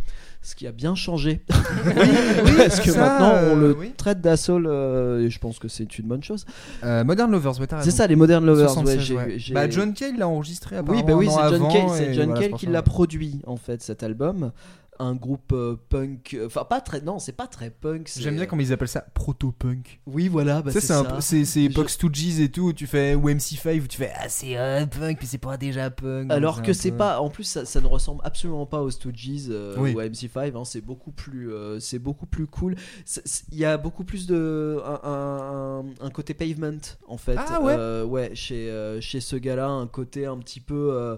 Ce 0.47 0.55
qui 0.55 0.69
a 0.69 0.71
bien 0.71 0.95
changé. 0.95 1.41
Parce 1.49 2.79
que 2.79 2.93
ça, 2.93 3.01
maintenant 3.01 3.33
on 3.51 3.57
le 3.57 3.77
oui. 3.77 3.93
traite 3.97 4.21
d'asshole 4.21 4.69
euh, 4.69 5.25
et 5.27 5.29
je 5.29 5.39
pense 5.41 5.59
que 5.59 5.67
c'est 5.67 5.99
une 5.99 6.07
bonne 6.07 6.23
chose. 6.23 6.47
Euh, 6.85 7.03
Modern 7.03 7.33
Lovers, 7.33 7.59
ouais, 7.59 7.67
t'as 7.67 7.83
C'est 7.83 7.91
ça, 7.91 8.07
les 8.07 8.15
Modern 8.15 8.47
Lovers. 8.47 8.71
76, 8.71 8.97
ouais, 8.97 9.03
j'ai- 9.05 9.15
ouais. 9.17 9.35
j'ai- 9.39 9.55
Bah, 9.55 9.69
John 9.69 9.93
Cale 9.93 10.17
l'a 10.17 10.29
enregistré 10.29 10.77
oui, 10.87 11.03
bah 11.03 11.15
oui, 11.15 11.27
c'est 11.29 11.35
John 11.35 11.55
avant, 11.55 11.69
Cale, 11.69 11.83
c'est 11.95 12.05
et 12.11 12.15
John 12.15 12.27
voilà, 12.27 12.41
Cale 12.43 12.53
qui 12.59 12.67
l'a 12.67 12.83
produit 12.83 13.41
en 13.49 13.57
fait 13.57 13.83
cet 13.83 14.05
album. 14.05 14.53
Un 14.99 15.15
groupe 15.15 15.53
euh, 15.53 15.77
punk, 15.89 16.37
enfin 16.47 16.65
pas 16.65 16.81
très, 16.81 17.01
non, 17.01 17.19
c'est 17.19 17.33
pas 17.33 17.47
très 17.47 17.71
punk. 17.71 18.09
c'est- 18.09 18.21
J'aime 18.23 18.37
bien 18.37 18.47
comment 18.47 18.63
ils 18.63 18.73
appellent 18.73 18.89
ça 18.89 19.05
proto-punk. 19.15 20.01
Oui, 20.07 20.29
voilà, 20.29 20.63
bah, 20.63 20.73
Ça, 20.73 20.81
c'est 20.81 20.87
c'est 20.89 20.93
un 20.95 21.05
ça. 21.05 21.11
peu- 21.11 21.21
c'est 21.21 21.45
c'est 21.45 21.63
époque 21.65 21.91
Stooges 21.91 22.41
et 22.41 22.51
tout, 22.51 22.69
où 22.69 22.73
tu 22.73 22.87
fais 22.87 23.15
ou 23.15 23.29
MC5 23.29 23.83
où 23.83 23.87
tu 23.87 23.99
fais 23.99 24.13
ah 24.19 24.29
c'est 24.29 24.57
euh, 24.57 24.87
punk 24.87 25.19
puis 25.19 25.27
c'est 25.27 25.39
pas 25.39 25.57
déjà 25.57 25.91
punk. 25.91 26.31
Alors 26.33 26.63
que 26.63 26.71
un 26.71 26.75
c'est 26.75 26.91
peu- 26.93 26.97
pas, 26.99 27.21
en 27.21 27.29
plus 27.31 27.45
ça, 27.45 27.65
ça 27.65 27.81
ne 27.81 27.87
ressemble 27.87 28.21
absolument 28.25 28.67
pas 28.67 28.81
aux 28.83 28.91
Stooges 28.91 29.47
euh, 29.51 29.75
Oui. 29.79 29.95
ou 29.95 30.01
à 30.01 30.05
MC5. 30.07 30.57
hein, 30.57 30.65
c'est 30.65 30.81
beaucoup 30.81 31.11
plus, 31.13 31.53
euh, 31.53 31.79
c'est 31.81 31.99
beaucoup 31.99 32.27
plus 32.27 32.47
cool. 32.47 32.77
C'est- 33.05 33.27
c'est- 33.27 33.45
Il 33.53 33.59
y 33.59 33.65
a 33.65 33.77
beaucoup 33.77 34.05
plus 34.05 34.27
de 34.27 34.79
un, 34.85 35.01
un- 35.03 35.81
un- 35.81 36.07
un 36.07 36.11
côté 36.11 36.35
pavement 36.35 36.79
en 37.07 37.17
fait. 37.17 37.37
Ah 37.39 37.61
ouais 37.61 37.75
Euh, 37.79 38.05
ouais, 38.05 38.31
chez 38.35 38.71
euh, 38.71 39.01
chez 39.01 39.21
ce 39.21 39.37
gars-là, 39.37 39.69
un 39.69 39.87
côté 39.87 40.27
un 40.27 40.39
petit 40.39 40.61
peu. 40.61 40.91
euh, 40.93 41.17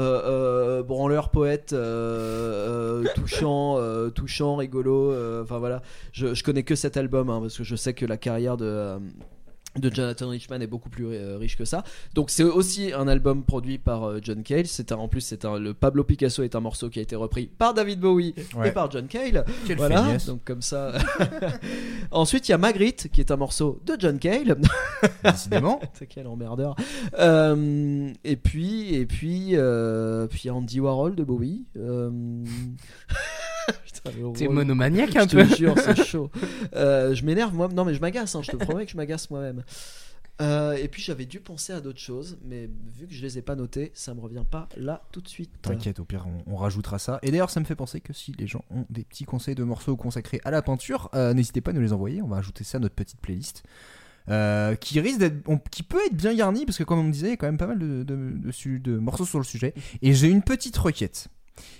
euh, 0.00 0.78
euh, 0.78 0.82
branleur 0.82 1.28
poète 1.28 1.72
euh, 1.72 3.02
euh, 3.04 3.08
touchant 3.14 3.78
touchant 4.14 4.56
rigolo 4.56 5.12
enfin 5.42 5.58
voilà. 5.58 5.82
Je, 6.12 6.34
je 6.34 6.42
connais 6.42 6.62
que 6.62 6.74
cet 6.74 6.96
album 6.96 7.28
hein, 7.30 7.40
parce 7.40 7.56
que 7.56 7.64
je 7.64 7.76
sais 7.76 7.92
que 7.94 8.06
la 8.06 8.16
carrière 8.16 8.56
de 8.56 8.98
de 9.78 9.94
Jonathan 9.94 10.28
Richman 10.28 10.60
est 10.62 10.66
beaucoup 10.66 10.90
plus 10.90 11.06
euh, 11.06 11.36
riche 11.38 11.56
que 11.56 11.64
ça. 11.64 11.84
Donc 12.14 12.30
c'est 12.30 12.42
aussi 12.42 12.92
un 12.92 13.06
album 13.06 13.44
produit 13.44 13.78
par 13.78 14.04
euh, 14.04 14.18
John 14.20 14.42
Cale. 14.42 14.66
C'est 14.66 14.90
en 14.92 15.08
plus 15.08 15.20
c'est 15.20 15.44
un 15.44 15.58
le 15.58 15.74
Pablo 15.74 16.02
Picasso 16.04 16.42
est 16.42 16.54
un 16.56 16.60
morceau 16.60 16.88
qui 16.88 16.98
a 16.98 17.02
été 17.02 17.14
repris 17.16 17.46
par 17.46 17.74
David 17.74 18.00
Bowie 18.00 18.34
Ouais. 18.56 18.68
et 18.68 18.72
par 18.72 18.90
John 18.90 19.06
Cale. 19.06 19.44
Quelle 19.66 19.76
voilà. 19.76 20.16
Donc 20.26 20.42
comme 20.44 20.62
ça. 20.62 20.92
Ensuite 22.10 22.48
il 22.48 22.52
y 22.52 22.54
a 22.54 22.58
Magritte 22.58 23.08
qui 23.12 23.20
est 23.20 23.30
un 23.30 23.36
morceau 23.36 23.80
de 23.86 23.96
John 23.98 24.18
Cale. 24.18 24.58
Décidément. 25.24 25.80
C'est 25.94 26.06
quel 26.06 26.26
emmerdeur. 26.26 26.74
Euh, 27.18 28.12
et 28.24 28.36
puis 28.36 28.94
et 28.94 29.06
puis 29.06 29.50
euh, 29.52 30.26
puis 30.26 30.50
Andy 30.50 30.80
Warhol 30.80 31.14
de 31.14 31.22
Bowie. 31.24 31.64
Euh, 31.76 32.10
T'es 34.34 34.48
monomaniaque 34.48 35.16
un 35.16 35.26
Je 35.28 35.36
peu. 35.36 35.46
te 35.46 35.54
jure, 35.56 35.74
c'est 35.78 36.02
chaud. 36.04 36.30
Euh, 36.74 37.14
je 37.14 37.24
m'énerve 37.24 37.54
moi. 37.54 37.68
Non, 37.68 37.84
mais 37.84 37.94
je 37.94 38.00
m'agace. 38.00 38.34
hein, 38.34 38.42
je 38.42 38.50
te 38.50 38.56
promets 38.56 38.86
que 38.86 38.92
je 38.92 38.96
m'agace 38.96 39.30
moi-même. 39.30 39.62
Euh, 40.40 40.72
et 40.72 40.88
puis 40.88 41.02
j'avais 41.02 41.26
dû 41.26 41.38
penser 41.38 41.74
à 41.74 41.82
d'autres 41.82 41.98
choses, 42.00 42.38
mais 42.42 42.70
vu 42.98 43.06
que 43.06 43.12
je 43.12 43.20
les 43.20 43.36
ai 43.36 43.42
pas 43.42 43.56
notées, 43.56 43.90
ça 43.92 44.14
me 44.14 44.20
revient 44.20 44.44
pas 44.50 44.70
là 44.78 45.02
tout 45.12 45.20
de 45.20 45.28
suite. 45.28 45.50
T'inquiète, 45.60 46.00
au 46.00 46.04
pire, 46.06 46.26
on, 46.46 46.54
on 46.54 46.56
rajoutera 46.56 46.98
ça. 46.98 47.18
Et 47.22 47.30
d'ailleurs, 47.30 47.50
ça 47.50 47.60
me 47.60 47.66
fait 47.66 47.74
penser 47.74 48.00
que 48.00 48.14
si 48.14 48.32
les 48.38 48.46
gens 48.46 48.64
ont 48.70 48.86
des 48.88 49.04
petits 49.04 49.24
conseils 49.26 49.54
de 49.54 49.64
morceaux 49.64 49.96
consacrés 49.96 50.40
à 50.44 50.50
la 50.50 50.62
peinture, 50.62 51.10
euh, 51.14 51.34
n'hésitez 51.34 51.60
pas 51.60 51.72
à 51.72 51.74
nous 51.74 51.82
les 51.82 51.92
envoyer. 51.92 52.22
On 52.22 52.28
va 52.28 52.38
ajouter 52.38 52.64
ça 52.64 52.78
à 52.78 52.80
notre 52.80 52.94
petite 52.94 53.20
playlist. 53.20 53.64
Euh, 54.30 54.76
qui 54.76 54.98
risque 55.00 55.18
d'être, 55.18 55.36
on- 55.46 55.58
qui 55.58 55.82
peut 55.82 55.98
être 56.06 56.14
bien 56.16 56.34
garnie 56.34 56.64
parce 56.64 56.78
que 56.78 56.84
comme 56.84 57.00
on 57.00 57.02
me 57.04 57.12
disait, 57.12 57.26
il 57.28 57.30
y 57.30 57.34
a 57.34 57.36
quand 57.36 57.46
même 57.46 57.58
pas 57.58 57.66
mal 57.66 57.78
de, 57.78 58.02
de- 58.02 58.32
de 58.38 58.50
su- 58.52 58.78
de 58.80 58.96
morceaux 58.96 59.24
sur 59.26 59.38
le 59.38 59.44
sujet. 59.44 59.74
Et 60.00 60.14
j'ai 60.14 60.28
une 60.28 60.42
petite 60.42 60.76
requête 60.78 61.28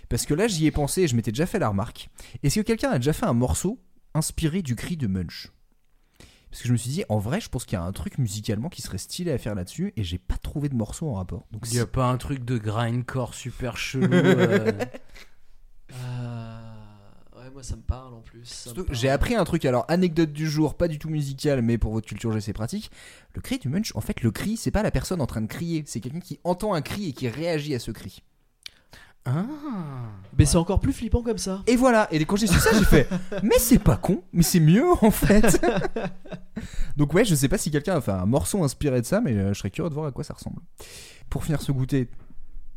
parce 0.08 0.26
que 0.26 0.34
là, 0.34 0.46
j'y 0.48 0.66
ai 0.66 0.70
pensé 0.70 1.02
et 1.02 1.08
je 1.08 1.16
m'étais 1.16 1.32
déjà 1.32 1.46
fait 1.46 1.58
la 1.58 1.68
remarque. 1.68 2.10
Est-ce 2.42 2.56
que 2.60 2.64
quelqu'un 2.64 2.90
a 2.90 2.96
déjà 2.98 3.12
fait 3.12 3.26
un 3.26 3.32
morceau 3.32 3.78
inspiré 4.14 4.62
du 4.62 4.76
cri 4.76 4.96
de 4.96 5.06
Munch? 5.06 5.48
Parce 6.50 6.62
que 6.62 6.68
je 6.68 6.72
me 6.72 6.78
suis 6.78 6.90
dit, 6.90 7.04
en 7.08 7.18
vrai, 7.18 7.40
je 7.40 7.48
pense 7.48 7.64
qu'il 7.64 7.74
y 7.74 7.80
a 7.80 7.84
un 7.84 7.92
truc 7.92 8.18
musicalement 8.18 8.68
qui 8.68 8.82
serait 8.82 8.98
stylé 8.98 9.30
à 9.30 9.38
faire 9.38 9.54
là-dessus 9.54 9.92
et 9.96 10.02
j'ai 10.02 10.18
pas 10.18 10.36
trouvé 10.36 10.68
de 10.68 10.74
morceau 10.74 11.08
en 11.08 11.14
rapport. 11.14 11.46
Donc 11.52 11.62
Il 11.70 11.76
y 11.76 11.78
a 11.78 11.86
pas 11.86 12.06
un 12.10 12.16
truc 12.16 12.44
de 12.44 12.58
grindcore 12.58 13.34
super 13.34 13.76
chelou. 13.76 14.08
euh, 14.12 14.72
Euh, 15.92 16.60
ouais, 17.36 17.50
moi 17.52 17.62
ça 17.62 17.76
me 17.76 17.82
parle 17.82 18.14
en 18.14 18.20
plus. 18.20 18.68
J'ai 18.90 19.08
appris 19.08 19.34
un 19.34 19.44
truc, 19.44 19.64
alors 19.64 19.84
anecdote 19.88 20.32
du 20.32 20.48
jour, 20.48 20.76
pas 20.76 20.88
du 20.88 20.98
tout 20.98 21.08
musical, 21.08 21.62
mais 21.62 21.78
pour 21.78 21.92
votre 21.92 22.06
culture 22.06 22.32
G 22.32 22.40
c'est 22.40 22.52
pratique. 22.52 22.90
Le 23.34 23.40
cri 23.40 23.58
du 23.58 23.68
munch, 23.68 23.92
en 23.94 24.00
fait, 24.00 24.22
le 24.22 24.30
cri, 24.30 24.56
c'est 24.56 24.70
pas 24.70 24.82
la 24.82 24.90
personne 24.90 25.20
en 25.20 25.26
train 25.26 25.40
de 25.40 25.46
crier, 25.46 25.84
c'est 25.86 26.00
quelqu'un 26.00 26.20
qui 26.20 26.40
entend 26.44 26.74
un 26.74 26.82
cri 26.82 27.08
et 27.08 27.12
qui 27.12 27.28
réagit 27.28 27.74
à 27.74 27.78
ce 27.78 27.90
cri. 27.90 28.22
Ah. 29.24 29.44
Mais 30.38 30.46
c'est 30.46 30.56
encore 30.56 30.80
plus 30.80 30.92
flippant 30.92 31.22
comme 31.22 31.38
ça. 31.38 31.62
Et 31.66 31.76
voilà, 31.76 32.08
et 32.10 32.24
quand 32.24 32.36
j'ai 32.36 32.46
su 32.46 32.58
ça, 32.58 32.70
j'ai 32.72 32.84
fait, 32.84 33.08
mais 33.42 33.58
c'est 33.58 33.78
pas 33.78 33.96
con, 33.96 34.22
mais 34.32 34.42
c'est 34.42 34.60
mieux 34.60 34.86
en 35.02 35.10
fait. 35.10 35.60
Donc, 36.96 37.12
ouais, 37.12 37.24
je 37.24 37.34
sais 37.34 37.48
pas 37.48 37.58
si 37.58 37.70
quelqu'un 37.70 37.96
a 37.96 38.00
fait 38.00 38.12
un 38.12 38.26
morceau 38.26 38.64
inspiré 38.64 39.00
de 39.00 39.06
ça, 39.06 39.20
mais 39.20 39.32
euh, 39.32 39.52
je 39.52 39.58
serais 39.58 39.70
curieux 39.70 39.90
de 39.90 39.94
voir 39.94 40.06
à 40.06 40.12
quoi 40.12 40.24
ça 40.24 40.34
ressemble. 40.34 40.60
Pour 41.28 41.44
finir 41.44 41.60
ce 41.60 41.72
goûter, 41.72 42.08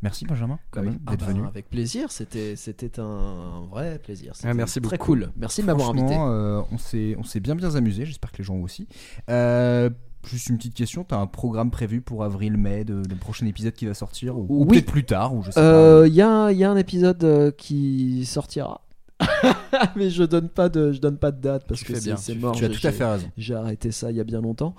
Merci 0.04 0.26
Benjamin 0.26 0.60
quand 0.70 0.84
même, 0.84 1.00
ah 1.08 1.12
d'être 1.12 1.26
bah, 1.26 1.32
venu. 1.32 1.48
avec 1.48 1.70
plaisir, 1.70 2.12
c'était 2.12 2.58
c'était 2.58 3.00
un 3.00 3.66
vrai 3.72 3.98
plaisir. 4.00 4.36
C'était 4.36 4.54
merci 4.54 4.82
Très 4.82 4.98
beaucoup. 4.98 5.14
cool. 5.14 5.32
Merci 5.38 5.62
de 5.62 5.68
m'avoir 5.68 5.92
invité. 5.92 6.14
Euh, 6.14 6.62
on 6.72 6.78
s'est 6.78 7.16
on 7.18 7.24
s'est 7.24 7.40
bien 7.40 7.56
bien 7.56 7.74
amusé. 7.76 8.06
J'espère 8.06 8.34
que 8.34 8.40
les 8.40 8.44
gens 8.44 8.58
aussi. 8.58 8.86
Euh, 9.30 9.90
Juste 10.26 10.48
une 10.48 10.58
petite 10.58 10.74
question, 10.74 11.04
t'as 11.04 11.18
un 11.18 11.28
programme 11.28 11.70
prévu 11.70 12.00
pour 12.02 12.24
avril-mai 12.24 12.86
de, 12.86 13.02
de 13.02 13.16
prochain 13.16 13.46
épisode 13.46 13.74
qui 13.74 13.86
va 13.86 13.94
sortir 13.94 14.38
ou, 14.38 14.46
ou 14.50 14.62
Oui. 14.64 14.68
peut-être 14.70 14.86
plus 14.92 15.04
tard 15.06 15.36
ou 15.36 15.44
je 15.44 15.52
sais 15.52 15.60
Euh, 15.60 16.08
Il 16.08 16.14
y, 16.14 16.22
a, 16.22 16.30
un- 16.30 16.52
il 16.52 16.58
y 16.58 16.64
a 16.64 16.72
un 16.72 16.78
épisode 16.78 17.24
euh, 17.24 17.52
qui 17.52 18.26
sortira. 18.26 18.82
Mais 19.96 20.10
je 20.10 20.24
donne 20.24 20.50
pas 20.50 20.70
de 20.70 20.92
je 20.92 21.00
donne 21.00 21.18
pas 21.18 21.32
de 21.32 21.40
date 21.40 21.66
parce 21.68 21.82
Tu 21.82 21.94
que 21.94 22.00
c'est 22.00 22.36
mort. 22.36 22.56
tu 22.56 22.66
as 22.66 22.70
tout 22.70 22.86
à 22.88 22.92
fait 22.92 23.06
raison. 23.06 23.28
J'ai 23.38 23.54
arrêté 23.56 23.92
ça 23.92 24.12
il 24.12 24.18
y 24.18 24.20
a 24.20 24.24
bien 24.24 24.42
longtemps. 24.42 24.76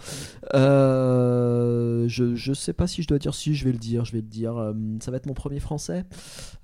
Euh, 0.54 2.04
je, 2.08 2.34
je 2.34 2.52
sais 2.52 2.72
pas 2.72 2.86
si 2.86 3.02
je 3.02 3.08
dois 3.08 3.18
dire 3.18 3.34
si, 3.34 3.54
je 3.54 3.64
vais 3.64 3.72
le 3.72 3.78
dire, 3.78 4.04
je 4.04 4.12
vais 4.12 4.18
le 4.20 4.26
dire. 4.26 4.54
Ça 5.00 5.10
va 5.10 5.16
être 5.18 5.26
mon 5.26 5.34
premier 5.34 5.60
français. 5.60 6.04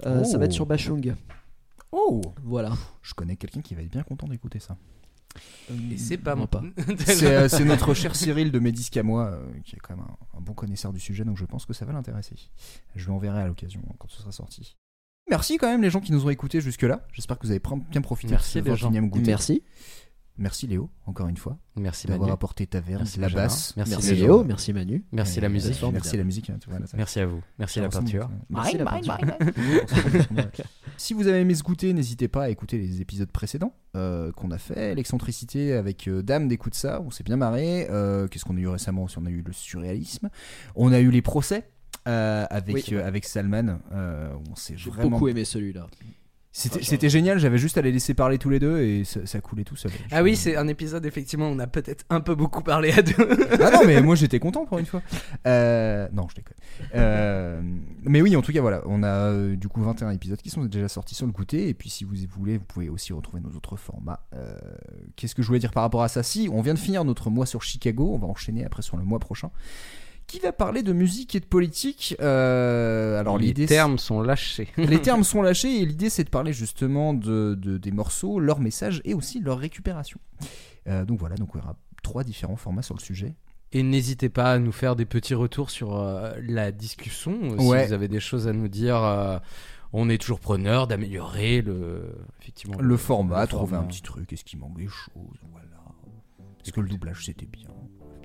Euh, 0.07 0.24
Ça 0.24 0.39
va 0.39 0.44
être 0.47 0.51
Oh. 0.52 0.55
sur 0.55 0.66
Bachung. 0.66 1.15
Oh 1.93 2.20
Voilà. 2.44 2.70
Je 3.02 3.15
connais 3.15 3.36
quelqu'un 3.36 3.61
qui 3.61 3.74
va 3.74 3.82
être 3.82 3.90
bien 3.90 4.02
content 4.02 4.27
d'écouter 4.27 4.59
ça. 4.59 4.77
Et 5.93 5.98
c'est 5.98 6.19
pas 6.19 6.35
moi. 6.35 6.48
C'est 7.07 7.27
euh, 7.27 7.48
c'est 7.48 7.65
notre 7.65 7.94
cher 7.94 8.16
Cyril 8.16 8.51
de 8.51 8.59
Médisque 8.59 8.97
à 8.97 9.02
moi, 9.02 9.27
euh, 9.27 9.44
qui 9.65 9.77
est 9.77 9.78
quand 9.78 9.97
même 9.97 10.05
un, 10.05 10.39
un 10.39 10.40
bon 10.40 10.52
connaisseur 10.52 10.93
du 10.93 10.98
sujet, 11.01 11.24
donc 11.24 11.36
je 11.36 11.44
pense 11.44 11.66
que 11.66 11.73
ça 11.73 11.85
va 11.85 11.93
l'intéresser. 11.93 12.35
Je 12.97 13.05
lui 13.05 13.12
enverrai 13.12 13.43
à 13.43 13.47
l'occasion 13.47 13.81
hein, 13.89 13.94
quand 13.98 14.11
ce 14.11 14.20
sera 14.20 14.32
sorti. 14.32 14.77
Merci 15.28 15.59
quand 15.59 15.69
même 15.69 15.82
les 15.82 15.90
gens 15.90 16.01
qui 16.01 16.11
nous 16.11 16.27
ont 16.27 16.31
écoutés 16.31 16.61
jusque-là. 16.61 17.07
J'espère 17.12 17.39
que 17.39 17.47
vous 17.47 17.52
avez 17.52 17.62
bien 17.90 18.01
profité 18.01 18.32
Merci, 18.32 18.59
de 18.61 18.65
ce 18.65 18.70
les 18.70 18.77
gens. 18.77 18.90
21e 18.90 19.09
goûter. 19.09 19.27
Merci. 19.27 19.62
Merci 20.39 20.66
Léo, 20.66 20.89
encore 21.05 21.28
une 21.28 21.36
fois, 21.36 21.59
Merci 21.77 22.07
d'avoir 22.07 22.28
Manu. 22.28 22.32
apporté 22.32 22.66
ta 22.66 22.81
verve, 22.81 23.01
Merci 23.02 23.20
la 23.20 23.27
Benjamin. 23.27 23.43
basse. 23.44 23.77
Merci, 23.77 23.90
Merci 23.93 24.11
les 24.11 24.16
gens. 24.16 24.24
Léo, 24.24 24.44
merci 24.44 24.73
Manu. 24.73 25.05
Merci 25.12 25.39
Euh, 25.39 25.43
la 25.43 25.48
musique. 25.51 25.74
formidable. 25.74 26.02
Merci 26.02 26.16
la 26.16 26.24
musique. 26.24 26.51
hein, 26.51 26.59
Merci 26.97 27.20
à 27.20 27.27
vous. 27.27 27.43
Merci 27.59 27.81
la 27.81 27.86
ensemble, 27.89 28.05
peinture. 28.07 28.31
Merci 28.48 28.78
la 28.78 28.85
peinture. 28.86 29.16
Si 30.97 31.15
vous 31.15 31.27
avez 31.28 31.40
aimé 31.40 31.55
ce 31.55 31.62
goûter, 31.62 31.93
n'hésitez 31.93 32.28
pas 32.28 32.44
à 32.44 32.48
écouter 32.51 32.77
les 32.78 33.01
épisodes 33.01 33.31
précédents 33.31 33.74
euh, 33.97 34.32
qu'on 34.32 34.51
a 34.51 34.59
fait. 34.59 34.94
L'excentricité 34.94 35.73
avec 35.74 36.09
euh, 36.09 36.23
Dame 36.23 36.47
d'écoute 36.48 36.74
ça, 36.74 37.01
on 37.01 37.11
s'est 37.11 37.24
bien 37.24 37.36
marré. 37.36 37.86
Euh, 37.90 38.28
Qu'est-ce 38.28 38.44
qu'on 38.44 38.57
a 38.57 38.61
eu 38.61 38.69
récemment 38.69 39.05
aussi? 39.05 39.16
On 39.19 39.24
a 39.27 39.31
eu 39.31 39.43
le 39.47 39.52
surréalisme. 39.52 40.28
On 40.74 40.93
a 40.93 41.01
eu 41.01 41.11
les 41.11 41.23
procès 41.23 41.69
euh, 42.07 42.47
avec, 42.51 42.74
Oui. 42.74 42.85
euh, 42.93 43.07
avec 43.07 43.24
Salman. 43.24 43.78
euh, 43.93 44.32
on 44.51 44.57
s'est 44.57 44.74
J'ai 44.77 44.90
vraiment. 44.90 45.11
beaucoup 45.11 45.28
aimé 45.28 45.44
celui-là. 45.44 45.86
C'était 46.53 47.09
génial, 47.09 47.39
j'avais 47.39 47.59
juste 47.59 47.79
à 47.79 47.83
les 47.83 47.93
laisser 47.93 48.13
parler 48.13 48.37
tous 48.37 48.51
les 48.51 48.59
deux 48.59 48.81
et 48.81 49.05
ça, 49.05 49.25
ça 49.25 49.41
coulait 49.41 49.63
tout 49.63 49.77
seul. 49.77 49.93
Ah 50.11 50.23
oui, 50.23 50.35
c'est 50.35 50.57
un 50.57 50.67
épisode, 50.67 51.07
effectivement, 51.07 51.49
on 51.49 51.59
a 51.61 51.69
peut-être 51.69 52.05
un 52.11 52.21
peu 52.21 52.35
beaucoup 52.35 52.63
parlé 52.63 52.91
à 52.91 53.03
deux. 53.03 53.15
Ah 53.61 53.71
non, 53.71 53.81
mais 53.87 54.01
moi 54.03 54.17
j'étais 54.17 54.41
content 54.41 54.65
pour 54.67 54.79
une 54.79 54.87
fois. 54.87 55.01
Euh, 55.47 56.09
non, 56.13 56.27
je 56.29 56.35
déconne. 56.35 56.57
Euh, 56.95 57.61
mais 58.03 58.21
oui, 58.21 58.35
en 58.35 58.43
tout 58.43 58.53
cas, 58.53 58.61
voilà, 58.61 58.83
on 58.87 59.03
a 59.03 59.09
euh, 59.09 59.57
du 59.57 59.69
coup 59.69 59.81
21 59.83 60.11
épisodes 60.11 60.41
qui 60.41 60.51
sont 60.51 60.65
déjà 60.65 60.89
sortis 60.89 61.15
sur 61.15 61.27
le 61.27 61.33
goûter. 61.33 61.69
Et 61.69 61.75
puis, 61.75 61.89
si 61.91 62.05
vous 62.05 62.15
voulez, 62.37 62.59
vous 62.59 62.65
pouvez 62.65 62.89
aussi 62.89 63.13
retrouver 63.13 63.41
nos 63.41 63.51
autres 63.51 63.77
formats. 63.77 64.21
Euh, 64.35 64.59
Qu'est-ce 65.17 65.35
que 65.35 65.43
je 65.43 65.47
voulais 65.47 65.59
dire 65.61 65.73
par 65.73 65.83
rapport 65.83 66.03
à 66.03 66.09
ça? 66.09 66.23
Si, 66.23 66.49
on 66.53 66.63
vient 66.63 66.75
de 66.75 66.79
finir 66.79 67.05
notre 67.05 67.31
mois 67.31 67.47
sur 67.47 67.63
Chicago, 67.63 68.11
on 68.13 68.19
va 68.19 68.27
enchaîner 68.27 68.65
après 68.65 68.83
sur 68.83 68.97
le 68.97 69.05
mois 69.05 69.19
prochain. 69.19 69.51
Qui 70.31 70.39
va 70.39 70.52
parler 70.52 70.82
de 70.85 70.93
musique 70.93 71.35
et 71.35 71.40
de 71.40 71.44
politique 71.44 72.15
Euh, 72.20 73.19
Alors, 73.19 73.36
les 73.39 73.52
termes 73.52 73.98
sont 73.98 74.20
lâchés. 74.23 74.69
les 74.77 75.01
termes 75.02 75.24
sont 75.32 75.43
lâchés 75.43 75.81
et 75.82 75.86
l'idée 75.86 76.09
c'est 76.11 76.23
de 76.24 76.31
parler 76.31 76.52
justement 76.52 77.15
de, 77.15 77.55
de- 77.61 77.78
des 77.78 77.90
morceaux, 77.90 78.39
leur 78.39 78.61
message 78.61 79.01
et 79.05 79.12
aussi 79.15 79.40
leur 79.40 79.59
récupération. 79.59 80.20
Euh, 80.89 81.05
donc 81.05 81.19
voilà, 81.19 81.35
donc 81.35 81.51
il 81.55 81.59
y 81.59 81.61
aura 81.61 81.74
trois 82.02 82.23
différents 82.24 82.57
formats 82.57 82.82
sur 82.82 82.94
le 82.94 83.01
sujet. 83.01 83.35
Et 83.73 83.82
n'hésitez 83.82 84.28
pas 84.28 84.52
à 84.52 84.59
nous 84.59 84.73
faire 84.73 84.97
des 84.97 85.05
petits 85.05 85.35
retours 85.35 85.70
sur 85.70 85.97
euh, 85.97 86.32
la 86.43 86.73
discussion. 86.73 87.39
Ouais. 87.59 87.82
Si 87.82 87.86
vous 87.89 87.93
avez 87.93 88.09
des 88.09 88.20
choses 88.20 88.47
à 88.48 88.52
nous 88.52 88.69
dire, 88.69 88.97
euh, 89.02 89.39
on 89.93 90.09
est 90.09 90.19
toujours 90.19 90.40
preneur 90.40 90.86
d'améliorer 90.86 91.61
le, 91.61 92.12
effectivement, 92.40 92.78
Le 92.81 92.97
format, 92.97 93.43
le 93.43 93.47
trouver 93.48 93.70
format. 93.70 93.85
un 93.85 93.89
petit 93.89 94.02
truc, 94.02 94.32
est-ce 94.32 94.44
qu'il 94.44 94.59
manque 94.61 94.77
des 94.78 94.86
choses, 94.89 95.39
voilà. 95.51 95.66
Est-ce 96.65 96.73
que 96.73 96.81
le 96.81 96.89
doublage 96.89 97.24
c'était 97.27 97.47
bien? 97.47 97.69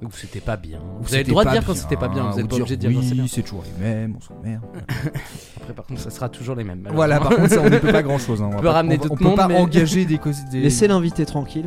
Ou 0.02 0.08
c'était 0.12 0.42
pas 0.42 0.58
bien. 0.58 0.80
Ou 1.00 1.04
Vous 1.04 1.14
avez 1.14 1.24
le 1.24 1.30
droit 1.30 1.46
de 1.46 1.52
dire 1.52 1.64
quand 1.66 1.74
c'était 1.76 1.96
pas 1.96 2.10
bien. 2.10 2.30
Vous 2.30 2.36
ou 2.38 2.40
êtes 2.42 2.50
pas 2.50 2.56
obligé 2.58 2.76
de 2.76 2.82
dire 2.82 2.92
quand 2.94 3.02
c'est 3.02 3.12
oui, 3.12 3.16
bien. 3.16 3.28
c'est 3.28 3.42
toujours 3.44 3.64
les 3.64 3.86
mêmes, 3.86 4.16
on 4.18 4.22
s'emmerde. 4.22 4.62
Après, 5.62 5.74
par 5.74 5.86
contre, 5.86 6.02
ça 6.02 6.10
sera 6.10 6.28
toujours 6.28 6.56
les 6.56 6.64
mêmes. 6.66 6.88
voilà, 6.94 7.20
par 7.20 7.30
contre, 7.30 7.50
ça, 7.50 7.62
on 7.62 7.70
ne 7.70 7.78
peut 7.80 7.92
pas 7.92 8.04
grand 8.04 8.18
chose. 8.20 8.42
Hein. 8.42 8.50
On 8.54 8.58
peut 8.58 8.64
pas- 8.66 8.74
ramener 8.74 9.00
on, 9.10 9.14
on 9.14 9.16
peut 9.16 9.36
pas 9.36 9.48
mais- 9.48 9.58
engager 9.58 10.04
des 10.06 10.18
causes. 10.18 10.44
Des... 10.52 10.62
Laissez 10.62 10.88
l'invité 10.90 11.26
tranquille. 11.26 11.66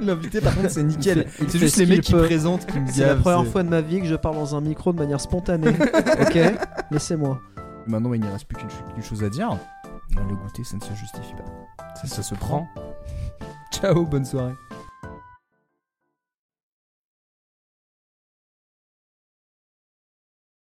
L'invité, 0.00 0.40
par 0.40 0.54
contre, 0.54 0.70
c'est 0.70 0.82
nickel. 0.82 1.26
C'est 1.48 1.58
juste 1.58 1.76
les 1.78 1.86
mecs 1.86 2.02
qui 2.02 2.12
présentent 2.12 2.66
qui 2.66 2.78
me 2.78 2.86
C'est 2.86 3.06
la 3.06 3.16
première 3.16 3.46
fois 3.46 3.62
de 3.62 3.68
ma 3.68 3.80
vie 3.80 4.00
que 4.00 4.06
je 4.06 4.14
parle 4.14 4.36
dans 4.36 4.54
un 4.54 4.60
micro 4.60 4.92
de 4.92 4.98
manière 4.98 5.20
spontanée. 5.20 5.70
ok? 6.20 6.38
Laissez-moi. 6.90 7.40
Maintenant, 7.86 8.12
il 8.12 8.20
n'y 8.20 8.28
reste 8.28 8.44
plus 8.44 8.56
qu'une 8.58 8.70
ch- 8.70 8.82
qu'une 8.94 9.02
chose 9.02 9.24
à 9.24 9.30
dire. 9.30 9.56
Le 10.14 10.36
goûter, 10.36 10.64
ça 10.64 10.76
ne 10.76 10.82
se 10.82 10.92
justifie 10.94 11.32
pas. 11.34 11.94
Ça, 11.96 12.06
ça 12.08 12.22
se 12.22 12.34
prend. 12.34 12.68
Ciao, 13.72 14.04
bonne 14.04 14.24
soirée. 14.24 14.52